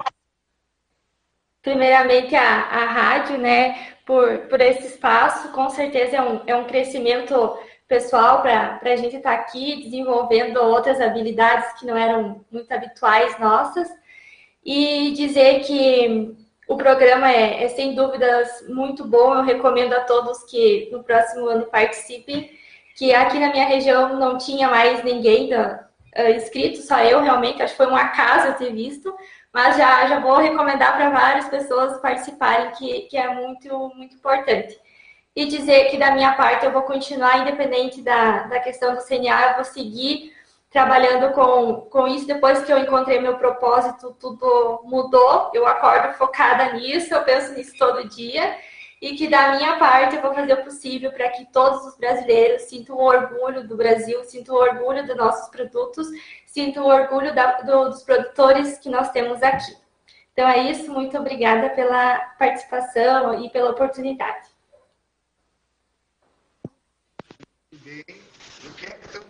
primeiramente 1.61 2.33
a, 2.33 2.61
a 2.61 2.85
rádio, 2.85 3.37
né, 3.37 3.93
por, 4.05 4.47
por 4.47 4.61
esse 4.61 4.87
espaço, 4.87 5.51
com 5.51 5.69
certeza 5.69 6.15
é 6.15 6.21
um, 6.21 6.41
é 6.47 6.55
um 6.55 6.63
crescimento 6.63 7.59
pessoal 7.87 8.41
para 8.41 8.79
a 8.81 8.95
gente 8.95 9.17
estar 9.17 9.35
tá 9.35 9.41
aqui 9.41 9.83
desenvolvendo 9.83 10.57
outras 10.57 11.01
habilidades 11.01 11.77
que 11.77 11.85
não 11.85 11.97
eram 11.97 12.43
muito 12.49 12.71
habituais 12.71 13.37
nossas 13.37 13.87
e 14.63 15.11
dizer 15.11 15.61
que 15.61 16.35
o 16.69 16.77
programa 16.77 17.31
é, 17.31 17.63
é 17.63 17.67
sem 17.69 17.95
dúvidas 17.95 18.63
muito 18.69 19.03
bom, 19.03 19.33
eu 19.33 19.43
recomendo 19.43 19.91
a 19.93 20.01
todos 20.01 20.43
que 20.43 20.87
no 20.91 21.03
próximo 21.03 21.47
ano 21.47 21.65
participem, 21.65 22.51
que 22.95 23.11
aqui 23.11 23.39
na 23.39 23.51
minha 23.51 23.65
região 23.65 24.15
não 24.19 24.37
tinha 24.37 24.69
mais 24.69 25.03
ninguém 25.03 25.49
da, 25.49 25.87
uh, 26.15 26.29
inscrito, 26.29 26.77
só 26.83 26.99
eu 26.99 27.23
realmente, 27.23 27.59
acho 27.59 27.73
que 27.73 27.77
foi 27.77 27.87
um 27.87 27.95
acaso 27.95 28.47
eu 28.47 28.53
ter 28.53 28.71
visto, 28.71 29.11
mas 29.51 29.77
já, 29.77 30.05
já 30.05 30.19
vou 30.19 30.37
recomendar 30.37 30.95
para 30.95 31.09
várias 31.09 31.49
pessoas 31.49 31.99
participarem, 31.99 32.69
que, 32.73 33.01
que 33.01 33.17
é 33.17 33.33
muito, 33.33 33.91
muito 33.95 34.15
importante. 34.15 34.79
E 35.35 35.47
dizer 35.47 35.85
que, 35.85 35.97
da 35.97 36.11
minha 36.11 36.33
parte, 36.33 36.67
eu 36.67 36.71
vou 36.71 36.83
continuar, 36.83 37.39
independente 37.39 38.03
da, 38.03 38.43
da 38.43 38.59
questão 38.59 38.93
do 38.93 39.01
CNA, 39.01 39.49
eu 39.49 39.55
vou 39.55 39.63
seguir 39.63 40.33
trabalhando 40.69 41.33
com, 41.33 41.81
com 41.89 42.07
isso. 42.07 42.27
Depois 42.27 42.63
que 42.63 42.71
eu 42.71 42.77
encontrei 42.77 43.19
meu 43.19 43.37
propósito, 43.37 44.15
tudo 44.19 44.81
mudou. 44.85 45.51
Eu 45.53 45.65
acordo 45.65 46.13
focada 46.13 46.73
nisso, 46.73 47.13
eu 47.13 47.23
penso 47.23 47.53
nisso 47.53 47.77
todo 47.77 48.07
dia 48.07 48.57
e 49.01 49.15
que 49.15 49.27
da 49.27 49.55
minha 49.55 49.77
parte 49.77 50.15
eu 50.15 50.21
vou 50.21 50.33
fazer 50.33 50.53
o 50.53 50.63
possível 50.63 51.11
para 51.11 51.29
que 51.29 51.45
todos 51.45 51.85
os 51.85 51.97
brasileiros 51.97 52.63
sintam 52.63 52.97
o 52.97 53.03
orgulho 53.03 53.65
do 53.65 53.77
Brasil, 53.77 54.23
sintam 54.25 54.55
o 54.55 54.59
orgulho 54.59 55.05
dos 55.05 55.15
nossos 55.15 55.49
produtos, 55.49 56.07
sintam 56.45 56.83
o 56.83 56.89
orgulho 56.89 57.33
da, 57.33 57.61
do, 57.61 57.89
dos 57.89 58.03
produtores 58.03 58.77
que 58.77 58.89
nós 58.89 59.09
temos 59.11 59.41
aqui. 59.41 59.75
Então 60.33 60.47
é 60.47 60.69
isso, 60.69 60.91
muito 60.91 61.17
obrigada 61.17 61.69
pela 61.69 62.19
participação 62.37 63.43
e 63.43 63.49
pela 63.49 63.71
oportunidade. 63.71 64.47
Bem, 67.71 68.03
eu 68.63 68.73
quero 68.77 68.99
então 69.07 69.21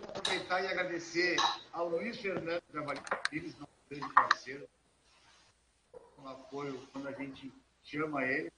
aproveitar 0.50 0.62
e 0.62 0.66
agradecer 0.66 1.36
ao 1.72 1.88
Luiz 1.88 2.18
Fernando 2.20 2.60
Trabalho 2.72 3.00
Pires, 3.30 3.56
nosso 3.56 3.72
grande 3.88 4.12
parceiro, 4.12 4.68
com 6.16 6.26
apoio 6.26 6.88
quando 6.92 7.08
a 7.08 7.12
gente 7.12 7.52
chama 7.84 8.24
ele 8.24 8.52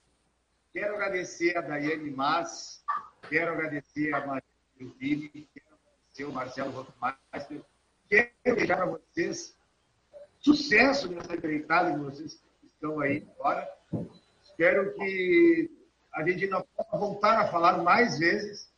Quero 0.72 0.94
agradecer 0.94 1.54
a 1.56 1.60
Daiane 1.60 2.10
Mas, 2.10 2.82
quero 3.28 3.52
agradecer 3.52 4.14
a 4.14 4.26
Maria 4.26 4.42
Vini, 4.98 5.28
quero 5.28 5.66
agradecer 5.66 6.24
o 6.24 6.32
Marcelo 6.32 6.70
Rockmeister. 6.70 7.62
Quero 8.08 8.56
deixar 8.56 8.76
para 8.76 8.86
vocês 8.86 9.54
sucesso 10.40 11.12
nessa 11.12 11.34
empreitada 11.34 11.92
que 11.92 11.98
vocês 11.98 12.42
estão 12.64 13.00
aí 13.00 13.28
agora. 13.38 13.70
Espero 14.42 14.94
que 14.94 15.70
a 16.14 16.26
gente 16.26 16.44
ainda 16.44 16.64
possa 16.64 16.96
voltar 16.96 17.38
a 17.38 17.48
falar 17.48 17.82
mais 17.82 18.18
vezes, 18.18 18.72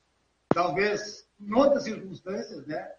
talvez 0.49 1.29
em 1.41 1.53
outras 1.53 1.85
circunstâncias, 1.85 2.67
né? 2.67 2.93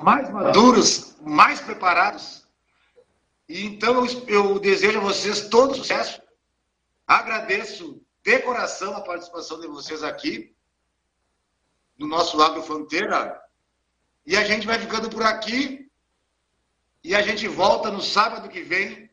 Mais 0.00 0.30
maduros, 0.30 1.16
mais 1.20 1.60
preparados. 1.60 2.46
E 3.48 3.64
então 3.64 4.04
eu, 4.04 4.28
eu 4.28 4.58
desejo 4.58 4.98
a 4.98 5.02
vocês 5.02 5.48
todo 5.48 5.74
sucesso 5.74 6.20
Agradeço 7.08 8.04
de 8.22 8.38
coração 8.40 8.94
a 8.94 9.00
participação 9.00 9.58
de 9.58 9.66
vocês 9.66 10.02
aqui 10.02 10.54
no 11.96 12.06
nosso 12.06 12.40
Agro 12.42 12.62
Fronteira. 12.62 13.42
E 14.26 14.36
a 14.36 14.44
gente 14.44 14.66
vai 14.66 14.78
ficando 14.78 15.08
por 15.08 15.22
aqui. 15.22 15.90
E 17.02 17.14
a 17.14 17.22
gente 17.22 17.48
volta 17.48 17.90
no 17.90 18.02
sábado 18.02 18.50
que 18.50 18.60
vem 18.60 19.10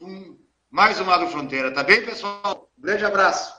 com 0.00 0.36
mais 0.68 0.98
uma 0.98 1.14
Agro 1.14 1.28
Fronteira. 1.28 1.72
Tá 1.72 1.84
bem, 1.84 2.04
pessoal? 2.04 2.68
Um 2.76 2.82
grande 2.82 3.04
abraço. 3.04 3.54